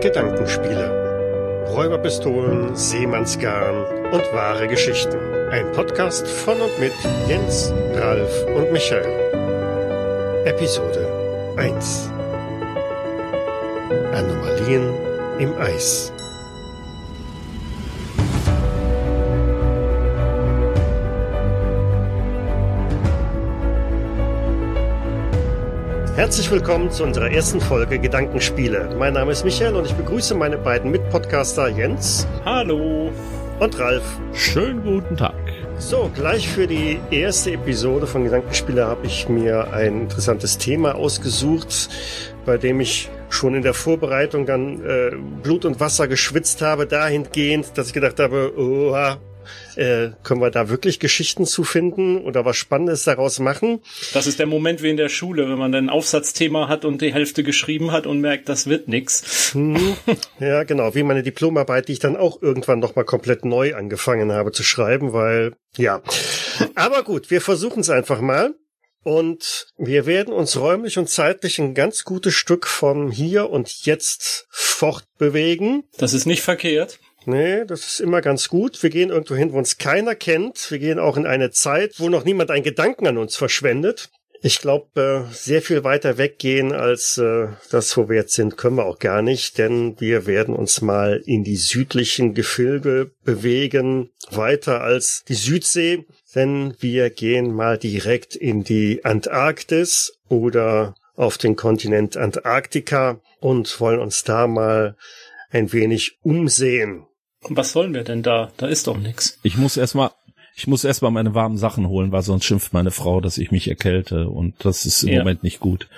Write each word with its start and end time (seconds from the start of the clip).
Gedankenspiele. 0.00 1.66
Räuberpistolen, 1.68 2.74
Seemannsgarn 2.74 3.84
und 4.12 4.32
wahre 4.32 4.66
Geschichten. 4.66 5.18
Ein 5.50 5.70
Podcast 5.72 6.26
von 6.26 6.60
und 6.60 6.78
mit 6.78 6.94
Jens, 7.28 7.72
Ralf 7.94 8.46
und 8.56 8.72
Michael. 8.72 9.12
Episode 10.46 11.06
1. 11.56 12.10
Anomalien 14.12 14.94
im 15.38 15.54
Eis. 15.58 16.12
Herzlich 26.20 26.50
willkommen 26.50 26.90
zu 26.90 27.04
unserer 27.04 27.30
ersten 27.30 27.62
Folge 27.62 27.98
Gedankenspiele. 27.98 28.94
Mein 28.98 29.14
Name 29.14 29.32
ist 29.32 29.42
Michael 29.42 29.74
und 29.74 29.86
ich 29.86 29.94
begrüße 29.94 30.34
meine 30.34 30.58
beiden 30.58 30.90
Mitpodcaster 30.90 31.68
Jens. 31.68 32.26
Hallo. 32.44 33.10
Und 33.58 33.78
Ralf. 33.78 34.04
Schönen 34.34 34.82
guten 34.82 35.16
Tag. 35.16 35.34
So, 35.78 36.10
gleich 36.14 36.46
für 36.46 36.66
die 36.66 37.00
erste 37.10 37.52
Episode 37.52 38.06
von 38.06 38.24
Gedankenspiele 38.24 38.86
habe 38.86 39.06
ich 39.06 39.30
mir 39.30 39.72
ein 39.72 40.02
interessantes 40.02 40.58
Thema 40.58 40.94
ausgesucht, 40.94 41.88
bei 42.44 42.58
dem 42.58 42.82
ich 42.82 43.08
schon 43.30 43.54
in 43.54 43.62
der 43.62 43.72
Vorbereitung 43.72 44.44
dann 44.44 44.84
äh, 44.84 45.12
Blut 45.42 45.64
und 45.64 45.80
Wasser 45.80 46.06
geschwitzt 46.06 46.60
habe, 46.60 46.86
dahingehend, 46.86 47.78
dass 47.78 47.86
ich 47.86 47.92
gedacht 47.94 48.20
habe, 48.20 48.52
oha, 48.58 49.16
äh, 49.76 50.10
können 50.22 50.40
wir 50.40 50.50
da 50.50 50.68
wirklich 50.68 51.00
Geschichten 51.00 51.46
zu 51.46 51.64
finden 51.64 52.18
oder 52.18 52.44
was 52.44 52.56
Spannendes 52.56 53.04
daraus 53.04 53.38
machen? 53.38 53.80
Das 54.12 54.26
ist 54.26 54.38
der 54.38 54.46
Moment 54.46 54.82
wie 54.82 54.90
in 54.90 54.96
der 54.96 55.08
Schule, 55.08 55.48
wenn 55.48 55.58
man 55.58 55.74
ein 55.74 55.90
Aufsatzthema 55.90 56.68
hat 56.68 56.84
und 56.84 57.02
die 57.02 57.12
Hälfte 57.12 57.42
geschrieben 57.42 57.92
hat 57.92 58.06
und 58.06 58.20
merkt, 58.20 58.48
das 58.48 58.66
wird 58.66 58.88
nix. 58.88 59.52
Hm, 59.54 59.96
ja, 60.40 60.64
genau, 60.64 60.94
wie 60.94 61.02
meine 61.02 61.22
Diplomarbeit, 61.22 61.88
die 61.88 61.92
ich 61.92 61.98
dann 61.98 62.16
auch 62.16 62.40
irgendwann 62.42 62.78
nochmal 62.78 63.04
komplett 63.04 63.44
neu 63.44 63.74
angefangen 63.74 64.32
habe 64.32 64.52
zu 64.52 64.62
schreiben, 64.62 65.12
weil, 65.12 65.54
ja. 65.76 66.02
Aber 66.74 67.02
gut, 67.02 67.30
wir 67.30 67.40
versuchen 67.40 67.80
es 67.80 67.90
einfach 67.90 68.20
mal. 68.20 68.54
Und 69.02 69.68
wir 69.78 70.04
werden 70.04 70.34
uns 70.34 70.58
räumlich 70.58 70.98
und 70.98 71.08
zeitlich 71.08 71.58
ein 71.58 71.74
ganz 71.74 72.04
gutes 72.04 72.34
Stück 72.34 72.66
vom 72.66 73.10
Hier 73.10 73.48
und 73.48 73.86
Jetzt 73.86 74.46
fortbewegen. 74.50 75.84
Das 75.96 76.12
ist 76.12 76.26
nicht 76.26 76.42
verkehrt. 76.42 76.98
Nee, 77.26 77.64
das 77.66 77.86
ist 77.86 78.00
immer 78.00 78.22
ganz 78.22 78.48
gut. 78.48 78.82
Wir 78.82 78.90
gehen 78.90 79.10
irgendwo 79.10 79.34
hin, 79.34 79.52
wo 79.52 79.58
uns 79.58 79.78
keiner 79.78 80.14
kennt. 80.14 80.70
Wir 80.70 80.78
gehen 80.78 80.98
auch 80.98 81.16
in 81.16 81.26
eine 81.26 81.50
Zeit, 81.50 81.94
wo 81.98 82.08
noch 82.08 82.24
niemand 82.24 82.50
einen 82.50 82.64
Gedanken 82.64 83.06
an 83.06 83.18
uns 83.18 83.36
verschwendet. 83.36 84.10
Ich 84.42 84.60
glaube, 84.60 85.28
äh, 85.30 85.34
sehr 85.34 85.60
viel 85.60 85.84
weiter 85.84 86.16
weggehen 86.16 86.72
als 86.72 87.18
äh, 87.18 87.48
das, 87.70 87.94
wo 87.98 88.08
wir 88.08 88.16
jetzt 88.16 88.32
sind, 88.32 88.56
können 88.56 88.76
wir 88.76 88.86
auch 88.86 88.98
gar 88.98 89.20
nicht, 89.20 89.58
denn 89.58 90.00
wir 90.00 90.26
werden 90.26 90.56
uns 90.56 90.80
mal 90.80 91.22
in 91.26 91.44
die 91.44 91.56
südlichen 91.56 92.32
Gefilde 92.32 93.10
bewegen, 93.22 94.10
weiter 94.30 94.80
als 94.80 95.24
die 95.28 95.34
Südsee, 95.34 96.06
denn 96.34 96.74
wir 96.80 97.10
gehen 97.10 97.52
mal 97.52 97.76
direkt 97.76 98.34
in 98.34 98.64
die 98.64 99.04
Antarktis 99.04 100.18
oder 100.30 100.94
auf 101.16 101.36
den 101.36 101.54
Kontinent 101.54 102.16
Antarktika 102.16 103.20
und 103.40 103.78
wollen 103.78 104.00
uns 104.00 104.24
da 104.24 104.46
mal 104.46 104.96
ein 105.50 105.70
wenig 105.74 106.16
umsehen. 106.22 107.04
Was 107.48 107.72
sollen 107.72 107.94
wir 107.94 108.04
denn 108.04 108.22
da? 108.22 108.50
Da 108.56 108.66
ist 108.66 108.86
doch 108.86 108.98
nichts. 108.98 109.38
Ich 109.42 109.56
muss 109.56 109.76
erstmal 109.76 110.10
ich 110.56 110.66
muss 110.66 110.84
erstmal 110.84 111.10
meine 111.10 111.34
warmen 111.34 111.56
Sachen 111.56 111.88
holen, 111.88 112.12
weil 112.12 112.20
sonst 112.20 112.44
schimpft 112.44 112.74
meine 112.74 112.90
Frau, 112.90 113.22
dass 113.22 113.38
ich 113.38 113.50
mich 113.50 113.68
erkälte 113.68 114.28
und 114.28 114.54
das 114.58 114.84
ist 114.84 115.02
im 115.04 115.10
ja. 115.10 115.18
Moment 115.20 115.42
nicht 115.42 115.58
gut. 115.58 115.88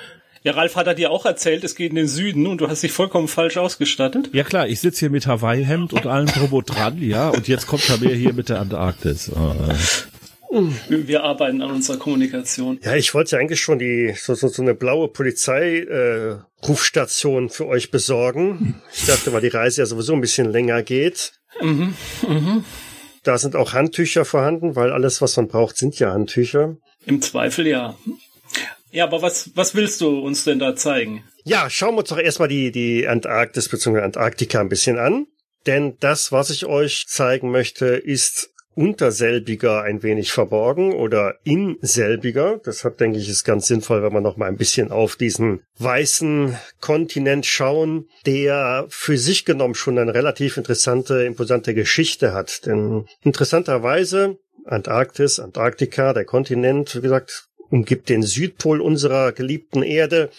Ja, 0.45 0.53
Ralf 0.53 0.77
hat 0.77 0.87
er 0.87 0.95
dir 0.95 1.11
auch 1.11 1.25
erzählt, 1.25 1.65
es 1.65 1.75
geht 1.75 1.91
in 1.91 1.97
den 1.97 2.09
Süden 2.09 2.47
und 2.47 2.61
du 2.61 2.69
hast 2.69 2.83
dich 2.83 2.93
vollkommen 2.93 3.29
falsch 3.29 3.57
ausgestattet. 3.57 4.31
Ja 4.33 4.45
klar, 4.45 4.69
ich 4.69 4.81
sitze 4.81 5.01
hier 5.01 5.11
mit 5.11 5.27
Hawaii-Hemd 5.27 5.93
und 5.93 6.07
allem 6.07 6.27
Probo 6.27 6.63
dran, 6.63 7.01
ja, 7.01 7.31
und 7.31 7.49
jetzt 7.49 7.67
kommt 7.67 7.89
er 7.89 7.99
mir 7.99 8.15
hier 8.15 8.33
mit 8.33 8.49
der 8.49 8.61
Antarktis. 8.61 9.31
Wir 10.89 11.25
arbeiten 11.25 11.63
an 11.63 11.71
unserer 11.71 11.97
Kommunikation. 11.97 12.79
Ja, 12.83 12.95
ich 12.95 13.15
wollte 13.15 13.37
ja 13.37 13.41
eigentlich 13.41 13.61
schon 13.61 13.79
die 13.79 14.13
so, 14.15 14.35
so, 14.35 14.49
so 14.49 14.61
eine 14.61 14.75
blaue 14.75 15.09
Polizei-Rufstation 15.09 17.47
äh, 17.47 17.49
für 17.49 17.67
euch 17.67 17.91
besorgen. 17.91 18.83
Ich 18.93 19.07
dachte, 19.07 19.33
weil 19.33 19.41
die 19.41 19.49
Reise 19.49 19.81
ja 19.81 19.87
sowieso 19.87 20.13
ein 20.13 20.21
bisschen 20.21 20.53
länger 20.53 20.83
geht. 20.83 21.33
Mhm, 21.61 21.95
mhm. 22.29 22.67
Da 23.23 23.39
sind 23.39 23.57
auch 23.57 23.73
Handtücher 23.73 24.27
vorhanden, 24.27 24.77
weil 24.77 24.93
alles, 24.93 25.23
was 25.23 25.35
man 25.37 25.49
braucht, 25.49 25.79
sind 25.79 25.99
ja 25.99 26.13
Handtücher. 26.13 26.77
Im 27.07 27.23
Zweifel 27.23 27.67
ja. 27.67 27.97
Ja, 28.91 29.05
aber 29.05 29.23
was, 29.23 29.53
was 29.55 29.75
willst 29.75 30.03
du 30.03 30.19
uns 30.19 30.45
denn 30.45 30.59
da 30.59 30.77
zeigen? 30.77 31.25
Ja, 31.45 31.71
schauen 31.71 31.95
wir 31.95 32.01
uns 32.01 32.11
doch 32.11 32.19
erstmal 32.19 32.49
die, 32.49 32.73
die 32.73 33.09
Antarktis 33.09 33.71
bzw. 33.71 34.01
Antarktika 34.01 34.61
ein 34.61 34.69
bisschen 34.69 34.99
an. 34.99 35.29
Denn 35.67 35.97
das, 36.01 36.33
was 36.33 36.51
ich 36.51 36.67
euch 36.67 37.07
zeigen 37.07 37.51
möchte, 37.51 37.87
ist 37.87 38.52
unter 38.75 39.13
selbiger 39.13 39.83
ein 39.83 40.03
wenig 40.03 40.33
verborgen 40.33 40.93
oder 40.93 41.37
in 41.45 41.77
selbiger. 41.81 42.61
Deshalb 42.65 42.99
denke 42.99 43.19
ich, 43.19 43.29
ist 43.29 43.45
ganz 43.45 43.67
sinnvoll, 43.67 44.03
wenn 44.03 44.13
wir 44.13 44.21
noch 44.21 44.37
mal 44.37 44.49
ein 44.49 44.57
bisschen 44.57 44.91
auf 44.91 45.17
diesen 45.17 45.63
weißen 45.79 46.57
Kontinent 46.81 47.47
schauen, 47.47 48.09
der 48.27 48.87
für 48.89 49.19
sich 49.19 49.45
genommen 49.45 49.75
schon 49.75 49.99
eine 49.99 50.15
relativ 50.15 50.57
interessante, 50.57 51.25
imposante 51.25 51.75
Geschichte 51.75 52.33
hat. 52.33 52.67
Denn 52.67 53.07
interessanterweise 53.23 54.39
Antarktis, 54.65 55.41
Antarktika, 55.41 56.13
der 56.13 56.25
Kontinent, 56.25 56.97
wie 56.97 57.03
gesagt, 57.03 57.49
umgibt 57.71 58.09
den 58.09 58.23
Südpol 58.23 58.81
unserer 58.81 59.33
geliebten 59.33 59.83
Erde. 59.83 60.31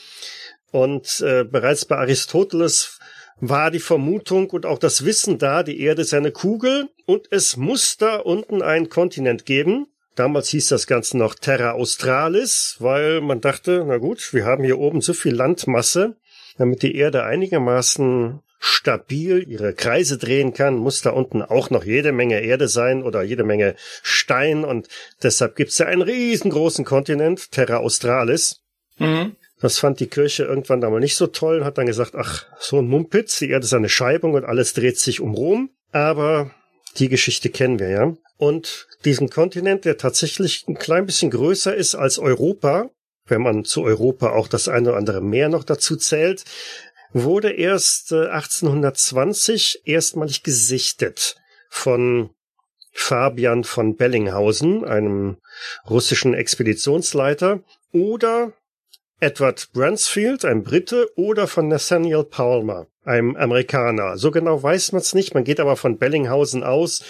Und 0.71 1.21
äh, 1.21 1.44
bereits 1.44 1.85
bei 1.85 1.97
Aristoteles 1.97 3.00
war 3.39 3.71
die 3.71 3.79
Vermutung 3.79 4.49
und 4.49 4.66
auch 4.66 4.79
das 4.79 5.05
Wissen 5.05 5.38
da, 5.38 5.63
die 5.63 5.81
Erde 5.81 6.01
ist 6.01 6.13
eine 6.13 6.31
Kugel 6.31 6.89
und 7.05 7.27
es 7.31 7.57
muss 7.57 7.97
da 7.97 8.17
unten 8.17 8.61
einen 8.61 8.89
Kontinent 8.89 9.45
geben. 9.45 9.88
Damals 10.16 10.49
hieß 10.49 10.67
das 10.67 10.85
Ganze 10.85 11.17
noch 11.17 11.35
Terra 11.35 11.71
Australis, 11.71 12.77
weil 12.79 13.21
man 13.21 13.41
dachte, 13.41 13.83
na 13.88 13.97
gut, 13.97 14.33
wir 14.33 14.45
haben 14.45 14.63
hier 14.63 14.77
oben 14.77 15.01
so 15.01 15.13
viel 15.13 15.33
Landmasse, 15.33 16.16
damit 16.57 16.83
die 16.83 16.95
Erde 16.95 17.23
einigermaßen 17.23 18.39
stabil 18.59 19.44
ihre 19.50 19.73
Kreise 19.73 20.17
drehen 20.17 20.53
kann, 20.53 20.77
muss 20.77 21.01
da 21.01 21.09
unten 21.09 21.41
auch 21.41 21.69
noch 21.69 21.83
jede 21.83 22.13
Menge 22.13 22.39
Erde 22.39 22.69
sein 22.69 23.03
oder 23.03 23.21
jede 23.21 23.44
Menge 23.44 23.75
Stein 24.03 24.63
und 24.63 24.88
deshalb 25.21 25.57
gibt's 25.57 25.79
ja 25.79 25.88
einen 25.88 26.01
riesengroßen 26.01 26.85
Kontinent, 26.85 27.51
Terra 27.51 27.77
Australis. 27.77 28.61
Mhm. 29.00 29.35
Das 29.63 29.79
fand 29.79 30.01
die 30.01 30.07
Kirche 30.07 30.44
irgendwann 30.44 30.81
da 30.81 30.90
mal 30.90 31.00
nicht 31.00 31.16
so 31.16 31.25
toll 31.25 31.59
und 31.59 31.63
hat 31.63 31.78
dann 31.78 31.85
gesagt, 31.85 32.16
ach, 32.16 32.46
so 32.59 32.79
ein 32.79 32.88
Mumpitz, 32.90 33.40
die 33.40 33.50
Erde 33.50 33.63
ist 33.63 33.74
eine 33.74 33.88
Scheibung 33.88 34.34
und 34.34 34.44
alles 34.44 34.74
dreht 34.74 35.00
sich 35.00 35.22
um 35.22 35.34
Rom. 35.34 35.69
Aber 35.94 36.51
die 36.97 37.07
Geschichte 37.07 37.50
kennen 37.50 37.79
wir 37.79 37.88
ja. 37.88 38.13
Und 38.35 38.90
diesen 39.06 39.29
Kontinent, 39.29 39.85
der 39.85 39.97
tatsächlich 39.97 40.66
ein 40.68 40.75
klein 40.75 41.06
bisschen 41.06 41.31
größer 41.31 41.74
ist 41.74 41.96
als 41.96 42.19
Europa, 42.19 42.90
wenn 43.25 43.41
man 43.41 43.63
zu 43.63 43.84
Europa 43.84 44.31
auch 44.31 44.50
das 44.50 44.68
eine 44.68 44.90
oder 44.90 44.97
andere 44.97 45.22
Meer 45.22 45.47
noch 45.47 45.63
dazu 45.63 45.95
zählt, 45.95 46.44
wurde 47.13 47.50
erst 47.53 48.12
1820 48.12 49.84
äh, 49.85 49.91
erstmalig 49.94 50.44
gesichtet 50.44 51.38
von 51.69 52.31
Fabian 52.91 53.63
von 53.63 53.95
Bellinghausen, 53.95 54.84
einem 54.84 55.38
russischen 55.90 56.34
Expeditionsleiter, 56.34 57.63
oder 57.94 58.51
Edward 59.23 59.69
Bransfield, 59.72 60.44
ein 60.44 60.63
Brite, 60.63 61.09
oder 61.16 61.47
von 61.47 61.69
Nathaniel 61.69 62.25
Palmer, 62.25 62.88
einem 63.06 63.38
Amerikaner. 63.38 64.17
So 64.17 64.31
genau 64.31 64.61
weiß 64.61 64.91
man 64.91 65.00
es 65.00 65.16
nicht. 65.16 65.34
Man 65.34 65.45
geht 65.45 65.61
aber 65.61 65.78
von 65.78 65.97
Bellinghausen 65.97 66.61
aus, 66.61 67.01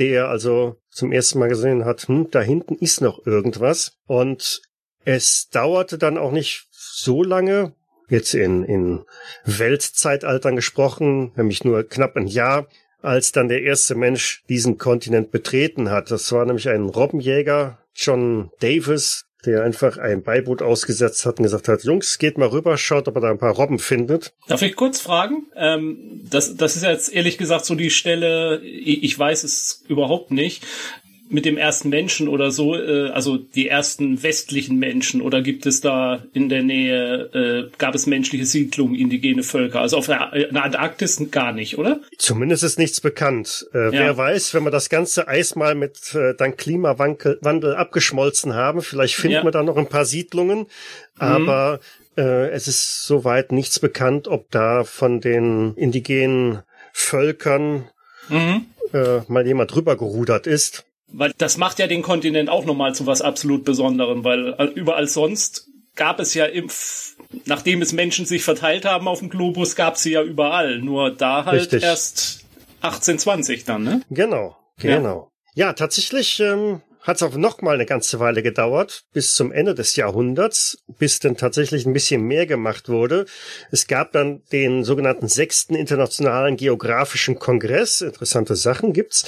der 0.00 0.28
also 0.28 0.74
zum 0.90 1.12
ersten 1.12 1.38
Mal 1.38 1.48
gesehen 1.48 1.84
hat, 1.84 2.08
hm, 2.08 2.28
da 2.32 2.40
hinten 2.40 2.74
ist 2.74 3.00
noch 3.00 3.24
irgendwas. 3.26 3.92
Und 4.08 4.60
es 5.04 5.50
dauerte 5.50 5.98
dann 5.98 6.18
auch 6.18 6.32
nicht 6.32 6.66
so 6.72 7.22
lange, 7.22 7.74
jetzt 8.08 8.34
in, 8.34 8.64
in 8.64 9.04
Weltzeitaltern 9.44 10.56
gesprochen, 10.56 11.30
nämlich 11.36 11.62
nur 11.62 11.84
knapp 11.84 12.16
ein 12.16 12.26
Jahr, 12.26 12.66
als 13.02 13.30
dann 13.30 13.46
der 13.46 13.62
erste 13.62 13.94
Mensch 13.94 14.42
diesen 14.48 14.78
Kontinent 14.78 15.30
betreten 15.30 15.90
hat. 15.90 16.10
Das 16.10 16.32
war 16.32 16.44
nämlich 16.44 16.68
ein 16.68 16.86
Robbenjäger, 16.86 17.78
John 17.94 18.50
Davis, 18.58 19.26
der 19.44 19.62
einfach 19.64 19.98
ein 19.98 20.22
Beiboot 20.22 20.62
ausgesetzt 20.62 21.26
hat 21.26 21.38
und 21.38 21.44
gesagt 21.44 21.68
hat, 21.68 21.82
Jungs, 21.82 22.18
geht 22.18 22.38
mal 22.38 22.48
rüber, 22.48 22.78
schaut, 22.78 23.08
ob 23.08 23.16
er 23.16 23.20
da 23.22 23.30
ein 23.30 23.38
paar 23.38 23.54
Robben 23.54 23.78
findet. 23.78 24.32
Darf 24.46 24.62
ich 24.62 24.76
kurz 24.76 25.00
fragen? 25.00 25.46
Ähm, 25.56 26.20
das, 26.30 26.56
das 26.56 26.76
ist 26.76 26.84
jetzt 26.84 27.12
ehrlich 27.12 27.38
gesagt 27.38 27.64
so 27.64 27.74
die 27.74 27.90
Stelle, 27.90 28.60
ich, 28.62 29.02
ich 29.02 29.18
weiß 29.18 29.44
es 29.44 29.82
überhaupt 29.88 30.30
nicht. 30.30 30.64
Mit 31.32 31.46
dem 31.46 31.56
ersten 31.56 31.88
Menschen 31.88 32.28
oder 32.28 32.50
so, 32.50 32.76
äh, 32.76 33.08
also 33.08 33.38
die 33.38 33.66
ersten 33.66 34.22
westlichen 34.22 34.78
Menschen, 34.78 35.22
oder 35.22 35.40
gibt 35.40 35.64
es 35.64 35.80
da 35.80 36.22
in 36.34 36.48
der 36.48 36.62
Nähe, 36.62 37.30
äh, 37.32 37.70
gab 37.78 37.94
es 37.94 38.06
menschliche 38.06 38.44
Siedlungen, 38.44 38.94
indigene 38.94 39.42
Völker? 39.42 39.80
Also 39.80 39.96
auf 39.96 40.06
der, 40.06 40.32
in 40.34 40.54
der 40.54 40.64
Antarktis 40.64 41.22
gar 41.30 41.52
nicht, 41.52 41.78
oder? 41.78 42.00
Zumindest 42.18 42.62
ist 42.64 42.78
nichts 42.78 43.00
bekannt. 43.00 43.66
Äh, 43.72 43.86
ja. 43.86 43.92
Wer 43.92 44.16
weiß, 44.16 44.52
wenn 44.52 44.64
wir 44.64 44.70
das 44.70 44.90
ganze 44.90 45.26
Eis 45.26 45.56
mal 45.56 45.74
mit 45.74 46.14
äh, 46.14 46.34
dann 46.36 46.56
Klimawandel 46.56 47.74
abgeschmolzen 47.76 48.54
haben, 48.54 48.82
vielleicht 48.82 49.14
finden 49.14 49.36
ja. 49.36 49.44
wir 49.44 49.50
da 49.50 49.62
noch 49.62 49.78
ein 49.78 49.88
paar 49.88 50.04
Siedlungen. 50.04 50.58
Mhm. 50.58 50.66
Aber 51.16 51.80
mhm. 52.16 52.22
äh, 52.22 52.48
es 52.50 52.68
ist 52.68 53.04
soweit 53.04 53.52
nichts 53.52 53.80
bekannt, 53.80 54.28
ob 54.28 54.50
da 54.50 54.84
von 54.84 55.20
den 55.20 55.74
indigenen 55.76 56.62
Völkern 56.92 57.88
mhm. 58.28 58.66
äh, 58.92 59.20
mal 59.28 59.46
jemand 59.46 59.74
drüber 59.74 59.96
gerudert 59.96 60.46
ist. 60.46 60.84
Weil 61.12 61.32
das 61.36 61.58
macht 61.58 61.78
ja 61.78 61.86
den 61.86 62.02
Kontinent 62.02 62.48
auch 62.48 62.64
nochmal 62.64 62.94
zu 62.94 63.06
was 63.06 63.20
absolut 63.20 63.64
Besonderem, 63.64 64.24
weil 64.24 64.54
äh, 64.58 64.64
überall 64.64 65.06
sonst 65.06 65.68
gab 65.94 66.20
es 66.20 66.34
ja 66.34 66.46
im, 66.46 66.68
nachdem 67.44 67.82
es 67.82 67.92
Menschen 67.92 68.24
sich 68.24 68.42
verteilt 68.44 68.84
haben 68.84 69.08
auf 69.08 69.18
dem 69.18 69.28
Globus, 69.28 69.76
gab 69.76 69.96
es 69.96 70.02
sie 70.02 70.12
ja 70.12 70.22
überall. 70.22 70.78
Nur 70.78 71.14
da 71.14 71.44
halt 71.44 71.60
Richtig. 71.60 71.82
erst 71.82 72.44
1820 72.80 73.64
dann, 73.64 73.84
ne? 73.84 74.02
Genau, 74.10 74.56
genau. 74.78 75.30
Ja, 75.54 75.66
ja 75.66 75.72
tatsächlich 75.74 76.40
ähm, 76.40 76.80
hat 77.02 77.16
es 77.16 77.22
auch 77.22 77.34
noch 77.34 77.60
mal 77.62 77.74
eine 77.74 77.86
ganze 77.86 78.20
Weile 78.20 78.42
gedauert, 78.42 79.04
bis 79.12 79.34
zum 79.34 79.52
Ende 79.52 79.74
des 79.74 79.96
Jahrhunderts, 79.96 80.78
bis 80.98 81.18
dann 81.18 81.36
tatsächlich 81.36 81.84
ein 81.84 81.92
bisschen 81.92 82.22
mehr 82.22 82.46
gemacht 82.46 82.88
wurde. 82.88 83.26
Es 83.70 83.86
gab 83.86 84.12
dann 84.12 84.42
den 84.52 84.84
sogenannten 84.84 85.28
sechsten 85.28 85.74
Internationalen 85.74 86.56
Geografischen 86.56 87.38
Kongress. 87.38 88.00
Interessante 88.00 88.56
Sachen 88.56 88.92
gibt's. 88.92 89.24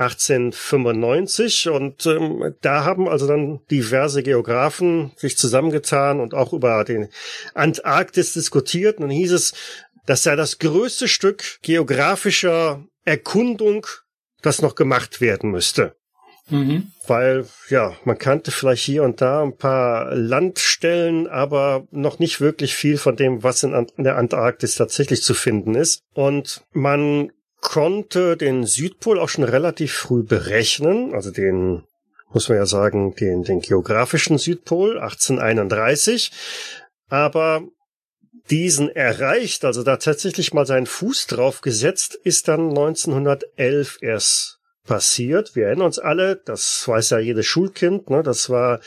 1895 0.00 1.68
und 1.68 2.06
ähm, 2.06 2.54
da 2.62 2.84
haben 2.84 3.08
also 3.08 3.26
dann 3.26 3.60
diverse 3.70 4.22
Geografen 4.22 5.12
sich 5.16 5.36
zusammengetan 5.36 6.20
und 6.20 6.32
auch 6.32 6.52
über 6.52 6.84
den 6.84 7.08
Antarktis 7.54 8.32
diskutiert 8.32 8.96
und 8.96 9.02
dann 9.02 9.10
hieß 9.10 9.32
es, 9.32 9.52
das 10.06 10.22
sei 10.22 10.36
das 10.36 10.58
größte 10.58 11.06
Stück 11.06 11.60
geografischer 11.62 12.84
Erkundung, 13.04 13.86
das 14.42 14.62
noch 14.62 14.74
gemacht 14.74 15.20
werden 15.20 15.50
müsste. 15.50 15.94
Mhm. 16.48 16.90
Weil, 17.06 17.46
ja, 17.68 17.94
man 18.04 18.18
kannte 18.18 18.50
vielleicht 18.50 18.82
hier 18.82 19.02
und 19.02 19.20
da 19.20 19.42
ein 19.42 19.56
paar 19.56 20.14
Landstellen, 20.14 21.28
aber 21.28 21.86
noch 21.90 22.18
nicht 22.18 22.40
wirklich 22.40 22.74
viel 22.74 22.96
von 22.98 23.16
dem, 23.16 23.42
was 23.42 23.62
in, 23.62 23.86
der 23.98 24.16
Antarktis 24.16 24.74
tatsächlich 24.74 25.22
zu 25.22 25.34
finden 25.34 25.74
ist. 25.74 26.02
Und 26.14 26.64
man 26.72 27.30
konnte 27.60 28.36
den 28.36 28.64
Südpol 28.64 29.18
auch 29.18 29.28
schon 29.28 29.44
relativ 29.44 29.92
früh 29.92 30.22
berechnen, 30.22 31.14
also 31.14 31.30
den 31.30 31.84
muss 32.32 32.48
man 32.48 32.58
ja 32.58 32.66
sagen, 32.66 33.14
den, 33.16 33.42
den 33.42 33.60
geografischen 33.60 34.38
Südpol 34.38 34.98
1831. 34.98 36.30
Aber 37.08 37.62
diesen 38.50 38.88
erreicht, 38.88 39.64
also 39.64 39.82
da 39.82 39.96
tatsächlich 39.96 40.54
mal 40.54 40.66
seinen 40.66 40.86
Fuß 40.86 41.26
drauf 41.26 41.60
gesetzt, 41.60 42.14
ist 42.22 42.48
dann 42.48 42.70
1911 42.70 43.98
erst 44.00 44.60
passiert. 44.86 45.54
Wir 45.54 45.66
erinnern 45.66 45.86
uns 45.86 45.98
alle, 45.98 46.36
das 46.36 46.86
weiß 46.86 47.10
ja 47.10 47.18
jedes 47.18 47.46
Schulkind, 47.46 48.10
ne? 48.10 48.22
das 48.22 48.50
war 48.50 48.80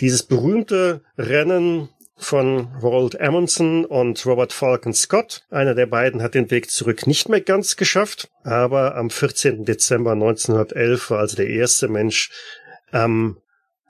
dieses 0.00 0.22
berühmte 0.22 1.02
Rennen 1.18 1.88
von 2.22 2.68
Roald 2.82 3.20
Amundsen 3.20 3.84
und 3.84 4.24
Robert 4.26 4.52
Falcon 4.52 4.92
Scott. 4.92 5.44
Einer 5.50 5.74
der 5.74 5.86
beiden 5.86 6.22
hat 6.22 6.34
den 6.34 6.50
Weg 6.50 6.70
zurück 6.70 7.06
nicht 7.06 7.28
mehr 7.28 7.40
ganz 7.40 7.76
geschafft, 7.76 8.30
aber 8.44 8.96
am 8.96 9.10
14. 9.10 9.64
Dezember 9.64 10.12
1911 10.12 11.10
war 11.10 11.18
also 11.20 11.36
der 11.36 11.48
erste 11.48 11.88
Mensch 11.88 12.30
am 12.92 13.38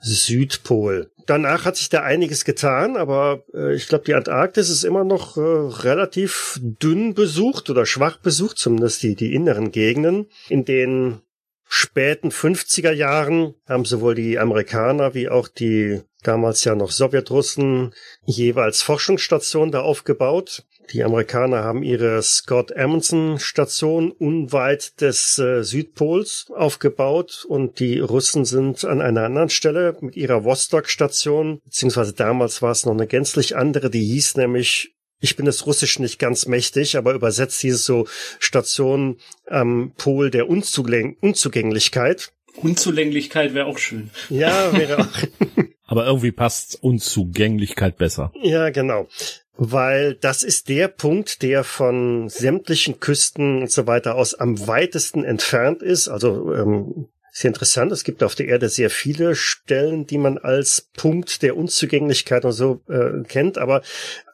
Südpol. 0.01 1.11
Danach 1.27 1.65
hat 1.65 1.77
sich 1.77 1.89
da 1.89 2.01
einiges 2.01 2.45
getan, 2.45 2.97
aber 2.97 3.43
äh, 3.53 3.75
ich 3.75 3.87
glaube, 3.87 4.05
die 4.05 4.15
Antarktis 4.15 4.69
ist 4.69 4.83
immer 4.83 5.03
noch 5.03 5.37
äh, 5.37 5.41
relativ 5.41 6.59
dünn 6.61 7.13
besucht 7.13 7.69
oder 7.69 7.85
schwach 7.85 8.17
besucht, 8.17 8.57
zumindest 8.57 9.03
die, 9.03 9.15
die 9.15 9.35
inneren 9.35 9.71
Gegenden, 9.71 10.27
in 10.49 10.65
denen 10.65 11.21
späten 11.67 12.31
50er 12.31 12.91
Jahren 12.91 13.53
haben 13.65 13.85
sowohl 13.85 14.15
die 14.15 14.39
Amerikaner 14.39 15.13
wie 15.13 15.29
auch 15.29 15.47
die 15.47 16.01
damals 16.21 16.63
ja 16.63 16.75
noch 16.75 16.91
Sowjetrussen 16.91 17.93
jeweils 18.25 18.81
Forschungsstationen 18.81 19.71
da 19.71 19.81
aufgebaut. 19.81 20.63
Die 20.93 21.03
Amerikaner 21.03 21.63
haben 21.63 21.83
ihre 21.83 22.21
Scott 22.21 22.75
Amundsen 22.75 23.39
Station 23.39 24.11
unweit 24.11 24.99
des 24.99 25.39
äh, 25.39 25.63
Südpols 25.63 26.47
aufgebaut 26.53 27.45
und 27.47 27.79
die 27.79 27.99
Russen 27.99 28.43
sind 28.45 28.83
an 28.83 29.01
einer 29.01 29.23
anderen 29.23 29.49
Stelle 29.49 29.95
mit 30.01 30.17
ihrer 30.17 30.43
Vostok 30.43 30.89
Station, 30.89 31.61
beziehungsweise 31.63 32.13
damals 32.13 32.61
war 32.61 32.71
es 32.71 32.85
noch 32.85 32.93
eine 32.93 33.07
gänzlich 33.07 33.55
andere, 33.55 33.89
die 33.89 34.03
hieß 34.03 34.35
nämlich 34.35 34.95
ich 35.23 35.35
bin 35.35 35.45
das 35.45 35.67
Russisch 35.67 35.99
nicht 35.99 36.17
ganz 36.17 36.47
mächtig, 36.47 36.97
aber 36.97 37.13
übersetzt 37.13 37.61
hieß 37.61 37.75
es 37.75 37.85
so 37.85 38.07
Station 38.39 39.17
am 39.45 39.93
Pol 39.95 40.31
der 40.31 40.49
Unzugäng 40.49 41.15
Unzugänglichkeit. 41.21 42.33
Unzulänglichkeit 42.55 43.53
wäre 43.53 43.67
auch 43.67 43.77
schön. 43.77 44.09
Ja, 44.29 44.75
wäre 44.75 44.97
auch. 45.01 45.67
Aber 45.91 46.05
irgendwie 46.05 46.31
passt 46.31 46.81
Unzugänglichkeit 46.81 47.97
besser. 47.97 48.31
Ja, 48.41 48.69
genau. 48.69 49.09
Weil 49.57 50.15
das 50.15 50.41
ist 50.41 50.69
der 50.69 50.87
Punkt, 50.87 51.41
der 51.41 51.65
von 51.65 52.29
sämtlichen 52.29 53.01
Küsten 53.01 53.63
und 53.63 53.71
so 53.71 53.87
weiter 53.87 54.15
aus 54.15 54.33
am 54.33 54.67
weitesten 54.67 55.25
entfernt 55.25 55.81
ist. 55.81 56.07
Also 56.07 56.55
ähm, 56.55 57.09
sehr 57.33 57.49
interessant. 57.49 57.91
Es 57.91 58.05
gibt 58.05 58.23
auf 58.23 58.35
der 58.35 58.47
Erde 58.47 58.69
sehr 58.69 58.89
viele 58.89 59.35
Stellen, 59.35 60.07
die 60.07 60.17
man 60.17 60.37
als 60.37 60.89
Punkt 60.95 61.41
der 61.41 61.57
Unzugänglichkeit 61.57 62.45
und 62.45 62.53
so 62.53 62.81
äh, 62.87 63.23
kennt. 63.27 63.57
Aber 63.57 63.81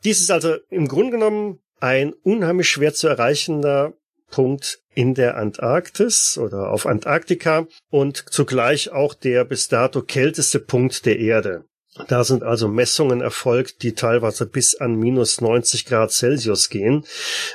dies 0.04 0.20
ist 0.22 0.30
also 0.30 0.58
im 0.70 0.88
Grunde 0.88 1.14
genommen 1.14 1.58
ein 1.80 2.14
unheimlich 2.14 2.70
schwer 2.70 2.94
zu 2.94 3.08
erreichender 3.08 3.96
Punkt 4.30 4.80
in 4.94 5.14
der 5.14 5.38
Antarktis 5.38 6.38
oder 6.38 6.72
auf 6.72 6.86
Antarktika 6.86 7.68
und 7.90 8.26
zugleich 8.30 8.92
auch 8.92 9.14
der 9.14 9.46
bis 9.46 9.68
dato 9.68 10.02
kälteste 10.02 10.60
Punkt 10.60 11.06
der 11.06 11.20
Erde. 11.20 11.66
Da 12.08 12.24
sind 12.24 12.44
also 12.44 12.68
Messungen 12.68 13.22
erfolgt, 13.22 13.82
die 13.82 13.94
teilweise 13.94 14.46
bis 14.46 14.76
an 14.76 14.96
minus 14.96 15.42
90 15.42 15.86
Grad 15.86 16.12
Celsius 16.12 16.70
gehen, 16.70 17.06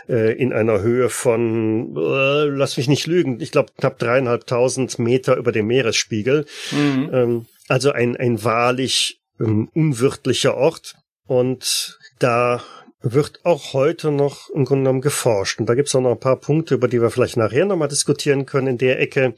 äh, 0.08 0.32
in 0.32 0.52
einer 0.52 0.80
Höhe 0.80 1.10
von, 1.10 1.96
äh, 1.96 2.44
lass 2.46 2.76
mich 2.76 2.88
nicht 2.88 3.06
lügen, 3.06 3.40
ich 3.40 3.52
glaube 3.52 3.72
knapp 3.78 3.98
dreieinhalbtausend 3.98 4.98
Meter 4.98 5.36
über 5.36 5.52
dem 5.52 5.66
Meeresspiegel. 5.68 6.46
Mhm. 6.72 7.10
Ähm, 7.12 7.46
also 7.68 7.92
ein, 7.92 8.16
ein 8.16 8.42
wahrlich 8.42 9.20
ähm, 9.40 9.68
unwirtlicher 9.74 10.56
Ort. 10.56 10.96
Und 11.26 11.98
da 12.18 12.62
wird 13.02 13.44
auch 13.44 13.72
heute 13.72 14.10
noch 14.10 14.48
im 14.50 14.64
Grunde 14.64 14.84
genommen 14.84 15.00
geforscht. 15.00 15.60
Und 15.60 15.66
da 15.66 15.74
gibt 15.74 15.88
es 15.88 15.94
auch 15.94 16.00
noch 16.00 16.12
ein 16.12 16.20
paar 16.20 16.40
Punkte, 16.40 16.74
über 16.74 16.88
die 16.88 17.00
wir 17.00 17.10
vielleicht 17.10 17.36
nachher 17.36 17.64
nochmal 17.64 17.88
diskutieren 17.88 18.46
können 18.46 18.68
in 18.68 18.78
der 18.78 19.00
Ecke, 19.00 19.34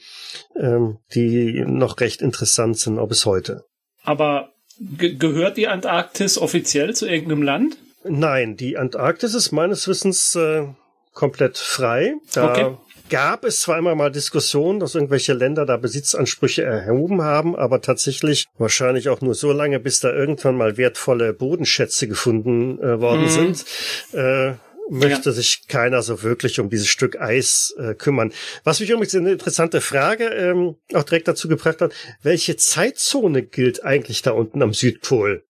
ähm, 0.56 0.98
die 1.14 1.64
noch 1.66 2.00
recht 2.00 2.22
interessant 2.22 2.78
sind, 2.78 2.98
auch 2.98 3.08
bis 3.08 3.26
heute. 3.26 3.64
Aber 4.02 4.50
Ge 4.78 5.14
gehört 5.14 5.56
die 5.56 5.68
Antarktis 5.68 6.36
offiziell 6.36 6.94
zu 6.94 7.06
irgendeinem 7.06 7.42
Land? 7.42 7.76
Nein, 8.04 8.56
die 8.56 8.76
Antarktis 8.76 9.34
ist 9.34 9.52
meines 9.52 9.88
Wissens 9.88 10.34
äh, 10.34 10.66
komplett 11.12 11.58
frei. 11.58 12.14
Da 12.32 12.50
okay. 12.50 12.76
Gab 13.08 13.44
es 13.44 13.60
zwar 13.60 13.78
immer 13.78 13.94
mal 13.94 14.10
Diskussionen, 14.10 14.80
dass 14.80 14.94
irgendwelche 14.94 15.32
Länder 15.32 15.66
da 15.66 15.76
Besitzansprüche 15.76 16.62
erhoben 16.62 17.22
haben, 17.22 17.56
aber 17.56 17.80
tatsächlich 17.80 18.46
wahrscheinlich 18.58 19.08
auch 19.08 19.20
nur 19.20 19.34
so 19.34 19.52
lange, 19.52 19.80
bis 19.80 20.00
da 20.00 20.12
irgendwann 20.12 20.56
mal 20.56 20.76
wertvolle 20.76 21.32
Bodenschätze 21.32 22.08
gefunden 22.08 22.78
äh, 22.80 23.00
worden 23.00 23.24
mhm. 23.24 23.28
sind. 23.28 23.64
Äh, 24.12 24.54
möchte 24.90 25.30
ja. 25.30 25.34
sich 25.34 25.66
keiner 25.66 26.02
so 26.02 26.22
wirklich 26.22 26.60
um 26.60 26.68
dieses 26.68 26.88
Stück 26.88 27.20
Eis 27.20 27.74
äh, 27.78 27.94
kümmern. 27.94 28.32
Was 28.64 28.80
mich 28.80 28.90
übrigens 28.90 29.14
eine 29.14 29.32
interessante 29.32 29.80
Frage 29.80 30.26
ähm, 30.26 30.76
auch 30.92 31.04
direkt 31.04 31.28
dazu 31.28 31.48
gebracht 31.48 31.80
hat, 31.80 31.92
welche 32.22 32.56
Zeitzone 32.56 33.42
gilt 33.42 33.84
eigentlich 33.84 34.22
da 34.22 34.32
unten 34.32 34.62
am 34.62 34.74
Südpol? 34.74 35.44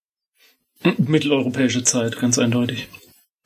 Mitteleuropäische 0.97 1.83
Zeit, 1.83 2.19
ganz 2.19 2.37
eindeutig. 2.37 2.87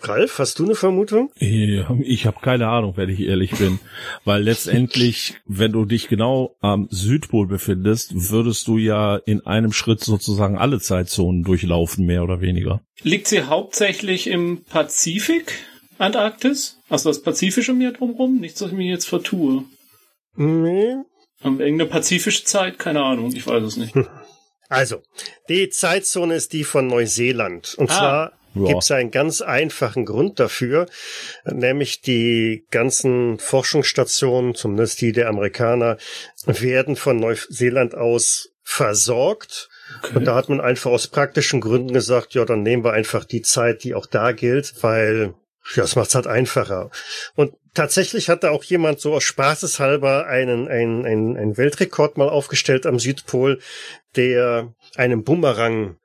Ralf, 0.02 0.40
hast 0.40 0.60
du 0.60 0.66
eine 0.66 0.76
Vermutung? 0.76 1.30
Ich 1.36 2.26
habe 2.26 2.40
keine 2.42 2.70
Ahnung, 2.70 2.94
wenn 2.96 3.10
ich 3.10 3.20
ehrlich 3.20 3.52
bin. 3.52 3.80
Weil 4.24 4.44
letztendlich, 4.44 5.36
wenn 5.46 5.74
du 5.74 5.84
dich 5.84 6.08
genau 6.08 6.56
am 6.62 6.88
Südpol 6.90 7.48
befindest, 7.48 8.12
würdest 8.32 8.68
du 8.68 8.78
ja 8.78 9.18
in 9.18 9.46
einem 9.46 9.74
Schritt 9.74 10.02
sozusagen 10.02 10.58
alle 10.58 10.80
Zeitzonen 10.80 11.44
durchlaufen, 11.44 12.06
mehr 12.06 12.24
oder 12.24 12.40
weniger. 12.40 12.82
Liegt 13.02 13.28
sie 13.28 13.44
hauptsächlich 13.44 14.28
im 14.28 14.64
Pazifik? 14.64 15.54
Antarktis? 15.98 16.80
Also 16.88 17.10
das 17.10 17.22
Pazifische 17.22 17.74
Meer 17.74 17.92
drumherum? 17.92 18.40
Nichts, 18.40 18.62
was 18.62 18.72
ich 18.72 18.78
mir 18.78 18.90
jetzt 18.90 19.08
vertue. 19.08 19.66
Nee. 20.36 20.96
Wir 21.42 21.52
irgendeine 21.60 21.86
pazifische 21.86 22.46
Zeit? 22.46 22.80
Keine 22.80 23.04
Ahnung, 23.04 23.34
ich 23.34 23.46
weiß 23.46 23.64
es 23.64 23.78
nicht. 23.78 23.94
Also, 24.72 25.02
die 25.50 25.70
Zeitzone 25.70 26.36
ist 26.36 26.54
die 26.54 26.64
von 26.64 26.86
Neuseeland. 26.86 27.74
Und 27.80 27.90
ah. 27.90 27.94
zwar 27.98 28.39
ja. 28.54 28.68
gibt 28.68 28.84
es 28.84 28.92
einen 28.92 29.12
ganz 29.12 29.42
einfachen 29.42 30.06
Grund 30.06 30.40
dafür, 30.40 30.88
nämlich 31.46 32.02
die 32.02 32.66
ganzen 32.72 33.40
Forschungsstationen, 33.40 34.56
zumindest 34.56 35.02
die 35.02 35.12
der 35.12 35.30
Amerikaner, 35.30 35.98
werden 36.46 36.96
von 36.96 37.18
Neuseeland 37.18 37.96
aus 37.96 38.52
versorgt. 38.64 39.70
Okay. 40.04 40.18
Und 40.18 40.26
da 40.26 40.36
hat 40.36 40.50
man 40.50 40.62
einfach 40.62 40.92
aus 40.92 41.08
praktischen 41.08 41.60
Gründen 41.60 41.92
gesagt, 41.92 42.36
ja, 42.36 42.46
dann 42.46 42.62
nehmen 42.62 42.84
wir 42.84 42.94
einfach 42.94 43.26
die 43.26 43.42
Zeit, 43.42 43.84
die 43.84 43.96
auch 43.96 44.06
da 44.06 44.32
gilt, 44.32 44.76
weil 44.84 45.34
ja, 45.76 45.84
das 45.84 45.96
macht's 45.96 46.16
halt 46.16 46.28
einfacher. 46.28 46.90
Und 47.36 47.54
tatsächlich 47.74 48.30
hat 48.30 48.44
da 48.44 48.50
auch 48.50 48.64
jemand 48.64 49.00
so 49.00 49.14
aus 49.14 49.24
Spaßeshalber 49.24 50.26
einen, 50.28 50.68
einen, 50.68 51.06
einen, 51.06 51.38
einen 51.38 51.58
Weltrekord 51.58 52.18
mal 52.18 52.30
aufgestellt 52.30 52.86
am 52.86 53.00
Südpol, 53.00 53.60
der 54.16 54.74
einen 54.96 55.24
Bumerang 55.24 55.98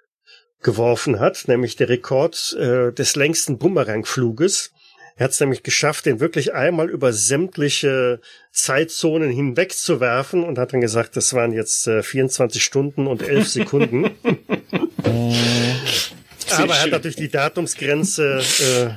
geworfen 0.64 1.21
hat, 1.21 1.47
nämlich 1.47 1.76
der 1.76 1.88
Rekord 1.88 2.56
äh, 2.59 2.92
des 2.92 3.14
längsten 3.14 3.59
Bumerangfluges. 3.59 4.73
Er 5.16 5.25
hat 5.25 5.30
es 5.30 5.38
nämlich 5.38 5.62
geschafft, 5.62 6.06
den 6.06 6.18
wirklich 6.18 6.54
einmal 6.54 6.90
über 6.90 7.12
sämtliche 7.12 8.21
Zeitzonen 8.50 9.30
hinweg 9.30 9.73
zu 9.73 10.00
werfen 10.00 10.42
und 10.42 10.59
hat 10.59 10.73
dann 10.73 10.80
gesagt, 10.80 11.16
das 11.16 11.33
waren 11.35 11.52
jetzt 11.52 11.87
äh, 11.87 12.02
24 12.02 12.64
Stunden 12.64 13.06
und 13.06 13.23
11 13.23 13.49
Sekunden. 13.49 14.11
Aber 16.50 16.75
er 16.75 16.83
hat 16.83 16.90
natürlich 16.90 17.16
die 17.16 17.30
Datumsgrenze 17.30 18.42
äh, 18.61 18.90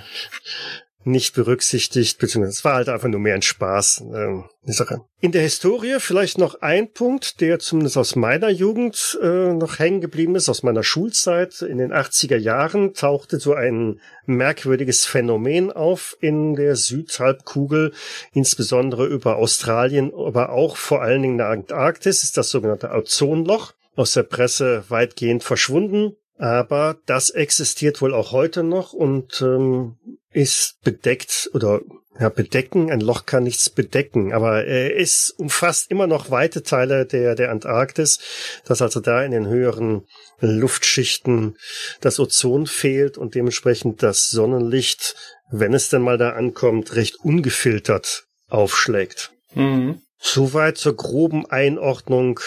nicht 1.04 1.36
berücksichtigt, 1.36 2.20
beziehungsweise 2.20 2.58
es 2.58 2.66
war 2.66 2.76
halt 2.76 2.90
einfach 2.90 3.08
nur 3.08 3.20
mehr 3.20 3.36
ein 3.36 3.42
Spaß. 3.42 4.04
Äh, 4.14 4.44
Sache. 4.74 5.02
In 5.22 5.32
der 5.32 5.42
Historie 5.42 6.00
vielleicht 6.00 6.38
noch 6.38 6.62
ein 6.62 6.92
Punkt, 6.92 7.40
der 7.42 7.60
zumindest 7.60 7.98
aus 7.98 8.16
meiner 8.16 8.50
Jugend 8.50 9.18
äh, 9.22 9.54
noch 9.54 9.80
hängen 9.80 10.02
geblieben 10.02 10.36
ist, 10.36 10.50
aus 10.50 10.64
meiner 10.64 10.84
Schulzeit. 10.84 11.62
In 11.62 11.78
den 11.78 11.94
80er 11.94 12.38
Jahren 12.38 12.94
tauchte 12.94 13.40
so 13.40 13.54
ein 13.54 14.02
merkwürdiges 14.26 15.06
Phänomen 15.06 15.72
auf 15.72 16.18
in 16.20 16.56
der 16.56 16.76
Südhalbkugel, 16.76 17.94
insbesondere 18.34 19.06
über 19.06 19.38
Australien, 19.38 20.12
aber 20.14 20.52
auch 20.52 20.76
vor 20.76 21.02
allen 21.02 21.22
Dingen 21.22 21.36
in 21.36 21.40
der 21.40 21.50
Antarktis, 21.50 22.24
ist 22.24 22.38
das 22.38 22.50
sogenannte 22.50 22.92
Ozonloch 22.92 23.74
aus 23.96 24.14
der 24.14 24.24
Presse 24.24 24.84
weitgehend 24.90 25.44
verschwunden. 25.44 26.16
Aber 26.38 26.98
das 27.08 27.32
existiert 27.32 28.00
wohl 28.02 28.14
auch 28.14 28.32
heute 28.32 28.62
noch 28.62 28.94
und 28.94 29.42
ähm, 29.42 29.98
ist 30.38 30.76
bedeckt 30.84 31.50
oder 31.54 31.82
ja, 32.20 32.30
bedecken. 32.30 32.92
Ein 32.92 33.02
Loch 33.02 33.26
kann 33.26 33.44
nichts 33.44 33.72
bedecken, 33.72 34.34
aber 34.34 34.68
es 34.68 35.32
umfasst 35.32 35.90
immer 35.90 36.06
noch 36.06 36.30
weite 36.30 36.62
Teile 36.62 37.08
der, 37.08 37.34
der 37.34 37.50
Antarktis, 37.50 38.20
dass 38.64 38.84
also 38.84 39.00
da 39.00 39.24
in 39.24 39.32
den 39.32 39.48
höheren 39.48 40.06
Luftschichten 40.40 41.58
das 42.02 42.20
Ozon 42.20 42.68
fehlt 42.68 43.18
und 43.18 43.34
dementsprechend 43.34 44.04
das 44.04 44.30
Sonnenlicht, 44.30 45.16
wenn 45.50 45.74
es 45.74 45.90
denn 45.90 46.04
mal 46.04 46.20
da 46.20 46.32
ankommt, 46.32 46.96
recht 46.96 47.16
ungefiltert 47.24 48.26
aufschlägt. 48.48 49.32
Mhm. 49.56 50.02
Soweit 50.20 50.78
zur 50.78 50.96
groben 50.96 51.48
Einordnung 51.48 52.40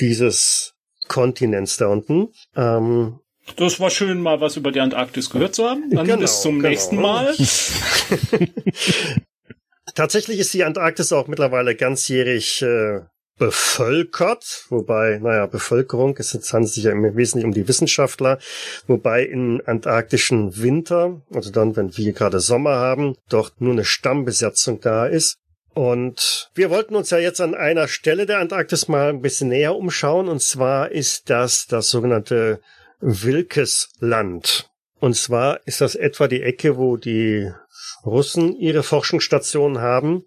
dieses 0.00 0.74
Kontinents 1.08 1.78
da 1.78 1.86
unten. 1.86 2.28
Ähm, 2.54 3.20
das 3.54 3.78
war 3.78 3.90
schön, 3.90 4.20
mal 4.20 4.40
was 4.40 4.56
über 4.56 4.72
die 4.72 4.80
Antarktis 4.80 5.30
gehört 5.30 5.54
zu 5.54 5.68
haben. 5.68 5.90
Dann 5.90 6.06
genau, 6.06 6.20
bis 6.20 6.42
zum 6.42 6.56
genau. 6.56 6.68
nächsten 6.68 6.96
Mal. 6.96 7.34
Tatsächlich 9.94 10.40
ist 10.40 10.52
die 10.52 10.64
Antarktis 10.64 11.12
auch 11.12 11.28
mittlerweile 11.28 11.74
ganzjährig 11.74 12.60
äh, 12.62 13.00
bevölkert, 13.38 14.66
wobei, 14.70 15.18
naja, 15.22 15.46
Bevölkerung, 15.46 16.16
es 16.18 16.34
handelt 16.52 16.72
sich 16.72 16.84
ja 16.84 16.92
im 16.92 17.16
Wesentlichen 17.16 17.48
um 17.48 17.54
die 17.54 17.68
Wissenschaftler, 17.68 18.38
wobei 18.86 19.24
im 19.24 19.62
antarktischen 19.64 20.60
Winter, 20.60 21.22
also 21.32 21.50
dann, 21.50 21.76
wenn 21.76 21.96
wir 21.96 22.12
gerade 22.12 22.40
Sommer 22.40 22.76
haben, 22.76 23.14
dort 23.28 23.60
nur 23.60 23.72
eine 23.72 23.84
Stammbesetzung 23.84 24.80
da 24.80 25.06
ist. 25.06 25.38
Und 25.74 26.50
wir 26.54 26.70
wollten 26.70 26.96
uns 26.96 27.10
ja 27.10 27.18
jetzt 27.18 27.42
an 27.42 27.54
einer 27.54 27.86
Stelle 27.86 28.24
der 28.24 28.38
Antarktis 28.38 28.88
mal 28.88 29.10
ein 29.10 29.20
bisschen 29.20 29.48
näher 29.48 29.76
umschauen. 29.76 30.28
Und 30.28 30.40
zwar 30.40 30.90
ist 30.90 31.28
das 31.28 31.66
das 31.66 31.90
sogenannte 31.90 32.60
Wilkesland. 33.00 34.70
Und 34.98 35.14
zwar 35.14 35.60
ist 35.66 35.80
das 35.80 35.94
etwa 35.94 36.28
die 36.28 36.42
Ecke, 36.42 36.76
wo 36.76 36.96
die 36.96 37.50
Russen 38.04 38.56
ihre 38.56 38.82
Forschungsstationen 38.82 39.80
haben. 39.80 40.24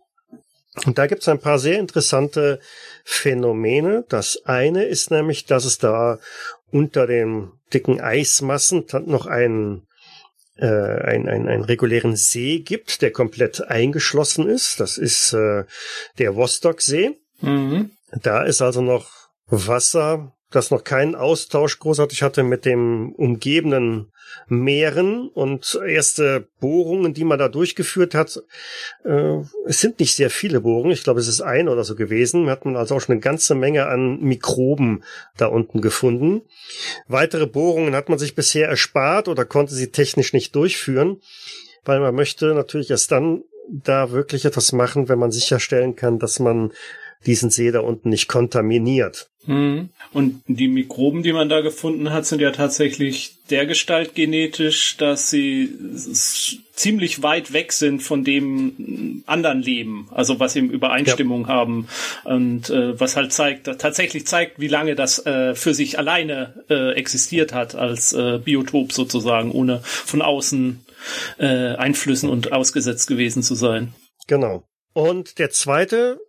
Und 0.86 0.98
da 0.98 1.08
gibt 1.08 1.24
es 1.24 1.28
ein 1.28 1.40
paar 1.40 1.60
sehr 1.60 1.80
interessante 1.80 2.60
Phänomene. 3.04 4.06
Das 4.08 4.46
eine 4.46 4.86
ist 4.86 5.12
nämlich, 5.12 5.46
dass 5.46 5.66
es 5.66 5.78
da 5.80 6.20
unter 6.72 7.08
den 7.08 7.52
dicken 7.74 8.00
Eismassen 8.00 8.86
noch 9.06 9.26
einen 9.26 9.88
äh, 10.58 10.66
ein, 10.66 11.28
ein, 11.28 11.48
einen 11.48 11.64
regulären 11.64 12.16
See 12.16 12.60
gibt, 12.60 13.02
der 13.02 13.12
komplett 13.12 13.62
eingeschlossen 13.62 14.48
ist. 14.48 14.80
Das 14.80 14.98
ist 14.98 15.34
äh, 15.34 15.64
der 16.18 16.36
Wostoksee. 16.36 17.18
Mhm. 17.42 17.92
Da 18.12 18.44
ist 18.44 18.62
also 18.62 18.82
noch 18.82 19.10
Wasser, 19.48 20.34
das 20.52 20.72
noch 20.72 20.84
keinen 20.84 21.16
Austausch 21.16 21.78
großartig 21.80 22.24
hatte 22.24 22.44
mit 22.44 22.66
dem 22.66 23.14
umgebenden 23.14 24.12
Meeren 24.48 25.28
und 25.30 25.80
erste 25.86 26.48
Bohrungen, 26.60 27.14
die 27.14 27.24
man 27.24 27.40
da 27.40 27.50
durchgeführt 27.50 28.16
hat. 28.16 28.42
Äh, 29.04 29.42
es 29.66 29.80
sind 29.80 30.00
nicht 30.00 30.16
sehr 30.16 30.30
viele 30.30 30.62
Bohrungen, 30.62 30.92
ich 30.92 31.04
glaube, 31.04 31.20
es 31.20 31.28
ist 31.28 31.42
ein 31.42 31.68
oder 31.68 31.84
so 31.84 31.96
gewesen. 31.96 32.50
Hat 32.50 32.66
man 32.66 32.76
also 32.76 32.96
auch 32.96 33.02
schon 33.02 33.14
eine 33.14 33.22
ganze 33.22 33.56
Menge 33.56 33.88
an 33.88 34.20
Mikroben 34.22 35.04
da 35.38 35.48
unten 35.48 35.82
gefunden. 35.82 36.42
Weitere 37.08 37.46
Bohrungen 37.46 37.96
hat 37.96 38.10
man 38.10 38.20
sich 38.20 38.36
bisher 38.36 38.68
erspart 38.68 39.28
oder 39.28 39.46
konnte 39.46 39.76
sie 39.76 39.92
technisch 39.92 40.34
nicht 40.34 40.56
durchführen, 40.56 41.22
weil 41.86 42.00
man 42.00 42.16
möchte 42.16 42.54
natürlich 42.54 42.90
erst 42.90 43.12
dann 43.12 43.44
da 43.72 44.12
wirklich 44.12 44.46
etwas 44.46 44.72
machen, 44.72 45.10
wenn 45.10 45.20
man 45.20 45.32
sicherstellen 45.32 45.96
kann, 45.96 46.18
dass 46.18 46.40
man 46.40 46.72
diesen 47.26 47.50
See 47.50 47.72
da 47.72 47.82
unten 47.82 48.10
nicht 48.10 48.28
kontaminiert. 48.28 49.30
Hm. 49.46 49.90
Und 50.14 50.44
die 50.48 50.68
Mikroben, 50.68 51.24
die 51.24 51.34
man 51.34 51.50
da 51.50 51.62
gefunden 51.62 52.12
hat, 52.12 52.26
sind 52.26 52.42
ja 52.42 52.52
tatsächlich 52.52 53.38
der 53.50 53.66
Gestalt 53.66 54.14
genetisch, 54.14 54.98
dass 54.98 55.30
sie 55.30 55.70
ziemlich 56.74 57.24
weit 57.24 57.52
weg 57.52 57.72
sind 57.72 58.04
von 58.04 58.24
dem 58.24 59.24
anderen 59.26 59.62
Leben, 59.62 60.08
also 60.12 60.40
was 60.40 60.56
eben 60.56 60.70
Übereinstimmung 60.70 61.44
ja. 61.44 61.48
haben 61.48 61.88
und 62.26 62.70
äh, 62.70 63.00
was 63.00 63.16
halt 63.16 63.34
zeigt, 63.34 63.66
tatsächlich 63.66 64.28
zeigt, 64.28 64.60
wie 64.60 64.68
lange 64.68 64.96
das 64.96 65.26
äh, 65.26 65.56
für 65.56 65.74
sich 65.74 65.98
alleine 65.98 66.64
äh, 66.70 66.92
existiert 66.94 67.54
hat 67.54 67.76
als 67.76 68.14
äh, 68.14 68.40
Biotop 68.44 68.92
sozusagen, 68.94 69.52
ohne 69.52 69.82
von 69.84 70.22
außen 70.22 70.86
äh, 71.38 71.76
Einflüssen 71.76 72.30
und 72.30 72.52
ausgesetzt 72.52 73.08
gewesen 73.08 73.42
zu 73.42 73.56
sein. 73.56 73.94
Genau. 74.28 74.64
Und 74.94 75.40
der 75.40 75.50
zweite 75.50 76.20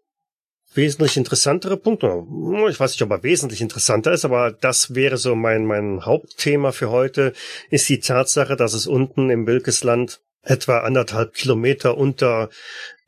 wesentlich 0.74 1.16
interessantere 1.16 1.76
Punkt. 1.76 2.02
Ich 2.02 2.80
weiß 2.80 2.92
nicht, 2.92 3.02
ob 3.02 3.10
er 3.10 3.22
wesentlich 3.22 3.60
interessanter 3.60 4.12
ist, 4.12 4.24
aber 4.24 4.52
das 4.52 4.94
wäre 4.94 5.16
so 5.16 5.34
mein, 5.34 5.66
mein 5.66 6.04
Hauptthema 6.04 6.72
für 6.72 6.90
heute, 6.90 7.32
ist 7.70 7.88
die 7.88 8.00
Tatsache, 8.00 8.56
dass 8.56 8.74
es 8.74 8.86
unten 8.86 9.30
im 9.30 9.46
Wilkesland 9.46 10.20
etwa 10.42 10.80
anderthalb 10.80 11.34
Kilometer 11.34 11.98
unter 11.98 12.48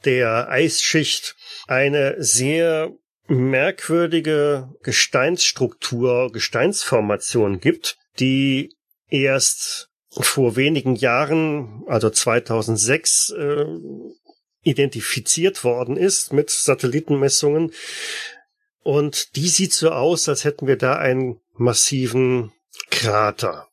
der 0.04 0.48
Eisschicht 0.48 1.36
eine 1.66 2.16
sehr 2.18 2.92
merkwürdige 3.28 4.68
Gesteinsstruktur, 4.82 6.32
Gesteinsformation 6.32 7.60
gibt, 7.60 7.96
die 8.18 8.74
erst 9.08 9.88
vor 10.10 10.56
wenigen 10.56 10.94
Jahren, 10.94 11.84
also 11.86 12.10
2006, 12.10 13.30
äh, 13.30 13.64
identifiziert 14.62 15.64
worden 15.64 15.96
ist 15.96 16.32
mit 16.32 16.50
Satellitenmessungen. 16.50 17.72
Und 18.82 19.36
die 19.36 19.48
sieht 19.48 19.72
so 19.72 19.90
aus, 19.90 20.28
als 20.28 20.44
hätten 20.44 20.66
wir 20.66 20.76
da 20.76 20.96
einen 20.96 21.40
massiven 21.54 22.52
Krater. 22.90 23.68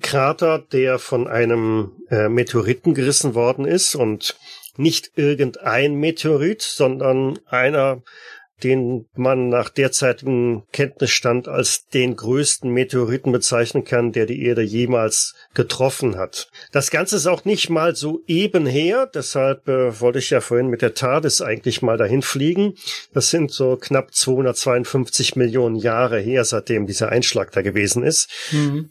Krater, 0.00 0.58
der 0.58 0.98
von 0.98 1.28
einem 1.28 1.92
äh, 2.10 2.28
Meteoriten 2.28 2.94
gerissen 2.94 3.34
worden 3.34 3.64
ist 3.64 3.94
und 3.94 4.36
nicht 4.76 5.12
irgendein 5.16 5.94
Meteorit, 5.94 6.62
sondern 6.62 7.38
einer 7.46 8.02
den 8.62 9.06
man 9.14 9.48
nach 9.48 9.68
derzeitigem 9.68 10.62
Kenntnisstand 10.72 11.48
als 11.48 11.86
den 11.88 12.16
größten 12.16 12.70
Meteoriten 12.70 13.32
bezeichnen 13.32 13.84
kann, 13.84 14.12
der 14.12 14.26
die 14.26 14.42
Erde 14.44 14.62
jemals 14.62 15.34
getroffen 15.54 16.16
hat. 16.16 16.48
Das 16.72 16.90
Ganze 16.90 17.16
ist 17.16 17.26
auch 17.26 17.44
nicht 17.44 17.68
mal 17.68 17.96
so 17.96 18.22
eben 18.26 18.66
her, 18.66 19.10
deshalb 19.12 19.68
äh, 19.68 20.00
wollte 20.00 20.20
ich 20.20 20.30
ja 20.30 20.40
vorhin 20.40 20.68
mit 20.68 20.82
der 20.82 20.94
TARDIS 20.94 21.42
eigentlich 21.42 21.82
mal 21.82 21.96
dahin 21.96 22.22
fliegen. 22.22 22.74
Das 23.12 23.30
sind 23.30 23.50
so 23.50 23.76
knapp 23.76 24.14
252 24.14 25.36
Millionen 25.36 25.76
Jahre 25.76 26.20
her, 26.20 26.44
seitdem 26.44 26.86
dieser 26.86 27.08
Einschlag 27.08 27.50
da 27.52 27.62
gewesen 27.62 28.04
ist. 28.04 28.30
Mhm. 28.52 28.90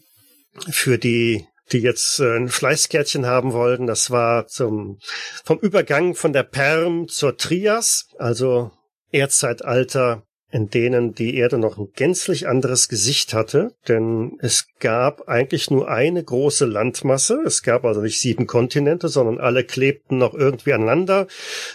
Für 0.70 0.98
die 0.98 1.46
die 1.72 1.78
jetzt 1.78 2.20
äh, 2.20 2.36
ein 2.36 2.48
Fleißkärtchen 2.48 3.26
haben 3.26 3.52
wollten. 3.52 3.86
Das 3.86 4.10
war 4.10 4.46
zum, 4.46 4.98
vom 5.44 5.58
Übergang 5.58 6.14
von 6.14 6.32
der 6.32 6.42
Perm 6.42 7.08
zur 7.08 7.36
Trias, 7.36 8.08
also 8.18 8.70
Erdzeitalter 9.14 10.24
in 10.54 10.70
denen 10.70 11.16
die 11.16 11.36
Erde 11.36 11.58
noch 11.58 11.78
ein 11.78 11.88
gänzlich 11.96 12.46
anderes 12.46 12.88
Gesicht 12.88 13.34
hatte, 13.34 13.74
denn 13.88 14.38
es 14.38 14.68
gab 14.78 15.28
eigentlich 15.28 15.68
nur 15.68 15.88
eine 15.88 16.22
große 16.22 16.64
Landmasse. 16.64 17.42
Es 17.44 17.64
gab 17.64 17.84
also 17.84 18.00
nicht 18.00 18.20
sieben 18.20 18.46
Kontinente, 18.46 19.08
sondern 19.08 19.40
alle 19.40 19.64
klebten 19.64 20.18
noch 20.18 20.32
irgendwie 20.32 20.72
aneinander. 20.72 21.26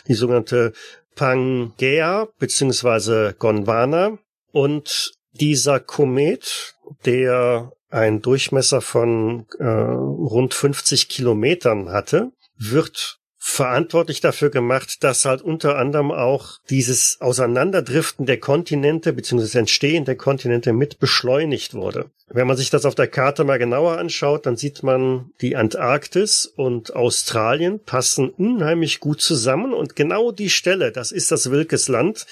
Die 0.07 0.13
sogenannte 0.13 0.71
Pangea 1.15 2.29
bzw. 2.39 3.33
Gondwana. 3.37 4.17
Und 4.53 5.11
dieser 5.33 5.81
Komet, 5.81 6.75
der 7.05 7.73
einen 7.89 8.21
Durchmesser 8.21 8.79
von 8.79 9.45
äh, 9.59 9.65
rund 9.65 10.53
50 10.53 11.09
Kilometern 11.09 11.89
hatte, 11.89 12.31
wird 12.57 13.18
verantwortlich 13.49 14.21
dafür 14.21 14.49
gemacht, 14.49 15.03
dass 15.03 15.25
halt 15.25 15.41
unter 15.41 15.77
anderem 15.77 16.11
auch 16.11 16.59
dieses 16.69 17.17
Auseinanderdriften 17.19 18.25
der 18.25 18.39
Kontinente 18.39 19.11
bzw. 19.13 19.59
Entstehen 19.59 20.05
der 20.05 20.15
Kontinente 20.15 20.71
mit 20.71 20.99
beschleunigt 20.99 21.73
wurde. 21.73 22.09
Wenn 22.27 22.47
man 22.47 22.57
sich 22.57 22.69
das 22.69 22.85
auf 22.85 22.95
der 22.95 23.07
Karte 23.07 23.43
mal 23.43 23.57
genauer 23.57 23.97
anschaut, 23.97 24.45
dann 24.45 24.55
sieht 24.55 24.83
man, 24.83 25.31
die 25.41 25.55
Antarktis 25.55 26.45
und 26.45 26.95
Australien 26.95 27.83
passen 27.83 28.29
unheimlich 28.29 28.99
gut 28.99 29.19
zusammen 29.19 29.73
und 29.73 29.95
genau 29.95 30.31
die 30.31 30.51
Stelle, 30.51 30.91
das 30.91 31.11
ist 31.11 31.31
das 31.31 31.49
Wilkes 31.49 31.87
Land. 31.87 32.27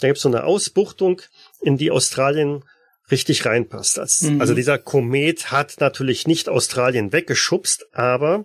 Da 0.00 0.08
gibt 0.08 0.18
es 0.18 0.22
so 0.22 0.28
eine 0.28 0.44
Ausbuchtung, 0.44 1.22
in 1.62 1.78
die 1.78 1.90
Australien 1.90 2.64
richtig 3.10 3.46
reinpasst. 3.46 3.98
Mhm. 4.22 4.40
Also 4.40 4.54
dieser 4.54 4.78
Komet 4.78 5.50
hat 5.50 5.76
natürlich 5.80 6.26
nicht 6.26 6.48
Australien 6.48 7.12
weggeschubst, 7.12 7.86
aber 7.92 8.44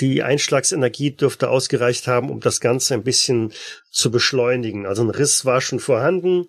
die 0.00 0.22
Einschlagsenergie 0.22 1.12
dürfte 1.12 1.48
ausgereicht 1.48 2.06
haben, 2.06 2.30
um 2.30 2.40
das 2.40 2.60
Ganze 2.60 2.94
ein 2.94 3.02
bisschen 3.02 3.52
zu 3.90 4.10
beschleunigen. 4.10 4.86
Also 4.86 5.02
ein 5.02 5.10
Riss 5.10 5.44
war 5.44 5.60
schon 5.60 5.80
vorhanden, 5.80 6.46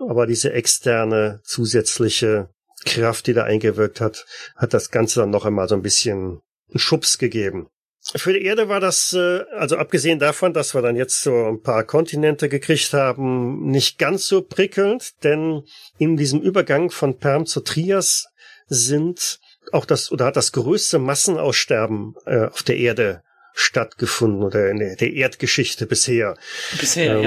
aber 0.00 0.26
diese 0.26 0.52
externe 0.52 1.40
zusätzliche 1.44 2.50
Kraft, 2.84 3.26
die 3.26 3.32
da 3.32 3.44
eingewirkt 3.44 4.00
hat, 4.00 4.26
hat 4.56 4.74
das 4.74 4.90
Ganze 4.90 5.20
dann 5.20 5.30
noch 5.30 5.46
einmal 5.46 5.68
so 5.68 5.74
ein 5.74 5.82
bisschen 5.82 6.40
einen 6.68 6.78
Schubs 6.78 7.18
gegeben. 7.18 7.68
Für 8.14 8.32
die 8.32 8.42
Erde 8.42 8.68
war 8.68 8.80
das, 8.80 9.12
äh, 9.12 9.44
also 9.56 9.76
abgesehen 9.76 10.18
davon, 10.18 10.52
dass 10.52 10.74
wir 10.74 10.82
dann 10.82 10.96
jetzt 10.96 11.22
so 11.22 11.46
ein 11.46 11.62
paar 11.62 11.84
Kontinente 11.84 12.48
gekriegt 12.48 12.92
haben, 12.92 13.70
nicht 13.70 13.98
ganz 13.98 14.26
so 14.26 14.42
prickelnd, 14.42 15.22
denn 15.24 15.62
in 15.98 16.16
diesem 16.16 16.40
Übergang 16.40 16.90
von 16.90 17.18
Perm 17.18 17.46
zu 17.46 17.60
Trias 17.60 18.26
sind 18.66 19.40
auch 19.70 19.84
das 19.84 20.10
oder 20.10 20.26
hat 20.26 20.36
das 20.36 20.52
größte 20.52 20.98
Massenaussterben 20.98 22.14
äh, 22.26 22.46
auf 22.46 22.62
der 22.62 22.76
Erde 22.76 23.22
stattgefunden 23.54 24.42
oder 24.42 24.70
in 24.70 24.78
der, 24.78 25.12
Erdgeschichte 25.12 25.86
bisher. 25.86 26.36
Bisher, 26.78 27.16
ähm, 27.16 27.22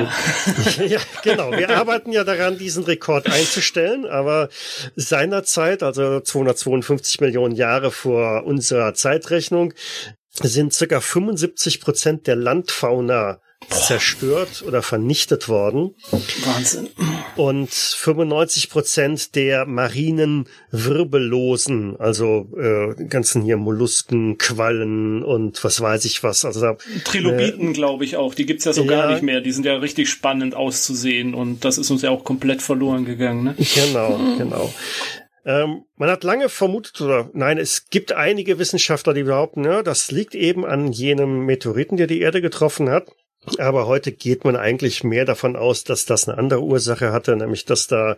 ja. 0.78 0.84
ja. 0.86 1.00
Genau. 1.24 1.52
Wir 1.52 1.70
arbeiten 1.78 2.12
ja 2.12 2.24
daran, 2.24 2.58
diesen 2.58 2.84
Rekord 2.84 3.30
einzustellen, 3.30 4.06
aber 4.06 4.50
seinerzeit, 4.96 5.84
also 5.84 6.20
252 6.20 7.22
Millionen 7.22 7.56
Jahre 7.56 7.92
vor 7.92 8.44
unserer 8.44 8.96
Zeitrechnung, 8.96 9.74
sind 10.42 10.74
circa 10.74 11.00
75 11.00 11.82
Prozent 11.82 12.28
der 12.28 12.36
Landfauna 12.36 13.40
zerstört 13.70 14.64
oder 14.68 14.82
vernichtet 14.82 15.50
worden. 15.50 15.96
Wahnsinn. 16.46 16.90
Und 17.36 17.72
95 17.72 18.70
Prozent 18.70 19.36
der 19.36 19.66
marinen 19.66 20.48
Wirbellosen, 20.72 21.96
also 21.98 22.50
äh, 22.58 23.06
ganzen 23.06 23.42
hier 23.42 23.58
Mollusken, 23.58 24.38
Quallen 24.38 25.24
und 25.24 25.64
was 25.64 25.82
weiß 25.82 26.06
ich 26.06 26.24
was. 26.24 26.46
Also 26.46 26.62
da, 26.62 26.78
Trilobiten, 27.06 27.70
äh, 27.70 27.74
glaube 27.74 28.06
ich 28.06 28.18
auch. 28.18 28.36
Die 28.36 28.46
gibt's 28.46 28.66
ja 28.66 28.74
so 28.74 28.84
ja, 28.84 28.90
gar 28.90 29.12
nicht 29.12 29.24
mehr. 29.24 29.42
Die 29.42 29.52
sind 29.52 29.66
ja 29.66 29.76
richtig 29.78 30.10
spannend 30.10 30.54
auszusehen 30.56 31.34
und 31.34 31.66
das 31.66 31.78
ist 31.78 31.90
uns 31.90 32.02
ja 32.02 32.12
auch 32.12 32.24
komplett 32.24 32.62
verloren 32.62 33.06
gegangen. 33.06 33.44
Ne? 33.44 33.56
Genau, 33.58 34.20
genau. 34.38 34.74
Ähm, 35.46 35.86
man 35.96 36.10
hat 36.10 36.24
lange 36.24 36.50
vermutet, 36.50 37.00
oder 37.02 37.30
nein, 37.34 37.58
es 37.58 37.90
gibt 37.90 38.12
einige 38.12 38.58
Wissenschaftler, 38.58 39.14
die 39.14 39.24
behaupten, 39.24 39.64
ja, 39.64 39.84
das 39.84 40.12
liegt 40.12 40.34
eben 40.34 40.66
an 40.66 40.92
jenem 40.92 41.46
Meteoriten, 41.46 41.98
der 41.98 42.08
die 42.08 42.22
Erde 42.22 42.42
getroffen 42.42 42.90
hat. 42.90 43.08
Aber 43.60 43.86
heute 43.86 44.12
geht 44.12 44.44
man 44.44 44.56
eigentlich 44.56 45.04
mehr 45.04 45.24
davon 45.24 45.56
aus, 45.56 45.84
dass 45.84 46.06
das 46.06 46.28
eine 46.28 46.38
andere 46.38 46.64
Ursache 46.64 47.12
hatte, 47.12 47.36
nämlich 47.36 47.66
dass 47.66 47.86
da 47.86 48.18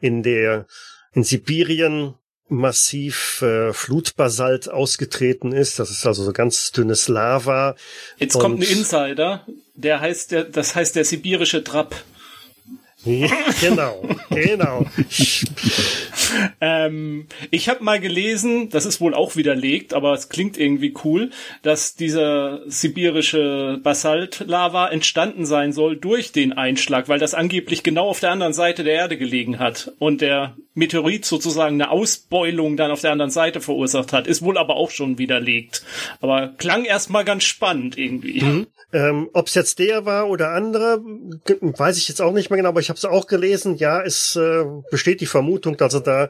in 0.00 0.22
der 0.22 0.66
in 1.14 1.24
Sibirien 1.24 2.14
massiv 2.48 3.42
äh, 3.42 3.72
Flutbasalt 3.72 4.68
ausgetreten 4.68 5.52
ist. 5.52 5.78
Das 5.78 5.90
ist 5.90 6.06
also 6.06 6.24
so 6.24 6.32
ganz 6.32 6.72
dünnes 6.72 7.08
Lava. 7.08 7.74
Jetzt 8.18 8.38
kommt 8.38 8.60
ein 8.60 8.62
Insider, 8.62 9.46
der 9.74 10.00
heißt 10.00 10.32
der, 10.32 10.44
das 10.44 10.76
heißt 10.76 10.94
der 10.94 11.04
sibirische 11.04 11.64
Trapp. 11.64 11.96
Genau, 13.60 14.02
genau. 14.30 14.86
ähm, 16.60 17.26
ich 17.50 17.68
habe 17.68 17.84
mal 17.84 18.00
gelesen, 18.00 18.68
das 18.70 18.84
ist 18.84 19.00
wohl 19.00 19.14
auch 19.14 19.36
widerlegt, 19.36 19.94
aber 19.94 20.12
es 20.12 20.28
klingt 20.28 20.58
irgendwie 20.58 20.94
cool, 21.04 21.30
dass 21.62 21.94
dieser 21.94 22.60
sibirische 22.66 23.80
Basaltlava 23.82 24.88
entstanden 24.88 25.46
sein 25.46 25.72
soll 25.72 25.96
durch 25.96 26.32
den 26.32 26.52
Einschlag, 26.52 27.08
weil 27.08 27.18
das 27.18 27.34
angeblich 27.34 27.82
genau 27.82 28.08
auf 28.08 28.20
der 28.20 28.32
anderen 28.32 28.52
Seite 28.52 28.84
der 28.84 28.94
Erde 28.94 29.16
gelegen 29.16 29.58
hat 29.58 29.92
und 29.98 30.20
der 30.20 30.56
Meteorit 30.74 31.24
sozusagen 31.24 31.80
eine 31.80 31.90
Ausbeulung 31.90 32.76
dann 32.76 32.90
auf 32.90 33.00
der 33.00 33.12
anderen 33.12 33.30
Seite 33.30 33.60
verursacht 33.60 34.12
hat. 34.12 34.26
Ist 34.26 34.42
wohl 34.42 34.58
aber 34.58 34.76
auch 34.76 34.90
schon 34.90 35.16
widerlegt. 35.16 35.82
Aber 36.20 36.48
klang 36.58 36.84
erstmal 36.84 37.24
ganz 37.24 37.44
spannend 37.44 37.96
irgendwie. 37.96 38.42
Mhm. 38.42 38.66
Ähm, 38.92 39.30
Ob 39.32 39.48
es 39.48 39.54
jetzt 39.54 39.78
der 39.78 40.04
war 40.04 40.28
oder 40.28 40.50
andere, 40.50 41.00
weiß 41.60 41.96
ich 41.98 42.08
jetzt 42.08 42.20
auch 42.20 42.32
nicht 42.32 42.50
mehr 42.50 42.58
genau, 42.58 42.68
aber 42.68 42.80
ich 42.80 42.88
habe 42.88 42.95
es 42.96 43.04
auch 43.04 43.26
gelesen. 43.26 43.76
Ja, 43.76 44.02
es 44.02 44.36
äh, 44.36 44.64
besteht 44.90 45.20
die 45.20 45.26
Vermutung, 45.26 45.76
dass 45.76 45.94
er 45.94 46.00
da 46.00 46.28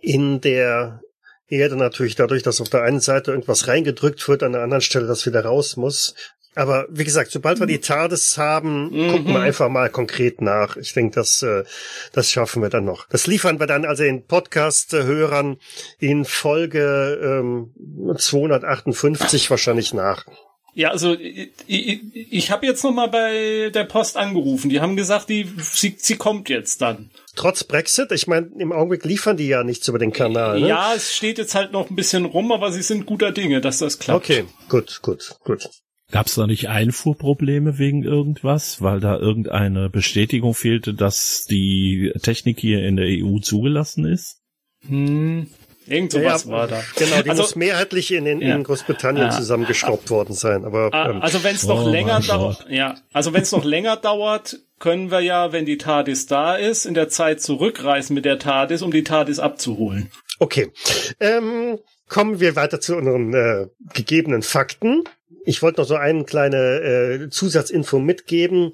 in 0.00 0.40
der 0.40 1.00
Erde 1.48 1.76
natürlich 1.76 2.16
dadurch, 2.16 2.42
dass 2.42 2.60
auf 2.60 2.68
der 2.68 2.82
einen 2.82 3.00
Seite 3.00 3.30
irgendwas 3.30 3.68
reingedrückt 3.68 4.26
wird, 4.28 4.42
an 4.42 4.52
der 4.52 4.62
anderen 4.62 4.80
Stelle 4.80 5.06
das 5.06 5.26
wieder 5.26 5.44
raus 5.44 5.76
muss. 5.76 6.14
Aber 6.56 6.86
wie 6.88 7.04
gesagt, 7.04 7.32
sobald 7.32 7.58
wir 7.58 7.66
die 7.66 7.80
TARDIS 7.80 8.38
haben, 8.38 8.90
mhm. 8.90 9.10
gucken 9.10 9.32
wir 9.32 9.40
einfach 9.40 9.68
mal 9.68 9.90
konkret 9.90 10.40
nach. 10.40 10.76
Ich 10.76 10.92
denke, 10.92 11.16
das, 11.16 11.42
äh, 11.42 11.64
das 12.12 12.30
schaffen 12.30 12.62
wir 12.62 12.68
dann 12.70 12.84
noch. 12.84 13.08
Das 13.08 13.26
liefern 13.26 13.58
wir 13.58 13.66
dann 13.66 13.84
also 13.84 14.04
den 14.04 14.24
Podcast-Hörern 14.26 15.58
in 15.98 16.24
Folge 16.24 17.18
ähm, 17.22 17.74
258 18.16 19.50
wahrscheinlich 19.50 19.92
nach. 19.94 20.26
Ja, 20.74 20.90
also 20.90 21.14
ich, 21.14 21.50
ich, 21.66 22.02
ich 22.14 22.50
habe 22.50 22.66
jetzt 22.66 22.82
noch 22.82 22.92
mal 22.92 23.06
bei 23.06 23.70
der 23.72 23.84
Post 23.84 24.16
angerufen. 24.16 24.68
Die 24.68 24.80
haben 24.80 24.96
gesagt, 24.96 25.28
die 25.28 25.48
sie, 25.58 25.94
sie 25.96 26.16
kommt 26.16 26.48
jetzt 26.48 26.82
dann. 26.82 27.10
Trotz 27.36 27.64
Brexit, 27.64 28.10
ich 28.12 28.26
meine, 28.26 28.50
im 28.58 28.72
Augenblick 28.72 29.04
liefern 29.04 29.36
die 29.36 29.46
ja 29.46 29.62
nichts 29.62 29.86
über 29.88 29.98
den 29.98 30.12
Kanal. 30.12 30.60
Ne? 30.60 30.68
Ja, 30.68 30.94
es 30.94 31.14
steht 31.14 31.38
jetzt 31.38 31.54
halt 31.54 31.72
noch 31.72 31.90
ein 31.90 31.96
bisschen 31.96 32.24
rum, 32.24 32.50
aber 32.50 32.72
sie 32.72 32.82
sind 32.82 33.06
guter 33.06 33.30
Dinge, 33.32 33.60
dass 33.60 33.78
das 33.78 33.98
klappt. 33.98 34.24
Okay, 34.24 34.44
gut, 34.68 35.00
gut, 35.02 35.36
gut. 35.44 35.68
Gab 36.10 36.26
es 36.26 36.34
da 36.34 36.46
nicht 36.46 36.68
Einfuhrprobleme 36.68 37.78
wegen 37.78 38.04
irgendwas, 38.04 38.82
weil 38.82 39.00
da 39.00 39.16
irgendeine 39.16 39.90
Bestätigung 39.90 40.54
fehlte, 40.54 40.92
dass 40.92 41.44
die 41.44 42.12
Technik 42.22 42.60
hier 42.60 42.86
in 42.86 42.96
der 42.96 43.06
EU 43.08 43.38
zugelassen 43.38 44.04
ist? 44.04 44.40
Hm, 44.86 45.48
Irgend 45.86 46.12
sowas 46.12 46.44
ja, 46.44 46.50
war 46.50 46.66
da. 46.66 46.82
Genau, 46.96 47.22
die 47.22 47.30
also, 47.30 47.42
muss 47.42 47.56
mehrheitlich 47.56 48.12
in, 48.12 48.26
in, 48.26 48.40
ja. 48.40 48.54
in 48.54 48.64
Großbritannien 48.64 49.26
ja. 49.26 49.30
zusammengeschraubt 49.30 50.10
worden 50.10 50.34
sein. 50.34 50.64
Aber 50.64 50.88
ah, 50.92 51.10
ähm, 51.10 51.22
also 51.22 51.44
wenn 51.44 51.54
es 51.54 51.64
noch 51.64 51.84
oh 51.84 51.88
länger 51.88 52.20
dauert, 52.20 52.66
ja, 52.70 52.94
also 53.12 53.32
wenn 53.32 53.42
es 53.42 53.52
noch 53.52 53.64
länger 53.64 53.96
dauert, 53.96 54.58
können 54.78 55.10
wir 55.10 55.20
ja, 55.20 55.52
wenn 55.52 55.66
die 55.66 55.78
TARDIS 55.78 56.26
da 56.26 56.56
ist, 56.56 56.86
in 56.86 56.94
der 56.94 57.08
Zeit 57.08 57.40
zurückreisen 57.40 58.14
mit 58.14 58.24
der 58.24 58.38
TARDIS, 58.38 58.82
um 58.82 58.90
die 58.90 59.04
TARDIS 59.04 59.38
abzuholen. 59.38 60.10
Okay. 60.38 60.72
Ähm, 61.20 61.78
kommen 62.08 62.40
wir 62.40 62.56
weiter 62.56 62.80
zu 62.80 62.96
unseren 62.96 63.34
äh, 63.34 63.66
gegebenen 63.92 64.42
Fakten. 64.42 65.04
Ich 65.44 65.62
wollte 65.62 65.80
noch 65.80 65.88
so 65.88 65.96
eine 65.96 66.24
kleine 66.24 66.56
äh, 66.56 67.30
Zusatzinfo 67.30 67.98
mitgeben. 67.98 68.72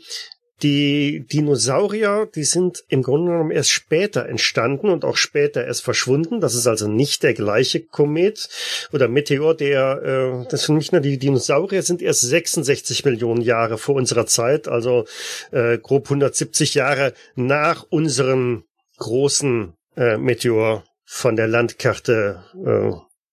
Die 0.62 1.24
Dinosaurier, 1.26 2.28
die 2.34 2.44
sind 2.44 2.84
im 2.88 3.02
Grunde 3.02 3.32
genommen 3.32 3.50
erst 3.50 3.70
später 3.70 4.26
entstanden 4.26 4.90
und 4.90 5.04
auch 5.04 5.16
später 5.16 5.64
erst 5.64 5.82
verschwunden. 5.82 6.40
Das 6.40 6.54
ist 6.54 6.66
also 6.66 6.86
nicht 6.86 7.22
der 7.22 7.34
gleiche 7.34 7.80
Komet 7.80 8.48
oder 8.92 9.08
Meteor, 9.08 9.54
der, 9.54 10.42
äh, 10.44 10.48
das 10.50 10.64
sind 10.64 10.76
nicht 10.76 10.92
nur 10.92 11.00
die 11.00 11.18
Dinosaurier 11.18 11.82
sind 11.82 12.02
erst 12.02 12.22
66 12.22 13.04
Millionen 13.04 13.40
Jahre 13.40 13.78
vor 13.78 13.94
unserer 13.94 14.26
Zeit, 14.26 14.68
also 14.68 15.06
äh, 15.50 15.78
grob 15.78 16.06
170 16.06 16.74
Jahre 16.74 17.14
nach 17.36 17.86
unserem 17.88 18.64
großen 18.98 19.72
äh, 19.96 20.16
Meteor 20.18 20.84
von 21.04 21.36
der 21.36 21.48
Landkarte 21.48 22.44
äh, 22.64 22.92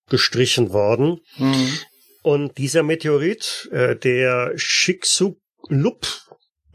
gestrichen 0.10 0.72
worden. 0.72 1.20
Mhm. 1.38 1.80
Und 2.24 2.58
dieser 2.58 2.84
Meteorit, 2.84 3.70
äh, 3.72 3.96
der 3.96 4.54
Chicxulub, 4.56 5.38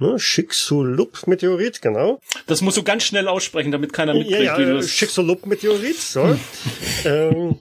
Ne? 0.02 0.16
Chicxulub-Meteorit, 0.16 1.80
genau. 1.80 2.20
Das 2.46 2.60
musst 2.60 2.76
du 2.76 2.82
ganz 2.82 3.04
schnell 3.04 3.28
aussprechen, 3.28 3.72
damit 3.72 3.92
keiner 3.92 4.12
mitkriegt, 4.12 4.40
ja, 4.40 4.42
ja, 4.42 4.58
wie 4.58 4.64
du 4.64 4.74
das... 4.74 4.88
Chicxulub-Meteorit, 4.88 5.98
so. 5.98 6.36
ähm, 7.04 7.60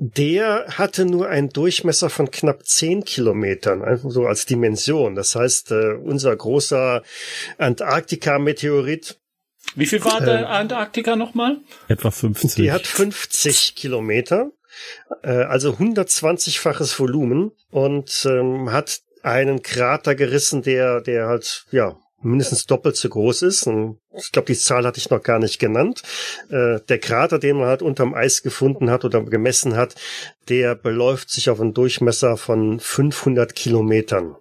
der 0.00 0.66
hatte 0.78 1.04
nur 1.04 1.28
einen 1.28 1.48
Durchmesser 1.48 2.08
von 2.08 2.30
knapp 2.30 2.64
zehn 2.64 3.04
Kilometern, 3.04 3.82
einfach 3.82 4.10
so 4.10 4.26
als 4.26 4.46
Dimension. 4.46 5.16
Das 5.16 5.34
heißt, 5.34 5.72
äh, 5.72 5.94
unser 5.94 6.36
großer 6.36 7.02
Antarktika-Meteorit 7.58 9.18
Wie 9.74 9.86
viel 9.86 10.04
war 10.04 10.20
der 10.20 10.42
äh, 10.42 10.44
Antarktika 10.44 11.16
nochmal? 11.16 11.58
Etwa 11.88 12.12
50. 12.12 12.54
Die 12.54 12.70
hat 12.70 12.86
50 12.86 13.74
Kilometer, 13.74 14.52
äh, 15.24 15.30
also 15.30 15.72
120-faches 15.72 16.96
Volumen 17.00 17.50
und 17.72 18.24
ähm, 18.24 18.70
hat 18.70 19.00
einen 19.22 19.62
Krater 19.62 20.14
gerissen, 20.14 20.62
der, 20.62 21.00
der 21.00 21.26
halt, 21.26 21.66
ja, 21.70 21.96
mindestens 22.20 22.66
doppelt 22.66 22.96
so 22.96 23.08
groß 23.08 23.42
ist. 23.42 23.66
Und 23.66 23.98
ich 24.16 24.32
glaube, 24.32 24.46
die 24.46 24.58
Zahl 24.58 24.84
hatte 24.84 24.98
ich 24.98 25.10
noch 25.10 25.22
gar 25.22 25.38
nicht 25.38 25.58
genannt. 25.58 26.02
Äh, 26.50 26.80
der 26.88 26.98
Krater, 26.98 27.38
den 27.38 27.58
man 27.58 27.68
halt 27.68 27.82
unterm 27.82 28.14
Eis 28.14 28.42
gefunden 28.42 28.90
hat 28.90 29.04
oder 29.04 29.22
gemessen 29.22 29.76
hat, 29.76 29.94
der 30.48 30.74
beläuft 30.74 31.30
sich 31.30 31.50
auf 31.50 31.60
einen 31.60 31.74
Durchmesser 31.74 32.36
von 32.36 32.80
500 32.80 33.54
Kilometern. 33.54 34.36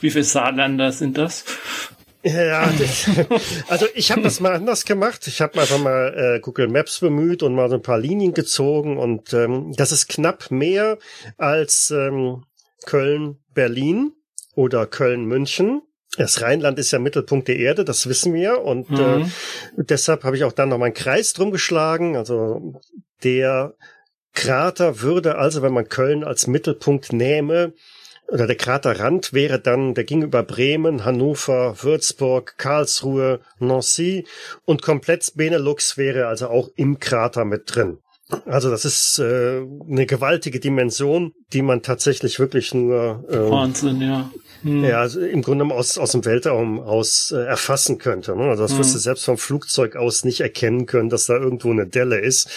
Wie 0.00 0.10
viele 0.10 0.24
Saarländer 0.24 0.92
sind 0.92 1.18
das? 1.18 1.44
Ja, 2.24 2.70
also 3.68 3.86
ich 3.94 4.12
habe 4.12 4.22
das 4.22 4.38
mal 4.38 4.54
anders 4.54 4.84
gemacht. 4.84 5.26
Ich 5.26 5.40
habe 5.40 5.60
einfach 5.60 5.78
mal 5.78 6.36
äh, 6.36 6.40
Google 6.40 6.68
Maps 6.68 7.00
bemüht 7.00 7.42
und 7.42 7.54
mal 7.54 7.68
so 7.68 7.74
ein 7.76 7.82
paar 7.82 7.98
Linien 7.98 8.32
gezogen 8.32 8.96
und 8.96 9.32
ähm, 9.32 9.72
das 9.76 9.90
ist 9.90 10.08
knapp 10.08 10.52
mehr 10.52 10.98
als 11.36 11.90
ähm, 11.90 12.44
Köln, 12.82 13.38
Berlin 13.54 14.12
oder 14.54 14.86
Köln, 14.86 15.24
München. 15.24 15.82
Das 16.18 16.42
Rheinland 16.42 16.78
ist 16.78 16.90
ja 16.90 16.98
Mittelpunkt 16.98 17.48
der 17.48 17.56
Erde, 17.56 17.84
das 17.84 18.06
wissen 18.06 18.34
wir. 18.34 18.62
Und 18.62 18.90
äh, 18.90 19.18
mhm. 19.18 19.32
äh, 19.78 19.84
deshalb 19.84 20.24
habe 20.24 20.36
ich 20.36 20.44
auch 20.44 20.52
dann 20.52 20.68
noch 20.68 20.78
meinen 20.78 20.94
Kreis 20.94 21.32
drum 21.32 21.50
geschlagen. 21.50 22.16
Also 22.16 22.80
der 23.24 23.74
Krater 24.34 25.00
würde 25.00 25.36
also, 25.36 25.62
wenn 25.62 25.72
man 25.72 25.88
Köln 25.88 26.24
als 26.24 26.46
Mittelpunkt 26.46 27.12
nähme, 27.12 27.72
oder 28.32 28.46
der 28.46 28.56
Kraterrand 28.56 29.34
wäre 29.34 29.60
dann, 29.60 29.92
der 29.92 30.04
ging 30.04 30.22
über 30.22 30.42
Bremen, 30.42 31.04
Hannover, 31.04 31.82
Würzburg, 31.82 32.56
Karlsruhe, 32.56 33.40
Nancy 33.58 34.26
und 34.64 34.80
komplett 34.80 35.32
Benelux 35.34 35.98
wäre 35.98 36.28
also 36.28 36.48
auch 36.48 36.70
im 36.76 36.98
Krater 36.98 37.44
mit 37.44 37.74
drin. 37.74 37.98
Also 38.46 38.70
das 38.70 38.84
ist 38.84 39.18
äh, 39.18 39.62
eine 39.88 40.06
gewaltige 40.06 40.60
Dimension, 40.60 41.32
die 41.52 41.62
man 41.62 41.82
tatsächlich 41.82 42.38
wirklich 42.38 42.74
nur 42.74 43.24
äh, 43.28 43.50
Wahnsinn, 43.50 44.00
ja. 44.00 44.30
Hm. 44.62 44.84
Ja, 44.84 45.00
also 45.00 45.20
im 45.20 45.42
Grunde 45.42 45.64
aus, 45.74 45.98
aus 45.98 46.12
dem 46.12 46.24
Weltraum 46.24 46.80
aus 46.80 47.32
äh, 47.32 47.44
erfassen 47.44 47.98
könnte. 47.98 48.36
Ne? 48.36 48.44
Also 48.44 48.62
das 48.62 48.72
hm. 48.72 48.78
wirst 48.78 48.94
du 48.94 48.98
selbst 48.98 49.24
vom 49.24 49.38
Flugzeug 49.38 49.96
aus 49.96 50.24
nicht 50.24 50.40
erkennen 50.40 50.86
können, 50.86 51.08
dass 51.08 51.26
da 51.26 51.34
irgendwo 51.34 51.70
eine 51.70 51.86
Delle 51.86 52.18
ist. 52.18 52.48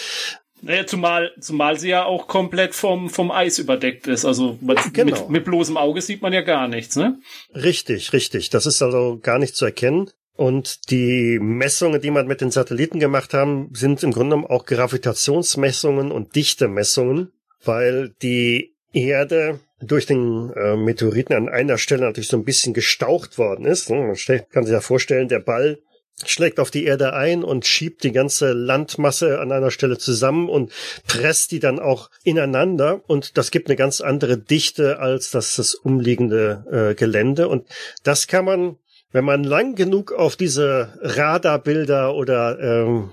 Naja, 0.62 0.86
zumal, 0.86 1.32
zumal 1.40 1.78
sie 1.78 1.90
ja 1.90 2.04
auch 2.04 2.28
komplett 2.28 2.74
vom, 2.74 3.10
vom 3.10 3.30
Eis 3.30 3.58
überdeckt 3.58 4.06
ist. 4.06 4.24
Also 4.24 4.58
mit, 4.60 4.78
genau. 4.94 5.20
mit, 5.20 5.30
mit 5.30 5.44
bloßem 5.44 5.76
Auge 5.76 6.00
sieht 6.00 6.22
man 6.22 6.32
ja 6.32 6.40
gar 6.40 6.66
nichts, 6.66 6.96
ne? 6.96 7.18
Richtig, 7.54 8.12
richtig. 8.12 8.50
Das 8.50 8.66
ist 8.66 8.82
also 8.82 9.18
gar 9.22 9.38
nicht 9.38 9.54
zu 9.54 9.64
erkennen. 9.64 10.10
Und 10.36 10.90
die 10.90 11.38
Messungen, 11.40 12.00
die 12.00 12.10
man 12.10 12.26
mit 12.26 12.40
den 12.40 12.50
Satelliten 12.50 13.00
gemacht 13.00 13.32
haben, 13.32 13.70
sind 13.72 14.02
im 14.02 14.12
Grunde 14.12 14.36
genommen 14.36 14.50
auch 14.50 14.66
Gravitationsmessungen 14.66 16.12
und 16.12 16.34
Dichtemessungen, 16.36 17.32
weil 17.64 18.14
die 18.22 18.74
Erde 18.92 19.60
durch 19.80 20.06
den 20.06 20.52
äh, 20.54 20.76
Meteoriten 20.76 21.34
an 21.34 21.48
einer 21.48 21.78
Stelle 21.78 22.02
natürlich 22.02 22.28
so 22.28 22.36
ein 22.36 22.44
bisschen 22.44 22.74
gestaucht 22.74 23.38
worden 23.38 23.66
ist. 23.66 23.90
Man 23.90 24.14
kann 24.50 24.64
sich 24.64 24.72
ja 24.72 24.80
vorstellen, 24.80 25.28
der 25.28 25.40
Ball 25.40 25.78
schlägt 26.24 26.60
auf 26.60 26.70
die 26.70 26.84
Erde 26.84 27.12
ein 27.12 27.44
und 27.44 27.66
schiebt 27.66 28.02
die 28.02 28.12
ganze 28.12 28.52
Landmasse 28.52 29.38
an 29.38 29.52
einer 29.52 29.70
Stelle 29.70 29.98
zusammen 29.98 30.48
und 30.48 30.72
presst 31.06 31.52
die 31.52 31.60
dann 31.60 31.78
auch 31.78 32.10
ineinander 32.24 33.02
und 33.06 33.36
das 33.36 33.50
gibt 33.50 33.68
eine 33.68 33.76
ganz 33.76 34.00
andere 34.00 34.38
Dichte 34.38 34.98
als 34.98 35.30
das, 35.30 35.56
das 35.56 35.74
umliegende 35.74 36.64
äh, 36.70 36.94
Gelände 36.94 37.48
und 37.48 37.66
das 38.02 38.26
kann 38.28 38.46
man 38.46 38.78
wenn 39.16 39.24
man 39.24 39.42
lang 39.44 39.74
genug 39.76 40.12
auf 40.12 40.36
diese 40.36 40.92
Radarbilder 41.00 42.14
oder 42.14 42.58
ähm, 42.60 43.12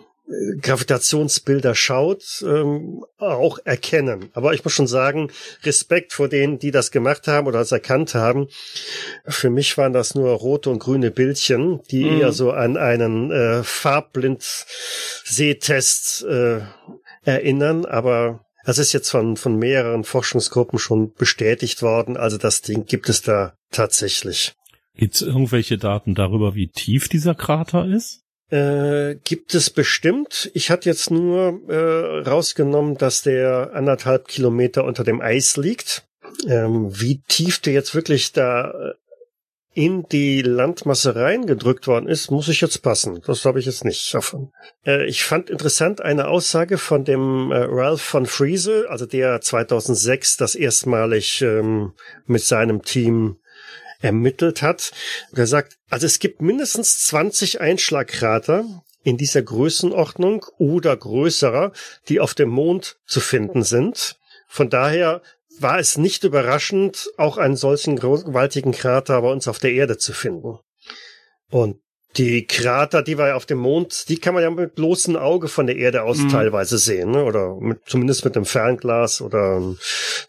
Gravitationsbilder 0.62 1.76
schaut, 1.76 2.44
ähm, 2.46 3.06
auch 3.18 3.60
erkennen. 3.64 4.30
Aber 4.34 4.54
ich 4.54 4.66
muss 4.66 4.74
schon 4.74 4.88
sagen, 4.88 5.32
Respekt 5.64 6.12
vor 6.12 6.28
denen, 6.28 6.60
die 6.60 6.72
das 6.72 6.92
gemacht 6.92 7.30
haben 7.30 7.48
oder 7.48 7.62
es 7.62 7.72
erkannt 7.72 8.16
haben. 8.16 8.50
Für 9.26 9.50
mich 9.50 9.78
waren 9.78 9.94
das 9.94 10.14
nur 10.14 10.30
rote 10.32 10.72
und 10.72 10.80
grüne 10.80 11.10
Bildchen, 11.10 11.80
die 11.90 12.04
mhm. 12.04 12.20
eher 12.20 12.34
so 12.34 12.52
an 12.52 12.76
einen 12.76 13.32
äh, 13.32 13.64
Farbblind-Sehtest 13.64 16.26
äh, 16.26 16.60
erinnern. 17.24 17.86
Aber 17.86 18.42
es 18.66 18.78
ist 18.78 18.92
jetzt 18.92 19.10
von, 19.10 19.38
von 19.38 19.58
mehreren 19.58 20.04
Forschungsgruppen 20.04 20.80
schon 20.80 21.14
bestätigt 21.14 21.82
worden. 21.82 22.18
Also 22.18 22.38
das 22.38 22.62
Ding 22.62 22.86
gibt 22.86 23.08
es 23.08 23.22
da 23.22 23.54
tatsächlich. 23.72 24.54
Gibt 24.96 25.16
es 25.16 25.22
irgendwelche 25.22 25.78
Daten 25.78 26.14
darüber, 26.16 26.56
wie 26.56 26.68
tief 26.68 27.10
dieser 27.10 27.36
Krater 27.36 27.86
ist? 27.86 28.22
Äh, 28.50 29.16
gibt 29.24 29.56
es 29.56 29.72
bestimmt. 29.72 30.52
Ich 30.54 30.70
hatte 30.70 30.88
jetzt 30.88 31.10
nur 31.10 31.62
äh, 31.68 32.20
rausgenommen, 32.28 32.98
dass 32.98 33.24
der 33.24 33.72
anderthalb 33.74 34.28
Kilometer 34.28 34.84
unter 34.84 35.04
dem 35.04 35.22
Eis 35.22 35.58
liegt. 35.58 36.06
Ähm, 36.48 36.90
wie 36.92 37.22
tief 37.28 37.60
der 37.60 37.74
jetzt 37.74 37.96
wirklich 37.96 38.32
da 38.32 38.70
äh, 38.70 38.94
in 39.76 40.04
die 40.12 40.44
Landmasse 40.44 41.16
reingedrückt 41.16 41.88
worden 41.88 42.08
ist, 42.08 42.30
muss 42.30 42.48
ich 42.48 42.62
jetzt 42.62 42.84
passen. 42.84 43.22
Das 43.26 43.44
habe 43.46 43.60
ich 43.60 43.66
jetzt 43.66 43.86
nicht 43.86 44.14
davon. 44.14 44.52
Äh, 44.86 45.08
ich 45.08 45.24
fand 45.24 45.50
interessant 45.50 46.02
eine 46.02 46.28
Aussage 46.28 46.78
von 46.78 47.04
dem 47.04 47.52
äh, 47.52 47.58
Ralph 47.58 48.02
von 48.02 48.28
Friese, 48.28 48.86
also 48.90 49.08
der 49.08 49.42
2006 49.42 50.38
das 50.38 50.54
erstmalig 50.54 51.42
ähm, 51.42 51.94
mit 52.28 52.44
seinem 52.44 52.84
Team 52.84 53.38
ermittelt 54.04 54.62
hat. 54.62 54.92
Er 55.34 55.48
sagt, 55.48 55.78
also 55.90 56.06
es 56.06 56.20
gibt 56.20 56.42
mindestens 56.42 57.00
20 57.04 57.62
Einschlagkrater 57.62 58.66
in 59.04 59.18
dieser 59.18 59.42
Größenordnung 59.42 60.46
oder 60.58 60.96
größerer, 60.96 61.72
die 62.10 62.20
auf 62.20 62.34
dem 62.34 62.50
Mond 62.50 62.98
zu 63.06 63.20
finden 63.20 63.64
sind. 63.64 64.18
Von 64.48 64.70
daher 64.70 65.22
war 65.60 65.80
es 65.80 65.98
nicht 65.98 66.24
überraschend, 66.24 67.10
auch 67.18 67.38
einen 67.38 67.56
solchen 67.56 67.98
gewaltigen 67.98 68.72
Krater 68.72 69.22
bei 69.22 69.32
uns 69.32 69.48
auf 69.48 69.60
der 69.60 69.72
Erde 69.72 69.98
zu 69.98 70.14
finden. 70.14 70.60
Und 71.50 71.78
die 72.18 72.46
Krater, 72.46 73.02
die 73.02 73.18
wir 73.18 73.36
auf 73.36 73.46
dem 73.46 73.58
Mond, 73.58 74.08
die 74.10 74.18
kann 74.18 74.34
man 74.34 74.44
ja 74.44 74.50
mit 74.50 74.76
bloßem 74.76 75.16
Auge 75.16 75.48
von 75.48 75.66
der 75.66 75.78
Erde 75.78 76.04
aus 76.04 76.20
mhm. 76.20 76.30
teilweise 76.30 76.78
sehen, 76.78 77.12
ne? 77.12 77.24
oder 77.24 77.56
mit, 77.60 77.82
zumindest 77.86 78.24
mit 78.24 78.36
einem 78.36 78.46
Fernglas 78.46 79.22
oder 79.22 79.56
einem 79.56 79.78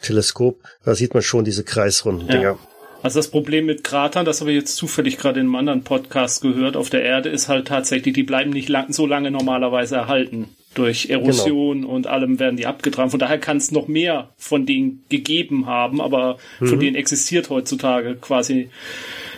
Teleskop. 0.01 0.61
Da 0.85 0.95
sieht 0.95 1.15
man 1.15 1.23
schon 1.23 1.45
diese 1.45 1.65
kreisrunden 1.65 2.29
ja. 2.41 2.59
Also 3.05 3.19
das 3.19 3.29
Problem 3.29 3.67
mit 3.67 3.85
Kratern, 3.85 4.25
das 4.25 4.41
habe 4.41 4.51
ich 4.51 4.57
jetzt 4.57 4.77
zufällig 4.77 5.19
gerade 5.19 5.39
in 5.39 5.45
einem 5.45 5.57
anderen 5.57 5.85
Podcast 5.85 6.41
gehört, 6.41 6.75
auf 6.75 6.89
der 6.89 7.03
Erde 7.03 7.29
ist 7.29 7.51
halt 7.51 7.69
tatsächlich, 7.69 8.15
die 8.15 8.23
bleiben 8.23 8.49
nicht 8.49 8.71
lang, 8.71 8.95
so 8.95 9.07
lange 9.07 9.31
normalerweise 9.31 9.97
erhalten. 9.97 10.49
Durch 10.73 11.11
Erosion 11.11 11.83
genau. 11.83 11.93
und 11.93 12.07
allem 12.07 12.41
werden 12.41 12.57
die 12.57 12.65
abgetragen. 12.65 13.11
Von 13.11 13.21
daher 13.21 13.39
kann 13.39 13.59
es 13.59 13.71
noch 13.73 13.89
mehr 13.89 14.31
von 14.39 14.65
denen 14.65 15.05
gegeben 15.11 15.67
haben, 15.67 16.01
aber 16.01 16.39
mhm. 16.61 16.67
von 16.67 16.81
denen 16.81 16.97
existiert 16.97 17.51
heutzutage 17.51 18.17
quasi 18.17 18.71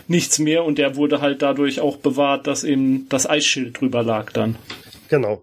nichts 0.07 0.39
mehr 0.39 0.65
und 0.65 0.79
der 0.79 0.95
wurde 0.95 1.21
halt 1.21 1.43
dadurch 1.43 1.81
auch 1.81 1.97
bewahrt, 1.97 2.47
dass 2.47 2.63
eben 2.63 3.09
das 3.09 3.29
Eisschild 3.29 3.81
drüber 3.81 4.05
lag 4.05 4.31
dann. 4.31 4.55
Genau, 5.09 5.43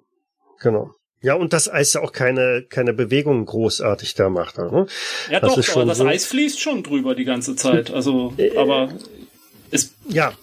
genau. 0.62 0.92
Ja, 1.24 1.36
und 1.36 1.54
das 1.54 1.72
Eis 1.72 1.94
ja 1.94 2.02
auch 2.02 2.12
keine, 2.12 2.66
keine 2.68 2.94
Bewegung 2.94 3.46
großartig 3.46 4.14
da 4.14 4.30
macht. 4.30 4.58
Ne? 4.58 4.88
Ja, 5.32 5.40
das 5.40 5.56
doch, 5.56 5.76
aber 5.78 5.86
das 5.86 5.98
so 5.98 6.06
Eis 6.06 6.26
fließt 6.26 6.60
schon 6.60 6.84
drüber 6.84 7.16
die 7.16 7.24
ganze 7.24 7.56
Zeit. 7.56 7.92
Also, 7.92 8.34
äh, 8.38 8.56
aber 8.58 8.90
es. 9.72 9.94
Ja. 10.10 10.34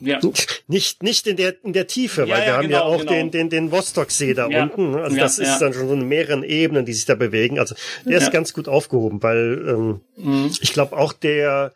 Ja. 0.00 0.20
Nicht, 0.68 1.02
nicht 1.02 1.26
in 1.26 1.36
der, 1.36 1.56
in 1.64 1.72
der 1.72 1.86
Tiefe, 1.86 2.22
ja, 2.22 2.28
weil 2.28 2.40
wir 2.40 2.46
ja, 2.46 2.56
haben 2.56 2.68
genau, 2.68 2.78
ja 2.78 2.84
auch 2.84 2.98
genau. 2.98 3.12
den, 3.12 3.30
den, 3.30 3.50
den 3.50 3.72
Vostoksee 3.72 4.34
da 4.34 4.48
ja. 4.48 4.62
unten. 4.64 4.94
Also 4.94 5.16
das 5.16 5.38
ist 5.38 5.58
dann 5.58 5.72
schon 5.72 5.88
so 5.88 5.94
in 5.94 6.06
mehreren 6.06 6.42
Ebenen, 6.44 6.84
die 6.84 6.92
sich 6.92 7.06
da 7.06 7.14
bewegen. 7.14 7.58
Also 7.58 7.74
der 8.04 8.18
ist 8.18 8.30
ganz 8.30 8.52
gut 8.52 8.68
aufgehoben, 8.68 9.22
weil 9.22 9.64
ähm, 9.66 10.00
mhm. 10.16 10.50
ich 10.60 10.72
glaube 10.72 10.96
auch 10.96 11.14
der, 11.14 11.72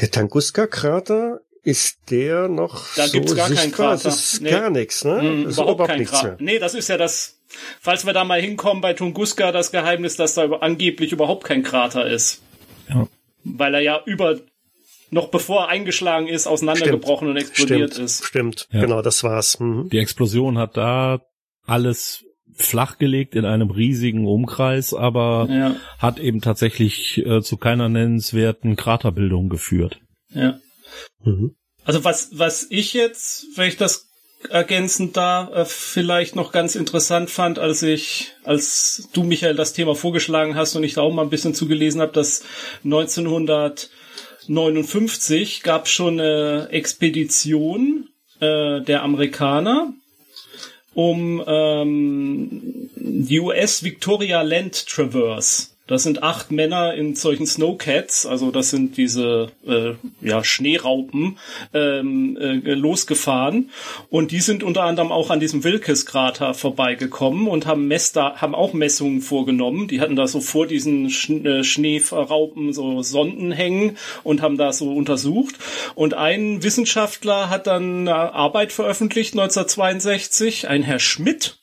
der 0.00 0.10
Tunguska-Krater 0.10 1.40
ist 1.62 1.98
der 2.10 2.48
noch 2.48 2.94
da 2.94 3.06
so 3.06 3.12
gibt's 3.12 3.34
gar 3.34 3.48
sichtbar? 3.48 3.62
keinen 3.62 3.72
Krater. 3.72 4.04
Das 4.04 4.32
ist 4.32 4.42
nee. 4.42 4.50
gar 4.50 4.70
nichts, 4.70 5.04
ne? 5.04 5.22
Mm, 5.22 5.44
das 5.44 5.54
überhaupt, 5.54 5.74
überhaupt 5.74 5.88
kein 5.88 6.04
Krater. 6.04 6.36
Nee, 6.40 6.58
das 6.58 6.74
ist 6.74 6.88
ja 6.88 6.96
das, 6.96 7.40
falls 7.80 8.06
wir 8.06 8.12
da 8.12 8.24
mal 8.24 8.40
hinkommen 8.40 8.80
bei 8.80 8.94
Tunguska, 8.94 9.52
das 9.52 9.70
Geheimnis, 9.70 10.16
dass 10.16 10.34
da 10.34 10.48
angeblich 10.48 11.12
überhaupt 11.12 11.44
kein 11.44 11.62
Krater 11.62 12.06
ist. 12.06 12.42
Ja. 12.88 13.08
Weil 13.44 13.74
er 13.74 13.80
ja 13.80 14.00
über, 14.06 14.38
noch 15.10 15.28
bevor 15.28 15.62
er 15.62 15.68
eingeschlagen 15.68 16.28
ist, 16.28 16.46
auseinandergebrochen 16.46 17.28
Stimmt. 17.28 17.30
und 17.30 17.48
explodiert 17.48 17.92
Stimmt. 17.92 18.06
ist. 18.06 18.24
Stimmt, 18.24 18.68
ja. 18.70 18.80
genau, 18.80 19.02
das 19.02 19.22
war's. 19.22 19.60
Mhm. 19.60 19.88
Die 19.90 19.98
Explosion 19.98 20.58
hat 20.58 20.76
da 20.76 21.20
alles 21.66 22.24
flachgelegt 22.54 23.34
in 23.34 23.44
einem 23.44 23.70
riesigen 23.70 24.26
Umkreis, 24.26 24.92
aber 24.94 25.48
ja. 25.50 25.76
hat 25.98 26.18
eben 26.18 26.40
tatsächlich 26.40 27.18
äh, 27.24 27.40
zu 27.42 27.56
keiner 27.56 27.88
nennenswerten 27.88 28.76
Kraterbildung 28.76 29.48
geführt. 29.48 30.00
Ja. 30.30 30.58
Mhm. 31.24 31.56
Also 31.84 32.04
was, 32.04 32.38
was 32.38 32.66
ich 32.70 32.92
jetzt, 32.92 33.46
wenn 33.56 33.68
ich 33.68 33.76
das 33.76 34.10
ergänzend 34.48 35.16
da 35.16 35.50
äh, 35.52 35.64
vielleicht 35.64 36.36
noch 36.36 36.52
ganz 36.52 36.74
interessant 36.74 37.30
fand, 37.30 37.58
als 37.58 37.82
ich, 37.82 38.32
als 38.44 39.08
du 39.12 39.22
Michael 39.22 39.54
das 39.54 39.74
Thema 39.74 39.94
vorgeschlagen 39.94 40.54
hast 40.54 40.76
und 40.76 40.84
ich 40.84 40.94
da 40.94 41.02
auch 41.02 41.12
mal 41.12 41.22
ein 41.22 41.30
bisschen 41.30 41.54
zugelesen 41.54 42.00
habe, 42.00 42.12
dass 42.12 42.42
1959 42.84 45.62
gab 45.62 45.88
schon 45.88 46.20
eine 46.20 46.68
Expedition 46.70 48.08
äh, 48.40 48.80
der 48.80 49.02
Amerikaner 49.02 49.92
um 50.94 51.44
ähm, 51.46 52.90
die 52.96 53.38
US 53.40 53.84
Victoria 53.84 54.40
Land 54.42 54.86
Traverse. 54.86 55.68
Das 55.90 56.04
sind 56.04 56.22
acht 56.22 56.52
Männer 56.52 56.94
in 56.94 57.16
solchen 57.16 57.48
Snowcats, 57.48 58.24
also 58.24 58.52
das 58.52 58.70
sind 58.70 58.96
diese 58.96 59.50
äh, 59.66 59.94
ja, 60.20 60.44
Schneeraupen, 60.44 61.36
ähm, 61.74 62.36
äh, 62.40 62.74
losgefahren. 62.74 63.70
Und 64.08 64.30
die 64.30 64.38
sind 64.38 64.62
unter 64.62 64.84
anderem 64.84 65.10
auch 65.10 65.30
an 65.30 65.40
diesem 65.40 65.64
Wilkes-Krater 65.64 66.54
vorbeigekommen 66.54 67.48
und 67.48 67.66
haben, 67.66 67.88
Mess 67.88 68.12
da, 68.12 68.36
haben 68.36 68.54
auch 68.54 68.72
Messungen 68.72 69.20
vorgenommen. 69.20 69.88
Die 69.88 70.00
hatten 70.00 70.14
da 70.14 70.28
so 70.28 70.40
vor 70.40 70.68
diesen 70.68 71.10
Sch 71.10 71.28
äh, 71.28 71.64
Schneeraupen 71.64 72.72
so 72.72 73.02
Sonden 73.02 73.50
hängen 73.50 73.98
und 74.22 74.42
haben 74.42 74.58
da 74.58 74.72
so 74.72 74.94
untersucht. 74.94 75.56
Und 75.96 76.14
ein 76.14 76.62
Wissenschaftler 76.62 77.50
hat 77.50 77.66
dann 77.66 78.06
eine 78.06 78.32
Arbeit 78.32 78.70
veröffentlicht 78.70 79.34
1962, 79.34 80.68
ein 80.68 80.84
Herr 80.84 81.00
Schmidt, 81.00 81.59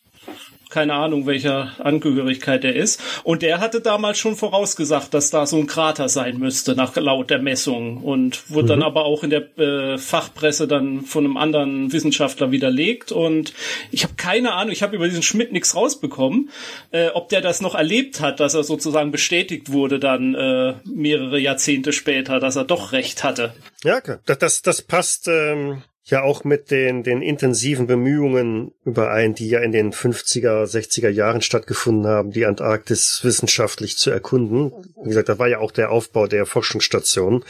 keine 0.78 0.94
Ahnung, 0.94 1.26
welcher 1.26 1.72
Angehörigkeit 1.80 2.64
er 2.64 2.76
ist. 2.76 3.02
Und 3.24 3.42
der 3.42 3.60
hatte 3.60 3.82
damals 3.82 4.20
schon 4.20 4.36
vorausgesagt, 4.36 5.12
dass 5.12 5.32
da 5.32 5.48
so 5.48 5.58
ein 5.58 5.66
Krater 5.66 6.08
sein 6.08 6.38
müsste, 6.38 6.76
nach 6.76 6.96
laut 6.96 7.32
der 7.32 7.40
Messung. 7.40 7.98
Und 7.98 8.52
wurde 8.52 8.66
mhm. 8.66 8.68
dann 8.68 8.84
aber 8.84 9.06
auch 9.06 9.24
in 9.24 9.32
der 9.32 9.58
äh, 9.58 9.98
Fachpresse 9.98 10.68
dann 10.68 11.02
von 11.02 11.26
einem 11.26 11.36
anderen 11.36 11.92
Wissenschaftler 11.92 12.52
widerlegt. 12.52 13.12
Und 13.12 13.56
ich 13.90 14.04
habe 14.04 14.14
keine 14.18 14.54
Ahnung, 14.54 14.72
ich 14.72 14.84
habe 14.84 14.96
über 14.96 15.08
diesen 15.08 15.24
Schmidt 15.24 15.52
nichts 15.52 15.76
rausbekommen, 15.76 16.52
äh, 16.92 17.08
ob 17.08 17.30
der 17.30 17.42
das 17.42 17.60
noch 17.60 17.74
erlebt 17.74 18.22
hat, 18.22 18.40
dass 18.40 18.54
er 18.54 18.62
sozusagen 18.62 19.10
bestätigt 19.10 19.72
wurde 19.72 19.98
dann 19.98 20.36
äh, 20.36 20.76
mehrere 20.86 21.40
Jahrzehnte 21.40 21.92
später, 21.92 22.40
dass 22.40 22.56
er 22.56 22.66
doch 22.66 22.92
recht 22.92 23.24
hatte. 23.24 23.56
Ja, 23.84 23.98
okay. 23.98 24.18
das, 24.28 24.38
das, 24.38 24.62
das 24.62 24.84
passt. 24.84 25.28
Ähm 25.28 25.82
ja 26.10 26.24
auch 26.24 26.44
mit 26.44 26.72
den, 26.72 27.04
den 27.04 27.22
intensiven 27.22 27.86
Bemühungen 27.86 28.72
überein, 28.86 29.34
die 29.34 29.50
ja 29.50 29.60
in 29.60 29.72
den 29.72 29.92
50er, 29.92 30.64
60er 30.64 31.10
Jahren 31.10 31.42
stattgefunden 31.42 32.08
haben, 32.08 32.32
die 32.32 32.46
Antarktis 32.46 33.20
wissenschaftlich 33.24 33.98
zu 33.98 34.10
erkunden. 34.10 34.72
Wie 35.04 35.10
gesagt, 35.10 35.30
da 35.30 35.38
war 35.38 35.48
ja 35.48 35.60
auch 35.60 35.72
der 35.72 35.92
Aufbau 35.92 36.28
der 36.28 36.46
Forschungsstation. 36.46 37.44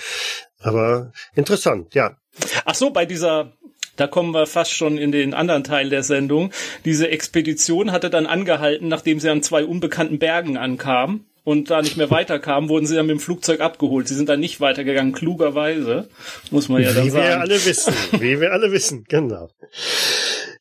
Aber 0.60 1.12
interessant, 1.36 1.94
ja. 1.94 2.18
Ach 2.66 2.76
so, 2.76 2.90
bei 2.90 3.06
dieser 3.06 3.54
da 3.96 4.06
kommen 4.06 4.32
wir 4.32 4.46
fast 4.46 4.74
schon 4.74 5.00
in 5.00 5.12
den 5.12 5.34
anderen 5.34 5.64
Teil 5.64 5.90
der 5.90 6.04
Sendung. 6.04 6.52
Diese 6.86 7.10
Expedition 7.10 7.92
hatte 7.92 8.12
dann 8.12 8.28
angehalten, 8.28 8.88
nachdem 8.88 9.20
sie 9.20 9.30
an 9.30 9.42
zwei 9.42 9.66
unbekannten 9.66 10.20
Bergen 10.20 10.56
ankam 10.56 11.26
und 11.48 11.70
da 11.70 11.82
nicht 11.82 11.96
mehr 11.96 12.12
weiterkamen, 12.12 12.68
wurden 12.68 12.86
sie 12.86 12.96
dann 12.96 13.06
mit 13.06 13.16
dem 13.16 13.22
Flugzeug 13.22 13.62
abgeholt. 13.62 14.10
Sie 14.10 14.16
sind 14.16 14.28
dann 14.28 14.42
nicht 14.42 14.60
weitergegangen, 14.60 15.14
klugerweise, 15.14 16.10
muss 16.52 16.68
man 16.68 16.82
ja 16.82 16.92
dann 16.92 17.06
wie 17.06 17.10
sagen. 17.10 17.24
Wie 17.24 17.30
wir 17.30 17.40
alle 17.40 17.66
wissen, 17.66 17.94
wie 18.20 18.42
wir 18.42 18.52
alle 18.52 18.72
wissen, 18.74 19.06
genau. 19.08 19.50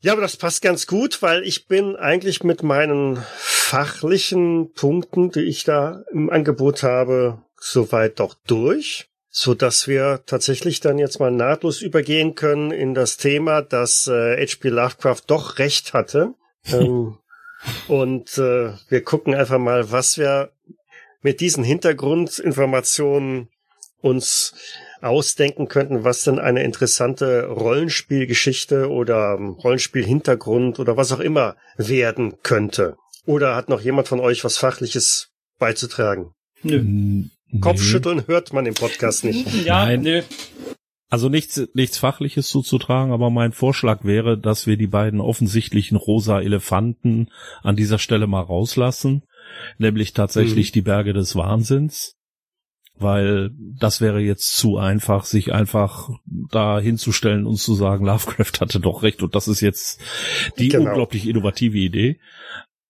Ja, 0.01 0.13
aber 0.13 0.23
das 0.23 0.37
passt 0.37 0.63
ganz 0.63 0.87
gut, 0.87 1.23
weil 1.23 1.43
ich 1.43 1.67
bin 1.67 1.97
eigentlich 1.97 2.45
mit 2.45 2.63
meinen 2.63 3.19
fachlichen 3.35 4.75
Punkten, 4.75 5.33
die 5.33 5.41
ich 5.41 5.65
da 5.65 6.05
im 6.13 6.31
Angebot 6.31 6.85
habe, 6.85 7.43
soweit 7.59 8.21
doch 8.21 8.37
durch 8.47 9.09
so 9.29 9.53
dass 9.53 9.87
wir 9.87 10.23
tatsächlich 10.25 10.81
dann 10.81 10.97
jetzt 10.97 11.21
mal 11.21 11.31
nahtlos 11.31 11.83
übergehen 11.83 12.37
können 12.37 12.71
in 12.71 12.95
das 12.95 13.19
Thema, 13.19 13.61
dass 13.61 14.07
äh, 14.07 14.37
H.P. 14.43 14.71
Lovecraft 14.71 15.25
doch 15.27 15.59
recht 15.59 15.93
hatte. 15.93 16.33
ähm, 16.73 17.19
und 17.89 18.39
äh, 18.39 18.73
wir 18.89 19.05
gucken 19.05 19.35
einfach 19.35 19.59
mal, 19.59 19.91
was 19.91 20.17
wir 20.17 20.53
mit 21.23 21.41
diesen 21.41 21.65
Hintergrundinformationen 21.65 23.49
uns 24.01 24.55
ausdenken 25.03 25.69
könnten, 25.69 26.05
was 26.05 26.25
denn 26.25 26.39
eine 26.39 26.63
interessante 26.63 27.47
Rollenspielgeschichte 27.47 28.91
oder 28.91 29.35
Rollenspielhintergrund 29.35 30.79
oder 30.79 30.97
was 30.97 31.13
auch 31.13 31.21
immer 31.21 31.57
werden 31.77 32.35
könnte. 32.43 32.97
Oder 33.25 33.57
hat 33.57 33.69
noch 33.69 33.81
jemand 33.81 34.09
von 34.09 34.21
euch 34.21 34.45
was 34.45 34.59
Fachliches 34.59 35.31
beizutragen? 35.59 36.33
Nö. 36.63 37.25
Kopfschütteln 37.61 38.27
hört 38.27 38.53
man 38.53 38.67
im 38.67 38.75
Podcast 38.75 39.25
nicht. 39.25 39.47
Ja, 39.65 39.87
Nein. 39.87 40.03
nö. 40.03 40.23
Also 41.09 41.29
nichts, 41.29 41.69
nichts 41.75 41.99
Fachliches 41.99 42.49
zuzutragen, 42.49 43.13
aber 43.13 43.31
mein 43.31 43.53
Vorschlag 43.53 44.05
wäre, 44.05 44.37
dass 44.37 44.67
wir 44.67 44.77
die 44.77 44.89
beiden 44.89 45.21
offensichtlichen 45.21 45.97
rosa 45.97 46.41
Elefanten 46.41 47.29
an 47.63 47.77
dieser 47.77 47.99
Stelle 47.99 48.27
mal 48.27 48.41
rauslassen 48.41 49.23
nämlich 49.79 50.13
tatsächlich 50.13 50.71
mhm. 50.71 50.73
die 50.73 50.83
Berge 50.83 51.13
des 51.13 51.37
Wahnsinns, 51.37 52.17
weil 52.99 53.51
das 53.79 54.01
wäre 54.01 54.21
jetzt 54.21 54.57
zu 54.57 54.79
einfach, 54.79 55.25
sich 55.25 55.53
einfach 55.53 56.09
da 56.25 56.81
hinzustellen 56.81 57.47
und 57.47 57.57
zu 57.57 57.75
sagen, 57.75 58.07
Lovecraft 58.07 58.61
hatte 58.61 58.81
doch 58.81 59.03
recht 59.03 59.23
und 59.23 59.35
das 59.35 59.49
ist 59.49 59.61
jetzt 59.61 60.01
die 60.59 60.69
genau. 60.69 60.91
unglaublich 60.91 61.29
innovative 61.29 61.79
Idee. 61.79 62.19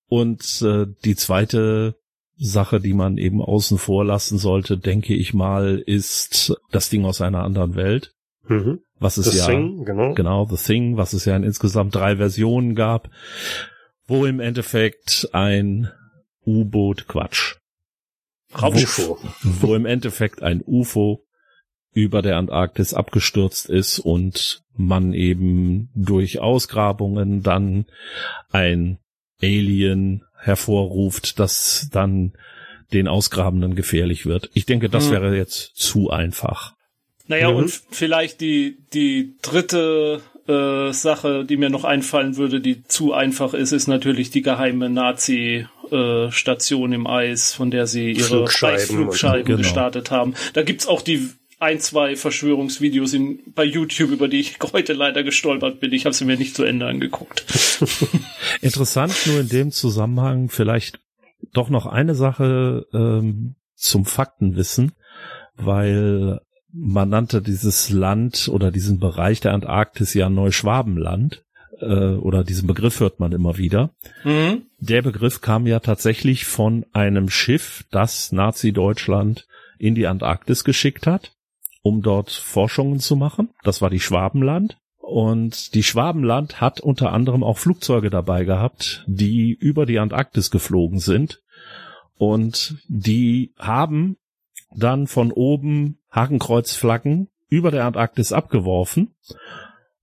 Und 0.09 0.63
äh, 0.63 0.87
die 1.05 1.17
zweite 1.17 1.97
Sache, 2.37 2.81
die 2.81 2.93
man 2.93 3.19
eben 3.19 3.43
außen 3.43 3.79
vor 3.79 4.05
lassen 4.05 4.39
sollte, 4.39 4.79
denke 4.79 5.15
ich 5.15 5.35
mal, 5.35 5.83
ist 5.85 6.55
das 6.71 6.91
Ding 6.91 7.05
aus 7.05 7.21
einer 7.21 7.43
anderen 7.43 7.75
Welt. 7.75 8.13
Mhm. 8.49 8.81
Was 8.99 9.17
es 9.17 9.31
The 9.31 9.39
ja, 9.39 9.47
Thing, 9.47 9.85
genau. 9.85 10.15
genau, 10.15 10.47
The 10.47 10.57
Thing, 10.57 10.97
was 10.97 11.13
es 11.13 11.25
ja 11.25 11.37
in 11.37 11.43
insgesamt 11.43 11.95
drei 11.95 12.17
Versionen 12.17 12.75
gab, 12.75 13.11
wo 14.07 14.25
im 14.25 14.41
Endeffekt 14.41 15.29
ein 15.33 15.91
U-Boot 16.47 17.09
Quatsch. 17.09 17.57
Raumschiff. 18.61 19.11
Wo, 19.43 19.75
im 19.75 19.87
Endeffekt 19.87 20.43
ein 20.43 20.63
UFO 20.65 21.25
über 21.93 22.23
der 22.23 22.37
Antarktis 22.37 22.95
abgestürzt 22.95 23.69
ist 23.69 23.99
und 23.99 24.63
man 24.75 25.13
eben 25.13 25.91
durch 25.95 26.39
Ausgrabungen 26.41 27.43
dann 27.43 27.87
ein 28.51 28.99
Alien 29.43 30.23
hervorruft, 30.39 31.39
das 31.39 31.89
dann 31.91 32.35
den 32.93 33.09
Ausgrabenden 33.09 33.75
gefährlich 33.75 34.27
wird. 34.27 34.51
Ich 34.55 34.67
denke, 34.67 34.89
das 34.89 35.07
hm. 35.07 35.13
wäre 35.13 35.37
jetzt 35.37 35.75
zu 35.75 36.11
einfach. 36.11 36.77
Naja, 37.27 37.51
mhm. 37.51 37.57
und 37.57 37.71
vielleicht 37.91 38.41
die, 38.41 38.79
die 38.93 39.37
dritte 39.43 40.23
äh, 40.49 40.93
Sache, 40.93 41.45
die 41.45 41.57
mir 41.57 41.71
noch 41.71 41.85
einfallen 41.85 42.37
würde, 42.37 42.61
die 42.61 42.85
zu 42.85 43.13
einfach 43.13 43.55
ist, 43.55 43.73
ist 43.73 43.87
natürlich 43.87 44.31
die 44.31 44.43
geheime 44.43 44.91
Nazi 44.91 45.67
äh, 45.91 46.31
Station 46.31 46.93
im 46.93 47.07
Eis, 47.07 47.53
von 47.53 47.71
der 47.71 47.87
sie 47.87 48.13
ihre 48.13 48.25
Flugscheiben, 48.29 48.87
Flugscheiben 48.87 49.45
genau. 49.45 49.59
gestartet 49.59 50.11
haben. 50.11 50.35
Da 50.55 50.63
gibt's 50.63 50.87
auch 50.87 51.03
die 51.03 51.31
ein, 51.59 51.81
zwei 51.81 52.17
Verschwörungsvideos 52.17 53.15
in, 53.15 53.41
bei 53.55 53.65
YouTube, 53.65 54.11
über 54.11 54.29
die 54.29 54.41
ich 54.41 54.59
heute 54.73 54.93
leider 54.93 55.23
gestolpert 55.23 55.81
bin. 55.81 55.93
Ich 55.93 56.05
habe 56.05 56.15
sie 56.15 56.25
mir 56.25 56.37
nicht 56.37 56.55
zu 56.55 56.65
Ende 56.65 56.87
angeguckt. 56.87 57.45
Interessant 58.61 59.15
nur 59.27 59.41
in 59.41 59.49
dem 59.49 59.71
Zusammenhang 59.71 60.49
vielleicht 60.49 61.01
doch 61.53 61.71
noch 61.71 61.87
eine 61.87 62.15
Sache 62.15 62.87
ähm, 62.93 63.57
zum 63.75 64.05
Faktenwissen, 64.05 64.93
weil 65.55 66.41
man 66.79 67.09
nannte 67.09 67.41
dieses 67.41 67.91
Land 67.91 68.49
oder 68.53 68.71
diesen 68.71 68.99
Bereich 68.99 69.41
der 69.41 69.55
Antarktis 69.55 70.15
ja 70.15 70.29
Neuschwabenland 70.29 71.45
äh, 71.81 72.15
oder 72.15 72.45
diesen 72.45 72.67
Begriff 72.67 73.01
hört 73.01 73.19
man 73.19 73.33
immer 73.33 73.57
wieder. 73.57 73.91
Mhm. 74.25 74.67
Der 74.79 75.03
Begriff 75.03 75.41
kam 75.41 75.67
ja 75.67 75.81
tatsächlich 75.81 76.45
von 76.45 76.85
einem 76.93 77.31
Schiff, 77.31 77.85
das 77.91 78.33
Nazi-Deutschland 78.33 79.47
in 79.79 79.95
die 79.95 80.07
Antarktis 80.07 80.65
geschickt 80.65 81.07
hat, 81.07 81.33
um 81.83 82.03
dort 82.03 82.31
Forschungen 82.31 83.01
zu 83.01 83.17
machen. 83.17 83.51
Das 83.63 83.81
war 83.81 83.91
die 83.91 84.01
Schwabenland. 84.01 84.79
Und 84.99 85.75
die 85.75 85.85
Schwabenland 85.85 86.61
hat 86.61 86.81
unter 86.81 87.13
anderem 87.13 87.45
auch 87.45 87.59
Flugzeuge 87.59 88.11
dabei 88.11 88.45
gehabt, 88.45 89.05
die 89.07 89.53
über 89.53 89.87
die 89.87 90.01
Antarktis 90.01 90.51
geflogen 90.51 90.99
sind. 90.99 91.43
Und 92.19 92.77
die 92.89 93.53
haben 93.57 94.17
dann 94.75 95.07
von 95.07 95.31
oben 95.31 95.99
Hakenkreuzflaggen 96.17 97.29
über 97.49 97.71
der 97.71 97.85
Antarktis 97.85 98.33
abgeworfen 98.33 99.15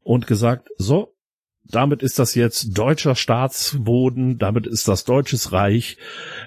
und 0.02 0.28
gesagt, 0.28 0.70
so, 0.78 1.14
damit 1.66 2.04
ist 2.04 2.20
das 2.20 2.36
jetzt 2.36 2.78
deutscher 2.78 3.16
Staatsboden, 3.16 4.38
damit 4.38 4.68
ist 4.68 4.88
das 4.88 5.04
deutsches 5.04 5.52
Reich. 5.52 5.98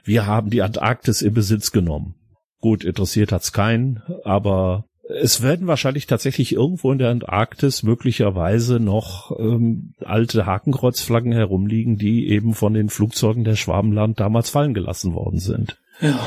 Wir 0.05 0.27
haben 0.27 0.51
die 0.51 0.63
Antarktis 0.63 1.21
in 1.21 1.35
Besitz 1.35 1.73
genommen. 1.73 2.15
Gut, 2.61 2.85
interessiert 2.85 3.33
hat's 3.33 3.53
keinen, 3.53 4.03
aber 4.25 4.85
es 5.09 5.43
werden 5.43 5.67
wahrscheinlich 5.67 6.07
tatsächlich 6.07 6.53
irgendwo 6.53 6.91
in 6.91 6.99
der 6.99 7.11
Antarktis 7.11 7.83
möglicherweise 7.83 8.81
noch 8.81 9.39
ähm, 9.39 9.95
alte 10.05 10.47
Hakenkreuzflaggen 10.47 11.33
herumliegen, 11.33 11.97
die 11.97 12.29
eben 12.29 12.55
von 12.55 12.75
den 12.75 12.89
Flugzeugen 12.89 13.45
der 13.45 13.57
Schwabenland 13.57 14.19
damals 14.21 14.51
fallen 14.51 14.75
gelassen 14.75 15.15
worden 15.15 15.39
sind. 15.39 15.79
Ja, 16.01 16.19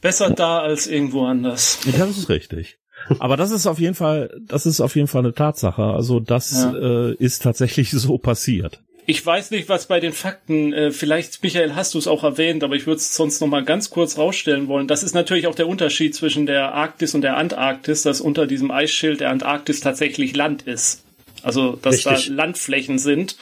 besser 0.00 0.30
da 0.30 0.58
als 0.60 0.86
irgendwo 0.86 1.24
anders. 1.24 1.80
Ja, 1.84 2.06
das 2.06 2.18
ist 2.18 2.28
richtig. 2.28 2.78
Aber 3.18 3.36
das 3.36 3.50
ist 3.50 3.66
auf 3.66 3.78
jeden 3.78 3.94
Fall, 3.94 4.30
das 4.40 4.66
ist 4.66 4.80
auf 4.80 4.96
jeden 4.96 5.08
Fall 5.08 5.20
eine 5.22 5.34
Tatsache. 5.34 5.82
Also 5.82 6.20
das 6.20 6.52
ja. 6.52 6.74
äh, 6.74 7.14
ist 7.14 7.42
tatsächlich 7.42 7.90
so 7.92 8.18
passiert. 8.18 8.80
Ich 9.08 9.24
weiß 9.24 9.52
nicht, 9.52 9.68
was 9.68 9.86
bei 9.86 10.00
den 10.00 10.12
Fakten, 10.12 10.72
äh, 10.72 10.90
vielleicht, 10.90 11.40
Michael, 11.44 11.76
hast 11.76 11.94
du 11.94 11.98
es 11.98 12.08
auch 12.08 12.24
erwähnt, 12.24 12.64
aber 12.64 12.74
ich 12.74 12.88
würde 12.88 12.96
es 12.96 13.14
sonst 13.14 13.40
noch 13.40 13.46
mal 13.46 13.64
ganz 13.64 13.90
kurz 13.90 14.18
rausstellen 14.18 14.66
wollen. 14.66 14.88
Das 14.88 15.04
ist 15.04 15.14
natürlich 15.14 15.46
auch 15.46 15.54
der 15.54 15.68
Unterschied 15.68 16.12
zwischen 16.12 16.46
der 16.46 16.74
Arktis 16.74 17.14
und 17.14 17.20
der 17.20 17.36
Antarktis, 17.36 18.02
dass 18.02 18.20
unter 18.20 18.48
diesem 18.48 18.72
Eisschild 18.72 19.20
der 19.20 19.30
Antarktis 19.30 19.80
tatsächlich 19.80 20.34
Land 20.34 20.62
ist. 20.62 21.05
Also 21.46 21.78
dass 21.80 21.94
Richtig. 21.94 22.26
da 22.26 22.34
Landflächen 22.34 22.98
sind 22.98 23.36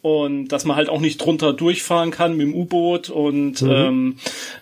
und 0.00 0.46
dass 0.48 0.64
man 0.64 0.76
halt 0.76 0.88
auch 0.88 1.00
nicht 1.00 1.18
drunter 1.18 1.52
durchfahren 1.52 2.12
kann 2.12 2.36
mit 2.36 2.46
dem 2.46 2.54
U-Boot 2.54 3.10
und 3.10 3.62
mhm. 3.62 3.70
ähm, 3.70 4.18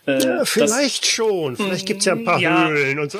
äh, 0.07 0.25
ja, 0.25 0.45
vielleicht 0.47 1.03
das, 1.03 1.11
schon. 1.11 1.57
Vielleicht 1.57 1.85
gibt's 1.85 2.07
ja 2.07 2.15
ein 2.15 2.25
paar 2.25 2.41
ja, 2.41 2.69
Höhlen 2.69 2.99
und 2.99 3.11
so. 3.11 3.19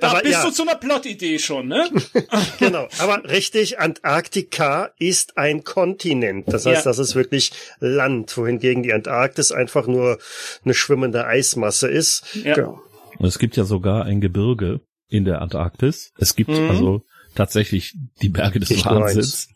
Da 0.00 0.10
aber, 0.10 0.22
bist 0.22 0.32
ja. 0.32 0.44
du 0.44 0.50
zu 0.50 0.62
einer 0.62 0.74
Plot-Idee 0.74 1.38
schon, 1.38 1.68
ne? 1.68 1.88
genau. 2.58 2.88
Aber 2.98 3.22
richtig, 3.30 3.78
Antarktika 3.78 4.90
ist 4.98 5.38
ein 5.38 5.62
Kontinent. 5.62 6.52
Das 6.52 6.66
heißt, 6.66 6.84
ja. 6.84 6.90
das 6.90 6.98
ist 6.98 7.14
wirklich 7.14 7.52
Land, 7.78 8.36
wohingegen 8.36 8.82
die 8.82 8.92
Antarktis 8.92 9.52
einfach 9.52 9.86
nur 9.86 10.18
eine 10.64 10.74
schwimmende 10.74 11.26
Eismasse 11.26 11.86
ist. 11.86 12.24
Ja. 12.42 12.54
Genau. 12.54 12.80
Es 13.20 13.38
gibt 13.38 13.56
ja 13.56 13.62
sogar 13.62 14.04
ein 14.04 14.20
Gebirge 14.20 14.80
in 15.08 15.24
der 15.24 15.42
Antarktis. 15.42 16.12
Es 16.18 16.34
gibt 16.34 16.50
mhm. 16.50 16.70
also 16.70 17.02
tatsächlich 17.34 17.94
die 18.20 18.28
Berge 18.28 18.60
des 18.60 18.70
ich 18.70 18.84
Wahnsinns. 18.84 19.48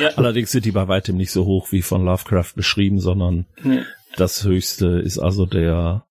Ja. 0.00 0.08
Allerdings 0.16 0.50
sind 0.50 0.64
die 0.64 0.72
bei 0.72 0.88
weitem 0.88 1.16
nicht 1.16 1.30
so 1.30 1.44
hoch 1.44 1.70
wie 1.70 1.82
von 1.82 2.04
Lovecraft 2.04 2.54
beschrieben, 2.56 3.00
sondern 3.00 3.46
nee. 3.62 3.82
das 4.16 4.44
höchste 4.44 4.86
ist 4.98 5.18
also 5.18 5.46
der, 5.46 6.04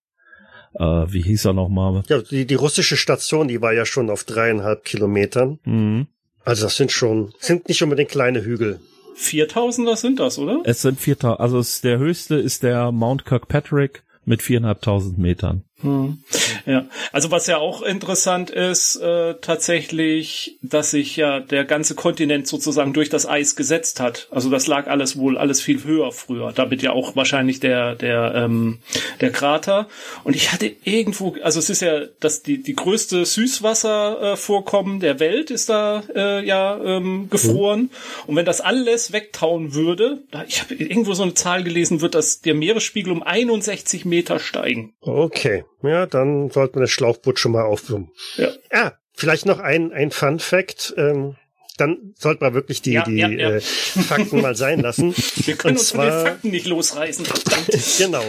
äh, 0.74 0.84
wie 0.84 1.22
hieß 1.22 1.46
er 1.46 1.52
nochmal? 1.52 2.02
Ja, 2.08 2.22
die, 2.22 2.46
die 2.46 2.54
russische 2.54 2.96
Station, 2.96 3.48
die 3.48 3.60
war 3.60 3.72
ja 3.72 3.84
schon 3.84 4.10
auf 4.10 4.24
dreieinhalb 4.24 4.84
Kilometern. 4.84 5.58
Mhm. 5.64 6.06
Also 6.44 6.64
das 6.64 6.76
sind 6.76 6.92
schon, 6.92 7.34
sind 7.40 7.68
nicht 7.68 7.82
unbedingt 7.82 8.10
kleine 8.10 8.42
Hügel. 8.42 8.80
4000er 9.18 9.96
sind 9.96 10.20
das, 10.20 10.38
oder? 10.38 10.60
Es 10.64 10.82
sind 10.82 11.00
4000, 11.00 11.40
also 11.40 11.58
es, 11.58 11.80
der 11.80 11.98
höchste 11.98 12.36
ist 12.36 12.62
der 12.62 12.92
Mount 12.92 13.24
Kirkpatrick 13.26 14.04
mit 14.24 14.42
viereinhalbtausend 14.42 15.18
Metern. 15.18 15.64
Hm. 15.80 16.18
Ja, 16.66 16.86
also 17.12 17.30
was 17.30 17.46
ja 17.46 17.58
auch 17.58 17.82
interessant 17.82 18.50
ist, 18.50 18.96
äh, 18.96 19.34
tatsächlich, 19.40 20.58
dass 20.60 20.90
sich 20.90 21.16
ja 21.16 21.38
der 21.38 21.64
ganze 21.64 21.94
Kontinent 21.94 22.48
sozusagen 22.48 22.92
durch 22.92 23.10
das 23.10 23.26
Eis 23.26 23.54
gesetzt 23.54 24.00
hat. 24.00 24.26
Also 24.32 24.50
das 24.50 24.66
lag 24.66 24.88
alles 24.88 25.16
wohl 25.16 25.38
alles 25.38 25.60
viel 25.60 25.84
höher 25.84 26.10
früher. 26.10 26.52
Damit 26.52 26.82
ja 26.82 26.90
auch 26.90 27.14
wahrscheinlich 27.14 27.60
der 27.60 27.94
der 27.94 28.34
ähm, 28.34 28.78
der 29.20 29.30
Krater. 29.30 29.88
Und 30.24 30.34
ich 30.34 30.52
hatte 30.52 30.70
irgendwo, 30.82 31.36
also 31.42 31.60
es 31.60 31.70
ist 31.70 31.80
ja 31.80 32.06
das 32.18 32.42
die 32.42 32.60
die 32.60 32.74
größte 32.74 33.24
Süßwasservorkommen 33.24 34.96
äh, 34.96 35.00
der 35.00 35.20
Welt 35.20 35.50
ist 35.50 35.68
da 35.68 36.02
äh, 36.12 36.44
ja 36.44 36.76
ähm, 36.82 37.28
gefroren. 37.30 37.82
Mhm. 37.82 37.90
Und 38.26 38.36
wenn 38.36 38.46
das 38.46 38.60
alles 38.60 39.12
wegtauen 39.12 39.74
würde, 39.74 40.22
ich 40.48 40.60
habe 40.60 40.74
irgendwo 40.74 41.14
so 41.14 41.22
eine 41.22 41.34
Zahl 41.34 41.62
gelesen, 41.62 42.00
wird 42.00 42.16
das 42.16 42.40
der 42.40 42.54
Meeresspiegel 42.54 43.12
um 43.12 43.22
61 43.22 44.04
Meter 44.04 44.40
steigen. 44.40 44.94
Okay. 45.00 45.64
Ja, 45.82 46.06
dann 46.06 46.50
sollte 46.50 46.74
man 46.74 46.82
das 46.82 46.90
Schlauchboot 46.90 47.38
schon 47.38 47.52
mal 47.52 47.64
aufblumen. 47.64 48.10
Ja. 48.36 48.48
Ah, 48.70 48.92
vielleicht 49.14 49.46
noch 49.46 49.58
ein, 49.58 49.92
ein 49.92 50.10
Fun 50.10 50.38
Fact. 50.38 50.94
Ähm, 50.96 51.36
dann 51.78 52.14
sollte 52.18 52.42
man 52.42 52.54
wirklich 52.54 52.82
die, 52.82 52.92
ja, 52.92 53.04
die 53.04 53.16
ja, 53.16 53.28
ja. 53.28 53.50
Äh, 53.52 53.60
Fakten 53.60 54.40
mal 54.40 54.56
sein 54.56 54.80
lassen. 54.80 55.14
Wir 55.36 55.54
können 55.54 55.76
Und 55.76 55.80
uns 55.80 55.88
zwar, 55.88 56.06
von 56.06 56.18
den 56.18 56.26
Fakten 56.26 56.50
nicht 56.50 56.66
losreißen. 56.66 57.26
genau. 57.98 58.24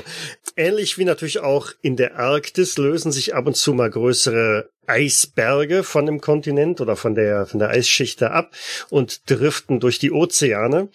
Ähnlich 0.55 0.97
wie 0.97 1.05
natürlich 1.05 1.39
auch 1.39 1.71
in 1.81 1.95
der 1.95 2.17
Arktis 2.17 2.77
lösen 2.77 3.11
sich 3.11 3.33
ab 3.33 3.47
und 3.47 3.57
zu 3.57 3.73
mal 3.73 3.89
größere 3.89 4.69
Eisberge 4.85 5.83
von 5.83 6.05
dem 6.05 6.21
Kontinent 6.21 6.81
oder 6.81 6.95
von 6.95 7.15
der, 7.15 7.45
von 7.45 7.59
der 7.59 7.69
Eisschichte 7.69 8.31
ab 8.31 8.51
und 8.89 9.29
driften 9.29 9.79
durch 9.79 9.99
die 9.99 10.11
Ozeane. 10.11 10.89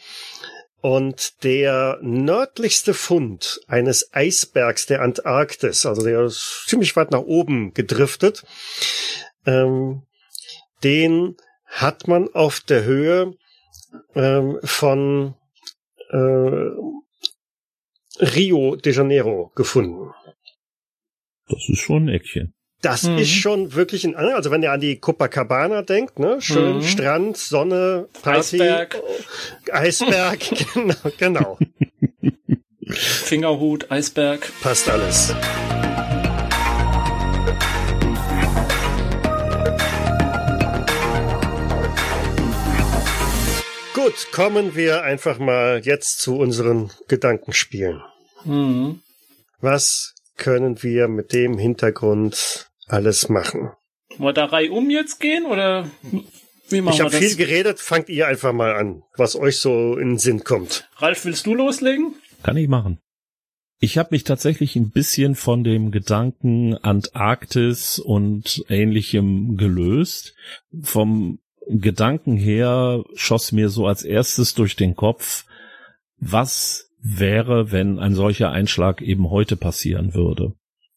Und 0.85 1.45
der 1.45 1.99
nördlichste 2.03 2.93
Fund 2.93 3.59
eines 3.69 4.13
Eisbergs 4.13 4.85
der 4.85 5.01
Antarktis, 5.01 5.87
also 5.87 6.05
der 6.05 6.25
ist 6.25 6.67
ziemlich 6.67 6.95
weit 6.95 7.11
nach 7.11 7.23
oben 7.23 7.73
gedriftet, 7.73 8.45
ähm, 9.47 10.03
den 10.83 11.39
hat 11.65 12.07
man 12.07 12.29
auf 12.35 12.61
der 12.61 12.85
Höhe 12.85 13.33
ähm, 14.15 14.59
von 14.63 15.35
äh, 16.11 16.69
Rio 18.21 18.77
de 18.77 18.93
Janeiro 18.93 19.53
gefunden. 19.55 20.13
Das 21.49 21.67
ist 21.67 21.79
schon 21.79 22.05
ein 22.05 22.09
Eckchen. 22.11 22.54
Das 22.85 23.05
mhm. 23.05 23.17
ist 23.17 23.31
schon 23.31 23.75
wirklich 23.75 24.05
ein, 24.05 24.15
also 24.15 24.51
wenn 24.51 24.63
ihr 24.63 24.71
an 24.71 24.81
die 24.81 24.99
Copacabana 24.99 25.81
denkt, 25.81 26.19
ne, 26.19 26.43
schön 26.43 26.77
mhm. 26.77 26.83
Strand, 26.83 27.39
Sonne, 27.39 28.09
Party, 28.23 28.61
Eisberg, 28.61 29.03
Eisberg, 29.73 30.41
genau, 30.75 30.95
genau. 31.17 31.59
Fingerhut, 32.91 33.91
Eisberg. 33.91 34.53
Passt 34.61 34.91
alles. 34.91 35.35
Gut, 43.95 44.29
kommen 44.31 44.77
wir 44.77 45.05
einfach 45.05 45.39
mal 45.39 45.81
jetzt 45.83 46.19
zu 46.19 46.37
unseren 46.37 46.91
Gedankenspielen. 47.09 48.03
Mhm. 48.45 49.01
Was 49.63 50.15
können 50.37 50.83
wir 50.83 51.09
mit 51.09 51.33
dem 51.33 51.57
Hintergrund 51.57 52.69
alles 52.87 53.29
machen. 53.29 53.71
Wollen 54.11 54.29
wir 54.29 54.33
da 54.33 54.45
reihum 54.47 54.91
jetzt 54.91 55.21
gehen 55.21 55.47
oder 55.47 55.91
wie 56.69 56.81
machen 56.81 56.95
ich 56.95 57.01
habe 57.01 57.11
viel 57.11 57.37
geredet, 57.37 57.81
fangt 57.81 58.09
ihr 58.09 58.27
einfach 58.27 58.53
mal 58.53 58.75
an, 58.75 59.03
was 59.17 59.37
euch 59.37 59.59
so 59.59 59.97
in 59.97 60.11
den 60.11 60.19
Sinn 60.19 60.45
kommt. 60.45 60.89
Ralf, 60.97 61.25
willst 61.25 61.47
du 61.47 61.55
loslegen? 61.55 62.15
Kann 62.43 62.57
ich 62.57 62.69
machen. 62.69 62.99
Ich 63.81 63.99
habe 63.99 64.11
mich 64.13 64.25
tatsächlich 64.25 64.77
ein 64.77 64.91
bisschen 64.91 65.35
von 65.35 65.65
dem 65.65 65.91
Gedanken 65.91 66.75
Antarktis 66.75 67.99
und 67.99 68.65
ähnlichem 68.69 69.57
gelöst. 69.57 70.35
Vom 70.83 71.41
Gedanken 71.67 72.37
her 72.37 73.05
schoss 73.15 73.53
mir 73.53 73.69
so 73.69 73.87
als 73.87 74.05
erstes 74.05 74.55
durch 74.55 74.77
den 74.77 74.95
Kopf, 74.95 75.45
was 76.19 76.91
wäre, 76.99 77.73
wenn 77.73 77.99
ein 77.99 78.15
solcher 78.15 78.51
Einschlag 78.51 79.03
eben 79.03 79.29
heute 79.29 79.57
passieren 79.57 80.15
würde. 80.15 80.55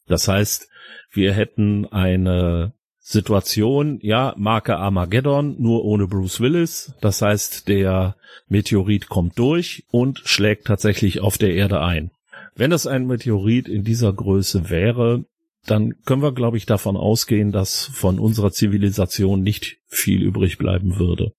Das 0.08 0.28
heißt, 0.28 0.70
wir 1.12 1.34
hätten 1.34 1.86
eine 1.86 2.74
Situation, 3.00 4.00
ja, 4.02 4.34
Marke 4.38 4.76
Armageddon, 4.78 5.56
nur 5.60 5.86
ohne 5.86 6.08
Bruce 6.08 6.42
Willis. 6.42 6.94
Das 7.00 7.22
heißt, 7.22 7.68
der 7.68 8.18
Meteorit 8.50 9.08
kommt 9.08 9.40
durch 9.40 9.86
und 9.92 10.22
schlägt 10.26 10.68
tatsächlich 10.68 11.22
auf 11.22 11.38
der 11.38 11.54
Erde 11.54 11.82
ein. 11.82 12.12
Wenn 12.56 12.72
das 12.72 12.86
ein 12.86 13.08
Meteorit 13.08 13.70
in 13.70 13.84
dieser 13.84 14.12
Größe 14.12 14.70
wäre, 14.70 15.24
dann 15.66 15.96
können 16.06 16.22
wir, 16.22 16.34
glaube 16.34 16.58
ich, 16.58 16.66
davon 16.66 16.98
ausgehen, 16.98 17.52
dass 17.52 17.86
von 17.86 18.20
unserer 18.20 18.52
Zivilisation 18.52 19.42
nicht 19.42 19.78
viel 19.88 20.22
übrig 20.22 20.58
bleiben 20.58 20.98
würde. 20.98 21.34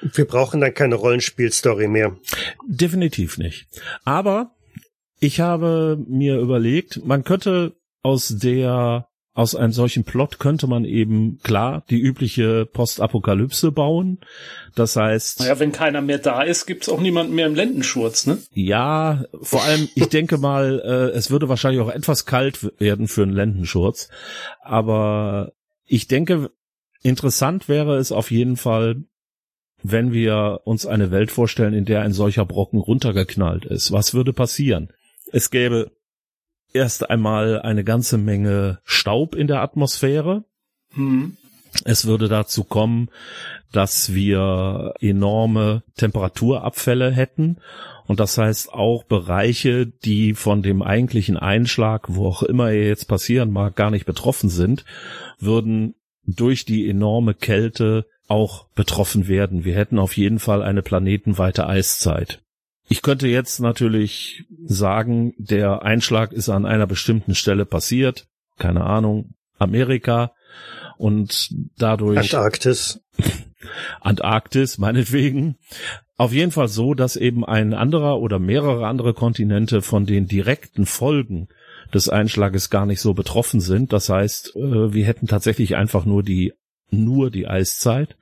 Wir 0.00 0.24
brauchen 0.24 0.60
dann 0.60 0.74
keine 0.74 0.96
Rollenspielstory 0.96 1.88
mehr. 1.88 2.16
Definitiv 2.66 3.38
nicht. 3.38 3.68
Aber 4.04 4.50
ich 5.20 5.40
habe 5.40 5.98
mir 6.08 6.38
überlegt, 6.38 7.04
man 7.04 7.24
könnte 7.24 7.76
aus 8.06 8.28
der 8.28 9.08
aus 9.34 9.54
einem 9.54 9.72
solchen 9.72 10.04
Plot 10.04 10.38
könnte 10.38 10.66
man 10.66 10.86
eben 10.86 11.38
klar 11.42 11.84
die 11.90 11.98
übliche 11.98 12.64
Postapokalypse 12.64 13.70
bauen. 13.70 14.20
Das 14.74 14.96
heißt. 14.96 15.40
Naja, 15.40 15.58
wenn 15.58 15.72
keiner 15.72 16.00
mehr 16.00 16.18
da 16.18 16.40
ist, 16.40 16.64
gibt's 16.64 16.88
auch 16.88 17.00
niemanden 17.00 17.34
mehr 17.34 17.46
im 17.46 17.54
Lendenschurz, 17.54 18.26
ne? 18.26 18.38
Ja, 18.52 19.26
vor 19.42 19.62
allem, 19.62 19.88
ich 19.94 20.08
denke 20.08 20.38
mal, 20.38 20.80
äh, 20.82 21.16
es 21.16 21.30
würde 21.30 21.50
wahrscheinlich 21.50 21.82
auch 21.82 21.90
etwas 21.90 22.24
kalt 22.24 22.72
werden 22.80 23.08
für 23.08 23.24
einen 23.24 23.34
Lendenschurz. 23.34 24.08
Aber 24.62 25.52
ich 25.84 26.08
denke, 26.08 26.50
interessant 27.02 27.68
wäre 27.68 27.96
es 27.96 28.12
auf 28.12 28.30
jeden 28.30 28.56
Fall, 28.56 29.02
wenn 29.82 30.12
wir 30.12 30.62
uns 30.64 30.86
eine 30.86 31.10
Welt 31.10 31.30
vorstellen, 31.30 31.74
in 31.74 31.84
der 31.84 32.00
ein 32.00 32.14
solcher 32.14 32.46
Brocken 32.46 32.80
runtergeknallt 32.80 33.66
ist. 33.66 33.92
Was 33.92 34.14
würde 34.14 34.32
passieren? 34.32 34.94
Es 35.30 35.50
gäbe 35.50 35.90
erst 36.72 37.08
einmal 37.10 37.60
eine 37.62 37.84
ganze 37.84 38.18
Menge 38.18 38.80
Staub 38.84 39.34
in 39.34 39.46
der 39.46 39.62
Atmosphäre. 39.62 40.44
Hm. 40.94 41.36
Es 41.84 42.06
würde 42.06 42.28
dazu 42.28 42.64
kommen, 42.64 43.10
dass 43.72 44.14
wir 44.14 44.94
enorme 45.00 45.82
Temperaturabfälle 45.96 47.10
hätten. 47.10 47.58
Und 48.06 48.20
das 48.20 48.38
heißt 48.38 48.72
auch 48.72 49.04
Bereiche, 49.04 49.86
die 49.86 50.34
von 50.34 50.62
dem 50.62 50.80
eigentlichen 50.80 51.36
Einschlag, 51.36 52.06
wo 52.08 52.28
auch 52.28 52.42
immer 52.42 52.70
er 52.70 52.86
jetzt 52.86 53.06
passieren 53.08 53.50
mag, 53.50 53.76
gar 53.76 53.90
nicht 53.90 54.06
betroffen 54.06 54.48
sind, 54.48 54.84
würden 55.38 55.94
durch 56.24 56.64
die 56.64 56.88
enorme 56.88 57.34
Kälte 57.34 58.06
auch 58.28 58.68
betroffen 58.74 59.28
werden. 59.28 59.64
Wir 59.64 59.74
hätten 59.74 59.98
auf 59.98 60.16
jeden 60.16 60.38
Fall 60.38 60.62
eine 60.62 60.82
planetenweite 60.82 61.66
Eiszeit. 61.66 62.42
Ich 62.88 63.02
könnte 63.02 63.26
jetzt 63.26 63.60
natürlich 63.60 64.44
sagen, 64.64 65.34
der 65.38 65.82
Einschlag 65.82 66.32
ist 66.32 66.48
an 66.48 66.66
einer 66.66 66.86
bestimmten 66.86 67.34
Stelle 67.34 67.66
passiert, 67.66 68.28
keine 68.58 68.84
Ahnung, 68.84 69.34
Amerika 69.58 70.32
und 70.98 71.50
dadurch 71.76 72.18
Antarktis. 72.18 73.00
Antarktis, 74.00 74.78
meinetwegen. 74.78 75.56
Auf 76.16 76.32
jeden 76.32 76.52
Fall 76.52 76.68
so, 76.68 76.94
dass 76.94 77.16
eben 77.16 77.44
ein 77.44 77.74
anderer 77.74 78.20
oder 78.20 78.38
mehrere 78.38 78.86
andere 78.86 79.12
Kontinente 79.12 79.82
von 79.82 80.06
den 80.06 80.26
direkten 80.26 80.86
Folgen 80.86 81.48
des 81.92 82.08
Einschlages 82.08 82.70
gar 82.70 82.86
nicht 82.86 83.00
so 83.00 83.14
betroffen 83.14 83.60
sind. 83.60 83.92
Das 83.92 84.08
heißt, 84.08 84.56
äh, 84.56 84.92
wir 84.92 85.04
hätten 85.04 85.26
tatsächlich 85.26 85.76
einfach 85.76 86.04
nur 86.04 86.22
die, 86.22 86.52
nur 86.90 87.30
die 87.30 87.46
Eiszeit 87.46 88.16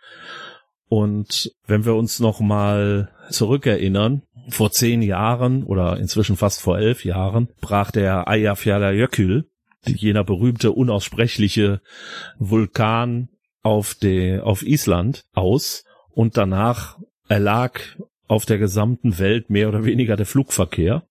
Und 0.88 1.52
wenn 1.66 1.84
wir 1.84 1.94
uns 1.94 2.20
noch 2.20 2.40
mal 2.40 3.10
zurückerinnern, 3.30 4.22
vor 4.48 4.70
zehn 4.70 5.02
Jahren 5.02 5.64
oder 5.64 5.98
inzwischen 5.98 6.36
fast 6.36 6.60
vor 6.60 6.78
elf 6.78 7.04
Jahren 7.04 7.48
brach 7.60 7.90
der 7.90 8.28
Eyjafjallajökull, 8.28 9.48
jener 9.86 10.24
berühmte 10.24 10.72
unaussprechliche 10.72 11.80
Vulkan 12.38 13.28
auf 13.62 13.94
der 13.94 14.46
auf 14.46 14.62
Island 14.62 15.24
aus 15.32 15.84
und 16.10 16.36
danach 16.36 16.98
erlag 17.28 17.80
auf 18.26 18.46
der 18.46 18.58
gesamten 18.58 19.18
Welt 19.18 19.50
mehr 19.50 19.68
oder 19.68 19.84
weniger 19.84 20.16
der 20.16 20.26
Flugverkehr. 20.26 21.04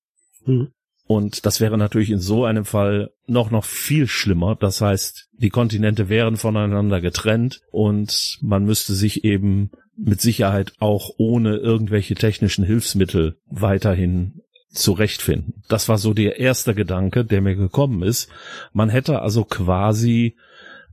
Mhm. 0.45 0.69
Und 1.05 1.45
das 1.45 1.59
wäre 1.59 1.77
natürlich 1.77 2.11
in 2.11 2.19
so 2.19 2.45
einem 2.45 2.65
Fall 2.65 3.11
noch, 3.27 3.51
noch 3.51 3.65
viel 3.65 4.07
schlimmer. 4.07 4.55
Das 4.55 4.81
heißt, 4.81 5.29
die 5.33 5.49
Kontinente 5.49 6.09
wären 6.09 6.37
voneinander 6.37 7.01
getrennt 7.01 7.61
und 7.71 8.37
man 8.41 8.63
müsste 8.63 8.93
sich 8.93 9.25
eben 9.25 9.71
mit 9.95 10.21
Sicherheit 10.21 10.73
auch 10.79 11.11
ohne 11.17 11.57
irgendwelche 11.57 12.15
technischen 12.15 12.63
Hilfsmittel 12.63 13.37
weiterhin 13.45 14.41
zurechtfinden. 14.71 15.63
Das 15.69 15.87
war 15.87 15.97
so 15.97 16.13
der 16.13 16.39
erste 16.39 16.73
Gedanke, 16.73 17.25
der 17.25 17.41
mir 17.41 17.55
gekommen 17.55 18.01
ist. 18.01 18.29
Man 18.71 18.89
hätte 18.89 19.21
also 19.21 19.43
quasi 19.43 20.35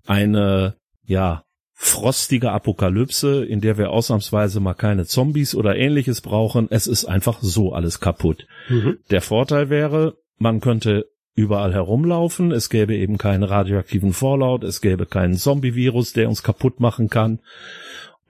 eine, 0.06 0.76
ja, 1.04 1.44
frostige 1.72 2.52
Apokalypse, 2.52 3.42
in 3.42 3.62
der 3.62 3.78
wir 3.78 3.90
ausnahmsweise 3.90 4.60
mal 4.60 4.74
keine 4.74 5.06
Zombies 5.06 5.54
oder 5.54 5.76
ähnliches 5.76 6.20
brauchen. 6.20 6.68
Es 6.70 6.86
ist 6.86 7.06
einfach 7.06 7.38
so 7.40 7.72
alles 7.72 8.00
kaputt. 8.00 8.46
Mhm. 8.68 8.98
Der 9.10 9.22
Vorteil 9.22 9.70
wäre, 9.70 10.18
man 10.36 10.60
könnte 10.60 11.06
überall 11.34 11.72
herumlaufen, 11.72 12.52
es 12.52 12.68
gäbe 12.68 12.94
eben 12.94 13.16
keinen 13.16 13.44
radioaktiven 13.44 14.12
Fallout, 14.12 14.62
es 14.62 14.82
gäbe 14.82 15.06
keinen 15.06 15.38
Zombie-Virus, 15.38 16.12
der 16.12 16.28
uns 16.28 16.42
kaputt 16.42 16.80
machen 16.80 17.08
kann. 17.08 17.40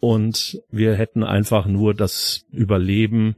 Und 0.00 0.62
wir 0.70 0.94
hätten 0.94 1.22
einfach 1.22 1.66
nur 1.66 1.94
das 1.94 2.44
Überleben, 2.50 3.36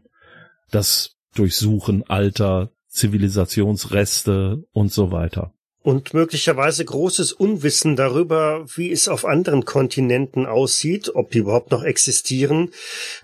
das 0.70 1.16
Durchsuchen 1.34 2.04
alter 2.08 2.70
Zivilisationsreste 2.88 4.64
und 4.72 4.92
so 4.92 5.10
weiter 5.10 5.52
und 5.82 6.14
möglicherweise 6.14 6.84
großes 6.84 7.32
Unwissen 7.32 7.96
darüber, 7.96 8.64
wie 8.76 8.90
es 8.92 9.08
auf 9.08 9.24
anderen 9.24 9.64
Kontinenten 9.64 10.46
aussieht, 10.46 11.14
ob 11.14 11.30
die 11.32 11.38
überhaupt 11.38 11.72
noch 11.72 11.82
existieren, 11.82 12.72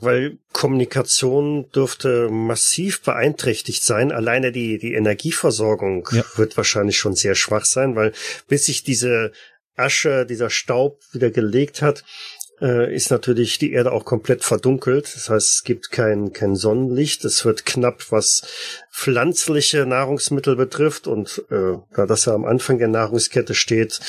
weil 0.00 0.38
Kommunikation 0.52 1.70
dürfte 1.70 2.28
massiv 2.30 3.02
beeinträchtigt 3.02 3.84
sein. 3.84 4.10
Alleine 4.10 4.50
die, 4.50 4.78
die 4.78 4.94
Energieversorgung 4.94 6.08
ja. 6.12 6.24
wird 6.36 6.56
wahrscheinlich 6.56 6.98
schon 6.98 7.14
sehr 7.14 7.36
schwach 7.36 7.64
sein, 7.64 7.94
weil 7.94 8.12
bis 8.48 8.66
sich 8.66 8.82
diese 8.82 9.32
Asche, 9.76 10.26
dieser 10.26 10.50
Staub 10.50 11.00
wieder 11.12 11.30
gelegt 11.30 11.82
hat, 11.82 12.02
äh, 12.60 12.94
ist 12.94 13.10
natürlich 13.10 13.58
die 13.58 13.72
Erde 13.72 13.92
auch 13.92 14.04
komplett 14.04 14.44
verdunkelt. 14.44 15.04
Das 15.14 15.30
heißt, 15.30 15.50
es 15.50 15.64
gibt 15.64 15.90
kein, 15.90 16.32
kein 16.32 16.56
Sonnenlicht. 16.56 17.24
Es 17.24 17.44
wird 17.44 17.66
knapp, 17.66 18.10
was 18.10 18.42
pflanzliche 18.90 19.86
Nahrungsmittel 19.86 20.56
betrifft. 20.56 21.06
Und 21.06 21.42
äh, 21.50 21.78
da 21.94 22.06
das 22.06 22.24
ja 22.24 22.34
am 22.34 22.44
Anfang 22.44 22.78
der 22.78 22.88
Nahrungskette 22.88 23.54
steht, 23.54 24.00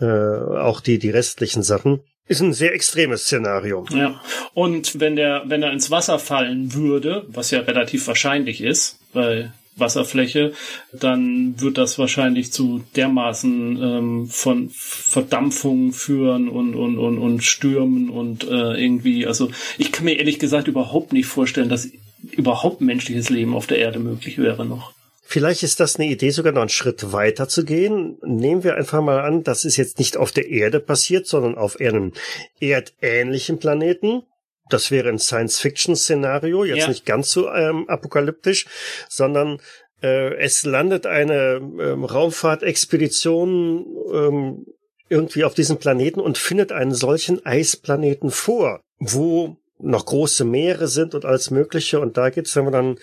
äh, 0.00 0.06
auch 0.06 0.80
die, 0.80 0.98
die 0.98 1.10
restlichen 1.10 1.62
Sachen. 1.62 2.00
Ist 2.28 2.40
ein 2.40 2.52
sehr 2.52 2.74
extremes 2.74 3.24
Szenario. 3.24 3.86
Ja. 3.90 4.20
Und 4.52 4.98
wenn 4.98 5.14
der, 5.14 5.44
wenn 5.46 5.62
er 5.62 5.72
ins 5.72 5.92
Wasser 5.92 6.18
fallen 6.18 6.74
würde, 6.74 7.24
was 7.28 7.52
ja 7.52 7.60
relativ 7.60 8.08
wahrscheinlich 8.08 8.60
ist, 8.60 8.98
weil 9.12 9.52
Wasserfläche, 9.76 10.52
dann 10.92 11.60
wird 11.60 11.78
das 11.78 11.98
wahrscheinlich 11.98 12.52
zu 12.52 12.82
dermaßen 12.96 13.82
ähm, 13.82 14.26
von 14.28 14.70
Verdampfung 14.72 15.92
führen 15.92 16.48
und, 16.48 16.74
und, 16.74 16.98
und, 16.98 17.18
und 17.18 17.44
Stürmen 17.44 18.08
und 18.08 18.44
äh, 18.44 18.82
irgendwie, 18.82 19.26
also 19.26 19.50
ich 19.78 19.92
kann 19.92 20.04
mir 20.04 20.18
ehrlich 20.18 20.38
gesagt 20.38 20.68
überhaupt 20.68 21.12
nicht 21.12 21.26
vorstellen, 21.26 21.68
dass 21.68 21.88
überhaupt 22.32 22.80
menschliches 22.80 23.30
Leben 23.30 23.54
auf 23.54 23.66
der 23.66 23.78
Erde 23.78 23.98
möglich 23.98 24.38
wäre 24.38 24.64
noch. 24.64 24.92
Vielleicht 25.28 25.64
ist 25.64 25.80
das 25.80 25.96
eine 25.96 26.08
Idee, 26.08 26.30
sogar 26.30 26.52
noch 26.52 26.60
einen 26.60 26.68
Schritt 26.68 27.12
weiter 27.12 27.48
zu 27.48 27.64
gehen. 27.64 28.16
Nehmen 28.24 28.62
wir 28.62 28.76
einfach 28.76 29.02
mal 29.02 29.20
an, 29.20 29.42
das 29.42 29.64
ist 29.64 29.76
jetzt 29.76 29.98
nicht 29.98 30.16
auf 30.16 30.30
der 30.30 30.48
Erde 30.48 30.78
passiert, 30.78 31.26
sondern 31.26 31.58
auf 31.58 31.80
einem 31.80 32.12
erdähnlichen 32.60 33.58
Planeten 33.58 34.22
das 34.68 34.90
wäre 34.90 35.08
ein 35.08 35.18
Science-Fiction-Szenario, 35.18 36.64
jetzt 36.64 36.82
ja. 36.82 36.88
nicht 36.88 37.06
ganz 37.06 37.30
so 37.30 37.50
ähm, 37.50 37.88
apokalyptisch, 37.88 38.66
sondern 39.08 39.60
äh, 40.02 40.34
es 40.36 40.64
landet 40.64 41.06
eine 41.06 41.60
ähm, 41.80 42.04
Raumfahrtexpedition 42.04 43.86
ähm, 44.12 44.66
irgendwie 45.08 45.44
auf 45.44 45.54
diesem 45.54 45.78
Planeten 45.78 46.20
und 46.20 46.38
findet 46.38 46.72
einen 46.72 46.94
solchen 46.94 47.44
Eisplaneten 47.46 48.30
vor, 48.30 48.80
wo 48.98 49.56
noch 49.78 50.06
große 50.06 50.44
Meere 50.44 50.88
sind 50.88 51.14
und 51.14 51.24
alles 51.24 51.50
Mögliche. 51.50 52.00
Und 52.00 52.16
da 52.16 52.30
geht's 52.30 52.54
dann 52.54 52.98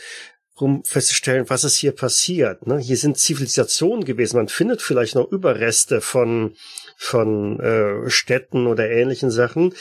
um 0.55 0.84
festzustellen, 0.84 1.49
was 1.49 1.64
ist 1.64 1.78
hier 1.78 1.93
passiert. 1.93 2.68
Ne? 2.68 2.78
Hier 2.80 2.97
sind 2.97 3.18
Zivilisationen 3.18 4.05
gewesen. 4.05 4.38
Man 4.38 4.49
findet 4.49 4.82
vielleicht 4.82 5.16
noch 5.16 5.32
Überreste 5.32 6.01
von 6.01 6.55
von 7.04 7.60
äh, 7.60 8.10
Städten 8.10 8.66
oder 8.66 8.89
ähnlichen 8.89 9.30
Sachen, 9.30 9.74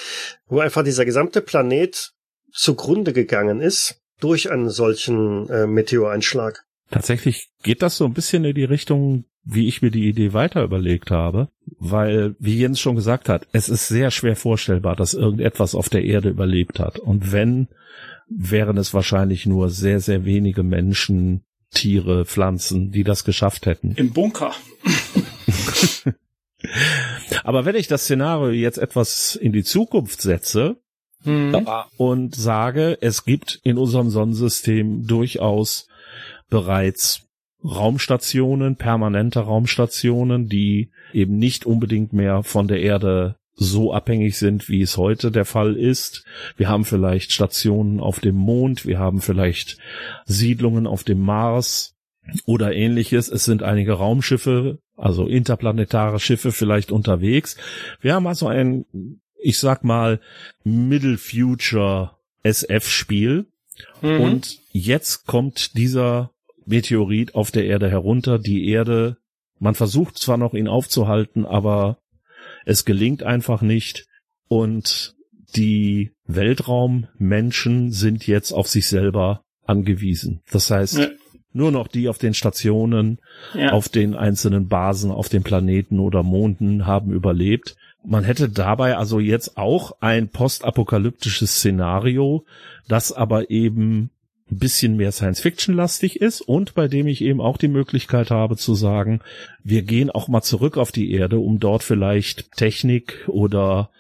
wo 0.48 0.58
einfach 0.58 0.82
dieser 0.82 1.04
gesamte 1.04 1.40
Planet 1.40 2.12
zugrunde 2.52 3.12
gegangen 3.12 3.60
ist 3.60 4.00
durch 4.20 4.50
einen 4.50 4.70
solchen 4.70 5.48
äh, 5.48 5.66
Meteoreinschlag. 5.66 6.64
Tatsächlich 6.90 7.48
geht 7.62 7.82
das 7.82 7.96
so 7.96 8.04
ein 8.04 8.12
bisschen 8.12 8.44
in 8.44 8.54
die 8.54 8.64
Richtung, 8.64 9.24
wie 9.44 9.68
ich 9.68 9.82
mir 9.82 9.90
die 9.90 10.08
Idee 10.08 10.32
weiter 10.32 10.62
überlegt 10.62 11.10
habe, 11.10 11.48
weil, 11.78 12.34
wie 12.38 12.58
Jens 12.58 12.80
schon 12.80 12.96
gesagt 12.96 13.28
hat, 13.28 13.46
es 13.52 13.68
ist 13.68 13.88
sehr 13.88 14.10
schwer 14.10 14.36
vorstellbar, 14.36 14.96
dass 14.96 15.14
irgendetwas 15.14 15.74
auf 15.74 15.88
der 15.88 16.04
Erde 16.04 16.28
überlebt 16.28 16.80
hat. 16.80 16.98
Und 16.98 17.32
wenn, 17.32 17.68
wären 18.28 18.76
es 18.76 18.92
wahrscheinlich 18.94 19.46
nur 19.46 19.70
sehr, 19.70 20.00
sehr 20.00 20.24
wenige 20.24 20.64
Menschen, 20.64 21.44
Tiere, 21.70 22.26
Pflanzen, 22.26 22.90
die 22.90 23.04
das 23.04 23.24
geschafft 23.24 23.66
hätten. 23.66 23.92
Im 23.92 24.12
Bunker. 24.12 24.52
Aber 27.44 27.64
wenn 27.64 27.76
ich 27.76 27.88
das 27.88 28.04
Szenario 28.04 28.50
jetzt 28.50 28.78
etwas 28.78 29.36
in 29.36 29.52
die 29.52 29.64
Zukunft 29.64 30.20
setze 30.20 30.76
mhm. 31.24 31.66
und 31.96 32.34
sage, 32.34 32.98
es 33.00 33.24
gibt 33.24 33.60
in 33.64 33.78
unserem 33.78 34.10
Sonnensystem 34.10 35.06
durchaus 35.06 35.88
bereits 36.48 37.26
Raumstationen, 37.64 38.76
permanente 38.76 39.40
Raumstationen, 39.40 40.48
die 40.48 40.90
eben 41.12 41.38
nicht 41.38 41.64
unbedingt 41.64 42.12
mehr 42.12 42.42
von 42.42 42.66
der 42.66 42.80
Erde 42.80 43.36
so 43.54 43.92
abhängig 43.92 44.36
sind, 44.36 44.68
wie 44.68 44.82
es 44.82 44.96
heute 44.96 45.30
der 45.30 45.44
Fall 45.44 45.76
ist. 45.76 46.24
Wir 46.56 46.68
haben 46.68 46.84
vielleicht 46.84 47.32
Stationen 47.32 48.00
auf 48.00 48.18
dem 48.18 48.34
Mond, 48.34 48.86
wir 48.86 48.98
haben 48.98 49.20
vielleicht 49.20 49.78
Siedlungen 50.24 50.86
auf 50.86 51.04
dem 51.04 51.20
Mars 51.20 51.94
oder 52.46 52.72
ähnliches. 52.72 53.28
Es 53.28 53.44
sind 53.44 53.62
einige 53.62 53.92
Raumschiffe 53.94 54.78
also 55.02 55.26
interplanetare 55.26 56.20
Schiffe 56.20 56.52
vielleicht 56.52 56.92
unterwegs. 56.92 57.56
Wir 58.00 58.14
haben 58.14 58.28
also 58.28 58.46
ein, 58.46 58.86
ich 59.36 59.58
sag 59.58 59.82
mal, 59.82 60.20
Middle 60.62 61.18
Future 61.18 62.12
SF-Spiel. 62.44 63.46
Mhm. 64.00 64.20
Und 64.20 64.58
jetzt 64.70 65.26
kommt 65.26 65.76
dieser 65.76 66.30
Meteorit 66.66 67.34
auf 67.34 67.50
der 67.50 67.64
Erde 67.64 67.90
herunter. 67.90 68.38
Die 68.38 68.68
Erde, 68.68 69.16
man 69.58 69.74
versucht 69.74 70.18
zwar 70.18 70.36
noch 70.36 70.54
ihn 70.54 70.68
aufzuhalten, 70.68 71.46
aber 71.46 71.98
es 72.64 72.84
gelingt 72.84 73.24
einfach 73.24 73.60
nicht. 73.60 74.06
Und 74.46 75.16
die 75.56 76.12
Weltraummenschen 76.26 77.90
sind 77.90 78.28
jetzt 78.28 78.52
auf 78.52 78.68
sich 78.68 78.86
selber 78.86 79.42
angewiesen. 79.66 80.42
Das 80.52 80.70
heißt, 80.70 80.98
ja 80.98 81.08
nur 81.52 81.70
noch 81.70 81.88
die 81.88 82.08
auf 82.08 82.18
den 82.18 82.34
Stationen, 82.34 83.18
ja. 83.54 83.72
auf 83.72 83.88
den 83.88 84.14
einzelnen 84.14 84.68
Basen, 84.68 85.10
auf 85.10 85.28
den 85.28 85.42
Planeten 85.42 85.98
oder 85.98 86.22
Monden 86.22 86.86
haben 86.86 87.12
überlebt. 87.12 87.76
Man 88.04 88.24
hätte 88.24 88.48
dabei 88.48 88.96
also 88.96 89.20
jetzt 89.20 89.56
auch 89.56 89.92
ein 90.00 90.28
postapokalyptisches 90.28 91.56
Szenario, 91.56 92.44
das 92.88 93.12
aber 93.12 93.50
eben 93.50 94.10
ein 94.50 94.58
bisschen 94.58 94.96
mehr 94.96 95.12
Science-Fiction-lastig 95.12 96.20
ist 96.20 96.40
und 96.40 96.74
bei 96.74 96.88
dem 96.88 97.06
ich 97.06 97.22
eben 97.22 97.40
auch 97.40 97.56
die 97.56 97.68
Möglichkeit 97.68 98.30
habe 98.30 98.56
zu 98.56 98.74
sagen, 98.74 99.20
wir 99.62 99.82
gehen 99.82 100.10
auch 100.10 100.28
mal 100.28 100.42
zurück 100.42 100.76
auf 100.76 100.92
die 100.92 101.12
Erde, 101.12 101.38
um 101.38 101.58
dort 101.58 101.82
vielleicht 101.82 102.52
Technik 102.52 103.24
oder 103.28 103.90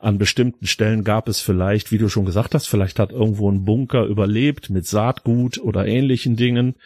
an 0.00 0.18
bestimmten 0.18 0.66
Stellen 0.66 1.04
gab 1.04 1.28
es 1.28 1.40
vielleicht, 1.40 1.92
wie 1.92 1.98
du 1.98 2.08
schon 2.08 2.24
gesagt 2.24 2.54
hast, 2.54 2.66
vielleicht 2.66 2.98
hat 2.98 3.12
irgendwo 3.12 3.50
ein 3.50 3.64
Bunker 3.64 4.04
überlebt 4.04 4.70
mit 4.70 4.86
Saatgut 4.86 5.58
oder 5.58 5.86
ähnlichen 5.86 6.36
Dingen, 6.36 6.76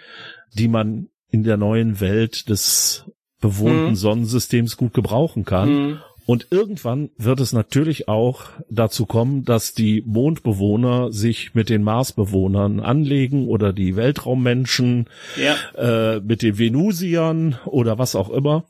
die 0.55 0.69
man 0.69 1.09
in 1.29 1.45
der 1.45 1.57
neuen 1.57 2.01
Welt 2.01 2.49
des 2.49 3.07
bewohnten 3.41 3.91
mhm. 3.91 3.97
Sonnensystems 3.97 4.77
gut 4.77 4.95
gebrauchen 4.95 5.45
kann. 5.45 5.69
Mhm. 5.69 5.99
Und 6.25 6.47
irgendwann 6.51 7.11
wird 7.19 7.41
es 7.41 7.53
natürlich 7.53 8.07
auch 8.07 8.45
dazu 8.71 9.07
kommen, 9.07 9.45
dass 9.45 9.75
die 9.75 10.03
Mondbewohner 10.07 11.11
sich 11.13 11.55
mit 11.55 11.69
den 11.69 11.83
Marsbewohnern 11.83 12.79
anlegen 12.79 13.49
oder 13.49 13.73
die 13.73 13.97
Weltraummenschen 13.97 15.09
ja. 15.37 16.15
äh, 16.15 16.21
mit 16.21 16.43
den 16.43 16.59
Venusiern 16.59 17.59
oder 17.67 17.99
was 17.99 18.15
auch 18.15 18.31
immer. 18.31 18.67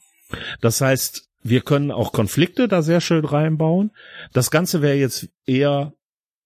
Das 0.62 0.80
heißt, 0.80 1.28
wir 1.42 1.60
können 1.60 1.90
auch 1.90 2.12
Konflikte 2.12 2.68
da 2.68 2.82
sehr 2.82 3.00
schön 3.00 3.24
reinbauen. 3.24 3.90
Das 4.32 4.50
Ganze 4.50 4.82
wäre 4.82 4.96
jetzt 4.96 5.28
eher 5.46 5.92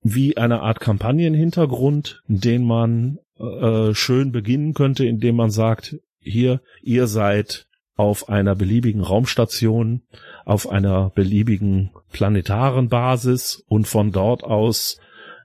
wie 0.02 0.36
eine 0.36 0.60
Art 0.60 0.80
Kampagnenhintergrund, 0.80 2.22
den 2.26 2.64
man 2.64 3.18
äh, 3.38 3.92
schön 3.94 4.32
beginnen 4.32 4.74
könnte, 4.74 5.04
indem 5.04 5.36
man 5.36 5.50
sagt, 5.50 5.96
hier, 6.20 6.60
ihr 6.82 7.06
seid 7.06 7.66
auf 7.96 8.28
einer 8.28 8.54
beliebigen 8.54 9.00
Raumstation, 9.00 10.02
auf 10.44 10.68
einer 10.68 11.10
beliebigen 11.10 11.90
planetaren 12.12 12.88
Basis 12.88 13.62
und 13.68 13.88
von 13.88 14.12
dort 14.12 14.44
aus 14.44 14.98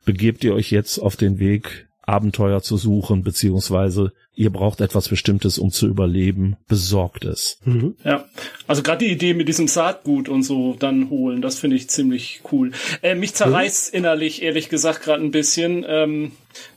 begebt 0.06 0.43
ihr 0.43 0.54
euch 0.54 0.72
jetzt 0.72 0.99
auf 0.99 1.16
den 1.16 1.39
Weg, 1.39 1.88
Abenteuer 2.02 2.62
zu 2.62 2.78
suchen, 2.78 3.24
beziehungsweise 3.24 4.12
ihr 4.36 4.49
braucht 4.49 4.82
etwas 4.82 5.09
Bestimmtes, 5.09 5.59
um 5.59 5.71
zu 5.71 5.88
überleben, 5.88 6.57
besorgt 6.67 7.25
es. 7.25 7.57
Mhm. 7.65 7.95
Ja, 8.03 8.25
also 8.67 8.82
gerade 8.82 9.05
die 9.05 9.11
Idee 9.11 9.34
mit 9.34 9.47
diesem 9.47 9.67
Saatgut 9.67 10.29
und 10.29 10.43
so 10.43 10.75
dann 10.79 11.09
holen, 11.09 11.41
das 11.41 11.59
finde 11.59 11.75
ich 11.75 11.89
ziemlich 11.89 12.41
cool. 12.51 12.71
Äh, 13.01 13.15
mich 13.15 13.34
zerreißt 13.34 13.93
mhm. 13.93 13.99
innerlich, 13.99 14.41
ehrlich 14.41 14.69
gesagt, 14.69 15.03
gerade 15.03 15.23
ein 15.23 15.32
bisschen, 15.32 15.86
ähm, 15.88 16.32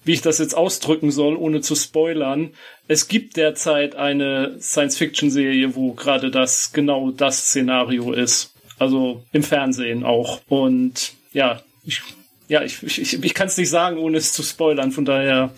wie 0.05 0.13
ich 0.13 0.23
das 0.23 0.39
jetzt 0.39 0.57
ausdrücken 0.57 1.11
soll, 1.11 1.37
ohne 1.37 1.61
zu 1.61 1.75
spoilern. 1.75 2.51
Es 2.89 3.09
gibt 3.09 3.37
derzeit 3.37 3.97
eine 3.97 4.57
Science-Fiction-Serie, 4.61 5.75
wo 5.75 5.93
gerade 5.93 6.31
das 6.31 6.73
genau 6.73 7.11
das 7.11 7.49
Szenario 7.49 8.13
ist. 8.13 8.53
Also 8.79 9.25
im 9.33 9.43
Fernsehen 9.43 10.05
auch. 10.05 10.41
Und 10.49 11.13
ja, 11.33 11.63
ich 11.85 12.03
ja, 12.49 12.63
ich, 12.63 12.83
ich, 12.83 13.23
ich 13.23 13.35
kann 13.35 13.47
es 13.47 13.57
nicht 13.57 13.71
sagen, 13.71 13.97
ohne 13.97 14.19
es 14.19 14.33
zu 14.33 14.43
spoilern. 14.43 14.93
Von 14.93 15.05
daher, 15.05 15.53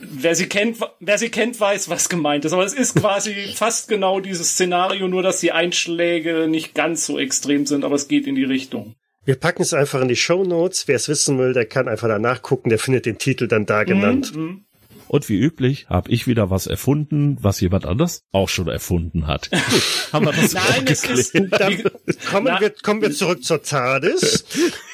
wer 0.00 0.34
sie 0.34 0.46
kennt, 0.46 0.78
wer 0.98 1.18
sie 1.18 1.28
kennt, 1.28 1.58
weiß, 1.58 1.88
was 1.88 2.08
gemeint 2.08 2.44
ist. 2.44 2.52
Aber 2.52 2.64
es 2.64 2.74
ist 2.74 2.96
quasi 2.96 3.34
fast 3.54 3.88
genau 3.88 4.20
dieses 4.20 4.50
Szenario, 4.50 5.08
nur 5.08 5.22
dass 5.22 5.40
die 5.40 5.52
Einschläge 5.52 6.48
nicht 6.48 6.74
ganz 6.74 7.06
so 7.06 7.18
extrem 7.18 7.66
sind, 7.66 7.84
aber 7.84 7.94
es 7.94 8.08
geht 8.08 8.26
in 8.26 8.34
die 8.34 8.44
Richtung. 8.44 8.94
Wir 9.24 9.36
packen 9.36 9.62
es 9.62 9.74
einfach 9.74 10.00
in 10.00 10.08
die 10.08 10.16
Show 10.16 10.44
Notes. 10.44 10.86
Wer 10.86 10.96
es 10.96 11.08
wissen 11.08 11.38
will, 11.38 11.52
der 11.52 11.66
kann 11.66 11.88
einfach 11.88 12.08
danach 12.08 12.42
gucken. 12.42 12.70
Der 12.70 12.78
findet 12.78 13.06
den 13.06 13.18
Titel 13.18 13.48
dann 13.48 13.66
da 13.66 13.82
genannt. 13.84 14.34
Mhm, 14.34 14.42
mhm. 14.42 14.66
Und 15.08 15.28
wie 15.28 15.38
üblich 15.38 15.86
habe 15.88 16.10
ich 16.10 16.26
wieder 16.26 16.50
was 16.50 16.66
erfunden, 16.66 17.36
was 17.40 17.60
jemand 17.60 17.86
anders 17.86 18.22
auch 18.32 18.48
schon 18.48 18.68
erfunden 18.68 19.26
hat. 19.26 19.50
Haben 20.12 20.26
wir 20.26 20.32
das 20.32 20.54
Nein, 20.54 20.84
es 20.86 21.04
ist, 21.04 21.34
dann 21.34 21.82
kommen, 22.30 22.60
wir, 22.60 22.70
kommen 22.70 23.02
wir 23.02 23.12
zurück 23.12 23.44
zur 23.44 23.62
TARDIS. 23.62 24.44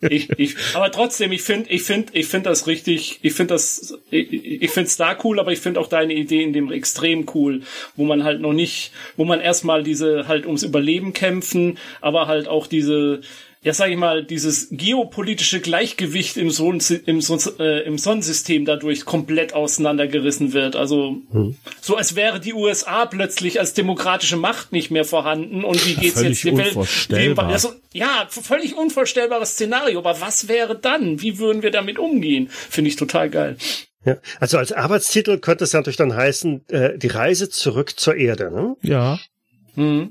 ich, 0.00 0.30
ich, 0.38 0.56
aber 0.74 0.90
trotzdem, 0.90 1.32
ich 1.32 1.42
finde, 1.42 1.70
ich 1.70 1.82
finde, 1.82 2.12
ich 2.12 2.26
finde 2.26 2.50
das 2.50 2.66
richtig, 2.66 3.18
ich 3.22 3.32
finde 3.32 3.54
das, 3.54 3.98
ich, 4.10 4.62
ich 4.62 4.70
finde 4.70 4.88
es 4.88 4.96
da 4.96 5.16
cool, 5.24 5.40
aber 5.40 5.52
ich 5.52 5.60
finde 5.60 5.80
auch 5.80 5.88
deine 5.88 6.14
Idee 6.14 6.42
in 6.42 6.52
dem 6.52 6.72
extrem 6.72 7.26
cool, 7.34 7.62
wo 7.96 8.04
man 8.04 8.24
halt 8.24 8.40
noch 8.40 8.52
nicht, 8.52 8.92
wo 9.16 9.24
man 9.24 9.40
erstmal 9.40 9.82
diese 9.82 10.28
halt 10.28 10.46
ums 10.46 10.62
Überleben 10.62 11.12
kämpfen, 11.12 11.78
aber 12.00 12.26
halt 12.26 12.48
auch 12.48 12.66
diese, 12.66 13.20
ja, 13.64 13.72
sag 13.72 13.90
ich 13.90 13.96
mal, 13.96 14.24
dieses 14.24 14.68
geopolitische 14.72 15.60
Gleichgewicht 15.60 16.36
im, 16.36 16.50
Son 16.50 16.80
im, 17.06 17.20
Son 17.20 17.38
äh, 17.60 17.82
im 17.84 17.96
Sonnensystem 17.96 18.64
dadurch 18.64 19.04
komplett 19.04 19.54
auseinandergerissen 19.54 20.52
wird. 20.52 20.74
Also 20.74 21.18
hm. 21.30 21.56
so 21.80 21.96
als 21.96 22.16
wäre 22.16 22.40
die 22.40 22.54
USA 22.54 23.06
plötzlich 23.06 23.60
als 23.60 23.72
demokratische 23.72 24.36
Macht 24.36 24.72
nicht 24.72 24.90
mehr 24.90 25.04
vorhanden 25.04 25.62
und 25.62 25.86
wie 25.86 25.94
geht's 25.94 26.20
völlig 26.20 26.42
jetzt 26.42 27.10
der 27.10 27.18
Welt? 27.18 27.38
Also, 27.38 27.72
ja, 27.92 28.26
völlig 28.28 28.76
unvorstellbares 28.76 29.52
Szenario. 29.52 30.00
Aber 30.00 30.20
was 30.20 30.48
wäre 30.48 30.76
dann? 30.76 31.22
Wie 31.22 31.38
würden 31.38 31.62
wir 31.62 31.70
damit 31.70 32.00
umgehen? 32.00 32.48
Finde 32.50 32.88
ich 32.88 32.96
total 32.96 33.30
geil. 33.30 33.56
Ja, 34.04 34.16
also 34.40 34.58
als 34.58 34.72
Arbeitstitel 34.72 35.38
könnte 35.38 35.62
es 35.62 35.72
natürlich 35.72 35.96
dann 35.96 36.16
heißen, 36.16 36.68
äh, 36.68 36.98
die 36.98 37.06
Reise 37.06 37.48
zurück 37.48 37.98
zur 38.00 38.16
Erde, 38.16 38.50
ne? 38.50 38.76
Ja. 38.82 39.20
Hm. 39.76 40.10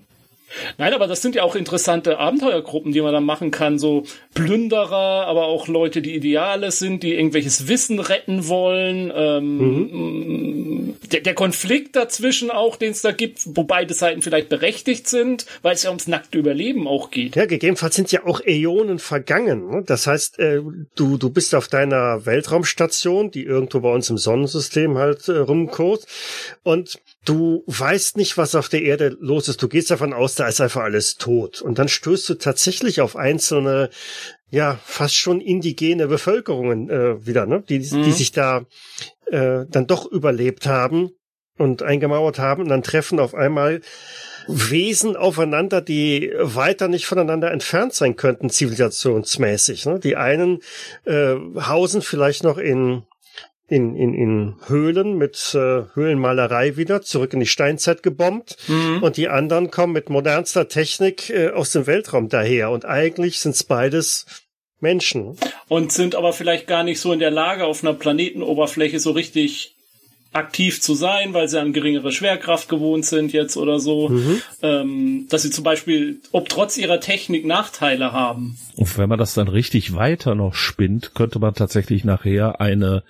Nein, 0.78 0.94
aber 0.94 1.08
das 1.08 1.22
sind 1.22 1.36
ja 1.36 1.44
auch 1.44 1.56
interessante 1.56 2.18
Abenteuergruppen, 2.20 2.92
die 2.92 3.02
man 3.02 3.14
dann 3.14 3.24
machen 3.24 3.52
kann. 3.52 3.80
So 3.80 4.04
Plünderer, 4.34 5.28
aber 5.28 5.46
auch 5.46 5.68
Leute, 5.68 6.02
die 6.02 6.16
Ideale 6.16 6.72
sind, 6.72 7.04
die 7.04 7.14
irgendwelches 7.14 7.68
Wissen 7.68 8.00
retten 8.00 8.48
wollen. 8.48 9.12
Ähm, 9.16 9.58
mhm. 9.58 10.96
der, 11.12 11.22
der, 11.22 11.34
Konflikt 11.34 11.96
dazwischen 11.96 12.52
auch, 12.52 12.76
den 12.76 12.92
es 12.92 13.02
da 13.02 13.12
gibt, 13.12 13.42
wo 13.46 13.64
beide 13.64 13.94
Seiten 13.94 14.22
vielleicht 14.22 14.50
berechtigt 14.50 15.08
sind, 15.08 15.46
weil 15.62 15.74
es 15.74 15.84
ja 15.84 15.90
ums 15.90 16.08
nackte 16.08 16.38
Überleben 16.38 16.88
auch 16.88 17.12
geht. 17.12 17.36
Ja, 17.36 17.46
gegebenenfalls 17.46 17.96
sind 17.96 18.12
ja 18.12 18.26
auch 18.26 18.42
Äonen 18.46 19.00
vergangen. 19.00 19.70
Ne? 19.70 19.84
Das 19.86 20.08
heißt, 20.08 20.40
äh, 20.40 20.62
du, 20.96 21.18
du 21.18 21.30
bist 21.30 21.56
auf 21.56 21.68
deiner 21.68 22.26
Weltraumstation, 22.26 23.32
die 23.32 23.44
irgendwo 23.44 23.80
bei 23.80 23.94
uns 23.94 24.10
im 24.10 24.18
Sonnensystem 24.18 24.98
halt 24.98 25.28
äh, 25.28 25.38
rumkurst 25.38 26.08
und 26.64 27.00
du 27.26 27.64
weißt 27.68 28.18
nicht, 28.18 28.38
was 28.38 28.56
auf 28.56 28.70
der 28.70 28.82
Erde 28.82 29.16
los 29.20 29.48
ist. 29.48 29.62
Du 29.62 29.68
gehst 29.68 29.92
davon 29.92 30.14
aus, 30.14 30.36
da 30.36 30.48
ist 30.48 30.62
einfach 30.62 30.82
alles 30.82 31.16
tot. 31.16 31.62
Und 31.62 31.80
dann 31.80 31.88
stößt 31.88 32.28
du 32.30 32.36
tatsächlich 32.36 33.02
auf 33.02 33.16
einzelne, 33.16 33.90
ja, 34.50 34.80
fast 34.84 35.16
schon 35.16 35.40
indigene 35.40 36.08
Bevölkerungen 36.08 36.90
äh, 36.90 37.26
wieder, 37.26 37.46
ne? 37.46 37.64
die, 37.68 37.80
mhm. 37.80 38.04
die 38.04 38.12
sich 38.12 38.32
da 38.32 38.66
äh, 39.28 39.66
dann 39.70 39.88
doch 39.88 40.06
überlebt 40.06 40.66
haben 40.66 41.12
und 41.58 41.84
eingemauert 41.84 42.40
haben. 42.40 42.64
Und 42.64 42.70
dann 42.70 42.84
treffen 42.84 43.20
auf 43.20 43.36
einmal 43.36 43.82
Wesen 44.48 45.16
aufeinander, 45.16 45.82
die 45.82 46.34
weiter 46.40 46.88
nicht 46.88 47.06
voneinander 47.06 47.52
entfernt 47.52 47.94
sein 47.94 48.16
könnten, 48.16 48.50
zivilisationsmäßig. 48.50 49.86
Ne? 49.86 50.00
Die 50.00 50.16
einen 50.16 50.60
äh, 51.06 51.36
hausen 51.56 52.02
vielleicht 52.02 52.44
noch 52.44 52.58
in 52.58 53.04
in, 53.72 53.96
in, 53.96 54.14
in 54.14 54.56
Höhlen 54.68 55.18
mit 55.18 55.56
äh, 55.56 55.84
Höhlenmalerei 55.94 56.76
wieder 56.76 57.02
zurück 57.02 57.34
in 57.34 57.40
die 57.40 57.46
Steinzeit 57.46 58.04
gebombt 58.04 58.58
mhm. 58.68 59.02
und 59.02 59.16
die 59.16 59.30
anderen 59.30 59.72
kommen 59.72 59.94
mit 59.94 60.10
modernster 60.10 60.68
Technik 60.68 61.30
äh, 61.30 61.52
aus 61.52 61.72
dem 61.72 61.88
Weltraum 61.88 62.28
daher 62.28 62.70
und 62.70 62.84
eigentlich 62.84 63.40
sind 63.40 63.56
es 63.56 63.64
beides 63.64 64.26
Menschen. 64.82 65.38
Und 65.70 65.94
sind 65.94 66.16
aber 66.16 66.34
vielleicht 66.34 66.68
gar 66.68 66.84
nicht 66.84 67.00
so 67.00 67.14
in 67.14 67.20
der 67.20 67.32
Lage, 67.32 67.64
auf 67.64 67.82
einer 67.82 67.94
Planetenoberfläche 67.94 69.00
so 69.00 69.12
richtig 69.12 69.78
aktiv 70.34 70.82
zu 70.82 70.96
sein, 70.96 71.34
weil 71.34 71.50
sie 71.50 71.60
an 71.60 71.74
geringere 71.74 72.12
Schwerkraft 72.12 72.70
gewohnt 72.70 73.06
sind 73.06 73.34
jetzt 73.34 73.58
oder 73.58 73.80
so, 73.80 74.10
mhm. 74.10 74.42
ähm, 74.62 75.28
dass 75.30 75.42
sie 75.42 75.52
zum 75.52 75.64
Beispiel, 75.64 76.22
ob 76.32 76.48
trotz 76.48 76.78
ihrer 76.78 77.02
Technik 77.02 77.46
Nachteile 77.46 78.14
haben. 78.14 78.58
Und 78.76 78.98
wenn 78.98 79.10
man 79.10 79.20
das 79.20 79.34
dann 79.34 79.50
richtig 79.50 79.94
weiter 79.94 80.36
noch 80.36 80.54
spinnt, 80.54 81.14
könnte 81.16 81.40
man 81.40 81.54
tatsächlich 81.54 82.06
nachher 82.06 82.62
eine 82.62 83.04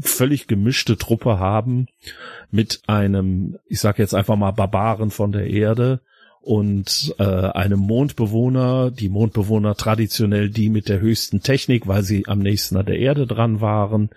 völlig 0.00 0.46
gemischte 0.46 0.96
Truppe 0.96 1.38
haben 1.38 1.88
mit 2.50 2.82
einem, 2.86 3.58
ich 3.66 3.80
sage 3.80 4.00
jetzt 4.00 4.14
einfach 4.14 4.36
mal 4.36 4.52
Barbaren 4.52 5.10
von 5.10 5.32
der 5.32 5.48
Erde, 5.48 6.00
und 6.40 7.14
äh, 7.18 7.24
einem 7.24 7.80
Mondbewohner, 7.80 8.90
die 8.90 9.08
Mondbewohner 9.08 9.74
traditionell 9.74 10.50
die 10.50 10.68
mit 10.68 10.88
der 10.88 11.00
höchsten 11.00 11.42
Technik, 11.42 11.86
weil 11.86 12.02
sie 12.02 12.26
am 12.26 12.38
nächsten 12.38 12.76
an 12.76 12.86
der 12.86 12.98
Erde 12.98 13.26
dran 13.26 13.60
waren, 13.60 14.10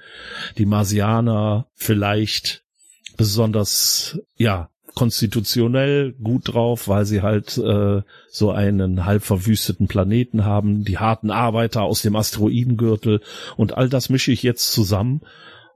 die 0.57 0.65
Marsianer 0.65 1.67
vielleicht 1.75 2.63
besonders 3.17 4.19
ja 4.37 4.69
konstitutionell 4.95 6.13
gut 6.13 6.53
drauf, 6.53 6.87
weil 6.87 7.05
sie 7.05 7.21
halt 7.21 7.57
äh, 7.57 8.01
so 8.29 8.51
einen 8.51 9.05
halb 9.05 9.23
verwüsteten 9.23 9.87
Planeten 9.87 10.45
haben, 10.45 10.83
die 10.83 10.97
harten 10.97 11.31
Arbeiter 11.31 11.83
aus 11.83 12.01
dem 12.01 12.15
Asteroidengürtel 12.15 13.21
und 13.57 13.77
all 13.77 13.89
das 13.89 14.09
mische 14.09 14.31
ich 14.31 14.43
jetzt 14.43 14.71
zusammen 14.71 15.21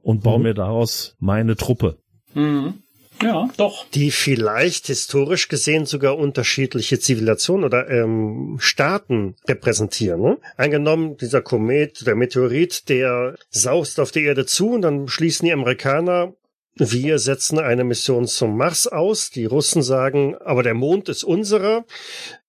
und 0.02 0.24
baue 0.24 0.40
mhm. 0.40 0.44
mir 0.44 0.54
daraus 0.54 1.16
meine 1.20 1.56
Truppe. 1.56 1.98
Mhm. 2.34 2.76
Ja, 3.22 3.50
doch. 3.58 3.86
Die 3.94 4.12
vielleicht 4.12 4.88
historisch 4.88 5.48
gesehen 5.48 5.86
sogar 5.86 6.18
unterschiedliche 6.18 7.00
Zivilisationen 7.00 7.66
oder 7.66 7.90
ähm, 7.90 8.58
Staaten 8.60 9.36
repräsentieren. 9.48 10.22
Ne? 10.22 10.38
Angenommen, 10.58 11.18
dieser 11.18 11.42
Komet, 11.42 12.06
der 12.06 12.16
Meteorit, 12.16 12.90
der 12.90 13.36
saust 13.50 14.00
auf 14.00 14.12
die 14.12 14.24
Erde 14.24 14.46
zu 14.46 14.72
und 14.72 14.82
dann 14.82 15.08
schließen 15.08 15.46
die 15.46 15.54
Amerikaner, 15.54 16.34
wir 16.78 17.20
setzen 17.20 17.58
eine 17.58 17.86
Mission 17.86 18.28
zum 18.28 18.58
Mars 18.58 18.88
aus. 18.88 19.30
Die 19.30 19.46
Russen 19.46 19.82
sagen, 19.82 20.36
aber 20.44 20.62
der 20.62 20.74
Mond 20.74 21.08
ist 21.08 21.24
unserer. 21.24 21.86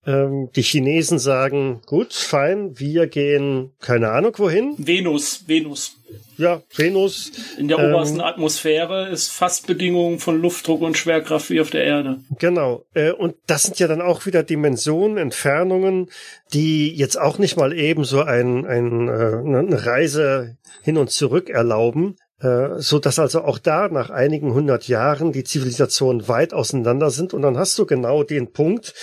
Ähm, 0.04 0.50
die 0.54 0.62
Chinesen 0.62 1.18
sagen, 1.18 1.80
gut, 1.86 2.12
fein, 2.12 2.78
wir 2.78 3.06
gehen 3.06 3.72
keine 3.80 4.10
Ahnung 4.10 4.32
wohin. 4.38 4.74
Venus, 4.78 5.44
Venus. 5.46 5.96
Ja, 6.38 6.62
Venus. 6.74 7.32
In 7.58 7.68
der 7.68 7.78
ähm, 7.78 7.92
obersten 7.94 8.20
Atmosphäre 8.20 9.08
ist 9.08 9.32
fast 9.32 9.66
Bedingungen 9.66 10.18
von 10.18 10.40
Luftdruck 10.40 10.82
und 10.82 10.96
Schwerkraft 10.96 11.50
wie 11.50 11.60
auf 11.60 11.70
der 11.70 11.84
Erde. 11.84 12.20
Genau. 12.38 12.84
Äh, 12.94 13.12
und 13.12 13.34
das 13.46 13.64
sind 13.64 13.78
ja 13.78 13.88
dann 13.88 14.00
auch 14.00 14.26
wieder 14.26 14.42
Dimensionen, 14.42 15.18
Entfernungen, 15.18 16.10
die 16.52 16.94
jetzt 16.94 17.18
auch 17.18 17.38
nicht 17.38 17.56
mal 17.56 17.72
eben 17.72 18.04
so 18.04 18.22
ein, 18.22 18.66
ein, 18.66 19.08
äh, 19.08 19.12
eine 19.12 19.86
Reise 19.86 20.56
hin 20.82 20.98
und 20.98 21.10
zurück 21.10 21.48
erlauben, 21.48 22.16
so 22.38 22.98
dass 22.98 23.18
also 23.18 23.42
auch 23.42 23.58
da 23.58 23.88
nach 23.88 24.10
einigen 24.10 24.52
hundert 24.52 24.88
Jahren 24.88 25.32
die 25.32 25.44
Zivilisationen 25.44 26.28
weit 26.28 26.52
auseinander 26.52 27.10
sind 27.10 27.32
und 27.32 27.42
dann 27.42 27.56
hast 27.56 27.78
du 27.78 27.86
genau 27.86 28.24
den 28.24 28.52
Punkt, 28.52 28.94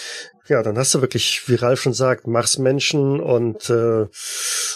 ja, 0.47 0.61
dann 0.61 0.77
hast 0.77 0.93
du 0.93 1.01
wirklich, 1.01 1.47
wie 1.47 1.55
Ralf 1.55 1.81
schon 1.81 1.93
sagt, 1.93 2.27
Marsmenschen 2.27 3.19
und 3.19 3.69
äh, 3.69 4.05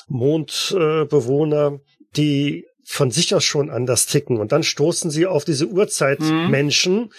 Mondbewohner, 0.08 1.74
äh, 1.74 1.80
die 2.16 2.66
von 2.84 3.12
sich 3.12 3.36
aus 3.36 3.44
schon 3.44 3.70
anders 3.70 4.06
ticken. 4.06 4.38
Und 4.38 4.54
dann 4.54 4.64
stoßen 4.64 5.12
sie 5.12 5.28
auf 5.28 5.44
diese 5.44 5.68
Urzeitmenschen, 5.68 6.96
mhm. 6.96 7.10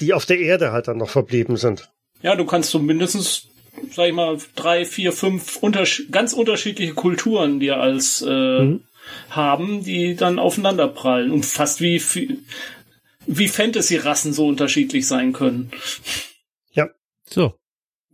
die 0.00 0.14
auf 0.14 0.24
der 0.24 0.38
Erde 0.38 0.72
halt 0.72 0.88
dann 0.88 0.96
noch 0.96 1.10
verblieben 1.10 1.58
sind. 1.58 1.90
Ja, 2.22 2.34
du 2.34 2.46
kannst 2.46 2.70
zumindest 2.70 3.48
sag 3.92 4.08
ich 4.08 4.14
mal, 4.14 4.38
drei, 4.54 4.86
vier, 4.86 5.12
fünf 5.12 5.56
untersch 5.58 6.04
ganz 6.10 6.32
unterschiedliche 6.32 6.94
Kulturen, 6.94 7.60
die 7.60 7.72
als 7.72 8.24
äh, 8.26 8.60
mhm. 8.60 8.84
Haben, 9.30 9.84
die 9.84 10.16
dann 10.16 10.38
aufeinander 10.38 10.88
prallen 10.88 11.30
und 11.30 11.44
fast 11.46 11.80
wie 11.80 12.00
wie 13.26 13.48
Fantasy-Rassen 13.48 14.32
so 14.32 14.46
unterschiedlich 14.46 15.06
sein 15.06 15.32
können. 15.32 15.70
Ja. 16.72 16.88
So. 17.28 17.54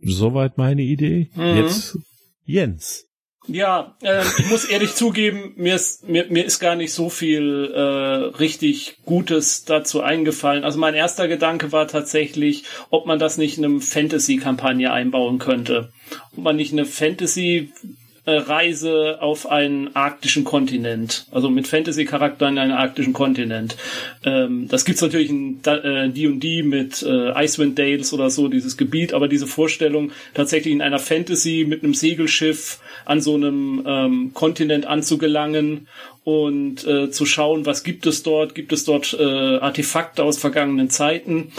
Soweit 0.01 0.57
meine 0.57 0.81
Idee. 0.81 1.29
Mhm. 1.35 1.57
Jetzt 1.57 1.97
Jens. 2.45 3.05
Ja, 3.47 3.97
äh, 4.01 4.23
ich 4.39 4.49
muss 4.49 4.65
ehrlich 4.65 4.93
zugeben, 4.95 5.53
mir 5.57 5.75
ist, 5.75 6.07
mir, 6.07 6.27
mir 6.29 6.45
ist 6.45 6.59
gar 6.59 6.75
nicht 6.75 6.93
so 6.93 7.09
viel 7.09 7.71
äh, 7.73 7.79
richtig 8.37 8.97
Gutes 9.05 9.65
dazu 9.65 10.01
eingefallen. 10.01 10.63
Also 10.63 10.79
mein 10.79 10.93
erster 10.93 11.27
Gedanke 11.27 11.71
war 11.71 11.87
tatsächlich, 11.87 12.63
ob 12.89 13.05
man 13.05 13.19
das 13.19 13.37
nicht 13.37 13.57
in 13.57 13.65
einem 13.65 13.81
Fantasy-Kampagne 13.81 14.91
einbauen 14.91 15.39
könnte. 15.39 15.91
Ob 16.37 16.43
man 16.43 16.55
nicht 16.55 16.71
eine 16.71 16.85
Fantasy 16.85 17.73
Reise 18.31 19.17
auf 19.21 19.51
einen 19.51 19.95
arktischen 19.97 20.45
Kontinent, 20.45 21.25
also 21.31 21.49
mit 21.49 21.67
Fantasy-Charakter 21.67 22.47
in 22.47 22.57
einen 22.57 22.71
arktischen 22.71 23.11
Kontinent. 23.11 23.75
Ähm, 24.23 24.69
das 24.69 24.85
gibt's 24.85 25.01
natürlich 25.01 25.29
in 25.29 25.61
D&D 25.61 26.59
äh, 26.59 26.63
mit 26.63 27.03
äh, 27.03 27.43
Icewind 27.43 27.77
Dales 27.77 28.13
oder 28.13 28.29
so, 28.29 28.47
dieses 28.47 28.77
Gebiet, 28.77 29.13
aber 29.13 29.27
diese 29.27 29.45
Vorstellung, 29.45 30.11
tatsächlich 30.33 30.73
in 30.73 30.81
einer 30.81 30.99
Fantasy 30.99 31.65
mit 31.67 31.83
einem 31.83 31.93
Segelschiff 31.93 32.79
an 33.03 33.19
so 33.19 33.35
einem 33.35 33.83
ähm, 33.85 34.31
Kontinent 34.33 34.85
anzugelangen 34.85 35.87
und 36.23 36.87
äh, 36.87 37.11
zu 37.11 37.25
schauen, 37.25 37.65
was 37.65 37.83
gibt 37.83 38.05
es 38.05 38.23
dort, 38.23 38.55
gibt 38.55 38.71
es 38.71 38.85
dort 38.85 39.17
äh, 39.19 39.57
Artefakte 39.57 40.23
aus 40.23 40.37
vergangenen 40.37 40.89
Zeiten? 40.89 41.51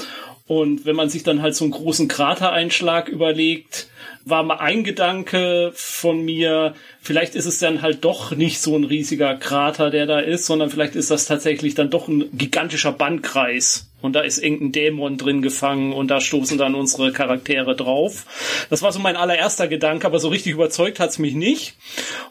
Und 0.47 0.85
wenn 0.87 0.97
man 0.97 1.09
sich 1.09 1.23
dann 1.23 1.43
halt 1.43 1.55
so 1.55 1.65
einen 1.65 1.73
großen 1.73 2.09
Kratereinschlag 2.09 3.09
überlegt, 3.09 3.89
war 4.25 4.43
mal 4.43 4.57
ein 4.57 4.85
Gedanke 4.85 5.73
von 5.75 6.25
mir, 6.25 6.75
vielleicht 7.03 7.35
ist 7.35 7.47
es 7.47 7.59
dann 7.59 7.83
halt 7.83 8.05
doch 8.05 8.35
nicht 8.35 8.61
so 8.61 8.77
ein 8.77 8.85
riesiger 8.85 9.35
Krater, 9.35 9.91
der 9.91 10.07
da 10.07 10.19
ist, 10.21 10.47
sondern 10.47 10.71
vielleicht 10.71 10.97
ist 10.97 11.11
das 11.11 11.27
tatsächlich 11.27 11.75
dann 11.75 11.91
doch 11.91 12.09
ein 12.09 12.31
gigantischer 12.33 12.93
Bandkreis 12.93 13.87
und 14.05 14.13
da 14.13 14.21
ist 14.21 14.37
irgendein 14.37 14.73
Dämon 14.73 15.17
drin 15.17 15.41
gefangen 15.41 15.95
und 15.95 16.11
da 16.11 16.21
stoßen 16.21 16.59
dann 16.59 16.75
unsere 16.75 17.11
Charaktere 17.11 17.75
drauf. 17.75 18.27
Das 18.69 18.83
war 18.83 18.93
so 18.93 18.99
mein 18.99 19.17
allererster 19.17 19.67
Gedanke, 19.67 20.07
aber 20.07 20.19
so 20.19 20.29
richtig 20.29 20.53
überzeugt 20.53 21.01
hat's 21.01 21.19
mich 21.19 21.35
nicht. 21.35 21.75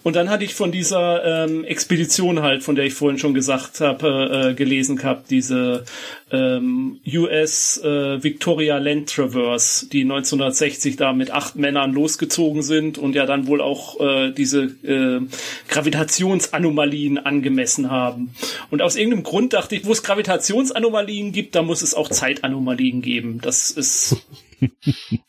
Und 0.03 0.15
dann 0.15 0.29
hatte 0.29 0.43
ich 0.43 0.53
von 0.53 0.71
dieser 0.71 1.45
ähm, 1.45 1.63
Expedition 1.63 2.43
halt, 2.43 2.61
von 2.61 2.75
der 2.75 2.85
ich 2.85 2.93
vorhin 2.93 3.17
schon 3.17 3.33
gesagt 3.33 3.79
habe, 3.79 4.51
äh, 4.51 4.53
gelesen 4.53 4.97
gehabt, 4.97 5.31
diese 5.31 5.85
ähm, 6.31 6.99
US 7.11 7.81
äh, 7.83 8.23
Victoria 8.23 8.77
Land 8.77 9.09
Traverse, 9.09 9.89
die 9.89 10.01
1960 10.01 10.95
da 10.95 11.11
mit 11.11 11.31
acht 11.31 11.55
Männern 11.63 11.93
losgezogen 11.93 12.61
sind 12.61 12.97
und 12.97 13.15
ja 13.15 13.25
dann 13.25 13.47
wohl 13.47 13.61
auch 13.61 13.99
äh, 14.01 14.31
diese 14.31 14.63
äh, 14.63 15.21
Gravitationsanomalien 15.69 17.17
angemessen 17.17 17.89
haben. 17.89 18.35
Und 18.69 18.81
aus 18.81 18.97
irgendeinem 18.97 19.23
Grund 19.23 19.53
dachte 19.53 19.75
ich, 19.75 19.85
wo 19.85 19.93
es 19.93 20.03
Gravitationsanomalien 20.03 21.31
gibt, 21.31 21.55
da 21.55 21.61
muss 21.61 21.81
es 21.81 21.95
auch 21.95 22.09
Zeitanomalien 22.09 23.01
geben. 23.01 23.39
Das 23.41 23.71
ist. 23.71 24.17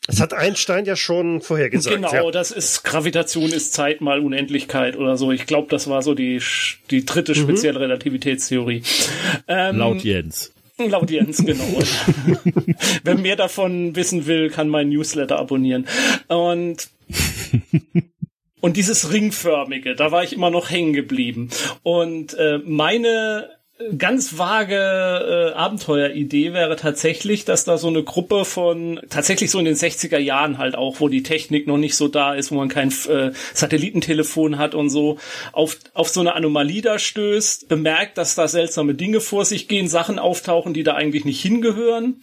Das 0.07 0.21
hat 0.21 0.33
Einstein 0.33 0.85
ja 0.85 0.95
schon 0.95 1.41
vorher 1.41 1.69
gesagt. 1.69 1.93
Genau, 1.93 2.13
ja. 2.13 2.31
das 2.31 2.51
ist 2.51 2.83
Gravitation 2.83 3.51
ist 3.51 3.73
Zeit 3.73 3.99
mal 3.99 4.21
Unendlichkeit 4.21 4.95
oder 4.95 5.17
so. 5.17 5.33
Ich 5.33 5.45
glaube, 5.45 5.67
das 5.69 5.89
war 5.89 6.01
so 6.03 6.13
die, 6.13 6.41
die 6.89 7.03
dritte 7.03 7.33
mhm. 7.33 7.43
spezielle 7.43 7.81
Relativitätstheorie. 7.81 8.83
Ähm, 9.49 9.77
Laut 9.77 10.05
Jens. 10.05 10.54
Laut 10.77 11.09
Jens, 11.09 11.37
genau. 11.45 11.63
Wer 13.03 13.15
mehr 13.15 13.35
davon 13.37 13.95
wissen 13.95 14.25
will, 14.25 14.49
kann 14.49 14.67
mein 14.67 14.89
Newsletter 14.89 15.39
abonnieren. 15.39 15.87
Und 16.27 16.89
und 18.59 18.77
dieses 18.77 19.13
ringförmige, 19.13 19.95
da 19.95 20.11
war 20.11 20.23
ich 20.23 20.33
immer 20.33 20.49
noch 20.49 20.71
hängen 20.71 20.93
geblieben. 20.93 21.49
Und 21.83 22.33
äh, 22.33 22.57
meine 22.65 23.49
ganz 23.97 24.37
vage 24.37 24.75
äh, 24.75 25.53
Abenteueridee 25.53 26.53
wäre 26.53 26.77
tatsächlich, 26.77 27.43
dass 27.43 27.65
da 27.65 27.77
so 27.77 27.89
eine 27.89 28.03
Gruppe 28.03 28.45
von 28.45 29.01
tatsächlich 29.09 29.51
so 29.51 29.59
in 29.59 29.65
den 29.65 29.75
60er 29.75 30.17
Jahren 30.17 30.57
halt 30.57 30.75
auch, 30.75 31.01
wo 31.01 31.09
die 31.09 31.23
Technik 31.23 31.67
noch 31.67 31.77
nicht 31.77 31.97
so 31.97 32.07
da 32.07 32.33
ist, 32.35 32.51
wo 32.51 32.55
man 32.55 32.69
kein 32.69 32.89
äh, 33.09 33.31
Satellitentelefon 33.53 34.57
hat 34.57 34.75
und 34.75 34.89
so, 34.89 35.17
auf, 35.51 35.77
auf 35.93 36.07
so 36.07 36.21
eine 36.21 36.35
Anomalie 36.35 36.81
da 36.81 36.99
stößt, 36.99 37.67
bemerkt, 37.67 38.17
dass 38.17 38.35
da 38.35 38.47
seltsame 38.47 38.93
Dinge 38.93 39.19
vor 39.19 39.43
sich 39.43 39.67
gehen, 39.67 39.89
Sachen 39.89 40.19
auftauchen, 40.19 40.73
die 40.73 40.83
da 40.83 40.93
eigentlich 40.93 41.25
nicht 41.25 41.41
hingehören. 41.41 42.21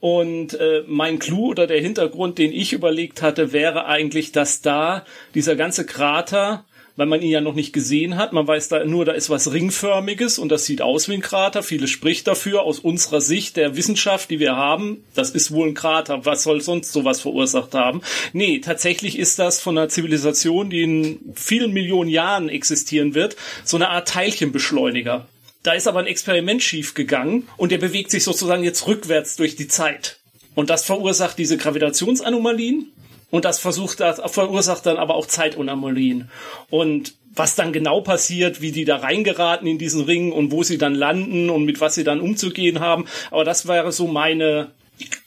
Und 0.00 0.54
äh, 0.54 0.82
mein 0.86 1.20
Clou 1.20 1.50
oder 1.50 1.68
der 1.68 1.80
Hintergrund, 1.80 2.38
den 2.38 2.52
ich 2.52 2.72
überlegt 2.72 3.22
hatte, 3.22 3.52
wäre 3.52 3.86
eigentlich, 3.86 4.32
dass 4.32 4.62
da 4.62 5.04
dieser 5.34 5.54
ganze 5.54 5.86
Krater 5.86 6.64
weil 6.98 7.06
man 7.06 7.22
ihn 7.22 7.30
ja 7.30 7.40
noch 7.40 7.54
nicht 7.54 7.72
gesehen 7.72 8.16
hat. 8.16 8.32
Man 8.32 8.48
weiß 8.48 8.68
da 8.70 8.84
nur, 8.84 9.04
da 9.04 9.12
ist 9.12 9.30
was 9.30 9.52
ringförmiges 9.52 10.40
und 10.40 10.48
das 10.48 10.64
sieht 10.64 10.82
aus 10.82 11.08
wie 11.08 11.14
ein 11.14 11.20
Krater. 11.20 11.62
Vieles 11.62 11.90
spricht 11.90 12.26
dafür 12.26 12.62
aus 12.62 12.80
unserer 12.80 13.20
Sicht 13.20 13.56
der 13.56 13.76
Wissenschaft, 13.76 14.30
die 14.30 14.40
wir 14.40 14.56
haben. 14.56 15.04
Das 15.14 15.30
ist 15.30 15.52
wohl 15.52 15.68
ein 15.68 15.74
Krater. 15.74 16.26
Was 16.26 16.42
soll 16.42 16.60
sonst 16.60 16.92
sowas 16.92 17.20
verursacht 17.20 17.72
haben? 17.74 18.02
Nee, 18.32 18.58
tatsächlich 18.58 19.16
ist 19.16 19.38
das 19.38 19.60
von 19.60 19.78
einer 19.78 19.88
Zivilisation, 19.88 20.70
die 20.70 20.82
in 20.82 21.20
vielen 21.36 21.72
Millionen 21.72 22.10
Jahren 22.10 22.48
existieren 22.48 23.14
wird, 23.14 23.36
so 23.62 23.76
eine 23.76 23.90
Art 23.90 24.08
Teilchenbeschleuniger. 24.08 25.28
Da 25.62 25.74
ist 25.74 25.86
aber 25.86 26.00
ein 26.00 26.06
Experiment 26.08 26.64
schief 26.64 26.94
gegangen 26.94 27.46
und 27.56 27.70
der 27.70 27.78
bewegt 27.78 28.10
sich 28.10 28.24
sozusagen 28.24 28.64
jetzt 28.64 28.88
rückwärts 28.88 29.36
durch 29.36 29.54
die 29.54 29.68
Zeit. 29.68 30.18
Und 30.56 30.68
das 30.68 30.84
verursacht 30.84 31.38
diese 31.38 31.58
Gravitationsanomalien 31.58 32.90
und 33.30 33.44
das 33.44 33.58
versucht, 33.58 34.00
das 34.00 34.20
verursacht 34.32 34.86
dann 34.86 34.96
aber 34.96 35.14
auch 35.14 35.26
Zeitanomalien. 35.26 36.30
Und 36.70 37.14
was 37.34 37.54
dann 37.54 37.72
genau 37.72 38.00
passiert, 38.00 38.60
wie 38.60 38.72
die 38.72 38.84
da 38.84 38.96
reingeraten 38.96 39.66
in 39.66 39.78
diesen 39.78 40.04
Ring 40.04 40.32
und 40.32 40.50
wo 40.50 40.62
sie 40.62 40.78
dann 40.78 40.94
landen 40.94 41.50
und 41.50 41.64
mit 41.64 41.80
was 41.80 41.94
sie 41.94 42.04
dann 42.04 42.20
umzugehen 42.20 42.80
haben. 42.80 43.06
Aber 43.30 43.44
das 43.44 43.68
wäre 43.68 43.92
so 43.92 44.06
meine 44.06 44.70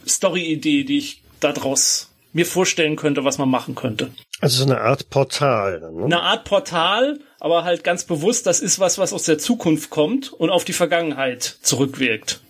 Story-Idee, 0.06 0.84
die 0.84 0.98
ich 0.98 1.22
daraus 1.40 2.10
mir 2.34 2.46
vorstellen 2.46 2.96
könnte, 2.96 3.24
was 3.24 3.38
man 3.38 3.50
machen 3.50 3.76
könnte. 3.76 4.12
Also 4.40 4.64
so 4.64 4.72
eine 4.72 4.82
Art 4.82 5.10
Portal. 5.10 5.92
Ne? 5.94 6.06
Eine 6.06 6.22
Art 6.22 6.46
Portal, 6.46 7.20
aber 7.40 7.64
halt 7.64 7.84
ganz 7.84 8.06
bewusst, 8.06 8.48
das 8.48 8.62
ist 8.62 8.80
was, 8.80 8.98
was 8.98 9.14
aus 9.14 9.24
der 9.24 9.38
Zukunft 9.38 9.90
kommt 9.90 10.32
und 10.32 10.50
auf 10.50 10.64
die 10.64 10.74
Vergangenheit 10.74 11.58
zurückwirkt. 11.62 12.42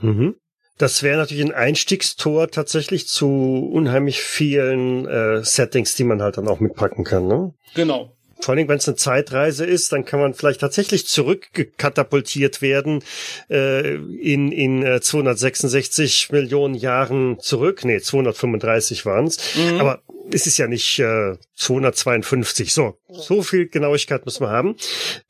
Mhm. 0.00 0.34
Das 0.78 1.02
wäre 1.02 1.18
natürlich 1.18 1.44
ein 1.44 1.52
Einstiegstor 1.52 2.50
tatsächlich 2.50 3.08
zu 3.08 3.68
unheimlich 3.72 4.20
vielen 4.20 5.06
äh, 5.06 5.44
Settings, 5.44 5.96
die 5.96 6.04
man 6.04 6.22
halt 6.22 6.38
dann 6.38 6.48
auch 6.48 6.60
mitpacken 6.60 7.04
kann, 7.04 7.26
ne? 7.26 7.52
Genau. 7.74 8.12
Vor 8.40 8.54
allem, 8.54 8.68
wenn 8.68 8.78
es 8.78 8.86
eine 8.86 8.96
Zeitreise 8.96 9.66
ist, 9.66 9.92
dann 9.92 10.04
kann 10.04 10.20
man 10.20 10.32
vielleicht 10.32 10.60
tatsächlich 10.60 11.08
zurückkatapultiert 11.08 12.62
werden 12.62 13.02
äh, 13.50 13.96
in, 13.96 14.52
in 14.52 14.84
äh, 14.84 15.00
266 15.00 16.30
Millionen 16.30 16.74
Jahren 16.74 17.40
zurück. 17.40 17.84
Nee, 17.84 17.98
235 17.98 19.04
waren 19.06 19.26
es. 19.26 19.56
Mhm. 19.56 19.80
Aber 19.80 20.02
es 20.32 20.46
ist 20.46 20.58
ja 20.58 20.66
nicht 20.66 20.98
äh, 20.98 21.36
252. 21.54 22.72
So, 22.72 22.98
so 23.08 23.42
viel 23.42 23.68
Genauigkeit 23.68 24.24
muss 24.24 24.40
man 24.40 24.50
haben. 24.50 24.76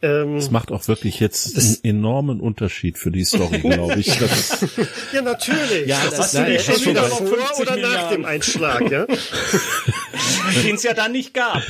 Ähm, 0.03 0.37
das 0.37 0.51
macht 0.51 0.71
auch 0.71 0.87
wirklich 0.89 1.21
jetzt 1.21 1.57
einen 1.57 1.99
enormen 1.99 2.41
Unterschied 2.41 2.99
für 2.99 3.11
die 3.11 3.25
Story, 3.25 3.59
glaube 3.59 4.01
ich. 4.01 4.07
ja, 5.13 5.23
natürlich. 5.23 5.87
Ja, 5.87 6.01
das, 6.05 6.11
das 6.11 6.21
hast 6.21 6.35
du 6.35 6.43
nicht 6.43 6.65
schon 6.65 6.85
wieder 6.87 7.05
vor 7.05 7.61
oder 7.61 7.77
nach 7.77 8.11
dem 8.11 8.25
Einschlag, 8.25 8.91
ja? 8.91 9.07
Den 10.65 10.77
es 10.77 10.83
ja 10.83 10.95
dann 10.95 11.13
nicht 11.13 11.35
gab. 11.35 11.63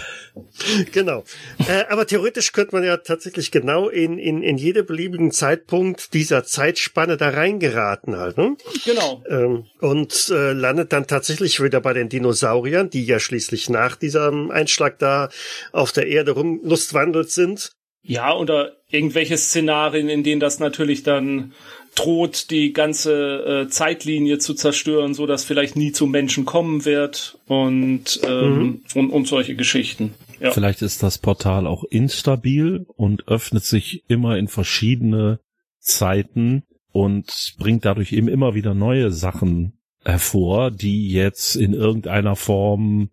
Genau. 0.92 1.24
Äh, 1.68 1.84
aber 1.88 2.06
theoretisch 2.06 2.52
könnte 2.52 2.74
man 2.74 2.84
ja 2.84 2.96
tatsächlich 2.98 3.50
genau 3.50 3.88
in, 3.88 4.18
in, 4.18 4.42
in 4.42 4.58
jeder 4.58 4.82
beliebigen 4.82 5.30
Zeitpunkt 5.30 6.14
dieser 6.14 6.44
Zeitspanne 6.44 7.16
da 7.16 7.30
reingeraten 7.30 8.16
halt. 8.16 8.38
Ne? 8.38 8.56
Genau. 8.84 9.22
Ähm, 9.28 9.66
und 9.80 10.30
äh, 10.30 10.52
landet 10.52 10.92
dann 10.92 11.06
tatsächlich 11.06 11.62
wieder 11.62 11.80
bei 11.80 11.92
den 11.92 12.08
Dinosauriern, 12.08 12.90
die 12.90 13.04
ja 13.04 13.20
schließlich 13.20 13.68
nach 13.68 13.96
diesem 13.96 14.50
Einschlag 14.50 14.98
da 14.98 15.28
auf 15.72 15.92
der 15.92 16.06
Erde 16.06 16.32
rumlustwandelt 16.32 17.30
sind. 17.30 17.72
Ja, 18.02 18.34
oder 18.34 18.76
irgendwelche 18.90 19.36
Szenarien, 19.36 20.08
in 20.08 20.22
denen 20.22 20.40
das 20.40 20.60
natürlich 20.60 21.02
dann 21.02 21.52
droht, 21.94 22.50
die 22.50 22.72
ganze 22.72 23.64
äh, 23.66 23.68
Zeitlinie 23.68 24.38
zu 24.38 24.54
zerstören, 24.54 25.14
so 25.14 25.26
dass 25.26 25.44
vielleicht 25.44 25.76
nie 25.76 25.92
zu 25.92 26.06
Menschen 26.06 26.44
kommen 26.44 26.84
wird 26.84 27.38
und, 27.46 28.20
ähm, 28.26 28.58
mhm. 28.58 28.82
und, 28.94 29.10
und 29.10 29.28
solche 29.28 29.56
Geschichten. 29.56 30.14
Ja. 30.40 30.52
Vielleicht 30.52 30.82
ist 30.82 31.02
das 31.02 31.18
Portal 31.18 31.66
auch 31.66 31.84
instabil 31.84 32.86
und 32.96 33.26
öffnet 33.28 33.64
sich 33.64 34.04
immer 34.08 34.36
in 34.36 34.48
verschiedene 34.48 35.40
Zeiten 35.80 36.62
und 36.92 37.54
bringt 37.58 37.84
dadurch 37.84 38.12
eben 38.12 38.28
immer 38.28 38.54
wieder 38.54 38.74
neue 38.74 39.10
Sachen 39.10 39.74
hervor, 40.04 40.70
die 40.70 41.10
jetzt 41.10 41.56
in 41.56 41.74
irgendeiner 41.74 42.36
Form 42.36 43.10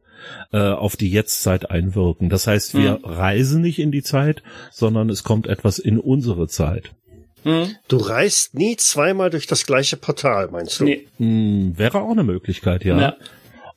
äh, 0.51 0.59
auf 0.59 0.95
die 0.95 1.09
Jetztzeit 1.09 1.69
einwirken. 1.69 2.30
Das 2.30 2.47
heißt, 2.47 2.76
wir 2.76 2.95
hm. 2.95 3.05
reisen 3.05 3.61
nicht 3.61 3.80
in 3.80 3.91
die 3.91 4.03
Zeit, 4.03 4.43
sondern 4.71 5.09
es 5.09 5.23
kommt 5.23 5.47
etwas 5.47 5.80
in 5.80 5.99
unsere 5.99 6.47
Zeit. 6.47 6.91
Hm. 7.43 7.76
Du 7.88 7.97
reist 7.97 8.55
nie 8.55 8.76
zweimal 8.76 9.30
durch 9.30 9.45
das 9.45 9.65
gleiche 9.65 9.97
Portal, 9.97 10.49
meinst 10.51 10.80
du? 10.80 10.86
Nee. 10.86 11.07
Hm, 11.17 11.78
wäre 11.78 12.01
auch 12.01 12.11
eine 12.11 12.23
Möglichkeit, 12.23 12.84
ja. 12.86 12.99
ja. 12.99 13.15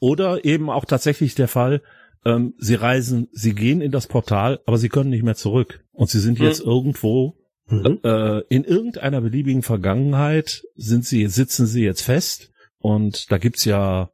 Oder 0.01 0.45
eben 0.45 0.71
auch 0.71 0.85
tatsächlich 0.85 1.35
der 1.35 1.49
Fall, 1.49 1.83
ähm, 2.25 2.55
sie 2.59 2.75
reisen, 2.75 3.29
sie 3.33 3.55
gehen 3.55 3.81
in 3.81 3.93
das 3.93 4.07
Portal, 4.07 4.61
aber 4.67 4.79
sie 4.79 4.89
können 4.89 5.11
nicht 5.11 5.25
mehr 5.25 5.35
zurück. 5.35 5.85
Und 5.93 6.11
sie 6.11 6.21
sind 6.21 6.39
mhm. 6.39 6.47
jetzt 6.47 6.61
irgendwo 6.61 7.37
mhm. 7.69 8.01
äh, 8.03 8.41
in 8.49 8.65
irgendeiner 8.65 9.21
beliebigen 9.21 9.63
Vergangenheit 9.63 10.63
sind 10.77 11.05
sie, 11.05 11.27
sitzen 11.29 11.67
sie 11.67 11.85
jetzt 11.85 12.03
fest. 12.03 12.51
Und 12.79 13.31
da 13.31 13.39
gibt's 13.39 13.65
ja 13.65 14.11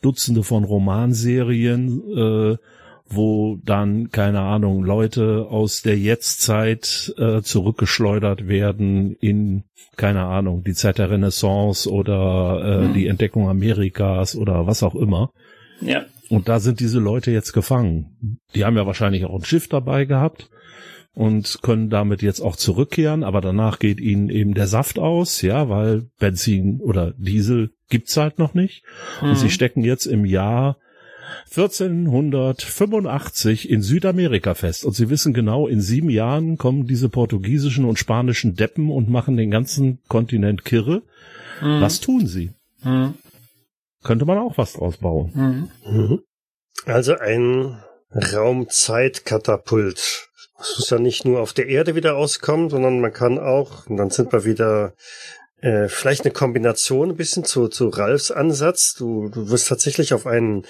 Dutzende 0.00 0.42
von 0.44 0.64
Romanserien, 0.64 2.02
äh, 2.16 2.56
wo 3.10 3.58
dann, 3.64 4.10
keine 4.10 4.40
Ahnung, 4.40 4.84
Leute 4.84 5.46
aus 5.48 5.82
der 5.82 5.98
Jetztzeit 5.98 7.14
äh, 7.16 7.40
zurückgeschleudert 7.40 8.48
werden 8.48 9.14
in, 9.14 9.64
keine 9.96 10.24
Ahnung, 10.24 10.62
die 10.62 10.74
Zeit 10.74 10.98
der 10.98 11.10
Renaissance 11.10 11.90
oder 11.90 12.60
äh, 12.62 12.88
mhm. 12.88 12.94
die 12.94 13.06
Entdeckung 13.06 13.48
Amerikas 13.48 14.36
oder 14.36 14.66
was 14.66 14.82
auch 14.82 14.94
immer. 14.94 15.32
Ja. 15.80 16.04
Und 16.28 16.48
da 16.48 16.60
sind 16.60 16.80
diese 16.80 16.98
Leute 16.98 17.30
jetzt 17.30 17.52
gefangen. 17.52 18.38
Die 18.54 18.64
haben 18.64 18.76
ja 18.76 18.86
wahrscheinlich 18.86 19.24
auch 19.24 19.34
ein 19.34 19.44
Schiff 19.44 19.68
dabei 19.68 20.04
gehabt 20.04 20.50
und 21.14 21.60
können 21.62 21.90
damit 21.90 22.22
jetzt 22.22 22.40
auch 22.40 22.56
zurückkehren, 22.56 23.24
aber 23.24 23.40
danach 23.40 23.78
geht 23.78 24.00
ihnen 24.00 24.30
eben 24.30 24.54
der 24.54 24.68
Saft 24.68 24.98
aus, 24.98 25.42
ja, 25.42 25.68
weil 25.68 26.06
Benzin 26.18 26.80
oder 26.80 27.12
Diesel 27.16 27.70
gibt's 27.88 28.16
halt 28.16 28.38
noch 28.38 28.54
nicht. 28.54 28.84
Mhm. 29.20 29.30
Und 29.30 29.36
sie 29.36 29.50
stecken 29.50 29.82
jetzt 29.82 30.06
im 30.06 30.24
Jahr 30.24 30.76
1485 31.50 33.68
in 33.68 33.82
Südamerika 33.82 34.54
fest. 34.54 34.84
Und 34.84 34.94
sie 34.94 35.10
wissen 35.10 35.34
genau, 35.34 35.66
in 35.66 35.80
sieben 35.80 36.10
Jahren 36.10 36.56
kommen 36.56 36.86
diese 36.86 37.08
portugiesischen 37.08 37.84
und 37.84 37.98
spanischen 37.98 38.54
Deppen 38.54 38.90
und 38.90 39.08
machen 39.08 39.36
den 39.36 39.50
ganzen 39.50 39.98
Kontinent 40.08 40.64
kirre. 40.64 41.02
Mhm. 41.60 41.80
Was 41.80 42.00
tun 42.00 42.26
sie? 42.26 42.50
Mhm. 42.84 43.14
Könnte 44.04 44.24
man 44.24 44.38
auch 44.38 44.58
was 44.58 44.74
draus 44.74 44.98
bauen. 44.98 45.32
Mhm. 45.34 45.70
mhm. 45.90 46.20
Also 46.86 47.16
ein 47.16 47.82
Raumzeitkatapult. 48.14 50.28
Das 50.58 50.74
muss 50.76 50.90
ja 50.90 50.98
nicht 50.98 51.24
nur 51.24 51.40
auf 51.40 51.52
der 51.52 51.68
Erde 51.68 51.94
wieder 51.94 52.16
auskommen, 52.16 52.70
sondern 52.70 53.00
man 53.00 53.12
kann 53.12 53.38
auch, 53.38 53.86
und 53.86 53.96
dann 53.96 54.10
sind 54.10 54.32
wir 54.32 54.44
wieder 54.44 54.94
äh, 55.60 55.88
vielleicht 55.88 56.24
eine 56.24 56.32
Kombination 56.32 57.10
ein 57.10 57.16
bisschen 57.16 57.44
zu, 57.44 57.68
zu 57.68 57.88
Ralfs 57.88 58.30
Ansatz. 58.30 58.94
Du, 58.94 59.28
du 59.28 59.50
wirst 59.50 59.68
tatsächlich 59.68 60.14
auf 60.14 60.26
einen 60.26 60.66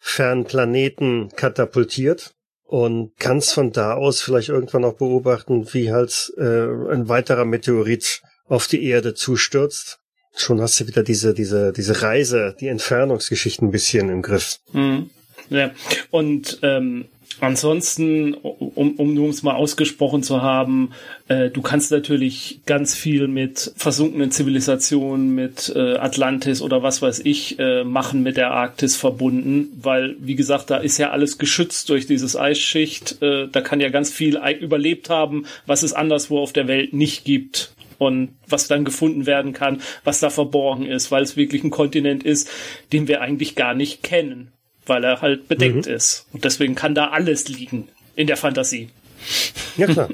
fernen 0.00 0.44
Planeten 0.44 1.30
katapultiert 1.36 2.34
und 2.64 3.12
kannst 3.18 3.54
von 3.54 3.72
da 3.72 3.94
aus 3.94 4.20
vielleicht 4.20 4.48
irgendwann 4.48 4.84
auch 4.84 4.96
beobachten, 4.96 5.72
wie 5.72 5.92
halt 5.92 6.32
äh, 6.36 6.92
ein 6.92 7.08
weiterer 7.08 7.44
Meteorit 7.44 8.22
auf 8.46 8.66
die 8.66 8.84
Erde 8.84 9.14
zustürzt. 9.14 10.00
Schon 10.36 10.60
hast 10.60 10.80
du 10.80 10.86
wieder 10.86 11.02
diese, 11.02 11.34
diese, 11.34 11.72
diese 11.72 12.02
Reise, 12.02 12.56
die 12.58 12.68
Entfernungsgeschichten 12.68 13.68
ein 13.68 13.70
bisschen 13.70 14.08
im 14.08 14.22
Griff. 14.22 14.58
Mhm. 14.72 15.10
Ja, 15.50 15.70
und 16.10 16.58
ähm, 16.62 17.06
Ansonsten, 17.40 18.34
um, 18.34 18.94
um 18.94 19.14
nur 19.14 19.28
es 19.28 19.42
mal 19.42 19.54
ausgesprochen 19.54 20.22
zu 20.22 20.42
haben, 20.42 20.90
äh, 21.28 21.50
du 21.50 21.62
kannst 21.62 21.90
natürlich 21.90 22.60
ganz 22.64 22.94
viel 22.94 23.28
mit 23.28 23.72
versunkenen 23.76 24.30
Zivilisationen, 24.30 25.34
mit 25.34 25.72
äh, 25.74 25.96
Atlantis 25.96 26.62
oder 26.62 26.82
was 26.82 27.02
weiß 27.02 27.20
ich 27.24 27.58
äh, 27.58 27.82
machen 27.84 28.22
mit 28.22 28.36
der 28.36 28.52
Arktis 28.52 28.96
verbunden, 28.96 29.68
weil, 29.82 30.16
wie 30.20 30.36
gesagt, 30.36 30.70
da 30.70 30.76
ist 30.76 30.98
ja 30.98 31.10
alles 31.10 31.38
geschützt 31.38 31.88
durch 31.88 32.06
dieses 32.06 32.36
Eisschicht. 32.36 33.20
Äh, 33.20 33.48
da 33.50 33.60
kann 33.60 33.80
ja 33.80 33.88
ganz 33.88 34.12
viel 34.12 34.40
überlebt 34.60 35.10
haben, 35.10 35.46
was 35.66 35.82
es 35.82 35.92
anderswo 35.92 36.38
auf 36.38 36.52
der 36.52 36.68
Welt 36.68 36.92
nicht 36.92 37.24
gibt 37.24 37.72
und 38.04 38.36
was 38.46 38.68
dann 38.68 38.84
gefunden 38.84 39.26
werden 39.26 39.52
kann, 39.52 39.80
was 40.04 40.20
da 40.20 40.30
verborgen 40.30 40.86
ist, 40.86 41.10
weil 41.10 41.22
es 41.22 41.36
wirklich 41.36 41.64
ein 41.64 41.70
Kontinent 41.70 42.22
ist, 42.22 42.50
den 42.92 43.08
wir 43.08 43.20
eigentlich 43.20 43.54
gar 43.56 43.74
nicht 43.74 44.02
kennen 44.02 44.52
weil 44.86 45.04
er 45.04 45.20
halt 45.20 45.48
bedeckt 45.48 45.86
mhm. 45.86 45.92
ist. 45.92 46.26
Und 46.32 46.44
deswegen 46.44 46.74
kann 46.74 46.94
da 46.94 47.08
alles 47.08 47.48
liegen 47.48 47.88
in 48.16 48.26
der 48.26 48.36
Fantasie. 48.36 48.90
Ja, 49.76 49.86
klar. 49.86 50.08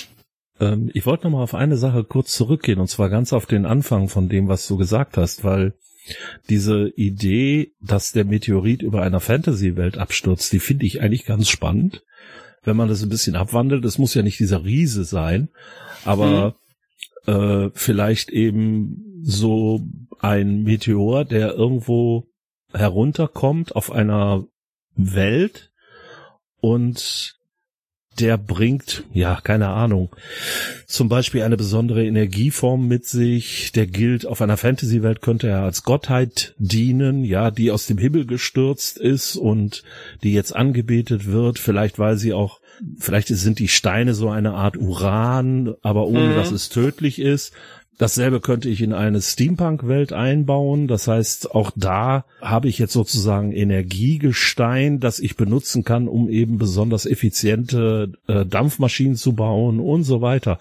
ähm, 0.60 0.90
ich 0.94 1.06
wollte 1.06 1.24
noch 1.24 1.32
mal 1.32 1.42
auf 1.42 1.54
eine 1.54 1.76
Sache 1.76 2.04
kurz 2.04 2.32
zurückgehen, 2.32 2.80
und 2.80 2.88
zwar 2.88 3.10
ganz 3.10 3.32
auf 3.32 3.46
den 3.46 3.66
Anfang 3.66 4.08
von 4.08 4.28
dem, 4.28 4.48
was 4.48 4.66
du 4.66 4.76
gesagt 4.76 5.16
hast, 5.16 5.44
weil 5.44 5.74
diese 6.50 6.88
Idee, 6.96 7.72
dass 7.80 8.12
der 8.12 8.24
Meteorit 8.24 8.82
über 8.82 9.02
einer 9.02 9.20
Fantasy-Welt 9.20 9.96
abstürzt, 9.96 10.52
die 10.52 10.60
finde 10.60 10.86
ich 10.86 11.00
eigentlich 11.00 11.24
ganz 11.24 11.48
spannend. 11.48 12.02
Wenn 12.62 12.76
man 12.76 12.88
das 12.88 13.02
ein 13.02 13.08
bisschen 13.08 13.36
abwandelt, 13.36 13.84
es 13.84 13.98
muss 13.98 14.14
ja 14.14 14.22
nicht 14.22 14.38
dieser 14.38 14.64
Riese 14.64 15.04
sein, 15.04 15.48
aber 16.04 16.26
mhm. 16.48 16.54
Äh, 17.26 17.70
vielleicht 17.74 18.30
eben 18.30 19.20
so 19.22 19.80
ein 20.20 20.62
Meteor, 20.62 21.24
der 21.24 21.54
irgendwo 21.54 22.26
herunterkommt 22.72 23.76
auf 23.76 23.90
einer 23.90 24.44
Welt 24.96 25.70
und 26.60 27.38
der 28.20 28.38
bringt, 28.38 29.04
ja, 29.12 29.40
keine 29.42 29.68
Ahnung, 29.68 30.14
zum 30.86 31.08
Beispiel 31.08 31.42
eine 31.42 31.56
besondere 31.56 32.04
Energieform 32.04 32.86
mit 32.86 33.06
sich, 33.06 33.72
der 33.72 33.86
gilt, 33.86 34.26
auf 34.26 34.40
einer 34.40 34.56
Fantasy-Welt 34.56 35.20
könnte 35.20 35.48
er 35.48 35.62
als 35.62 35.82
Gottheit 35.82 36.54
dienen, 36.58 37.24
ja, 37.24 37.50
die 37.50 37.70
aus 37.70 37.86
dem 37.86 37.98
Himmel 37.98 38.26
gestürzt 38.26 38.98
ist 38.98 39.36
und 39.36 39.82
die 40.22 40.32
jetzt 40.32 40.54
angebetet 40.54 41.26
wird, 41.26 41.58
vielleicht 41.58 41.98
weil 41.98 42.16
sie 42.16 42.32
auch, 42.32 42.60
vielleicht 42.98 43.28
sind 43.28 43.58
die 43.58 43.68
Steine 43.68 44.14
so 44.14 44.30
eine 44.30 44.54
Art 44.54 44.76
Uran, 44.76 45.74
aber 45.82 46.06
ohne 46.06 46.30
mhm. 46.30 46.34
dass 46.34 46.50
es 46.50 46.68
tödlich 46.68 47.18
ist. 47.18 47.52
Dasselbe 47.96 48.40
könnte 48.40 48.68
ich 48.68 48.82
in 48.82 48.92
eine 48.92 49.22
Steampunk-Welt 49.22 50.12
einbauen. 50.12 50.88
Das 50.88 51.06
heißt, 51.06 51.54
auch 51.54 51.70
da 51.76 52.24
habe 52.40 52.68
ich 52.68 52.78
jetzt 52.78 52.92
sozusagen 52.92 53.52
Energiegestein, 53.52 54.98
das 54.98 55.20
ich 55.20 55.36
benutzen 55.36 55.84
kann, 55.84 56.08
um 56.08 56.28
eben 56.28 56.58
besonders 56.58 57.06
effiziente 57.06 58.12
äh, 58.26 58.44
Dampfmaschinen 58.44 59.14
zu 59.14 59.34
bauen 59.34 59.78
und 59.78 60.02
so 60.02 60.20
weiter. 60.20 60.58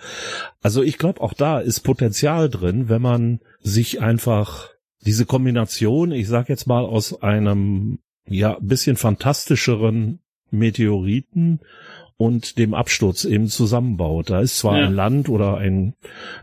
Also 0.61 0.84
ich 0.84 0.99
glaube, 0.99 1.22
auch 1.22 1.34
da 1.34 1.59
ist 1.59 1.80
Potenzial 1.80 2.49
drin, 2.49 2.88
wenn 2.88 3.01
man 3.01 3.39
sich 3.61 3.99
einfach 3.99 4.70
diese 5.01 5.26
Kombination, 5.26 6.11
ich 6.11 6.28
sag 6.28 6.49
jetzt 6.49 6.68
mal 6.68 6.86
aus 6.86 7.22
einem 7.24 7.99
ja 8.28 8.57
bisschen 8.61 8.95
fantastischeren 8.95 10.20
Meteoriten 10.51 11.59
und 12.24 12.57
dem 12.57 12.74
Absturz 12.74 13.26
eben 13.26 13.47
zusammenbaut. 13.47 14.30
Da 14.30 14.39
ist 14.39 14.57
zwar 14.57 14.80
ja. 14.80 14.88
ein 14.88 14.93
Land 14.93 15.30
oder 15.30 15.57
ein 15.57 15.95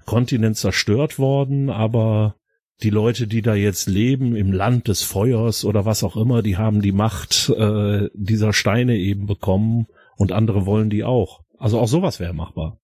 Kontinent 0.04 0.56
zerstört 0.56 1.18
worden, 1.18 1.70
aber 1.70 2.36
die 2.82 2.90
Leute, 2.90 3.26
die 3.26 3.42
da 3.42 3.54
jetzt 3.54 3.88
leben 3.88 4.36
im 4.36 4.52
Land 4.52 4.88
des 4.88 5.02
Feuers 5.02 5.64
oder 5.64 5.84
was 5.84 6.04
auch 6.04 6.16
immer, 6.16 6.42
die 6.42 6.56
haben 6.56 6.82
die 6.82 6.92
Macht 6.92 7.48
äh, 7.50 8.08
dieser 8.14 8.52
Steine 8.52 8.96
eben 8.96 9.26
bekommen 9.26 9.86
und 10.16 10.32
andere 10.32 10.66
wollen 10.66 10.90
die 10.90 11.04
auch. 11.04 11.40
Also 11.58 11.78
auch 11.78 11.88
sowas 11.88 12.20
wäre 12.20 12.34
machbar. 12.34 12.78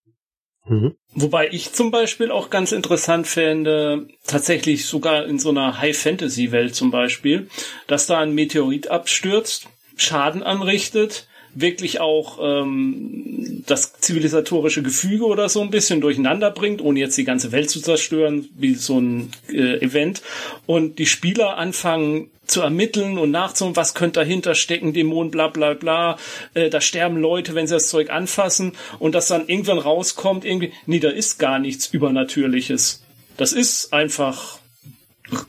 Mhm. 0.66 0.94
Wobei 1.14 1.48
ich 1.50 1.72
zum 1.72 1.90
Beispiel 1.90 2.30
auch 2.30 2.50
ganz 2.50 2.72
interessant 2.72 3.26
fände, 3.26 4.08
tatsächlich 4.26 4.86
sogar 4.86 5.26
in 5.26 5.38
so 5.38 5.50
einer 5.50 5.80
High-Fantasy-Welt 5.80 6.74
zum 6.74 6.90
Beispiel, 6.90 7.48
dass 7.86 8.06
da 8.06 8.18
ein 8.18 8.34
Meteorit 8.34 8.88
abstürzt, 8.88 9.68
Schaden 9.96 10.42
anrichtet, 10.42 11.28
wirklich 11.56 12.00
auch 12.00 12.38
ähm, 12.40 13.62
das 13.66 13.94
zivilisatorische 13.94 14.82
Gefüge 14.82 15.24
oder 15.24 15.48
so 15.48 15.62
ein 15.62 15.70
bisschen 15.70 16.00
durcheinander 16.00 16.50
bringt, 16.50 16.82
ohne 16.82 17.00
jetzt 17.00 17.16
die 17.16 17.24
ganze 17.24 17.50
Welt 17.50 17.70
zu 17.70 17.80
zerstören, 17.80 18.48
wie 18.56 18.74
so 18.74 19.00
ein 19.00 19.30
äh, 19.48 19.80
Event. 19.80 20.22
Und 20.66 20.98
die 20.98 21.06
Spieler 21.06 21.56
anfangen 21.56 22.30
zu 22.46 22.60
ermitteln 22.60 23.18
und 23.18 23.30
nachzuholen, 23.30 23.74
was 23.74 23.94
könnte 23.94 24.20
dahinter 24.20 24.54
stecken, 24.54 24.92
Dämonen, 24.92 25.30
bla 25.30 25.48
bla 25.48 25.74
bla. 25.74 26.18
Äh, 26.54 26.70
da 26.70 26.80
sterben 26.80 27.16
Leute, 27.16 27.54
wenn 27.54 27.66
sie 27.66 27.74
das 27.74 27.88
Zeug 27.88 28.10
anfassen 28.10 28.72
und 28.98 29.14
das 29.14 29.28
dann 29.28 29.48
irgendwann 29.48 29.78
rauskommt, 29.78 30.44
irgendwie, 30.44 30.72
nee, 30.84 31.00
da 31.00 31.08
ist 31.08 31.38
gar 31.38 31.58
nichts 31.58 31.86
Übernatürliches. 31.86 33.02
Das 33.36 33.52
ist 33.52 33.92
einfach 33.92 34.58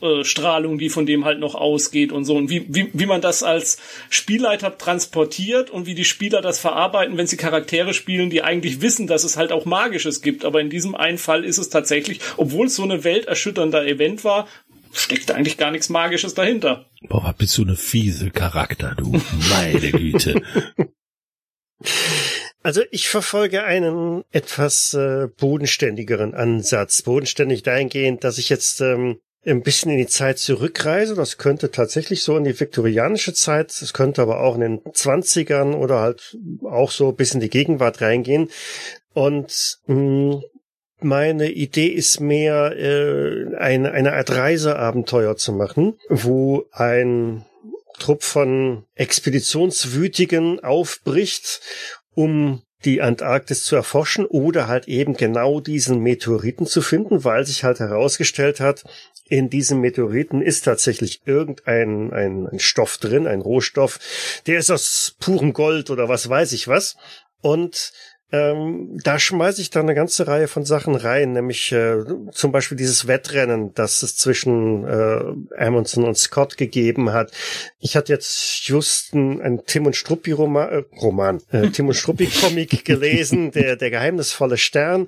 äh, 0.01 0.23
Strahlung, 0.23 0.77
die 0.77 0.89
von 0.89 1.05
dem 1.05 1.25
halt 1.25 1.39
noch 1.39 1.55
ausgeht 1.55 2.11
und 2.11 2.25
so. 2.25 2.35
Und 2.35 2.49
wie, 2.49 2.65
wie, 2.67 2.89
wie 2.93 3.05
man 3.05 3.21
das 3.21 3.43
als 3.43 3.77
Spielleiter 4.09 4.77
transportiert 4.77 5.69
und 5.69 5.85
wie 5.85 5.95
die 5.95 6.05
Spieler 6.05 6.41
das 6.41 6.59
verarbeiten, 6.59 7.17
wenn 7.17 7.27
sie 7.27 7.37
Charaktere 7.37 7.93
spielen, 7.93 8.29
die 8.29 8.41
eigentlich 8.41 8.81
wissen, 8.81 9.07
dass 9.07 9.23
es 9.23 9.37
halt 9.37 9.51
auch 9.51 9.65
Magisches 9.65 10.21
gibt. 10.21 10.45
Aber 10.45 10.61
in 10.61 10.69
diesem 10.69 10.95
einen 10.95 11.17
Fall 11.17 11.43
ist 11.43 11.57
es 11.57 11.69
tatsächlich, 11.69 12.19
obwohl 12.37 12.67
es 12.67 12.75
so 12.75 12.83
eine 12.83 13.03
welterschütternder 13.03 13.85
Event 13.85 14.23
war, 14.23 14.47
steckt 14.93 15.31
eigentlich 15.31 15.57
gar 15.57 15.71
nichts 15.71 15.89
Magisches 15.89 16.33
dahinter. 16.33 16.85
Boah, 17.07 17.33
bist 17.37 17.57
du 17.57 17.63
eine 17.63 17.75
fiese 17.75 18.31
Charakter, 18.31 18.95
du. 18.97 19.21
Meine 19.49 19.91
Güte. 19.91 20.41
Also 22.63 22.81
ich 22.91 23.07
verfolge 23.07 23.63
einen 23.63 24.25
etwas 24.31 24.93
äh, 24.93 25.27
bodenständigeren 25.37 26.33
Ansatz. 26.33 27.01
Bodenständig 27.01 27.63
dahingehend, 27.63 28.25
dass 28.25 28.39
ich 28.39 28.49
jetzt 28.49 28.81
ähm, 28.81 29.21
ein 29.47 29.61
bisschen 29.61 29.91
in 29.91 29.97
die 29.97 30.07
Zeit 30.07 30.37
zurückreise. 30.39 31.15
Das 31.15 31.37
könnte 31.37 31.71
tatsächlich 31.71 32.23
so 32.23 32.37
in 32.37 32.43
die 32.43 32.59
viktorianische 32.59 33.33
Zeit, 33.33 33.71
es 33.71 33.93
könnte 33.93 34.21
aber 34.21 34.41
auch 34.41 34.55
in 34.55 34.61
den 34.61 34.81
Zwanzigern 34.93 35.73
oder 35.73 35.99
halt 35.99 36.37
auch 36.63 36.91
so 36.91 37.11
bis 37.11 37.33
in 37.33 37.39
die 37.39 37.49
Gegenwart 37.49 38.01
reingehen. 38.01 38.49
Und 39.13 39.79
mh, 39.87 39.95
hm, 39.95 40.43
meine 40.99 41.51
Idee 41.51 41.87
ist 41.87 42.19
mehr, 42.19 42.75
äh, 42.75 43.55
eine, 43.55 43.91
eine 43.91 44.13
Art 44.13 44.31
Reiseabenteuer 44.31 45.37
zu 45.37 45.53
machen, 45.53 45.99
wo 46.09 46.65
ein 46.71 47.45
Trupp 47.99 48.23
von 48.23 48.85
Expeditionswütigen 48.95 50.59
aufbricht, 50.63 51.61
um 52.15 52.63
die 52.85 53.01
Antarktis 53.01 53.63
zu 53.63 53.75
erforschen 53.75 54.25
oder 54.25 54.67
halt 54.67 54.87
eben 54.87 55.15
genau 55.15 55.59
diesen 55.59 55.99
Meteoriten 55.99 56.65
zu 56.65 56.81
finden, 56.81 57.23
weil 57.23 57.45
sich 57.45 57.63
halt 57.63 57.79
herausgestellt 57.79 58.59
hat, 58.59 58.83
in 59.29 59.49
diesem 59.49 59.81
Meteoriten 59.81 60.41
ist 60.41 60.61
tatsächlich 60.61 61.21
irgendein 61.25 62.13
ein, 62.13 62.47
ein 62.47 62.59
Stoff 62.59 62.97
drin, 62.97 63.27
ein 63.27 63.41
Rohstoff, 63.41 63.99
der 64.45 64.59
ist 64.59 64.71
aus 64.71 65.15
purem 65.19 65.53
Gold 65.53 65.89
oder 65.89 66.07
was 66.07 66.29
weiß 66.29 66.53
ich 66.53 66.67
was. 66.67 66.95
Und 67.41 67.91
ähm, 68.29 68.99
da 69.03 69.19
schmeiße 69.19 69.61
ich 69.61 69.69
dann 69.69 69.83
eine 69.83 69.95
ganze 69.95 70.27
Reihe 70.27 70.49
von 70.49 70.65
Sachen 70.65 70.95
rein, 70.95 71.31
nämlich 71.31 71.71
äh, 71.71 72.03
zum 72.33 72.51
Beispiel 72.51 72.77
dieses 72.77 73.07
Wettrennen, 73.07 73.73
das 73.73 74.03
es 74.03 74.17
zwischen 74.17 74.85
äh, 74.85 75.55
Amundsen 75.57 76.03
und 76.03 76.17
Scott 76.17 76.57
gegeben 76.57 77.13
hat. 77.13 77.31
Ich 77.79 77.95
hatte 77.95 78.11
jetzt 78.11 78.67
just 78.67 79.13
ein, 79.13 79.41
ein 79.41 79.65
Tim 79.65 79.85
und 79.85 79.95
Struppi 79.95 80.33
Roman, 80.33 80.69
äh, 80.69 80.83
Roman 81.01 81.41
äh, 81.51 81.69
Tim 81.71 81.87
und 81.87 81.93
Struppi 81.93 82.27
Comic 82.27 82.83
gelesen, 82.83 83.51
der 83.51 83.77
der 83.77 83.91
geheimnisvolle 83.91 84.57
Stern, 84.57 85.07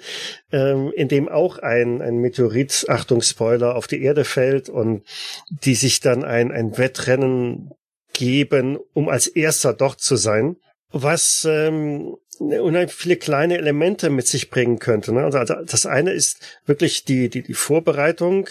ähm, 0.53 0.93
in 0.95 1.09
dem 1.09 1.27
auch 1.27 1.57
ein 1.57 2.01
ein 2.01 2.19
Meteorit, 2.19 2.85
Achtung 2.87 3.21
Spoiler, 3.21 3.75
auf 3.75 3.87
die 3.87 4.01
Erde 4.01 4.23
fällt 4.23 4.69
und 4.69 5.03
die 5.49 5.75
sich 5.75 5.99
dann 5.99 6.23
ein 6.23 6.53
ein 6.53 6.77
Wettrennen 6.77 7.71
geben, 8.13 8.77
um 8.93 9.09
als 9.09 9.27
erster 9.27 9.73
dort 9.73 9.99
zu 9.99 10.15
sein 10.15 10.55
was 10.91 11.45
ähm, 11.49 12.17
unheimlich 12.39 12.93
viele 12.93 13.17
kleine 13.17 13.57
Elemente 13.57 14.09
mit 14.09 14.27
sich 14.27 14.49
bringen 14.49 14.79
könnte. 14.79 15.13
Ne? 15.13 15.23
Also, 15.23 15.37
also 15.37 15.55
das 15.65 15.85
eine 15.85 16.11
ist 16.11 16.39
wirklich 16.65 17.05
die, 17.05 17.29
die, 17.29 17.43
die 17.43 17.53
Vorbereitung. 17.53 18.49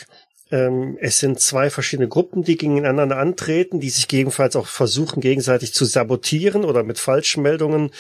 Ähm, 0.51 0.97
es 1.01 1.19
sind 1.19 1.41
zwei 1.41 1.69
verschiedene 1.69 2.09
Gruppen, 2.09 2.43
die 2.43 2.57
gegeneinander 2.57 3.19
antreten, 3.19 3.81
die 3.81 3.91
sich 3.91 4.09
gegebenenfalls 4.09 4.57
auch 4.57 4.67
versuchen, 4.67 5.21
gegenseitig 5.21 5.75
zu 5.75 5.85
sabotieren 5.85 6.65
oder 6.65 6.85
mit 6.85 6.99
Falschmeldungen 6.99 7.91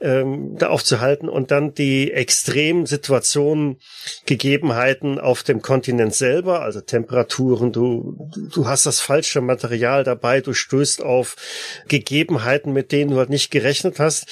ähm, 0.00 0.56
da 0.56 0.68
aufzuhalten 0.68 1.28
und 1.28 1.50
dann 1.50 1.74
die 1.74 2.10
extremen 2.10 2.86
Situationen, 2.86 3.80
Gegebenheiten 4.24 5.18
auf 5.18 5.42
dem 5.42 5.60
Kontinent 5.60 6.14
selber, 6.14 6.62
also 6.62 6.80
Temperaturen, 6.80 7.70
du, 7.70 8.30
du 8.52 8.66
hast 8.66 8.86
das 8.86 9.00
falsche 9.00 9.42
Material 9.42 10.02
dabei, 10.02 10.40
du 10.40 10.54
stößt 10.54 11.02
auf 11.02 11.36
Gegebenheiten, 11.88 12.72
mit 12.72 12.92
denen 12.92 13.10
du 13.10 13.18
halt 13.18 13.30
nicht 13.30 13.50
gerechnet 13.50 13.98
hast 13.98 14.26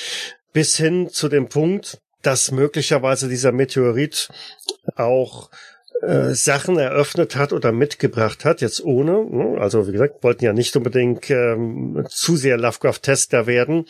bis 0.52 0.76
hin 0.76 1.08
zu 1.10 1.28
dem 1.28 1.48
Punkt, 1.48 2.00
dass 2.22 2.50
möglicherweise 2.50 3.28
dieser 3.28 3.52
Meteorit 3.52 4.28
auch 4.96 5.50
äh, 6.02 6.34
Sachen 6.34 6.78
eröffnet 6.78 7.36
hat 7.36 7.52
oder 7.52 7.72
mitgebracht 7.72 8.44
hat, 8.44 8.60
jetzt 8.60 8.84
ohne, 8.84 9.24
ne? 9.24 9.60
also 9.60 9.86
wie 9.88 9.92
gesagt, 9.92 10.22
wollten 10.22 10.44
ja 10.44 10.52
nicht 10.52 10.76
unbedingt 10.76 11.28
ähm, 11.30 12.06
zu 12.08 12.36
sehr 12.36 12.56
Lovecraft-Tester 12.56 13.46
werden, 13.46 13.86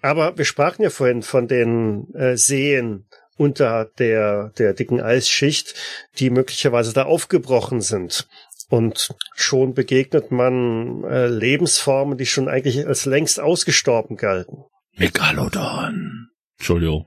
aber 0.00 0.38
wir 0.38 0.44
sprachen 0.44 0.82
ja 0.82 0.90
vorhin 0.90 1.22
von 1.22 1.48
den 1.48 2.12
äh, 2.14 2.36
Seen 2.36 3.06
unter 3.36 3.90
der, 3.98 4.52
der 4.58 4.74
dicken 4.74 5.00
Eisschicht, 5.00 5.74
die 6.18 6.30
möglicherweise 6.30 6.92
da 6.92 7.04
aufgebrochen 7.04 7.80
sind. 7.80 8.28
Und 8.70 9.14
schon 9.34 9.74
begegnet 9.74 10.30
man 10.30 11.04
äh, 11.04 11.26
Lebensformen, 11.26 12.18
die 12.18 12.26
schon 12.26 12.48
eigentlich 12.48 12.86
als 12.86 13.06
längst 13.06 13.40
ausgestorben 13.40 14.16
galten. 14.16 14.64
Megalodon. 14.98 16.28
Entschuldigung. 16.58 17.06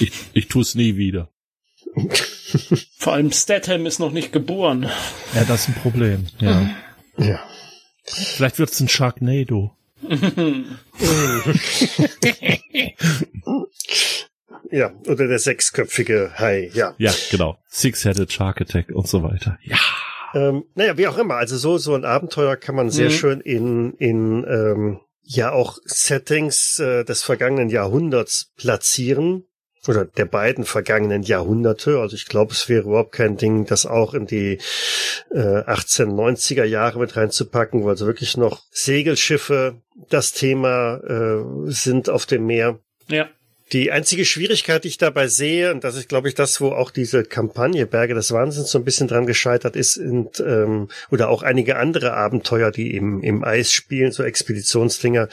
Ich, 0.00 0.12
ich 0.32 0.48
tue 0.48 0.62
es 0.62 0.74
nie 0.74 0.96
wieder. 0.96 1.30
Vor 2.98 3.12
allem 3.12 3.30
Statham 3.32 3.84
ist 3.86 3.98
noch 3.98 4.12
nicht 4.12 4.32
geboren. 4.32 4.88
Ja, 5.34 5.44
das 5.44 5.68
ist 5.68 5.68
ein 5.68 5.74
Problem. 5.82 6.26
Ja. 6.38 6.70
Ja. 7.18 7.40
Vielleicht 8.04 8.58
wird's 8.58 8.80
ein 8.80 8.88
Sharknado. 8.88 9.76
ja, 14.70 14.94
oder 15.06 15.28
der 15.28 15.38
sechsköpfige 15.38 16.32
Hai, 16.38 16.70
ja. 16.72 16.94
Ja, 16.96 17.12
genau. 17.30 17.58
Six-Headed 17.68 18.32
Shark 18.32 18.62
Attack 18.62 18.88
und 18.90 19.06
so 19.06 19.22
weiter. 19.22 19.58
Ja. 19.62 19.76
Ähm, 20.32 20.64
naja, 20.74 20.96
wie 20.96 21.06
auch 21.06 21.18
immer. 21.18 21.34
Also 21.36 21.58
so, 21.58 21.76
so 21.76 21.94
ein 21.94 22.06
Abenteuer 22.06 22.56
kann 22.56 22.74
man 22.74 22.88
sehr 22.90 23.10
mhm. 23.10 23.14
schön 23.14 23.40
in, 23.42 23.92
in 23.94 24.44
ähm, 24.44 25.00
ja 25.30 25.52
auch 25.52 25.78
Settings 25.84 26.78
äh, 26.80 27.04
des 27.04 27.22
vergangenen 27.22 27.68
Jahrhunderts 27.68 28.50
platzieren 28.56 29.44
oder 29.86 30.04
der 30.04 30.24
beiden 30.24 30.64
vergangenen 30.64 31.22
Jahrhunderte. 31.22 32.00
Also 32.00 32.16
ich 32.16 32.26
glaube, 32.26 32.52
es 32.52 32.68
wäre 32.68 32.82
überhaupt 32.88 33.12
kein 33.12 33.36
Ding, 33.36 33.64
das 33.64 33.86
auch 33.86 34.12
in 34.12 34.26
die 34.26 34.58
äh, 35.30 35.38
1890er 35.38 36.64
Jahre 36.64 36.98
mit 36.98 37.16
reinzupacken, 37.16 37.84
weil 37.84 37.96
so 37.96 38.06
wirklich 38.06 38.36
noch 38.36 38.62
Segelschiffe 38.70 39.80
das 40.08 40.32
Thema 40.32 40.96
äh, 40.96 41.70
sind 41.70 42.10
auf 42.10 42.26
dem 42.26 42.46
Meer. 42.46 42.80
Ja. 43.08 43.28
Die 43.72 43.92
einzige 43.92 44.24
Schwierigkeit, 44.24 44.82
die 44.82 44.88
ich 44.88 44.98
dabei 44.98 45.28
sehe, 45.28 45.72
und 45.72 45.84
das 45.84 45.96
ist, 45.96 46.08
glaube 46.08 46.28
ich, 46.28 46.34
das, 46.34 46.60
wo 46.60 46.70
auch 46.70 46.90
diese 46.90 47.22
Kampagne 47.22 47.86
Berge 47.86 48.14
des 48.14 48.32
Wahnsinns 48.32 48.70
so 48.70 48.78
ein 48.78 48.84
bisschen 48.84 49.06
dran 49.06 49.26
gescheitert 49.26 49.76
ist, 49.76 49.96
und, 49.96 50.40
ähm, 50.40 50.88
oder 51.10 51.28
auch 51.28 51.44
einige 51.44 51.76
andere 51.76 52.14
Abenteuer, 52.14 52.72
die 52.72 52.94
im, 52.96 53.22
im 53.22 53.44
Eis 53.44 53.72
spielen, 53.72 54.10
so 54.10 54.24
Expeditionsdinger, 54.24 55.28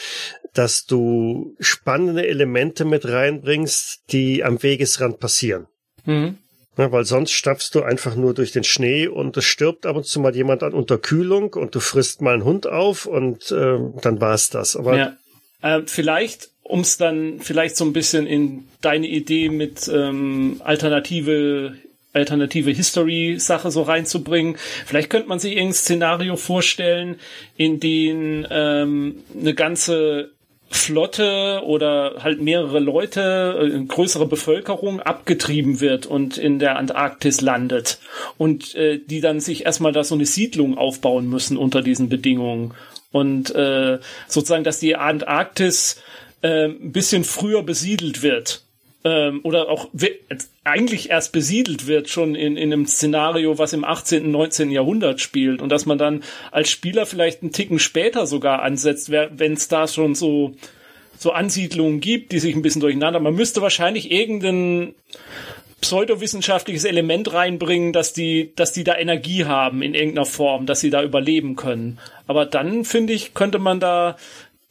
dass 0.54 0.86
du 0.86 1.56
spannende 1.60 2.28
Elemente 2.28 2.86
mit 2.86 3.08
reinbringst, 3.08 4.02
die 4.12 4.44
am 4.44 4.62
Wegesrand 4.62 5.20
passieren. 5.20 5.66
Mhm. 6.06 6.38
Ja, 6.78 6.92
weil 6.92 7.06
sonst 7.06 7.32
stapfst 7.32 7.72
du 7.74 7.82
einfach 7.82 8.16
nur 8.16 8.36
durch 8.36 8.52
den 8.52 8.64
Schnee 8.64 9.08
und 9.08 9.36
es 9.36 9.46
stirbt 9.46 9.88
ab 9.88 9.96
und 9.96 10.06
zu 10.06 10.20
mal 10.20 10.36
jemand 10.36 10.62
an 10.62 10.74
Unterkühlung 10.74 11.54
und 11.54 11.74
du 11.74 11.80
frisst 11.80 12.22
mal 12.22 12.36
einen 12.36 12.44
Hund 12.44 12.68
auf 12.68 13.08
und 13.08 13.52
äh, 13.52 13.80
dann 14.02 14.22
war's 14.22 14.52
das. 14.52 14.76
Aber 14.76 14.96
ja. 14.96 15.18
Äh, 15.62 15.82
vielleicht 15.88 16.52
um 16.68 16.82
es 16.82 16.98
dann 16.98 17.40
vielleicht 17.40 17.78
so 17.78 17.86
ein 17.86 17.94
bisschen 17.94 18.28
in 18.28 18.68
deine 18.82 19.08
Idee 19.08 19.50
mit 19.50 19.90
ähm, 19.94 20.62
alternative 20.64 21.76
alternative 22.14 22.72
History-Sache 22.72 23.70
so 23.70 23.84
reinzubringen. 23.84 24.58
Vielleicht 24.86 25.12
könnte 25.12 25.30
man 25.30 25.40
sich 25.40 25.52
irgendein 25.52 25.74
Szenario 25.76 26.36
vorstellen, 26.36 27.20
in 27.58 27.80
dem 27.80 28.46
ähm, 28.50 29.18
eine 29.40 29.54
ganze 29.54 30.32
Flotte 30.70 31.62
oder 31.64 32.24
halt 32.24 32.42
mehrere 32.42 32.80
Leute, 32.80 33.72
äh, 33.74 33.86
größere 33.86 34.26
Bevölkerung 34.26 35.00
abgetrieben 35.00 35.80
wird 35.80 36.08
und 36.08 36.38
in 36.38 36.60
der 36.60 36.78
Antarktis 36.78 37.40
landet 37.40 38.00
und 38.38 38.76
äh, 38.76 39.00
die 39.00 39.22
dann 39.22 39.40
sich 39.40 39.66
erstmal 39.66 39.94
da 39.94 40.04
so 40.04 40.16
eine 40.16 40.26
Siedlung 40.26 40.78
aufbauen 40.78 41.30
müssen 41.30 41.56
unter 41.56 41.82
diesen 41.82 42.10
Bedingungen 42.10 42.74
und 43.12 43.54
äh, 43.56 44.00
sozusagen, 44.28 44.64
dass 44.64 44.80
die 44.80 44.96
Antarktis 44.96 46.02
äh, 46.42 46.66
ein 46.66 46.92
bisschen 46.92 47.24
früher 47.24 47.64
besiedelt 47.64 48.22
wird 48.22 48.64
ähm, 49.04 49.42
oder 49.44 49.70
auch 49.70 49.90
eigentlich 50.64 51.10
erst 51.10 51.32
besiedelt 51.32 51.88
wird 51.88 52.10
schon 52.10 52.36
in, 52.36 52.58
in 52.58 52.74
einem 52.74 52.86
Szenario, 52.86 53.58
was 53.58 53.74
im 53.74 53.84
18., 53.84 54.30
19. 54.30 54.72
Jahrhundert 54.72 55.22
spielt 55.22 55.62
und 55.62 55.70
dass 55.70 55.86
man 55.86 55.98
dann 55.98 56.24
als 56.52 56.70
Spieler 56.70 57.06
vielleicht 57.06 57.42
einen 57.42 57.52
Ticken 57.52 57.80
später 57.80 58.28
sogar 58.28 58.62
ansetzt, 58.62 59.10
wenn 59.12 59.54
es 59.54 59.68
da 59.68 59.88
schon 59.88 60.16
so 60.16 60.56
so 61.20 61.32
Ansiedlungen 61.32 62.00
gibt, 62.00 62.32
die 62.32 62.40
sich 62.40 62.56
ein 62.56 62.62
bisschen 62.62 62.82
durcheinander. 62.82 63.20
Man 63.20 63.34
müsste 63.34 63.62
wahrscheinlich 63.62 64.12
irgendein 64.12 64.94
pseudowissenschaftliches 65.82 66.86
Element 66.86 67.34
reinbringen, 67.34 67.94
dass 67.94 68.14
die, 68.14 68.52
dass 68.56 68.72
die 68.72 68.84
da 68.84 68.96
Energie 68.96 69.46
haben 69.46 69.82
in 69.82 69.94
irgendeiner 69.94 70.26
Form, 70.26 70.66
dass 70.66 70.80
sie 70.80 70.90
da 70.90 71.04
überleben 71.04 71.56
können. 71.56 72.00
Aber 72.26 72.46
dann 72.46 72.84
finde 72.84 73.14
ich, 73.14 73.34
könnte 73.34 73.60
man 73.60 73.80
da 73.80 74.18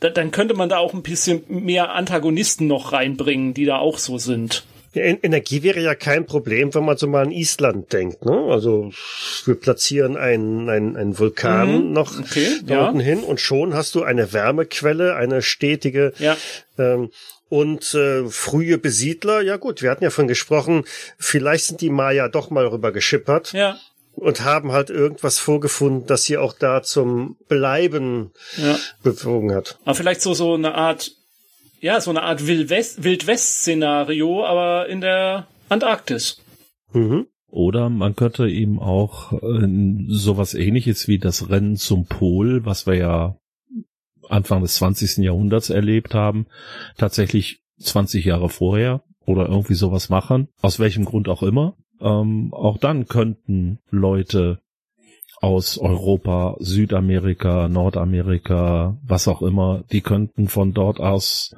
da, 0.01 0.11
dann 0.11 0.31
könnte 0.31 0.55
man 0.55 0.69
da 0.69 0.79
auch 0.79 0.95
ein 0.95 1.03
bisschen 1.03 1.45
mehr 1.49 1.93
Antagonisten 1.93 2.67
noch 2.67 2.93
reinbringen, 2.93 3.55
die 3.55 3.65
da 3.65 3.79
auch 3.79 3.99
so 3.99 4.19
sind. 4.19 4.65
Ja, 4.93 5.03
Energie 5.03 5.63
wäre 5.63 5.81
ja 5.81 5.95
kein 5.95 6.25
Problem, 6.25 6.75
wenn 6.75 6.85
man 6.85 6.97
so 6.97 7.07
mal 7.07 7.23
an 7.23 7.31
Island 7.31 7.93
denkt. 7.93 8.25
Ne? 8.25 8.47
Also 8.49 8.93
wir 9.45 9.55
platzieren 9.55 10.17
einen, 10.17 10.71
einen, 10.71 10.97
einen 10.97 11.19
Vulkan 11.19 11.89
mhm. 11.89 11.93
noch 11.93 12.19
okay, 12.19 12.49
da 12.65 12.75
ja. 12.75 12.87
unten 12.89 13.01
hin 13.01 13.21
und 13.21 13.41
schon 13.41 13.75
hast 13.75 13.95
du 13.95 14.03
eine 14.03 14.33
Wärmequelle, 14.33 15.15
eine 15.15 15.43
stetige. 15.43 16.15
Ja. 16.19 16.37
Ähm, 16.79 17.11
und 17.49 17.95
äh, 17.95 18.27
frühe 18.29 18.79
Besiedler, 18.79 19.43
ja 19.43 19.57
gut, 19.57 19.83
wir 19.83 19.91
hatten 19.91 20.03
ja 20.03 20.11
von 20.11 20.29
gesprochen, 20.29 20.85
vielleicht 21.19 21.67
sind 21.67 21.81
die 21.81 21.91
Maya 21.91 22.29
doch 22.29 22.51
mal 22.51 22.67
rüber 22.67 22.91
geschippert. 22.91 23.53
Ja 23.53 23.77
und 24.17 24.45
haben 24.45 24.73
halt 24.73 24.91
irgendwas 24.91 25.39
vorgefunden, 25.39 26.07
das 26.07 26.25
sie 26.25 26.39
auch 26.39 26.55
da 26.55 26.83
zum 26.83 27.37
Bleiben 27.49 28.33
ja. 28.57 28.77
bewogen 29.03 29.55
hat. 29.55 29.79
Aber 29.85 29.95
vielleicht 29.95 30.23
so, 30.23 30.35
so 30.35 30.55
eine 30.55 30.75
Art, 30.75 31.13
ja, 31.81 32.01
so 32.01 32.11
eine 32.11 32.23
Art 32.23 32.47
Wildwest-Szenario, 32.47 34.45
aber 34.45 34.89
in 34.89 35.01
der 35.01 35.47
Antarktis. 35.69 36.41
Mhm. 36.93 37.27
Oder 37.49 37.91
man 37.91 38.17
könnte 38.17 38.49
eben 38.49 38.81
auch 38.81 39.33
äh, 39.33 39.69
sowas 40.09 40.55
ähnliches 40.55 41.09
wie 41.09 41.19
das 41.19 41.49
Rennen 41.49 41.77
zum 41.77 42.07
Pol, 42.07 42.65
was 42.65 42.87
wir 42.87 42.95
ja 42.95 43.37
Anfang 44.29 44.63
des 44.63 44.77
20. 44.77 45.19
Jahrhunderts 45.19 45.71
erlebt 45.71 46.15
haben, 46.15 46.47
tatsächlich 46.97 47.61
20 47.79 48.25
Jahre 48.25 48.49
vorher 48.49 49.03
oder 49.25 49.49
irgendwie 49.49 49.75
sowas 49.75 50.09
machen, 50.09 50.49
aus 50.63 50.81
welchem 50.81 51.05
Grund 51.05 51.29
auch 51.29 51.43
immer 51.43 51.77
ähm, 52.01 52.53
auch 52.53 52.79
dann 52.79 53.07
könnten 53.07 53.79
Leute 53.91 54.61
aus 55.41 55.79
Europa, 55.79 56.57
Südamerika, 56.61 57.69
Nordamerika, 57.69 58.97
was 59.07 59.29
auch 59.29 59.43
immer, 59.43 59.85
die 59.93 60.01
könnten 60.01 60.49
von 60.49 60.73
dort 60.73 60.99
aus 60.99 61.55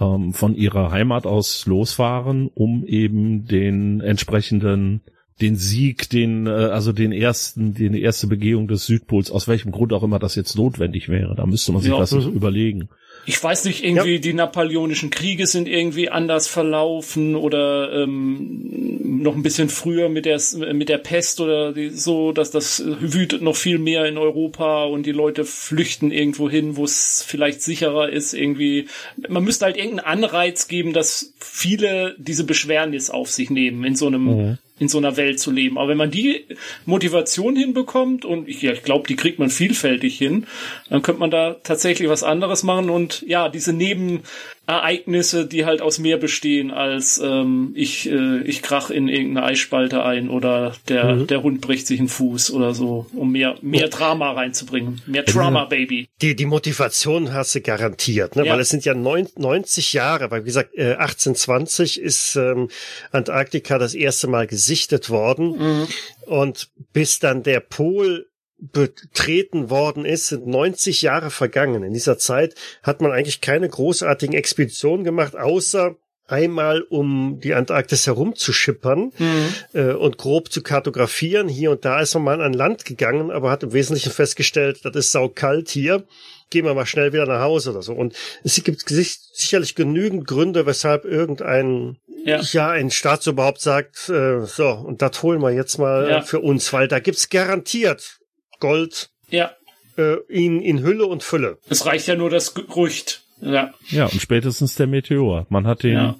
ähm, 0.00 0.32
von 0.32 0.54
ihrer 0.54 0.90
Heimat 0.90 1.26
aus 1.26 1.66
losfahren, 1.66 2.48
um 2.54 2.84
eben 2.84 3.46
den 3.46 4.00
entsprechenden 4.00 5.02
den 5.40 5.56
Sieg, 5.56 6.08
den, 6.10 6.46
äh, 6.46 6.50
also 6.50 6.92
den 6.92 7.12
ersten, 7.12 7.74
die 7.74 8.00
erste 8.00 8.26
Begehung 8.26 8.68
des 8.68 8.86
Südpols, 8.86 9.30
aus 9.30 9.48
welchem 9.48 9.72
Grund 9.72 9.92
auch 9.92 10.02
immer 10.02 10.18
das 10.18 10.34
jetzt 10.34 10.56
notwendig 10.56 11.08
wäre. 11.08 11.34
Da 11.34 11.46
müsste 11.46 11.72
man 11.72 11.82
sich 11.82 11.90
ja, 11.90 11.98
das 11.98 12.12
überlegen. 12.12 12.88
Ich 13.24 13.42
weiß 13.42 13.66
nicht, 13.66 13.84
irgendwie 13.84 14.14
ja. 14.14 14.20
die 14.20 14.32
napoleonischen 14.32 15.10
Kriege 15.10 15.46
sind 15.46 15.68
irgendwie 15.68 16.08
anders 16.08 16.48
verlaufen 16.48 17.36
oder 17.36 17.92
ähm, 17.92 19.22
noch 19.22 19.36
ein 19.36 19.42
bisschen 19.42 19.68
früher 19.68 20.08
mit 20.08 20.24
der 20.24 20.40
mit 20.72 20.88
der 20.88 20.98
Pest 20.98 21.40
oder 21.40 21.72
die, 21.72 21.90
so, 21.90 22.32
dass 22.32 22.50
das 22.50 22.82
wütet 22.84 23.42
noch 23.42 23.54
viel 23.54 23.78
mehr 23.78 24.06
in 24.06 24.18
Europa 24.18 24.84
und 24.84 25.06
die 25.06 25.12
Leute 25.12 25.44
flüchten 25.44 26.10
irgendwo 26.10 26.50
hin, 26.50 26.76
wo 26.76 26.84
es 26.84 27.24
vielleicht 27.26 27.62
sicherer 27.62 28.08
ist. 28.08 28.34
Irgendwie, 28.34 28.88
man 29.28 29.44
müsste 29.44 29.66
halt 29.66 29.76
irgendeinen 29.76 30.24
Anreiz 30.24 30.66
geben, 30.66 30.92
dass 30.92 31.32
viele 31.38 32.16
diese 32.18 32.44
Beschwernis 32.44 33.10
auf 33.10 33.30
sich 33.30 33.50
nehmen 33.50 33.84
in 33.84 33.94
so 33.94 34.08
einem 34.08 34.24
mhm 34.24 34.58
in 34.78 34.88
so 34.88 34.98
einer 34.98 35.16
Welt 35.16 35.38
zu 35.38 35.50
leben. 35.50 35.78
Aber 35.78 35.88
wenn 35.88 35.98
man 35.98 36.10
die 36.10 36.44
Motivation 36.86 37.56
hinbekommt, 37.56 38.24
und 38.24 38.48
ich, 38.48 38.62
ja, 38.62 38.72
ich 38.72 38.82
glaube, 38.82 39.06
die 39.06 39.16
kriegt 39.16 39.38
man 39.38 39.50
vielfältig 39.50 40.18
hin, 40.18 40.46
dann 40.88 41.02
könnte 41.02 41.20
man 41.20 41.30
da 41.30 41.56
tatsächlich 41.62 42.08
was 42.08 42.22
anderes 42.22 42.62
machen 42.62 42.90
und 42.90 43.22
ja, 43.26 43.48
diese 43.48 43.72
Neben, 43.72 44.20
Ereignisse, 44.66 45.46
die 45.46 45.64
halt 45.64 45.82
aus 45.82 45.98
mehr 45.98 46.18
bestehen, 46.18 46.70
als 46.70 47.20
ähm, 47.22 47.72
ich, 47.74 48.08
äh, 48.08 48.42
ich 48.42 48.62
krach 48.62 48.90
in 48.90 49.08
irgendeine 49.08 49.46
Eisspalte 49.46 50.04
ein 50.04 50.30
oder 50.30 50.74
der, 50.88 51.16
mhm. 51.16 51.26
der 51.26 51.42
Hund 51.42 51.60
bricht 51.60 51.88
sich 51.88 51.98
einen 51.98 52.08
Fuß 52.08 52.52
oder 52.52 52.72
so, 52.72 53.06
um 53.12 53.32
mehr, 53.32 53.56
mehr 53.60 53.88
Drama 53.88 54.30
reinzubringen. 54.30 55.02
Mehr 55.06 55.24
Drama, 55.24 55.64
Baby. 55.64 56.08
Die, 56.20 56.36
die 56.36 56.46
Motivation 56.46 57.32
hast 57.32 57.56
du 57.56 57.60
garantiert, 57.60 58.36
ne? 58.36 58.46
Ja. 58.46 58.52
weil 58.52 58.60
es 58.60 58.68
sind 58.68 58.84
ja 58.84 58.94
neun, 58.94 59.26
90 59.36 59.94
Jahre, 59.94 60.30
weil 60.30 60.42
wie 60.42 60.46
gesagt, 60.46 60.74
äh, 60.74 60.94
1820 60.94 62.00
ist 62.00 62.36
ähm, 62.36 62.68
Antarktika 63.10 63.78
das 63.78 63.94
erste 63.94 64.28
Mal 64.28 64.46
gesichtet 64.46 65.10
worden. 65.10 65.58
Mhm. 65.58 65.88
Und 66.26 66.70
bis 66.92 67.18
dann 67.18 67.42
der 67.42 67.60
Pol 67.60 68.26
betreten 68.70 69.70
worden 69.70 70.04
ist, 70.04 70.28
sind 70.28 70.46
90 70.46 71.02
Jahre 71.02 71.30
vergangen. 71.30 71.82
In 71.82 71.92
dieser 71.92 72.16
Zeit 72.16 72.54
hat 72.82 73.00
man 73.00 73.10
eigentlich 73.10 73.40
keine 73.40 73.68
großartigen 73.68 74.36
Expeditionen 74.36 75.04
gemacht, 75.04 75.34
außer 75.34 75.96
einmal 76.28 76.82
um 76.82 77.40
die 77.42 77.54
Antarktis 77.54 78.06
herumzuschippern 78.06 79.12
mhm. 79.18 79.54
äh, 79.74 79.92
und 79.92 80.16
grob 80.16 80.52
zu 80.52 80.62
kartografieren. 80.62 81.48
Hier 81.48 81.72
und 81.72 81.84
da 81.84 82.00
ist 82.00 82.14
man 82.14 82.22
mal 82.22 82.40
an 82.40 82.52
Land 82.52 82.84
gegangen, 82.84 83.30
aber 83.32 83.50
hat 83.50 83.64
im 83.64 83.72
Wesentlichen 83.72 84.12
festgestellt, 84.12 84.80
das 84.84 84.94
ist 84.94 85.12
saukalt 85.12 85.68
hier. 85.68 86.04
Gehen 86.48 86.64
wir 86.64 86.74
mal 86.74 86.86
schnell 86.86 87.12
wieder 87.12 87.26
nach 87.26 87.40
Hause 87.40 87.70
oder 87.70 87.82
so. 87.82 87.92
Und 87.92 88.14
es 88.44 88.62
gibt 88.62 88.88
sicherlich 88.88 89.74
genügend 89.74 90.26
Gründe, 90.26 90.64
weshalb 90.66 91.04
irgendein 91.04 91.98
ja, 92.24 92.40
ja 92.40 92.70
ein 92.70 92.90
Staat 92.90 93.26
überhaupt 93.26 93.60
sagt, 93.60 94.08
äh, 94.08 94.46
so, 94.46 94.68
und 94.68 95.02
das 95.02 95.22
holen 95.22 95.40
wir 95.40 95.50
jetzt 95.50 95.78
mal 95.78 96.08
ja. 96.08 96.20
für 96.22 96.40
uns, 96.40 96.72
weil 96.72 96.88
da 96.88 97.00
gibt's 97.00 97.28
garantiert 97.28 98.21
Gold 98.62 99.10
ja. 99.28 99.50
äh, 99.98 100.18
in, 100.28 100.62
in 100.62 100.84
Hülle 100.84 101.06
und 101.06 101.24
Fülle. 101.24 101.58
Es 101.68 101.84
reicht 101.84 102.06
ja 102.06 102.14
nur 102.14 102.30
das 102.30 102.54
Gerücht. 102.54 103.24
Ja. 103.40 103.74
ja, 103.88 104.04
und 104.04 104.22
spätestens 104.22 104.76
der 104.76 104.86
Meteor. 104.86 105.46
Man 105.48 105.66
hat 105.66 105.82
den 105.82 105.94
ja. 105.94 106.16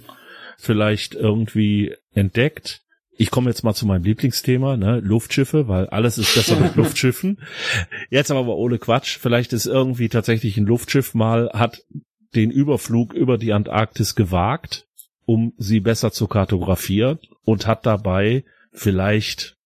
vielleicht 0.59 1.15
irgendwie 1.15 1.95
entdeckt. 2.13 2.83
Ich 3.17 3.31
komme 3.31 3.49
jetzt 3.49 3.63
mal 3.63 3.75
zu 3.75 3.87
meinem 3.87 4.03
Lieblingsthema, 4.03 4.77
ne, 4.77 4.99
Luftschiffe, 4.99 5.69
weil 5.69 5.87
alles 5.87 6.19
ist 6.19 6.35
besser 6.35 6.59
mit 6.59 6.75
Luftschiffen. 6.77 7.39
Jetzt 8.11 8.33
aber 8.33 8.57
ohne 8.57 8.79
Quatsch. 8.79 9.19
Vielleicht 9.19 9.53
ist 9.53 9.67
irgendwie 9.67 10.09
tatsächlich 10.09 10.57
ein 10.57 10.67
Luftschiff 10.67 11.15
mal, 11.15 11.49
hat 11.55 11.83
den 12.35 12.51
Überflug 12.51 13.13
über 13.13 13.39
die 13.39 13.53
Antarktis 13.53 14.17
gewagt, 14.17 14.89
um 15.27 15.53
sie 15.59 15.79
besser 15.79 16.11
zu 16.11 16.27
kartografieren 16.27 17.21
und 17.45 17.69
hat 17.69 17.87
dabei 17.87 18.45
vielleicht 18.73 19.57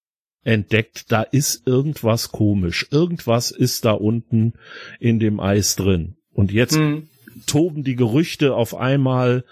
entdeckt, 0.47 1.11
da 1.13 1.23
ist 1.23 1.67
irgendwas 1.67 2.31
komisch. 2.31 2.87
Irgendwas 2.91 3.51
ist 3.51 3.85
da 3.85 3.93
unten 3.93 4.55
in 5.01 5.19
dem 5.19 5.41
Eis 5.41 5.77
drin. 5.77 6.17
Und 6.33 6.53
jetzt 6.53 6.77
mhm 6.77 7.09
toben 7.47 7.85
die 7.85 7.97
Gerüchte 7.97 8.55
auf 8.55 8.75
einmal 8.77 9.45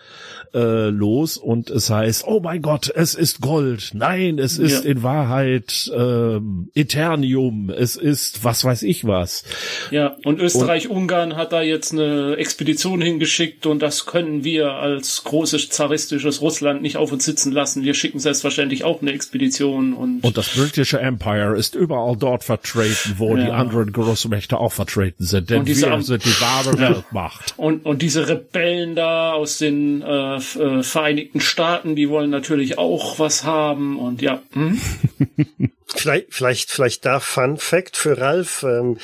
äh, 0.55 0.89
los 0.89 1.37
und 1.37 1.71
es 1.71 1.91
heißt, 1.91 2.25
oh 2.27 2.41
mein 2.41 2.63
Gott, 2.63 2.91
es 2.95 3.15
ist 3.15 3.41
Gold. 3.41 3.91
Nein, 3.93 4.39
es 4.39 4.59
ist 4.59 4.85
ja. 4.85 4.91
in 4.91 5.03
Wahrheit 5.03 5.91
äh, 5.95 6.39
Eternium. 6.75 7.71
Es 7.71 7.97
ist 7.97 8.45
was 8.45 8.65
weiß 8.65 8.83
ich 8.83 9.05
was. 9.05 9.45
Ja, 9.91 10.17
und 10.25 10.41
Österreich-Ungarn 10.41 11.37
hat 11.37 11.53
da 11.53 11.63
jetzt 11.63 11.93
eine 11.93 12.37
Expedition 12.37 13.01
hingeschickt 13.01 13.67
und 13.67 13.81
das 13.81 14.07
können 14.07 14.45
wir 14.45 14.73
als 14.73 15.25
großes 15.25 15.71
zaristisches 15.71 16.41
Russland 16.41 16.83
nicht 16.83 16.97
auf 16.97 17.13
uns 17.13 17.25
sitzen 17.25 17.53
lassen. 17.53 17.83
Wir 17.83 17.95
schicken 17.95 18.21
selbstverständlich 18.21 18.85
auch 18.85 19.03
eine 19.03 19.13
Expedition 19.13 19.93
und 19.93 20.25
und 20.25 20.37
das 20.39 20.49
britische 20.51 21.01
Empire 21.01 21.57
ist 21.57 21.75
überall 21.75 22.17
dort 22.17 22.45
vertreten, 22.45 23.15
wo 23.19 23.37
ja. 23.37 23.45
die 23.45 23.51
anderen 23.51 23.93
Großmächte 23.93 24.59
auch 24.59 24.73
vertreten 24.73 25.25
sind, 25.25 25.51
denn 25.51 25.67
wir 25.67 25.75
sind 25.75 26.25
die 26.25 26.41
wahre 26.41 26.79
Weltmacht. 26.79 27.55
Und 27.57 27.74
und, 27.75 27.87
und 27.87 28.03
diese 28.03 28.29
Rebellen 28.29 28.95
da 28.95 29.33
aus 29.33 29.59
den 29.59 30.03
äh, 30.03 30.37
äh, 30.37 30.83
Vereinigten 30.83 31.41
Staaten, 31.41 31.97
die 31.97 32.09
wollen 32.09 32.31
natürlich 32.31 32.79
auch 32.79 33.19
was 33.19 33.45
haben 33.45 33.99
und 33.99 34.23
ja. 34.23 34.43
Hm? 34.53 34.81
Vielleicht, 35.87 36.35
vielleicht, 36.35 36.71
vielleicht 36.71 37.07
da 37.07 37.21
Fun 37.21 37.57
Fact 37.57 37.97
für 37.97 38.19
Ralf. 38.19 38.65
Ähm, 38.65 38.99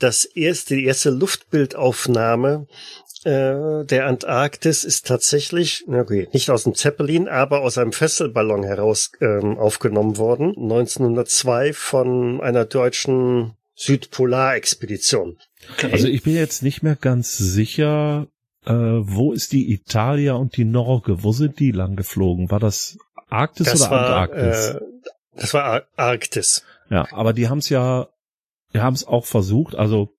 das 0.00 0.24
erste, 0.24 0.74
die 0.74 0.86
erste 0.86 1.10
Luftbildaufnahme 1.10 2.66
äh, 3.24 3.84
der 3.84 4.06
Antarktis 4.06 4.82
ist 4.82 5.06
tatsächlich, 5.06 5.84
okay, 5.86 6.28
nicht 6.32 6.50
aus 6.50 6.64
dem 6.64 6.74
Zeppelin, 6.74 7.28
aber 7.28 7.60
aus 7.60 7.78
einem 7.78 7.92
Fesselballon 7.92 8.64
heraus 8.64 9.12
ähm, 9.20 9.56
aufgenommen 9.56 10.16
worden. 10.16 10.54
1902 10.56 11.72
von 11.72 12.40
einer 12.40 12.64
deutschen 12.64 13.52
Südpolarexpedition. 13.76 15.38
Okay. 15.70 15.92
Also 15.92 16.08
ich 16.08 16.22
bin 16.22 16.34
jetzt 16.34 16.62
nicht 16.62 16.82
mehr 16.82 16.96
ganz 16.96 17.36
sicher, 17.36 18.26
äh, 18.64 18.72
wo 18.72 19.32
ist 19.32 19.52
die 19.52 19.72
Italia 19.72 20.34
und 20.34 20.56
die 20.56 20.64
Norge? 20.64 21.22
Wo 21.22 21.32
sind 21.32 21.58
die 21.58 21.70
lang 21.70 21.96
geflogen? 21.96 22.50
War 22.50 22.60
das 22.60 22.98
Arktis 23.28 23.66
das 23.66 23.82
oder 23.82 23.90
war, 23.90 24.00
Antarktis? 24.00 24.68
Äh, 24.68 24.80
das 25.34 25.54
war 25.54 25.64
Ar 25.64 25.82
Arktis. 25.96 26.64
Ja, 26.90 27.06
aber 27.12 27.32
die 27.32 27.48
haben 27.48 27.58
es 27.58 27.68
ja, 27.68 28.08
die 28.74 28.80
haben 28.80 28.94
es 28.94 29.06
auch 29.06 29.24
versucht. 29.24 29.74
Also 29.74 30.10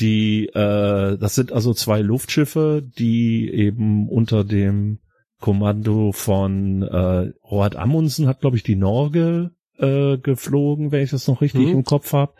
die, 0.00 0.46
äh, 0.46 1.18
das 1.18 1.34
sind 1.34 1.52
also 1.52 1.74
zwei 1.74 2.00
Luftschiffe, 2.00 2.82
die 2.98 3.50
eben 3.50 4.08
unter 4.08 4.44
dem 4.44 5.00
Kommando 5.40 6.12
von 6.12 6.82
äh, 6.82 7.32
Roald 7.44 7.76
Amundsen 7.76 8.26
hat, 8.26 8.40
glaube 8.40 8.56
ich, 8.56 8.62
die 8.62 8.76
Norge 8.76 9.50
äh, 9.78 10.18
geflogen, 10.18 10.92
wenn 10.92 11.02
ich 11.02 11.10
das 11.10 11.28
noch 11.28 11.40
richtig 11.40 11.66
hm. 11.66 11.78
im 11.78 11.84
Kopf 11.84 12.12
habe. 12.12 12.32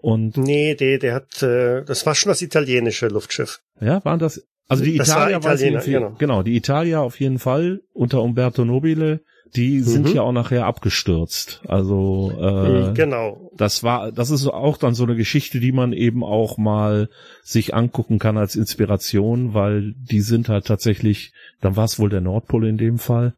Und 0.00 0.36
nee, 0.36 0.74
der, 0.74 0.98
der 0.98 1.14
hat, 1.14 1.42
äh, 1.42 1.84
das 1.84 2.06
war 2.06 2.14
schon 2.14 2.30
das 2.30 2.42
italienische 2.42 3.08
Luftschiff. 3.08 3.60
Ja, 3.80 4.04
waren 4.04 4.18
das? 4.18 4.46
Also 4.68 4.84
die 4.84 4.96
Italia 4.96 5.42
war 5.42 5.54
Italiener, 5.54 5.78
war 5.78 5.84
genau. 5.84 6.14
genau, 6.18 6.42
die 6.42 6.56
Italia 6.56 7.00
auf 7.00 7.20
jeden 7.20 7.38
Fall 7.38 7.82
unter 7.92 8.22
Umberto 8.22 8.64
Nobile. 8.64 9.20
Die 9.54 9.82
sind 9.82 10.08
mhm. 10.08 10.14
ja 10.14 10.22
auch 10.22 10.32
nachher 10.32 10.66
abgestürzt. 10.66 11.62
Also 11.68 12.32
äh, 12.40 12.88
mhm, 12.88 12.94
genau. 12.94 13.52
Das 13.56 13.84
war, 13.84 14.10
das 14.10 14.30
ist 14.30 14.48
auch 14.48 14.78
dann 14.78 14.94
so 14.94 15.04
eine 15.04 15.14
Geschichte, 15.14 15.60
die 15.60 15.70
man 15.70 15.92
eben 15.92 16.24
auch 16.24 16.58
mal 16.58 17.08
sich 17.42 17.72
angucken 17.72 18.18
kann 18.18 18.36
als 18.36 18.56
Inspiration, 18.56 19.54
weil 19.54 19.94
die 19.96 20.22
sind 20.22 20.48
halt 20.48 20.66
tatsächlich, 20.66 21.32
dann 21.60 21.76
war 21.76 21.84
es 21.84 22.00
wohl 22.00 22.10
der 22.10 22.20
Nordpol 22.20 22.66
in 22.66 22.78
dem 22.78 22.98
Fall, 22.98 23.34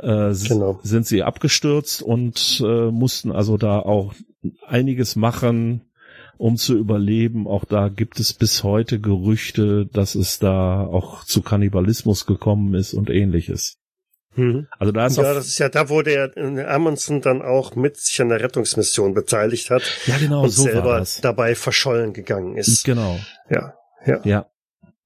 äh, 0.00 0.32
genau. 0.46 0.80
sind 0.82 1.06
sie 1.06 1.22
abgestürzt 1.22 2.02
und 2.02 2.62
äh, 2.64 2.90
mussten 2.90 3.32
also 3.32 3.56
da 3.56 3.78
auch 3.78 4.14
einiges 4.66 5.16
machen, 5.16 5.90
um 6.36 6.56
zu 6.56 6.76
überleben. 6.76 7.46
Auch 7.46 7.64
da 7.64 7.88
gibt 7.88 8.20
es 8.20 8.32
bis 8.32 8.62
heute 8.62 9.00
Gerüchte, 9.00 9.86
dass 9.86 10.14
es 10.14 10.38
da 10.38 10.84
auch 10.84 11.24
zu 11.24 11.42
Kannibalismus 11.42 12.26
gekommen 12.26 12.74
ist 12.74 12.94
und 12.94 13.10
ähnliches. 13.10 13.78
Mhm. 14.36 14.68
Also 14.78 14.92
da 14.92 15.06
ist 15.06 15.16
ja, 15.16 15.34
das 15.34 15.46
ist 15.46 15.58
ja 15.58 15.68
da, 15.68 15.88
wo 15.88 16.02
der 16.02 16.36
äh, 16.36 16.64
Amundsen 16.64 17.20
dann 17.20 17.42
auch 17.42 17.74
mit 17.74 17.96
sich 17.96 18.20
an 18.22 18.28
der 18.28 18.40
Rettungsmission 18.40 19.14
beteiligt 19.14 19.70
hat. 19.70 19.82
Ja, 20.06 20.16
genau, 20.18 20.44
und 20.44 20.50
so 20.50 20.62
selber 20.62 21.04
dabei 21.22 21.54
verschollen 21.54 22.12
gegangen 22.12 22.56
ist. 22.56 22.84
Genau. 22.84 23.18
Ja, 23.50 23.74
ja. 24.06 24.20
Ja. 24.24 24.46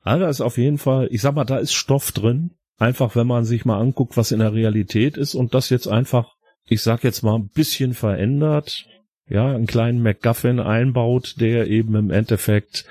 Also 0.03 0.24
da 0.24 0.28
ist 0.28 0.40
auf 0.40 0.59
jeden 0.59 0.78
Fall, 0.78 1.09
ich 1.11 1.22
sag 1.22 1.34
mal, 1.34 1.45
da 1.45 1.59
ist 1.59 1.72
Stoff 1.72 2.12
drin. 2.12 2.57
Einfach, 2.82 3.14
wenn 3.14 3.28
man 3.28 3.44
sich 3.44 3.64
mal 3.64 3.78
anguckt, 3.78 4.16
was 4.16 4.32
in 4.32 4.40
der 4.40 4.54
Realität 4.54 5.16
ist 5.16 5.36
und 5.36 5.54
das 5.54 5.70
jetzt 5.70 5.86
einfach, 5.86 6.34
ich 6.66 6.82
sag 6.82 7.04
jetzt 7.04 7.22
mal, 7.22 7.36
ein 7.36 7.46
bisschen 7.46 7.94
verändert, 7.94 8.88
ja, 9.28 9.54
einen 9.54 9.68
kleinen 9.68 10.02
MacGuffin 10.02 10.58
einbaut, 10.58 11.36
der 11.38 11.68
eben 11.68 11.94
im 11.94 12.10
Endeffekt 12.10 12.84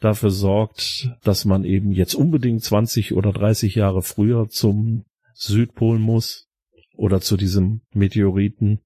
dafür 0.00 0.30
sorgt, 0.30 1.10
dass 1.24 1.44
man 1.44 1.64
eben 1.64 1.92
jetzt 1.92 2.14
unbedingt 2.14 2.64
20 2.64 3.12
oder 3.12 3.34
30 3.34 3.74
Jahre 3.74 4.00
früher 4.00 4.48
zum 4.48 5.04
Südpol 5.34 5.98
muss 5.98 6.48
oder 6.96 7.20
zu 7.20 7.36
diesem 7.36 7.82
Meteoriten, 7.92 8.80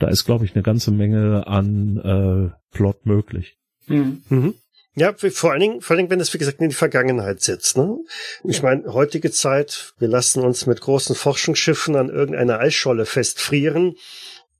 da 0.00 0.08
ist, 0.08 0.24
glaube 0.24 0.44
ich, 0.44 0.56
eine 0.56 0.64
ganze 0.64 0.90
Menge 0.90 1.46
an 1.46 1.98
äh, 1.98 2.76
Plot 2.76 3.06
möglich. 3.06 3.58
Mhm. 3.86 4.22
Mhm. 4.28 4.54
Ja, 5.00 5.14
vor 5.14 5.52
allen 5.52 5.60
Dingen, 5.60 5.80
vor 5.80 5.94
allen 5.94 6.00
Dingen, 6.00 6.10
wenn 6.10 6.20
es 6.20 6.34
wie 6.34 6.38
gesagt 6.38 6.60
in 6.60 6.68
die 6.68 6.74
Vergangenheit 6.74 7.40
sitzt. 7.40 7.78
Ne? 7.78 7.96
Ich 8.44 8.62
meine, 8.62 8.92
heutige 8.92 9.30
Zeit, 9.30 9.94
wir 9.98 10.08
lassen 10.08 10.44
uns 10.44 10.66
mit 10.66 10.82
großen 10.82 11.16
Forschungsschiffen 11.16 11.96
an 11.96 12.10
irgendeiner 12.10 12.58
Eisscholle 12.58 13.06
festfrieren, 13.06 13.96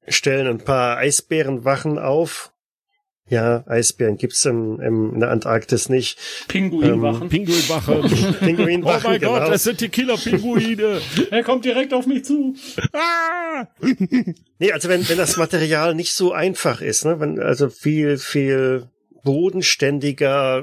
stellen 0.08 0.46
ein 0.46 0.64
paar 0.64 0.96
Eisbärenwachen 0.96 1.98
auf. 1.98 2.52
Ja, 3.28 3.64
Eisbären 3.66 4.16
gibt's 4.16 4.46
im, 4.46 4.80
im, 4.80 5.12
in 5.12 5.20
der 5.20 5.30
Antarktis 5.30 5.90
nicht. 5.90 6.18
Pinguinwachen. 6.48 7.24
Ähm, 7.24 7.28
Pinguinwache. 7.28 8.02
Pinguinwachen. 8.40 9.04
Oh 9.04 9.08
mein 9.10 9.20
genau. 9.20 9.38
Gott, 9.38 9.52
das 9.52 9.64
sind 9.64 9.82
die 9.82 9.90
Killer-Pinguine. 9.90 11.02
er 11.30 11.42
kommt 11.44 11.66
direkt 11.66 11.92
auf 11.92 12.06
mich 12.06 12.24
zu. 12.24 12.56
Ah! 12.94 13.66
nee, 14.58 14.72
also 14.72 14.88
wenn, 14.88 15.06
wenn 15.06 15.18
das 15.18 15.36
Material 15.36 15.94
nicht 15.94 16.14
so 16.14 16.32
einfach 16.32 16.80
ist, 16.80 17.04
ne, 17.04 17.20
wenn 17.20 17.38
also 17.38 17.68
viel, 17.68 18.16
viel 18.16 18.88
bodenständiger 19.22 20.62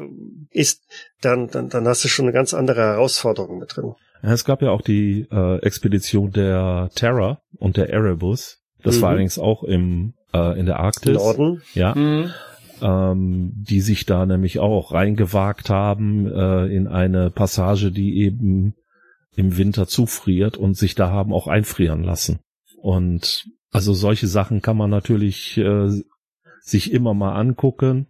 ist, 0.52 0.84
dann, 1.22 1.48
dann, 1.48 1.70
dann 1.70 1.88
hast 1.88 2.04
du 2.04 2.08
schon 2.08 2.26
eine 2.26 2.34
ganz 2.34 2.54
andere 2.54 2.82
Herausforderung 2.82 3.60
mit 3.60 3.76
drin. 3.76 3.94
Ja, 4.24 4.32
es 4.32 4.46
gab 4.46 4.62
ja 4.62 4.72
auch 4.72 4.82
die 4.82 5.28
äh, 5.32 5.58
Expedition 5.60 6.32
der 6.32 6.90
Terra 6.96 7.42
und 7.58 7.78
der 7.78 7.90
Erebus. 7.90 8.60
Das 8.84 8.98
mhm. 8.98 9.02
war 9.02 9.10
allerdings 9.10 9.40
auch 9.40 9.64
im 9.64 10.14
äh, 10.34 10.60
in 10.60 10.66
der 10.66 10.80
Arktis. 10.80 11.14
Norden. 11.14 11.62
Ja. 11.74 11.96
Mhm. 11.96 12.32
Ähm, 12.80 13.54
die 13.56 13.82
sich 13.82 14.06
da 14.06 14.26
nämlich 14.28 14.60
auch 14.60 14.92
reingewagt 14.92 15.72
haben 15.72 16.28
äh, 16.28 16.66
in 16.68 16.88
eine 16.88 17.32
Passage, 17.32 17.92
die 17.92 18.20
eben 18.20 18.76
im 19.36 19.58
Winter 19.58 19.88
zufriert 19.88 20.58
und 20.58 20.78
sich 20.78 20.94
da 20.94 21.10
haben 21.10 21.34
auch 21.34 21.48
einfrieren 21.48 22.04
lassen. 22.04 22.40
Und 22.80 23.46
also 23.72 23.94
solche 23.94 24.28
Sachen 24.28 24.62
kann 24.62 24.78
man 24.78 24.92
natürlich 24.92 25.58
äh, 25.58 25.90
sich 26.62 26.92
immer 26.92 27.16
mal 27.16 27.34
angucken 27.34 28.08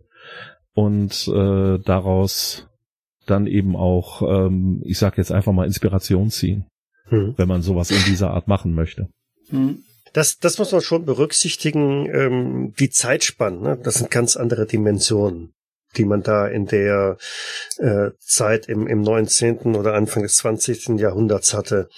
und 0.78 1.28
äh, 1.28 1.80
daraus 1.80 2.68
dann 3.26 3.48
eben 3.48 3.76
auch, 3.76 4.22
ähm, 4.22 4.84
ich 4.86 5.00
sag 5.00 5.18
jetzt 5.18 5.32
einfach 5.32 5.52
mal 5.52 5.66
Inspiration 5.66 6.30
ziehen, 6.30 6.68
hm. 7.06 7.34
wenn 7.36 7.48
man 7.48 7.64
sowas 7.64 7.90
in 7.90 8.04
dieser 8.06 8.30
Art 8.30 8.48
machen 8.48 8.76
möchte. 8.76 9.10
Hm. 9.50 9.80
Das, 10.14 10.38
das 10.38 10.60
muss 10.60 10.72
man 10.72 10.82
schon 10.82 11.04
berücksichtigen, 11.04 12.08
ähm, 12.14 12.74
die 12.78 12.92
Zeitspannen, 12.92 13.62
ne? 13.62 13.80
das 13.82 13.96
sind 13.96 14.12
ganz 14.12 14.38
andere 14.38 14.68
Dimensionen, 14.68 15.52
die 15.96 16.06
man 16.06 16.22
da 16.22 16.48
in 16.48 16.68
der 16.68 17.18
äh, 17.80 18.12
Zeit 18.20 18.68
im, 18.68 18.86
im 18.86 19.02
19. 19.02 19.76
oder 19.76 19.96
Anfang 19.96 20.22
des 20.22 20.36
20. 20.38 21.00
Jahrhunderts 21.00 21.56
hatte. 21.56 21.90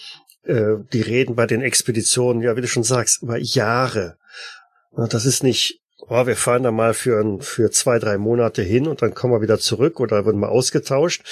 Äh, 0.43 0.75
die 0.93 1.01
reden 1.01 1.35
bei 1.35 1.47
den 1.47 1.61
Expeditionen, 1.61 2.41
ja, 2.41 2.55
wie 2.55 2.61
du 2.61 2.67
schon 2.67 2.83
sagst, 2.83 3.23
über 3.23 3.37
Jahre. 3.37 4.15
Das 4.95 5.25
ist 5.25 5.43
nicht 5.43 5.81
oh, 6.09 6.25
wir 6.25 6.35
fahren 6.35 6.63
da 6.63 6.71
mal 6.71 6.93
für, 6.93 7.37
für 7.39 7.71
zwei, 7.71 7.99
drei 7.99 8.17
Monate 8.17 8.61
hin 8.61 8.87
und 8.87 9.01
dann 9.01 9.13
kommen 9.13 9.33
wir 9.33 9.41
wieder 9.41 9.59
zurück 9.59 9.99
oder 9.99 10.25
werden 10.25 10.39
mal 10.39 10.49
ausgetauscht, 10.49 11.23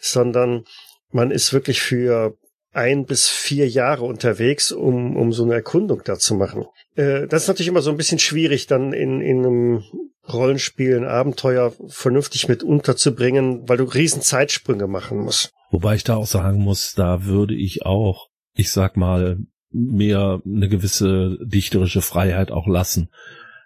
sondern 0.00 0.64
man 1.10 1.30
ist 1.30 1.52
wirklich 1.52 1.80
für 1.80 2.36
ein 2.72 3.04
bis 3.04 3.28
vier 3.28 3.68
Jahre 3.68 4.04
unterwegs, 4.04 4.70
um, 4.70 5.16
um 5.16 5.32
so 5.32 5.42
eine 5.42 5.54
Erkundung 5.54 6.02
da 6.04 6.18
zu 6.18 6.36
machen. 6.36 6.66
Äh, 6.94 7.26
das 7.26 7.42
ist 7.42 7.48
natürlich 7.48 7.68
immer 7.68 7.82
so 7.82 7.90
ein 7.90 7.96
bisschen 7.96 8.20
schwierig, 8.20 8.68
dann 8.68 8.92
in, 8.92 9.20
in 9.20 9.38
einem 9.38 9.84
Rollenspiel, 10.32 10.96
ein 10.96 11.04
Abenteuer 11.04 11.72
vernünftig 11.88 12.48
mit 12.48 12.62
unterzubringen, 12.62 13.68
weil 13.68 13.78
du 13.78 13.84
riesen 13.84 14.22
Zeitsprünge 14.22 14.86
machen 14.86 15.18
musst. 15.18 15.50
Wobei 15.72 15.96
ich 15.96 16.04
da 16.04 16.16
auch 16.16 16.26
sagen 16.26 16.60
muss, 16.60 16.94
da 16.94 17.24
würde 17.24 17.54
ich 17.54 17.84
auch, 17.84 18.28
ich 18.54 18.70
sag 18.70 18.96
mal, 18.96 19.38
mir 19.72 20.42
eine 20.44 20.68
gewisse 20.68 21.38
dichterische 21.42 22.02
Freiheit 22.02 22.52
auch 22.52 22.68
lassen 22.68 23.08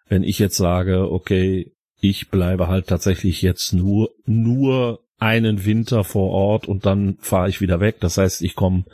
wenn 0.09 0.23
ich 0.23 0.39
jetzt 0.39 0.57
sage, 0.57 1.11
okay, 1.11 1.73
ich 2.01 2.29
bleibe 2.29 2.69
halt 2.69 2.87
tatsächlich 2.87 3.43
jetzt 3.43 3.73
nur, 3.73 4.11
nur 4.27 5.01
einen 5.19 5.65
Winter 5.65 6.05
vor 6.05 6.31
Ort 6.31 6.69
und 6.69 6.85
dann 6.87 7.17
fahre 7.21 7.49
ich 7.49 7.61
wieder 7.61 7.81
weg. 7.81 7.97
Das 8.01 8.19
heißt, 8.19 8.43
ich 8.43 8.55
komme 8.55 8.85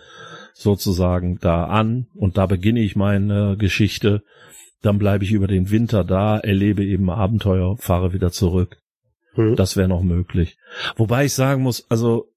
sozusagen 0.54 1.38
da 1.40 1.64
an 1.64 2.06
und 2.14 2.38
da 2.38 2.46
beginne 2.46 2.80
ich 2.80 2.94
meine 2.94 3.56
Geschichte. 3.56 4.22
Dann 4.82 4.98
bleibe 4.98 5.24
ich 5.24 5.32
über 5.32 5.46
den 5.46 5.70
Winter 5.70 6.04
da, 6.04 6.38
erlebe 6.38 6.84
eben 6.84 7.10
Abenteuer, 7.10 7.76
fahre 7.78 8.12
wieder 8.12 8.30
zurück. 8.30 8.78
Mhm. 9.34 9.56
Das 9.56 9.76
wäre 9.76 9.88
noch 9.88 10.02
möglich. 10.02 10.56
Wobei 10.96 11.24
ich 11.24 11.34
sagen 11.34 11.62
muss, 11.62 11.90
also 11.90 12.28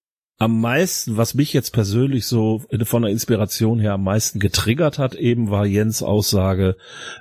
am 0.43 0.59
meisten, 0.59 1.15
was 1.15 1.35
mich 1.35 1.53
jetzt 1.53 1.71
persönlich 1.71 2.27
so 2.27 2.65
von 2.83 3.03
der 3.03 3.11
Inspiration 3.11 3.79
her 3.79 3.93
am 3.93 4.03
meisten 4.03 4.39
getriggert 4.39 4.99
hat, 4.99 5.15
eben 5.15 5.49
war 5.49 5.65
Jens 5.65 6.03
Aussage 6.03 6.75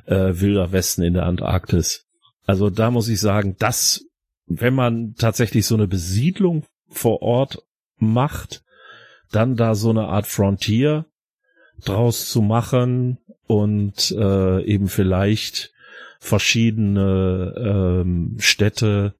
äh, 0.07 0.41
Wilder 0.41 0.73
Westen 0.73 1.03
in 1.03 1.15
der 1.15 1.27
Antarktis. 1.27 2.05
Also 2.47 2.69
da 2.69 2.91
muss 2.91 3.07
ich 3.07 3.21
sagen, 3.21 3.55
dass 3.61 4.05
wenn 4.47 4.75
man 4.75 5.15
tatsächlich 5.17 5.67
so 5.67 5.77
eine 5.77 5.87
Besiedlung 5.87 6.65
vor 6.89 7.23
Ort 7.23 7.63
macht, 7.97 8.65
dann 9.31 9.55
da 9.55 9.77
so 9.77 9.91
eine 9.91 10.09
Art 10.09 10.27
Frontier 10.27 11.07
draus 11.85 12.29
zu 12.29 12.43
machen 12.43 13.19
und 13.47 14.11
äh, 14.19 14.65
eben 14.65 14.89
vielleicht 14.89 15.73
verschiedene 16.19 17.55
ähm, 17.57 18.37
Städte 18.41 19.15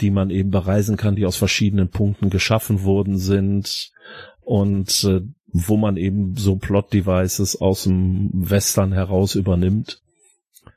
die 0.00 0.10
man 0.10 0.30
eben 0.30 0.50
bereisen 0.50 0.96
kann, 0.96 1.16
die 1.16 1.26
aus 1.26 1.36
verschiedenen 1.36 1.88
Punkten 1.88 2.30
geschaffen 2.30 2.84
worden 2.84 3.18
sind 3.18 3.92
und 4.40 5.04
äh, 5.04 5.20
wo 5.52 5.76
man 5.76 5.96
eben 5.96 6.36
so 6.36 6.56
Plot-Devices 6.56 7.60
aus 7.60 7.84
dem 7.84 8.30
Western 8.32 8.92
heraus 8.92 9.34
übernimmt. 9.34 10.02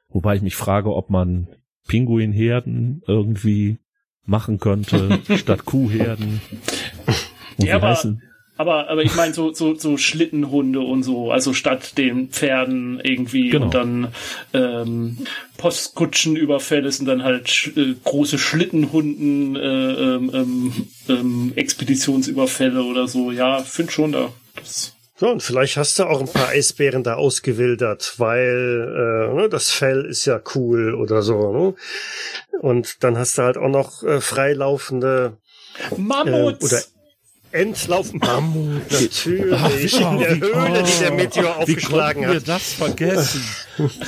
Wobei 0.10 0.36
ich 0.36 0.42
mich 0.42 0.56
frage, 0.56 0.94
ob 0.94 1.10
man 1.10 1.48
Pinguinherden 1.88 3.02
irgendwie 3.08 3.80
machen 4.26 4.60
könnte, 4.60 5.20
statt 5.38 5.66
Kuhherden. 5.66 6.42
Und 7.58 7.68
ja, 7.68 7.76
aber, 7.76 7.90
heißen? 7.90 8.22
Aber, 8.56 8.88
aber 8.90 9.02
ich 9.02 9.16
meine, 9.16 9.34
so, 9.34 9.52
so, 9.54 9.74
so 9.76 9.98
Schlittenhunde 9.98 10.80
und 10.80 11.02
so, 11.02 11.32
also 11.32 11.54
statt 11.54 11.98
den 11.98 12.30
Pferden 12.30 13.00
irgendwie 13.04 13.50
genau. 13.50 13.66
und 13.66 13.74
dann 13.74 14.08
ähm, 14.54 15.18
Postkutschenüberfälle 15.58 16.92
sind 16.92 17.08
dann 17.08 17.24
halt 17.24 17.50
sch 17.50 17.76
äh, 17.76 17.96
große 18.04 18.38
Schlittenhunden, 18.38 19.56
äh, 19.56 19.60
ähm, 19.60 20.32
ähm, 20.34 20.88
ähm, 21.10 21.54
Expeditionsüberfälle 21.56 22.84
oder 22.84 23.08
so. 23.08 23.32
Ja, 23.32 23.64
find 23.64 23.92
schon 23.92 24.12
da. 24.12 24.32
Das 24.56 24.94
so, 25.16 25.30
und 25.30 25.42
vielleicht 25.42 25.78
hast 25.78 25.98
du 26.00 26.04
auch 26.04 26.20
ein 26.20 26.28
paar 26.28 26.50
Eisbären 26.50 27.04
da 27.04 27.16
ausgewildert, 27.16 28.16
weil 28.18 29.30
äh, 29.32 29.34
ne, 29.34 29.48
das 29.48 29.70
Fell 29.70 30.06
ist 30.06 30.26
ja 30.26 30.42
cool 30.56 30.96
oder 30.96 31.22
so. 31.22 31.54
Ne? 31.54 31.76
Und 32.60 33.04
dann 33.04 33.18
hast 33.18 33.38
du 33.38 33.44
halt 33.44 33.58
auch 33.58 33.70
noch 33.70 34.04
äh, 34.04 34.22
freilaufende 34.22 35.38
Mammuts. 35.96 36.72
Äh, 36.72 36.76
oder 36.76 36.84
Entlaufen 37.54 38.20
Mammut, 38.20 38.92
natürlich. 38.92 39.54
Ach, 39.54 40.12
in 40.12 40.20
der 40.20 40.40
Höhle, 40.40 40.82
oh, 40.82 40.86
die 40.86 41.00
der 41.00 41.12
Meteor 41.12 41.58
aufgeschlagen 41.58 42.24
wie 42.24 42.28
hat. 42.28 42.34
wir 42.34 42.42
das 42.42 42.74
vergessen? 42.74 43.44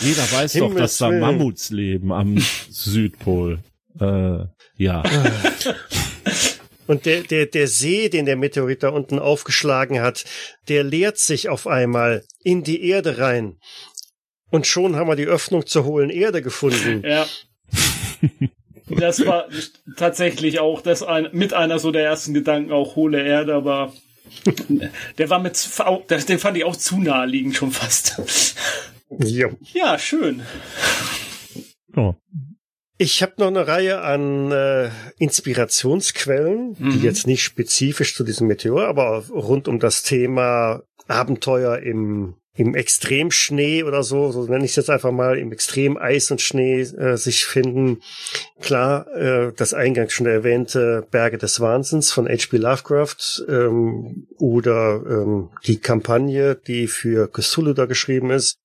Jeder 0.01 0.31
weiß 0.31 0.53
doch, 0.53 0.73
dass 0.73 0.97
da 0.97 1.11
Mammuts 1.11 1.69
leben 1.69 2.11
am 2.11 2.37
Südpol. 2.69 3.59
Äh, 3.99 4.45
ja. 4.77 5.03
Und 6.87 7.05
der, 7.05 7.21
der, 7.21 7.45
der 7.45 7.67
See, 7.67 8.09
den 8.09 8.25
der 8.25 8.35
Meteorit 8.35 8.83
da 8.83 8.89
unten 8.89 9.19
aufgeschlagen 9.19 10.01
hat, 10.01 10.25
der 10.67 10.83
leert 10.83 11.17
sich 11.17 11.49
auf 11.49 11.67
einmal 11.67 12.23
in 12.43 12.63
die 12.63 12.87
Erde 12.87 13.19
rein. 13.19 13.57
Und 14.51 14.67
schon 14.67 14.95
haben 14.95 15.07
wir 15.07 15.15
die 15.15 15.25
Öffnung 15.25 15.65
zur 15.65 15.85
hohlen 15.85 16.09
Erde 16.09 16.41
gefunden. 16.41 17.03
Ja. 17.05 17.25
Das 18.89 19.25
war 19.25 19.47
tatsächlich 19.97 20.59
auch 20.59 20.81
das 20.81 21.01
ein, 21.01 21.29
mit 21.31 21.53
einer 21.53 21.79
so 21.79 21.91
der 21.91 22.03
ersten 22.03 22.33
Gedanken, 22.33 22.71
auch 22.71 22.95
hohle 22.95 23.25
Erde, 23.25 23.55
aber 23.55 23.93
der 25.17 25.29
war 25.29 25.39
mit, 25.39 25.69
den 26.29 26.39
fand 26.39 26.57
ich 26.57 26.63
auch 26.63 26.75
zu 26.75 26.99
naheliegend 26.99 27.55
schon 27.55 27.71
fast. 27.71 28.21
Ja, 29.19 29.49
ja 29.73 29.97
schön. 29.97 30.41
Oh. 31.95 32.15
Ich 32.97 33.21
habe 33.21 33.33
noch 33.37 33.47
eine 33.47 33.67
Reihe 33.67 34.01
an 34.01 34.51
äh, 34.51 34.89
Inspirationsquellen, 35.17 36.75
mhm. 36.77 36.91
die 36.91 37.01
jetzt 37.01 37.27
nicht 37.27 37.43
spezifisch 37.43 38.15
zu 38.15 38.23
diesem 38.23 38.47
Meteor, 38.47 38.87
aber 38.87 39.25
rund 39.27 39.67
um 39.67 39.79
das 39.79 40.03
Thema 40.03 40.81
Abenteuer 41.07 41.79
im 41.79 42.35
im 42.55 42.73
Extremschnee 42.73 43.83
oder 43.83 44.01
so, 44.01 44.31
so 44.31 44.45
nenne 44.45 44.63
ich 44.63 44.71
es 44.71 44.77
jetzt 44.77 44.89
einfach 44.89 45.11
mal, 45.11 45.37
im 45.37 45.51
Extremeis 45.51 46.31
und 46.31 46.41
Schnee 46.41 46.81
äh, 46.81 47.17
sich 47.17 47.45
finden. 47.45 48.01
Klar, 48.61 49.07
äh, 49.13 49.51
das 49.55 49.73
eingangs 49.73 50.13
schon 50.13 50.25
erwähnte 50.25 51.05
Berge 51.11 51.37
des 51.37 51.59
Wahnsinns 51.59 52.11
von 52.11 52.27
H.P. 52.27 52.57
Lovecraft 52.57 53.43
ähm, 53.49 54.27
oder 54.37 55.03
ähm, 55.05 55.49
die 55.65 55.79
Kampagne, 55.79 56.55
die 56.55 56.87
für 56.87 57.27
Cthulhu 57.27 57.73
da 57.73 57.85
geschrieben 57.85 58.31
ist. 58.31 58.57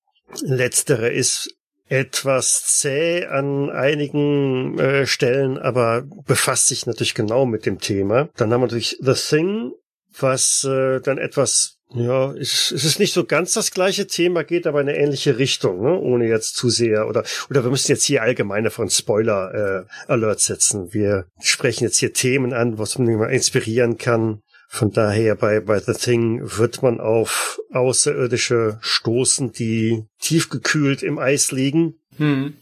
Letztere 0.43 1.09
ist 1.11 1.57
etwas 1.89 2.67
zäh 2.79 3.27
an 3.27 3.69
einigen 3.69 4.79
äh, 4.79 5.07
Stellen, 5.07 5.59
aber 5.59 6.05
befasst 6.27 6.69
sich 6.69 6.87
natürlich 6.87 7.15
genau 7.15 7.45
mit 7.47 7.67
dem 7.67 7.81
Thema. 7.81 8.29
Dann 8.37 8.53
haben 8.53 8.61
wir 8.61 8.67
natürlich 8.67 8.99
The 9.01 9.15
Thing, 9.15 9.73
was 10.17 10.63
äh, 10.63 11.01
dann 11.01 11.19
etwas 11.19 11.80
Ja, 11.93 12.33
es, 12.33 12.71
es 12.71 12.85
ist 12.85 13.01
nicht 13.01 13.13
so 13.13 13.25
ganz 13.25 13.55
das 13.55 13.73
gleiche 13.73 14.07
Thema, 14.07 14.45
geht 14.45 14.67
aber 14.69 14.81
in 14.81 14.89
eine 14.89 14.97
ähnliche 14.97 15.39
Richtung, 15.39 15.83
ne? 15.83 15.99
ohne 15.99 16.29
jetzt 16.29 16.55
zu 16.55 16.71
sehr 16.71 17.09
oder 17.09 17.25
oder 17.51 17.65
wir 17.65 17.71
müssen 17.71 17.91
jetzt 17.91 18.05
hier 18.05 18.23
allgemeine 18.23 18.71
von 18.71 18.89
Spoiler 18.91 19.87
äh, 20.07 20.11
Alert 20.13 20.41
setzen. 20.41 20.95
Wir 20.95 21.27
sprechen 21.41 21.85
jetzt 21.85 21.99
hier 21.99 22.13
Themen 22.13 22.53
an, 22.53 22.79
was 22.79 22.99
man 22.99 23.31
inspirieren 23.31 23.99
kann. 23.99 24.41
Von 24.69 24.93
daher 24.93 25.35
bei 25.35 25.59
bei 25.59 25.81
The 25.81 25.95
Thing 25.95 26.43
wird 26.45 26.81
man 26.81 27.01
auf 27.01 27.59
Außerirdische 27.73 28.79
stoßen, 28.81 29.51
die 29.51 30.05
tiefgekühlt 30.21 31.03
im 31.03 31.19
Eis 31.19 31.51
liegen 31.51 31.95
hm. 32.17 32.55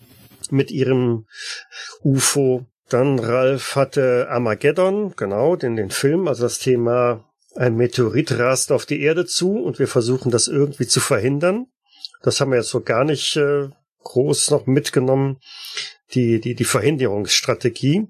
mit 0.50 0.70
ihrem 0.70 1.26
UFO. 2.02 2.64
Dann 2.88 3.18
Ralf 3.18 3.76
hatte 3.76 4.28
Armageddon, 4.30 5.12
genau, 5.16 5.56
den 5.56 5.76
den 5.76 5.90
Film, 5.90 6.26
also 6.26 6.44
das 6.44 6.59
Thema 6.59 7.27
ein 7.54 7.76
Meteorit 7.76 8.38
rast 8.38 8.72
auf 8.72 8.86
die 8.86 9.00
Erde 9.00 9.26
zu 9.26 9.58
und 9.58 9.78
wir 9.78 9.88
versuchen 9.88 10.30
das 10.30 10.48
irgendwie 10.48 10.86
zu 10.86 11.00
verhindern. 11.00 11.66
Das 12.22 12.40
haben 12.40 12.50
wir 12.50 12.58
jetzt 12.58 12.70
so 12.70 12.80
gar 12.80 13.04
nicht 13.04 13.36
äh, 13.36 13.68
groß 14.04 14.50
noch 14.50 14.66
mitgenommen, 14.66 15.38
die, 16.12 16.40
die, 16.40 16.54
die 16.54 16.64
Verhinderungsstrategie. 16.64 18.08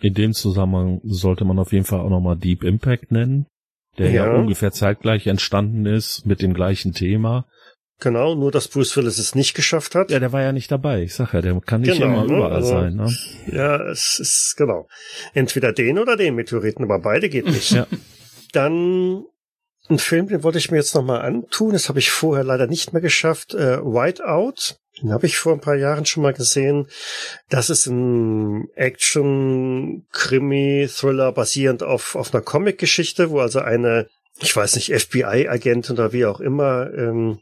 In 0.00 0.14
dem 0.14 0.32
Zusammenhang 0.32 1.00
sollte 1.04 1.44
man 1.44 1.58
auf 1.58 1.72
jeden 1.72 1.84
Fall 1.84 2.00
auch 2.00 2.10
nochmal 2.10 2.36
Deep 2.36 2.62
Impact 2.62 3.10
nennen, 3.10 3.46
der 3.98 4.10
ja. 4.10 4.26
ja 4.26 4.34
ungefähr 4.34 4.72
zeitgleich 4.72 5.26
entstanden 5.26 5.86
ist 5.86 6.26
mit 6.26 6.42
dem 6.42 6.54
gleichen 6.54 6.92
Thema. 6.92 7.46
Genau, 7.98 8.34
nur 8.34 8.50
dass 8.50 8.68
Bruce 8.68 8.96
Willis 8.96 9.18
es 9.18 9.34
nicht 9.34 9.52
geschafft 9.52 9.94
hat. 9.94 10.10
Ja, 10.10 10.20
der 10.20 10.32
war 10.32 10.40
ja 10.40 10.52
nicht 10.52 10.70
dabei. 10.72 11.02
Ich 11.02 11.14
sag 11.14 11.34
ja, 11.34 11.42
der 11.42 11.60
kann 11.60 11.82
nicht 11.82 12.00
genau, 12.00 12.22
immer 12.22 12.26
ne? 12.26 12.36
überall 12.38 12.52
also, 12.52 12.70
sein. 12.70 12.94
Ne? 12.94 13.14
Ja, 13.52 13.90
es 13.90 14.18
ist 14.18 14.54
genau. 14.56 14.88
Entweder 15.34 15.74
den 15.74 15.98
oder 15.98 16.16
den 16.16 16.34
Meteoriten, 16.34 16.84
aber 16.84 16.98
beide 16.98 17.28
geht 17.28 17.46
nicht. 17.46 17.72
ja. 17.72 17.86
Dann 18.52 19.24
ein 19.88 19.98
Film, 19.98 20.28
den 20.28 20.44
wollte 20.44 20.58
ich 20.58 20.70
mir 20.70 20.76
jetzt 20.78 20.94
nochmal 20.94 21.22
antun. 21.22 21.72
Das 21.72 21.88
habe 21.88 21.98
ich 21.98 22.10
vorher 22.10 22.44
leider 22.44 22.66
nicht 22.66 22.92
mehr 22.92 23.00
geschafft. 23.02 23.54
Äh, 23.54 23.82
Whiteout. 23.82 24.76
Den 25.00 25.12
habe 25.12 25.26
ich 25.26 25.38
vor 25.38 25.52
ein 25.52 25.60
paar 25.60 25.76
Jahren 25.76 26.06
schon 26.06 26.22
mal 26.22 26.32
gesehen. 26.32 26.86
Das 27.48 27.70
ist 27.70 27.86
ein 27.86 28.68
Action-Krimi-Thriller 28.74 31.32
basierend 31.32 31.82
auf, 31.82 32.14
auf 32.16 32.34
einer 32.34 32.42
Comic-Geschichte, 32.42 33.30
wo 33.30 33.40
also 33.40 33.60
eine, 33.60 34.08
ich 34.40 34.54
weiß 34.54 34.76
nicht, 34.76 34.92
FBI-Agentin 34.92 35.94
oder 35.94 36.12
wie 36.12 36.26
auch 36.26 36.40
immer, 36.40 36.92
ähm, 36.94 37.40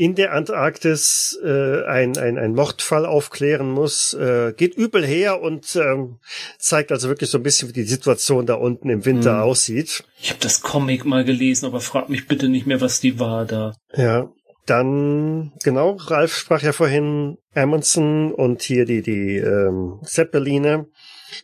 in 0.00 0.14
der 0.14 0.32
Antarktis 0.32 1.38
äh, 1.44 1.84
ein, 1.84 2.16
ein, 2.16 2.38
ein 2.38 2.54
Mordfall 2.54 3.04
aufklären 3.04 3.70
muss, 3.70 4.14
äh, 4.14 4.54
geht 4.56 4.74
übel 4.74 5.04
her 5.04 5.42
und 5.42 5.76
ähm, 5.76 6.20
zeigt 6.58 6.90
also 6.90 7.10
wirklich 7.10 7.28
so 7.28 7.36
ein 7.36 7.42
bisschen, 7.42 7.68
wie 7.68 7.74
die 7.74 7.82
Situation 7.82 8.46
da 8.46 8.54
unten 8.54 8.88
im 8.88 9.04
Winter 9.04 9.34
hm. 9.34 9.42
aussieht. 9.42 10.04
Ich 10.18 10.30
habe 10.30 10.40
das 10.40 10.62
Comic 10.62 11.04
mal 11.04 11.22
gelesen, 11.22 11.66
aber 11.66 11.82
frag 11.82 12.08
mich 12.08 12.26
bitte 12.26 12.48
nicht 12.48 12.66
mehr, 12.66 12.80
was 12.80 13.00
die 13.00 13.20
war 13.20 13.44
da. 13.44 13.74
Ja, 13.94 14.32
dann, 14.64 15.52
genau, 15.62 15.96
Ralf 15.96 16.34
sprach 16.34 16.62
ja 16.62 16.72
vorhin 16.72 17.36
Amundsen 17.54 18.32
und 18.32 18.62
hier 18.62 18.86
die, 18.86 19.02
die 19.02 19.36
ähm, 19.36 19.98
Zeppeline. 20.02 20.86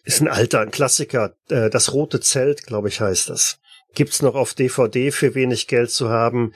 Ist 0.04 0.22
ein 0.22 0.28
alter, 0.28 0.60
ein 0.60 0.70
Klassiker. 0.70 1.34
Äh, 1.50 1.68
das 1.68 1.92
Rote 1.92 2.20
Zelt, 2.20 2.64
glaube 2.66 2.88
ich, 2.88 3.02
heißt 3.02 3.28
das 3.28 3.58
gibt's 3.96 4.22
noch 4.22 4.36
auf 4.36 4.54
DVD 4.54 5.10
für 5.10 5.34
wenig 5.34 5.66
Geld 5.66 5.90
zu 5.90 6.10
haben. 6.10 6.52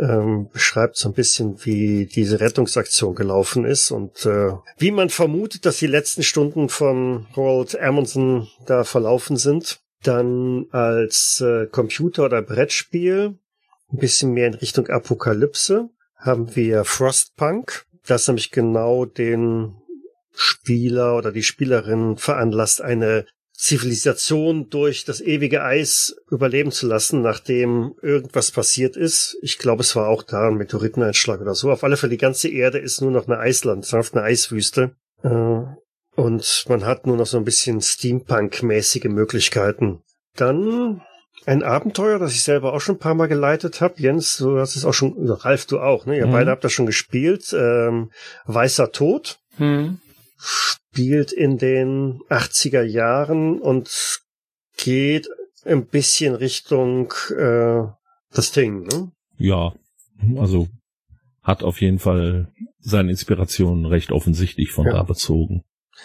Ähm, 0.00 0.48
beschreibt 0.50 0.96
so 0.96 1.10
ein 1.10 1.14
bisschen, 1.14 1.64
wie 1.64 2.06
diese 2.06 2.40
Rettungsaktion 2.40 3.14
gelaufen 3.14 3.66
ist 3.66 3.90
und 3.90 4.24
äh, 4.24 4.52
wie 4.78 4.90
man 4.90 5.10
vermutet, 5.10 5.66
dass 5.66 5.78
die 5.78 5.86
letzten 5.86 6.22
Stunden 6.22 6.68
von 6.70 7.26
Roald 7.36 7.78
Amundsen 7.78 8.48
da 8.66 8.84
verlaufen 8.84 9.36
sind. 9.36 9.80
Dann 10.02 10.66
als 10.70 11.40
äh, 11.40 11.66
Computer- 11.66 12.24
oder 12.24 12.42
Brettspiel, 12.42 13.38
ein 13.92 13.98
bisschen 13.98 14.32
mehr 14.32 14.46
in 14.46 14.54
Richtung 14.54 14.88
Apokalypse, 14.88 15.88
haben 16.16 16.54
wir 16.54 16.84
Frostpunk, 16.84 17.86
das 18.06 18.26
nämlich 18.28 18.50
genau 18.50 19.04
den 19.04 19.76
Spieler 20.32 21.16
oder 21.16 21.32
die 21.32 21.42
Spielerin 21.42 22.16
veranlasst, 22.16 22.82
eine 22.82 23.26
Zivilisation 23.56 24.68
durch 24.68 25.04
das 25.04 25.20
ewige 25.20 25.62
Eis 25.62 26.14
überleben 26.30 26.70
zu 26.70 26.86
lassen, 26.86 27.22
nachdem 27.22 27.94
irgendwas 28.02 28.50
passiert 28.50 28.96
ist. 28.96 29.38
Ich 29.40 29.58
glaube, 29.58 29.82
es 29.82 29.96
war 29.96 30.08
auch 30.08 30.22
da 30.22 30.48
ein 30.48 30.56
Meteoriteneinschlag 30.56 31.40
oder 31.40 31.54
so. 31.54 31.70
Auf 31.70 31.82
alle 31.82 31.96
Fälle, 31.96 32.10
die 32.10 32.18
ganze 32.18 32.48
Erde 32.48 32.78
ist 32.78 33.00
nur 33.00 33.10
noch 33.10 33.26
eine 33.26 33.38
Eislandschaft, 33.38 34.14
eine 34.14 34.24
Eiswüste. 34.24 34.94
Äh, 35.22 35.62
und 36.16 36.64
man 36.68 36.84
hat 36.84 37.06
nur 37.06 37.16
noch 37.16 37.26
so 37.26 37.38
ein 37.38 37.44
bisschen 37.44 37.80
Steampunk-mäßige 37.80 39.04
Möglichkeiten. 39.04 40.00
Dann 40.36 41.02
ein 41.46 41.62
Abenteuer, 41.62 42.18
das 42.18 42.32
ich 42.32 42.42
selber 42.42 42.74
auch 42.74 42.80
schon 42.80 42.96
ein 42.96 43.00
paar 43.00 43.14
Mal 43.14 43.26
geleitet 43.26 43.80
habe. 43.80 43.94
Jens, 43.96 44.36
du 44.36 44.58
hast 44.58 44.76
es 44.76 44.84
auch 44.84 44.94
schon, 44.94 45.14
Ralf, 45.30 45.64
du 45.66 45.80
auch, 45.80 46.04
ne? 46.04 46.18
Ihr 46.18 46.26
mhm. 46.26 46.32
beide 46.32 46.50
habt 46.50 46.64
das 46.64 46.72
schon 46.72 46.86
gespielt. 46.86 47.54
Ähm, 47.58 48.10
Weißer 48.44 48.92
Tod. 48.92 49.38
Mhm 49.56 50.00
spielt 50.96 51.30
in 51.30 51.58
den 51.58 52.22
80er 52.30 52.80
Jahren 52.80 53.60
und 53.60 54.22
geht 54.78 55.28
ein 55.66 55.84
bisschen 55.84 56.34
Richtung 56.34 57.12
äh, 57.36 57.82
das 58.32 58.52
Ding, 58.52 58.86
ne? 58.86 59.12
Ja, 59.36 59.74
also 60.38 60.68
hat 61.42 61.62
auf 61.62 61.82
jeden 61.82 61.98
Fall 61.98 62.50
seine 62.78 63.10
Inspiration 63.10 63.84
recht 63.84 64.10
offensichtlich 64.10 64.72
von 64.72 64.86
ja. 64.86 64.92
da 64.92 65.02
bezogen. 65.02 65.64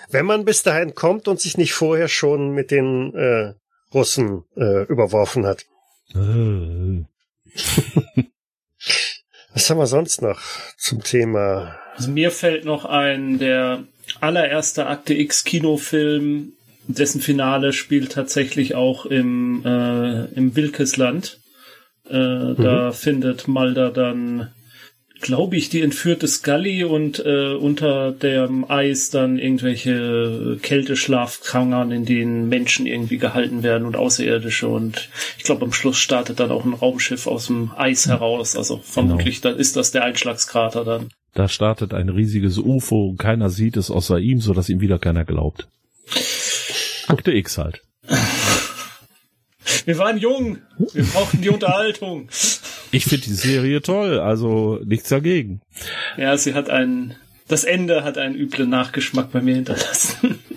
Wenn 0.09 0.25
man 0.25 0.43
bis 0.43 0.61
dahin 0.61 0.93
kommt 0.93 1.29
und 1.29 1.39
sich 1.39 1.57
nicht 1.57 1.71
vorher 1.73 2.09
schon 2.09 2.51
mit 2.51 2.69
den 2.69 3.15
äh, 3.15 3.53
Russen 3.93 4.43
äh, 4.57 4.83
überworfen 4.87 5.45
hat. 5.45 5.65
Äh. 6.13 7.05
Was 9.53 9.69
haben 9.69 9.77
wir 9.77 9.87
sonst 9.87 10.21
noch 10.21 10.41
zum 10.77 11.01
Thema? 11.01 11.80
Also 11.95 12.11
mir 12.11 12.31
fällt 12.31 12.65
noch 12.65 12.85
ein, 12.85 13.39
der 13.39 13.83
allererster 14.19 14.89
Akte 14.89 15.13
X 15.13 15.43
Kinofilm, 15.43 16.53
dessen 16.87 17.21
Finale 17.21 17.73
spielt 17.73 18.11
tatsächlich 18.11 18.75
auch 18.75 19.05
im, 19.05 19.63
äh, 19.65 20.25
im 20.33 20.55
Wilkesland. 20.55 21.39
Äh, 22.09 22.17
mhm. 22.17 22.55
Da 22.57 22.91
findet 22.91 23.47
Mulder 23.47 23.91
dann, 23.91 24.51
glaube 25.21 25.55
ich, 25.55 25.69
die 25.69 25.81
entführte 25.81 26.27
Scully 26.27 26.83
und 26.83 27.23
äh, 27.23 27.53
unter 27.53 28.11
dem 28.11 28.69
Eis 28.69 29.11
dann 29.11 29.37
irgendwelche 29.37 30.57
Kälteschlafkangern, 30.61 31.91
in 31.91 32.05
denen 32.05 32.49
Menschen 32.49 32.87
irgendwie 32.87 33.19
gehalten 33.19 33.63
werden 33.63 33.85
und 33.85 33.95
Außerirdische. 33.95 34.67
Und 34.67 35.09
ich 35.37 35.43
glaube, 35.43 35.63
am 35.63 35.73
Schluss 35.73 35.97
startet 35.97 36.39
dann 36.39 36.51
auch 36.51 36.65
ein 36.65 36.73
Raumschiff 36.73 37.27
aus 37.27 37.47
dem 37.47 37.71
Eis 37.77 38.07
heraus. 38.07 38.55
Also 38.55 38.77
vermutlich 38.83 39.41
genau. 39.41 39.53
dann 39.53 39.61
ist 39.61 39.75
das 39.75 39.91
der 39.91 40.03
Einschlagskrater 40.03 40.83
dann. 40.83 41.09
Da 41.33 41.47
startet 41.47 41.93
ein 41.93 42.09
riesiges 42.09 42.57
UFO 42.57 43.07
und 43.09 43.17
keiner 43.17 43.49
sieht 43.49 43.77
es 43.77 43.89
außer 43.89 44.19
ihm, 44.19 44.41
so 44.41 44.53
dass 44.53 44.69
ihm 44.69 44.81
wieder 44.81 44.99
keiner 44.99 45.23
glaubt. 45.23 45.67
Akte 47.07 47.31
X 47.31 47.57
halt. 47.57 47.81
Wir 49.85 49.97
waren 49.97 50.17
jung. 50.17 50.57
Wir 50.93 51.03
brauchten 51.03 51.41
die 51.41 51.49
Unterhaltung. 51.49 52.29
Ich 52.91 53.05
finde 53.05 53.25
die 53.25 53.33
Serie 53.33 53.81
toll, 53.81 54.19
also 54.19 54.79
nichts 54.83 55.09
dagegen. 55.09 55.61
Ja, 56.17 56.35
sie 56.37 56.53
hat 56.53 56.69
einen, 56.69 57.15
das 57.47 57.63
Ende 57.63 58.03
hat 58.03 58.17
einen 58.17 58.35
üblen 58.35 58.69
Nachgeschmack 58.69 59.31
bei 59.31 59.41
mir 59.41 59.55
hinterlassen. 59.55 60.39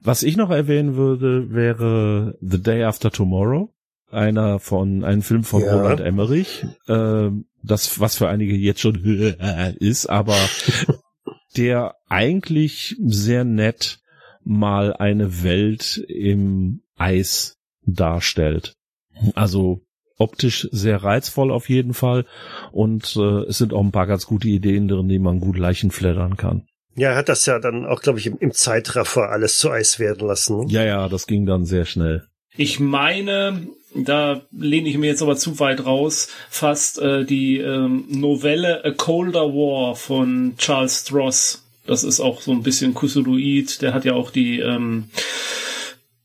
Was 0.00 0.24
ich 0.24 0.36
noch 0.36 0.50
erwähnen 0.50 0.96
würde, 0.96 1.52
wäre 1.52 2.36
The 2.40 2.60
Day 2.60 2.82
After 2.82 3.12
Tomorrow. 3.12 3.72
Einer 4.10 4.58
von, 4.58 5.04
ein 5.04 5.22
Film 5.22 5.44
von 5.44 5.62
ja. 5.62 5.74
Roland 5.74 6.00
Emmerich. 6.00 6.66
Ähm, 6.88 7.46
das, 7.62 8.00
was 8.00 8.16
für 8.16 8.28
einige 8.28 8.54
jetzt 8.54 8.80
schon 8.80 8.96
ist, 9.78 10.06
aber 10.06 10.36
der 11.56 11.94
eigentlich 12.08 12.96
sehr 13.04 13.44
nett 13.44 14.00
mal 14.44 14.94
eine 14.94 15.42
Welt 15.42 16.02
im 16.08 16.82
Eis 16.96 17.58
darstellt. 17.84 18.74
Also 19.34 19.82
optisch 20.18 20.68
sehr 20.70 21.02
reizvoll 21.02 21.50
auf 21.50 21.68
jeden 21.68 21.94
Fall 21.94 22.26
und 22.70 23.16
äh, 23.16 23.44
es 23.48 23.58
sind 23.58 23.72
auch 23.72 23.82
ein 23.82 23.92
paar 23.92 24.06
ganz 24.06 24.26
gute 24.26 24.48
Ideen 24.48 24.88
drin, 24.88 25.08
die 25.08 25.18
man 25.18 25.40
gut 25.40 25.58
Leichen 25.58 25.90
flattern 25.90 26.36
kann. 26.36 26.66
Ja, 26.94 27.10
er 27.10 27.16
hat 27.16 27.28
das 27.28 27.46
ja 27.46 27.58
dann 27.58 27.86
auch, 27.86 28.02
glaube 28.02 28.18
ich, 28.18 28.26
im, 28.26 28.38
im 28.38 28.52
Zeitraffer 28.52 29.30
alles 29.30 29.58
zu 29.58 29.70
Eis 29.70 29.98
werden 29.98 30.26
lassen. 30.26 30.58
Ne? 30.58 30.66
Ja, 30.68 30.84
ja, 30.84 31.08
das 31.08 31.26
ging 31.26 31.46
dann 31.46 31.64
sehr 31.64 31.86
schnell. 31.86 32.26
Ich 32.54 32.80
meine, 32.80 33.66
da 33.94 34.42
lehne 34.52 34.88
ich 34.88 34.98
mir 34.98 35.06
jetzt 35.06 35.22
aber 35.22 35.36
zu 35.36 35.58
weit 35.58 35.84
raus, 35.84 36.28
fast 36.48 36.98
äh, 36.98 37.24
die 37.24 37.58
ähm, 37.58 38.04
Novelle 38.08 38.84
A 38.84 38.90
Colder 38.90 39.52
War 39.54 39.96
von 39.96 40.54
Charles 40.58 41.00
Stross. 41.00 41.64
Das 41.86 42.04
ist 42.04 42.20
auch 42.20 42.40
so 42.40 42.52
ein 42.52 42.62
bisschen 42.62 42.94
Kusuluid. 42.94 43.82
Der 43.82 43.92
hat 43.92 44.04
ja 44.04 44.14
auch 44.14 44.30
die 44.30 44.60
ähm, 44.60 45.10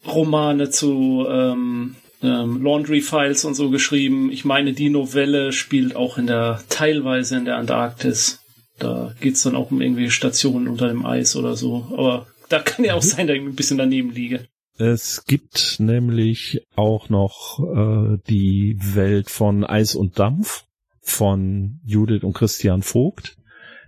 Romane 0.05 0.69
zu 0.69 1.25
ähm, 1.29 1.95
ähm, 2.21 2.63
Laundry 2.63 3.01
Files 3.01 3.45
und 3.45 3.55
so 3.55 3.69
geschrieben. 3.69 4.31
Ich 4.31 4.45
meine, 4.45 4.73
die 4.73 4.89
Novelle 4.89 5.51
spielt 5.51 5.95
auch 5.95 6.17
in 6.17 6.27
der 6.27 6.63
teilweise 6.69 7.37
in 7.37 7.45
der 7.45 7.57
Antarktis. 7.57 8.39
Da 8.79 9.13
geht's 9.19 9.43
dann 9.43 9.55
auch 9.55 9.71
um 9.71 9.81
irgendwelche 9.81 10.11
Stationen 10.11 10.67
unter 10.67 10.87
dem 10.87 11.05
Eis 11.05 11.35
oder 11.35 11.55
so. 11.55 11.87
Aber 11.91 12.27
da 12.49 12.59
kann 12.59 12.85
ja 12.85 12.93
auch 12.93 13.03
mhm. 13.03 13.07
sein, 13.07 13.27
dass 13.27 13.35
ich 13.35 13.41
ein 13.41 13.55
bisschen 13.55 13.77
daneben 13.77 14.11
liege. 14.11 14.47
Es 14.79 15.25
gibt 15.25 15.79
nämlich 15.79 16.67
auch 16.75 17.09
noch 17.09 17.59
äh, 17.59 18.19
die 18.29 18.77
Welt 18.79 19.29
von 19.29 19.63
Eis 19.63 19.95
und 19.95 20.19
Dampf 20.19 20.65
von 21.01 21.79
Judith 21.83 22.23
und 22.23 22.33
Christian 22.33 22.83
Vogt. 22.83 23.37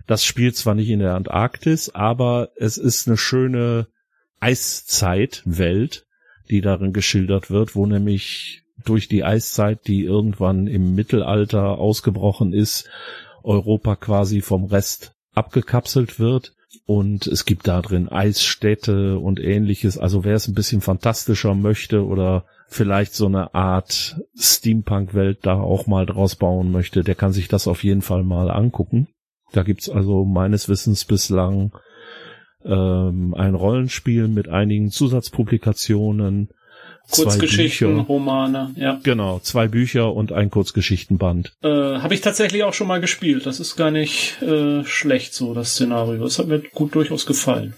Das 0.08 0.24
spielt 0.24 0.56
zwar 0.56 0.74
nicht 0.74 0.88
in 0.88 0.98
der 0.98 1.14
Antarktis, 1.14 1.90
aber 1.90 2.50
es 2.56 2.76
ist 2.76 3.06
eine 3.06 3.16
schöne 3.16 3.86
Eiszeitwelt, 4.40 6.06
die 6.48 6.60
darin 6.60 6.92
geschildert 6.92 7.50
wird, 7.50 7.76
wo 7.76 7.86
nämlich 7.86 8.64
durch 8.84 9.06
die 9.06 9.22
Eiszeit, 9.22 9.86
die 9.86 10.02
irgendwann 10.02 10.66
im 10.66 10.96
Mittelalter 10.96 11.78
ausgebrochen 11.78 12.52
ist, 12.52 12.88
Europa 13.44 13.94
quasi 13.94 14.40
vom 14.40 14.64
Rest 14.64 15.14
abgekapselt 15.34 16.18
wird 16.18 16.54
und 16.86 17.26
es 17.26 17.44
gibt 17.44 17.68
da 17.68 17.82
drin 17.82 18.08
Eisstädte 18.08 19.18
und 19.18 19.40
ähnliches. 19.40 19.98
Also 19.98 20.24
wer 20.24 20.34
es 20.34 20.48
ein 20.48 20.54
bisschen 20.54 20.80
fantastischer 20.80 21.54
möchte 21.54 22.04
oder 22.04 22.44
vielleicht 22.68 23.14
so 23.14 23.26
eine 23.26 23.54
Art 23.54 24.20
Steampunk-Welt 24.36 25.40
da 25.42 25.54
auch 25.54 25.86
mal 25.86 26.06
draus 26.06 26.36
bauen 26.36 26.70
möchte, 26.70 27.02
der 27.02 27.16
kann 27.16 27.32
sich 27.32 27.48
das 27.48 27.66
auf 27.66 27.82
jeden 27.82 28.02
Fall 28.02 28.22
mal 28.22 28.50
angucken. 28.50 29.08
Da 29.52 29.64
gibt's 29.64 29.90
also 29.90 30.24
meines 30.24 30.68
Wissens 30.68 31.04
bislang 31.04 31.72
ähm, 32.64 33.34
ein 33.34 33.54
Rollenspiel 33.54 34.28
mit 34.28 34.48
einigen 34.48 34.90
Zusatzpublikationen, 34.90 36.50
Kurzgeschichten, 37.10 38.00
Romane, 38.00 38.72
ja. 38.76 39.00
Genau, 39.02 39.38
zwei 39.40 39.68
Bücher 39.68 40.12
und 40.14 40.32
ein 40.32 40.50
Kurzgeschichtenband. 40.50 41.52
Äh, 41.62 41.68
Habe 41.68 42.14
ich 42.14 42.20
tatsächlich 42.20 42.64
auch 42.64 42.74
schon 42.74 42.86
mal 42.86 43.00
gespielt. 43.00 43.46
Das 43.46 43.60
ist 43.60 43.76
gar 43.76 43.90
nicht 43.90 44.40
äh, 44.42 44.84
schlecht 44.84 45.34
so, 45.34 45.54
das 45.54 45.72
Szenario. 45.72 46.22
Das 46.22 46.38
hat 46.38 46.46
mir 46.46 46.60
gut 46.60 46.94
durchaus 46.94 47.26
gefallen. 47.26 47.74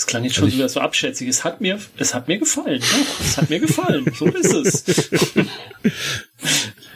Das 0.00 0.06
klang 0.06 0.24
jetzt 0.24 0.36
schon 0.36 0.44
also 0.44 0.56
wieder 0.56 0.68
so 0.68 0.80
abschätzig. 0.80 1.28
Es 1.28 1.44
hat 1.44 1.60
mir, 1.60 1.78
es 1.98 2.14
hat 2.14 2.26
mir 2.26 2.38
gefallen. 2.38 2.80
Doch, 2.80 3.20
es 3.20 3.36
hat 3.36 3.50
mir 3.50 3.60
gefallen. 3.60 4.06
So 4.14 4.26
ist 4.26 4.86
es. 4.86 5.10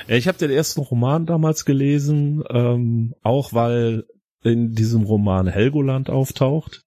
ich 0.09 0.27
habe 0.27 0.39
den 0.39 0.51
ersten 0.51 0.81
Roman 0.81 1.27
damals 1.27 1.67
gelesen, 1.67 2.43
ähm, 2.49 3.15
auch 3.23 3.53
weil 3.53 4.05
in 4.43 4.73
diesem 4.73 5.03
Roman 5.03 5.49
Helgoland 5.49 6.09
auftaucht. 6.09 6.85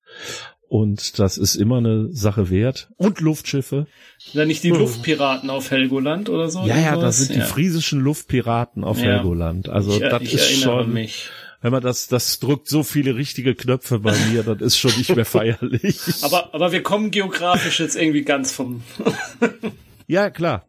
Und 0.70 1.18
das 1.20 1.38
ist 1.38 1.56
immer 1.56 1.78
eine 1.78 2.10
Sache 2.12 2.50
wert. 2.50 2.90
Und 2.98 3.22
Luftschiffe. 3.22 3.88
Ja, 4.34 4.46
nicht 4.46 4.64
die 4.64 4.72
hm. 4.72 4.80
Luftpiraten 4.80 5.50
auf 5.50 5.72
Helgoland 5.72 6.30
oder 6.30 6.50
so? 6.50 6.66
Ja, 6.66 6.78
ja, 6.78 6.98
das 6.98 7.18
sind 7.18 7.36
ja. 7.36 7.44
die 7.44 7.50
friesischen 7.50 8.02
Luftpiraten 8.02 8.84
auf 8.84 8.98
ja. 8.98 9.06
Helgoland. 9.06 9.70
Also 9.70 9.94
ich, 9.94 10.00
das 10.00 10.22
ich 10.22 10.34
ist 10.34 10.62
schon. 10.62 10.92
Mich. 10.92 11.30
Wenn 11.62 11.72
man 11.72 11.82
das, 11.82 12.08
das 12.08 12.40
drückt 12.40 12.68
so 12.68 12.84
viele 12.84 13.16
richtige 13.16 13.56
Knöpfe 13.56 14.00
bei 14.00 14.16
mir, 14.30 14.44
das 14.44 14.62
ist 14.62 14.78
schon 14.78 14.96
nicht 14.96 15.16
mehr 15.16 15.26
feierlich. 15.26 16.00
Aber, 16.22 16.54
aber 16.54 16.72
wir 16.72 16.84
kommen 16.84 17.12
geografisch 17.12 17.80
jetzt 17.80 17.96
irgendwie 17.96 18.24
ganz 18.24 18.52
vom. 18.52 18.84
ja, 20.08 20.30
klar. 20.30 20.68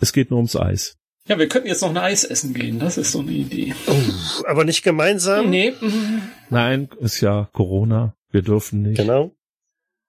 Es 0.00 0.12
geht 0.12 0.30
nur 0.30 0.38
ums 0.38 0.56
Eis. 0.56 0.96
Ja, 1.26 1.38
wir 1.38 1.48
könnten 1.48 1.68
jetzt 1.68 1.82
noch 1.82 1.90
ein 1.90 1.96
Eis 1.96 2.24
essen 2.24 2.52
gehen. 2.52 2.78
Das 2.78 2.98
ist 2.98 3.12
so 3.12 3.20
eine 3.20 3.32
Idee. 3.32 3.74
Oh, 3.86 4.44
aber 4.46 4.64
nicht 4.64 4.82
gemeinsam? 4.82 5.48
Nee. 5.48 5.72
Nein, 6.50 6.88
ist 7.00 7.20
ja 7.20 7.48
Corona. 7.52 8.14
Wir 8.34 8.42
dürfen 8.42 8.82
nicht. 8.82 8.96
Genau. 8.96 9.30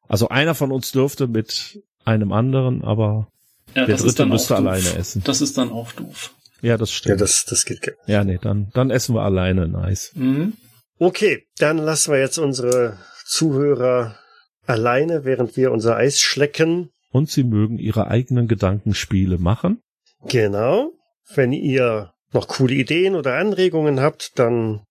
Also 0.07 0.29
einer 0.29 0.55
von 0.55 0.71
uns 0.71 0.91
dürfte 0.91 1.27
mit 1.27 1.79
einem 2.05 2.31
anderen, 2.31 2.83
aber 2.83 3.27
ja, 3.75 3.85
der 3.85 3.97
dritte 3.97 4.25
müsste 4.25 4.55
alleine 4.55 4.95
essen. 4.95 5.21
Das 5.23 5.41
ist 5.41 5.59
dann 5.59 5.71
auch 5.71 5.91
doof. 5.91 6.33
Ja, 6.63 6.75
das 6.75 6.91
stimmt. 6.91 7.11
Ja, 7.11 7.15
das, 7.17 7.45
das 7.45 7.65
geht. 7.65 7.95
Ja, 8.07 8.23
nee, 8.23 8.39
dann, 8.41 8.71
dann 8.73 8.89
essen 8.89 9.13
wir 9.13 9.21
alleine. 9.21 9.67
Nice. 9.67 10.11
Mhm. 10.15 10.53
Okay, 10.97 11.43
dann 11.59 11.77
lassen 11.77 12.13
wir 12.13 12.19
jetzt 12.19 12.39
unsere 12.39 12.97
Zuhörer 13.27 14.17
alleine, 14.65 15.23
während 15.23 15.55
wir 15.55 15.71
unser 15.71 15.95
Eis 15.95 16.19
schlecken. 16.19 16.89
Und 17.11 17.29
sie 17.29 17.43
mögen 17.43 17.77
ihre 17.77 18.07
eigenen 18.07 18.47
Gedankenspiele 18.47 19.37
machen. 19.37 19.83
Genau. 20.27 20.93
Wenn 21.35 21.53
ihr 21.53 22.11
noch 22.33 22.47
coole 22.47 22.73
Ideen 22.73 23.13
oder 23.13 23.35
Anregungen 23.35 23.99
habt, 23.99 24.39
dann 24.39 24.81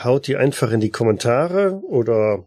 haut 0.00 0.28
die 0.28 0.36
einfach 0.36 0.70
in 0.70 0.78
die 0.78 0.90
Kommentare 0.90 1.80
oder 1.82 2.44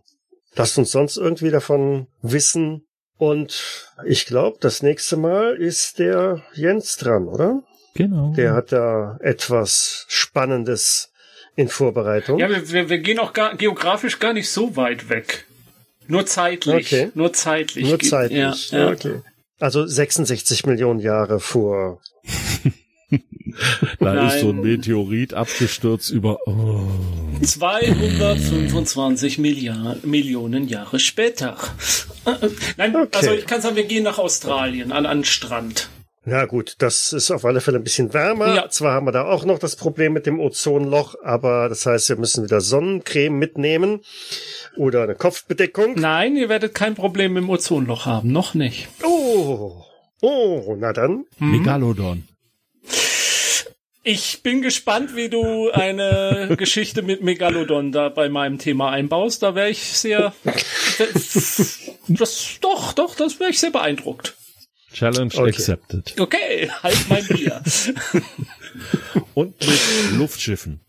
Lasst 0.56 0.78
uns 0.78 0.92
sonst 0.92 1.18
irgendwie 1.18 1.52
davon 1.52 2.08
wissen. 2.22 2.86
Und 3.18 3.92
ich 4.06 4.26
glaube, 4.26 4.58
das 4.62 4.82
nächste 4.82 5.18
Mal 5.18 5.56
ist 5.56 6.00
der 6.00 6.42
Jens 6.54 6.98
dran, 6.98 7.28
oder? 7.28 7.64
Genau. 7.96 8.34
Der 8.36 8.54
hat 8.54 8.72
da 8.72 9.18
etwas 9.22 10.06
Spannendes 10.08 11.12
in 11.56 11.68
Vorbereitung. 11.68 12.40
Ja, 12.40 12.50
wir, 12.50 12.72
wir, 12.72 12.90
wir 12.90 13.00
gehen 13.00 13.20
auch 13.20 13.34
gar, 13.34 13.56
geografisch 13.56 14.20
gar 14.20 14.34
nicht 14.34 14.50
so 14.50 14.78
weit 14.78 15.10
weg. 15.10 15.46
Nur 16.08 16.26
zeitlich. 16.26 16.88
Okay. 16.88 17.12
Nur 17.14 17.34
zeitlich. 17.34 17.88
Nur 17.88 18.00
zeitlich. 18.00 18.72
Ja, 18.72 18.80
ja. 18.80 18.92
Okay. 18.92 19.22
Also 19.60 19.86
66 19.86 20.66
Millionen 20.66 21.00
Jahre 21.00 21.40
vor 21.40 22.02
da 24.00 24.14
Nein. 24.14 24.28
ist 24.28 24.42
so 24.42 24.50
ein 24.50 24.62
Meteorit 24.62 25.34
abgestürzt 25.34 26.12
über 26.12 26.40
oh. 26.46 26.88
225 27.42 29.38
Milliard, 29.40 30.06
Millionen 30.06 30.68
Jahre 30.68 31.00
später. 31.00 31.58
Nein, 32.78 32.96
okay. 32.96 33.10
also 33.14 33.32
ich 33.34 33.46
kann 33.46 33.62
sagen, 33.62 33.76
wir 33.76 33.86
gehen 33.86 34.04
nach 34.04 34.20
Australien 34.20 34.92
an 34.92 35.06
einen 35.06 35.26
Strand. 35.26 35.90
Ja 36.26 36.46
gut, 36.46 36.76
das 36.80 37.14
ist 37.14 37.32
auf 37.32 37.46
alle 37.46 37.62
Fälle 37.62 37.78
ein 37.78 37.84
bisschen 37.84 38.14
wärmer. 38.14 38.54
Ja. 38.54 38.70
Zwar 38.70 38.94
haben 38.94 39.08
wir 39.08 39.12
da 39.12 39.26
auch 39.26 39.46
noch 39.46 39.58
das 39.58 39.76
Problem 39.76 40.14
mit 40.14 40.26
dem 40.26 40.40
Ozonloch, 40.40 41.16
aber 41.24 41.70
das 41.70 41.86
heißt, 41.86 42.10
wir 42.10 42.18
müssen 42.18 42.44
wieder 42.44 42.62
Sonnencreme 42.62 43.36
mitnehmen 43.38 44.02
oder 44.78 45.04
eine 45.04 45.16
Kopfbedeckung. 45.16 45.96
Nein, 45.96 46.36
ihr 46.36 46.50
werdet 46.50 46.76
kein 46.76 46.94
Problem 46.94 47.34
mit 47.34 47.44
dem 47.44 47.50
Ozonloch 47.50 48.06
haben, 48.06 48.32
noch 48.32 48.54
nicht. 48.54 48.90
Oh, 49.04 49.84
oh, 50.22 50.76
na 50.78 50.94
dann. 50.94 51.26
Hm. 51.38 51.52
Megalodon. 51.52 52.24
Ich 54.12 54.42
bin 54.42 54.64
gespannt, 54.64 55.16
wie 55.16 55.30
du 55.30 55.70
eine 55.70 56.56
Geschichte 56.58 57.04
mit 57.04 57.22
Megalodon 57.22 57.92
da 57.92 58.10
bei 58.10 58.28
meinem 58.28 58.58
Thema 58.58 58.90
einbaust. 58.90 59.44
Da 59.44 59.54
wäre 59.54 59.70
ich 59.70 59.84
sehr, 59.84 60.34
das, 62.08 62.58
doch, 62.60 62.94
doch, 62.94 63.14
das 63.14 63.40
wäre 63.40 63.52
ich 63.52 63.60
sehr 63.60 63.70
beeindruckt. 63.70 64.36
Challenge 64.92 65.32
okay. 65.36 65.50
accepted. 65.50 66.20
Okay, 66.20 66.72
halt 66.82 66.98
mein 67.08 67.28
Bier. 67.28 67.62
Und 69.36 69.60
mit 69.60 69.80
Luftschiffen. 70.18 70.80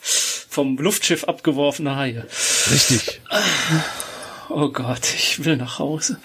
Vom 0.00 0.78
Luftschiff 0.78 1.24
abgeworfene 1.24 1.94
Haie. 1.94 2.26
Richtig. 2.70 3.20
Oh 4.50 4.70
Gott, 4.70 5.14
ich 5.14 5.44
will 5.44 5.56
nach 5.56 5.78
Hause. 5.78 6.18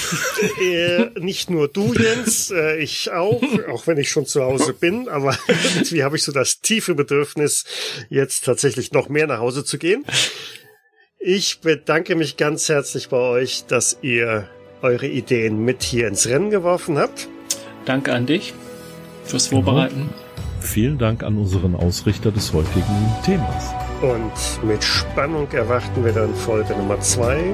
äh, 0.62 1.10
nicht 1.20 1.50
nur 1.50 1.68
du, 1.68 1.92
Jens, 1.92 2.50
äh, 2.50 2.78
ich 2.78 3.10
auch, 3.10 3.42
auch 3.70 3.86
wenn 3.86 3.98
ich 3.98 4.08
schon 4.08 4.24
zu 4.26 4.42
Hause 4.42 4.72
bin, 4.72 5.08
aber 5.08 5.36
irgendwie 5.48 6.02
habe 6.02 6.16
ich 6.16 6.24
so 6.24 6.32
das 6.32 6.60
tiefe 6.60 6.94
Bedürfnis, 6.94 7.64
jetzt 8.08 8.44
tatsächlich 8.44 8.92
noch 8.92 9.08
mehr 9.08 9.26
nach 9.26 9.40
Hause 9.40 9.64
zu 9.64 9.76
gehen. 9.76 10.04
Ich 11.18 11.60
bedanke 11.60 12.14
mich 12.14 12.36
ganz 12.36 12.68
herzlich 12.68 13.08
bei 13.08 13.18
euch, 13.18 13.64
dass 13.66 13.98
ihr 14.02 14.48
eure 14.80 15.06
Ideen 15.06 15.64
mit 15.64 15.82
hier 15.82 16.08
ins 16.08 16.26
Rennen 16.26 16.50
geworfen 16.50 16.96
habt. 16.96 17.28
Danke 17.84 18.12
an 18.12 18.26
dich 18.26 18.54
fürs 19.24 19.48
Vorbereiten. 19.48 20.08
Vielen 20.60 20.98
Dank 20.98 21.22
an 21.22 21.36
unseren 21.36 21.74
Ausrichter 21.74 22.30
des 22.30 22.52
heutigen 22.52 23.14
Themas. 23.24 23.87
Und 24.00 24.62
mit 24.62 24.84
Spannung 24.84 25.50
erwarten 25.50 26.04
wir 26.04 26.12
dann 26.12 26.32
Folge 26.34 26.72
Nummer 26.74 27.00
zwei, 27.00 27.52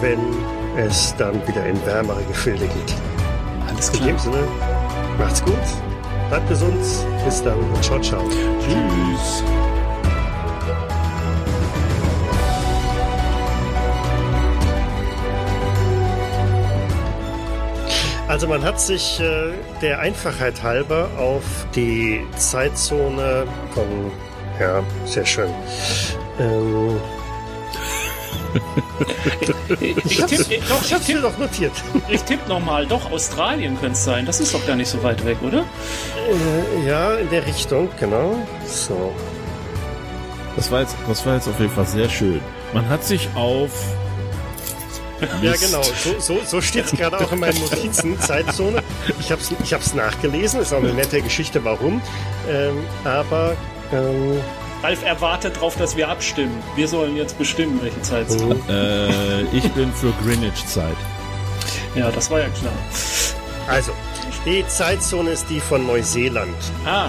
wenn 0.00 0.18
es 0.78 1.14
dann 1.18 1.46
wieder 1.46 1.66
in 1.66 1.84
wärmere 1.84 2.22
Gefilde 2.24 2.66
geht. 2.66 2.94
Alles 3.68 3.92
klar. 3.92 4.08
In 4.08 4.14
dem 4.14 4.18
Sinne, 4.18 4.48
macht's 5.18 5.44
gut, 5.44 5.54
bleibt 6.30 6.48
gesund, 6.48 6.82
bis 7.24 7.42
dann 7.42 7.58
und 7.58 7.84
ciao, 7.84 8.00
ciao. 8.00 8.22
Tschüss. 8.28 9.44
Also 18.28 18.48
man 18.48 18.64
hat 18.64 18.80
sich 18.80 19.20
äh, 19.20 19.52
der 19.80 20.00
Einfachheit 20.00 20.62
halber 20.62 21.08
auf 21.16 21.44
die 21.74 22.26
Zeitzone 22.36 23.46
von 23.72 24.10
ja, 24.60 24.82
sehr 25.04 25.26
schön. 25.26 25.50
Ähm, 26.38 27.00
ich, 29.80 29.96
ich, 30.04 30.24
tipp, 30.24 30.46
ich, 30.48 30.60
doch, 30.68 30.82
ich 30.82 30.92
hab's 30.92 31.06
dir 31.06 31.20
doch 31.20 31.36
notiert. 31.38 31.72
Ich 32.08 32.22
tippe 32.22 32.48
nochmal, 32.48 32.86
doch, 32.86 33.10
Australien 33.10 33.78
könnte 33.78 33.92
es 33.92 34.04
sein. 34.04 34.26
Das 34.26 34.40
ist 34.40 34.54
doch 34.54 34.66
gar 34.66 34.76
nicht 34.76 34.88
so 34.88 35.02
weit 35.02 35.24
weg, 35.24 35.38
oder? 35.42 35.60
Äh, 35.60 36.88
ja, 36.88 37.14
in 37.14 37.28
der 37.30 37.46
Richtung, 37.46 37.88
genau. 37.98 38.36
So. 38.66 39.12
Das 40.56 40.70
war, 40.70 40.80
jetzt, 40.80 40.96
das 41.06 41.26
war 41.26 41.34
jetzt 41.34 41.48
auf 41.48 41.60
jeden 41.60 41.72
Fall 41.72 41.86
sehr 41.86 42.08
schön. 42.08 42.40
Man 42.72 42.88
hat 42.88 43.04
sich 43.04 43.28
auf. 43.34 43.70
Ja, 45.42 45.52
genau. 45.52 45.82
So, 45.82 46.18
so, 46.18 46.38
so 46.44 46.60
steht 46.60 46.86
es 46.86 46.90
gerade 46.96 47.18
auch 47.18 47.32
in 47.32 47.40
meinen 47.40 47.58
Notizen. 47.60 48.18
Zeitzone. 48.20 48.82
Ich 49.20 49.30
habe 49.30 49.40
es 49.40 49.50
ich 49.62 49.72
hab's 49.72 49.94
nachgelesen. 49.94 50.60
Ist 50.60 50.72
auch 50.72 50.78
eine 50.78 50.94
nette 50.94 51.20
Geschichte, 51.20 51.64
warum. 51.64 52.00
Ähm, 52.48 52.84
aber 53.04 53.56
ähm, 53.92 54.40
Ralf 54.82 55.04
erwartet 55.04 55.56
darauf, 55.56 55.76
dass 55.76 55.96
wir 55.96 56.08
abstimmen. 56.08 56.62
Wir 56.74 56.86
sollen 56.88 57.16
jetzt 57.16 57.38
bestimmen, 57.38 57.80
welche 57.82 58.00
Zeit 58.02 58.28
es 58.28 58.36
ist. 58.36 58.68
Äh, 58.68 59.42
ich 59.56 59.70
bin 59.72 59.92
für 59.92 60.12
Greenwich-Zeit. 60.24 60.96
Ja, 61.94 62.10
das 62.10 62.30
war 62.30 62.40
ja 62.40 62.48
klar. 62.48 62.72
Also, 63.68 63.92
die 64.44 64.66
Zeitzone 64.68 65.30
ist 65.30 65.48
die 65.50 65.60
von 65.60 65.86
Neuseeland. 65.86 66.54
Ah, 66.84 67.08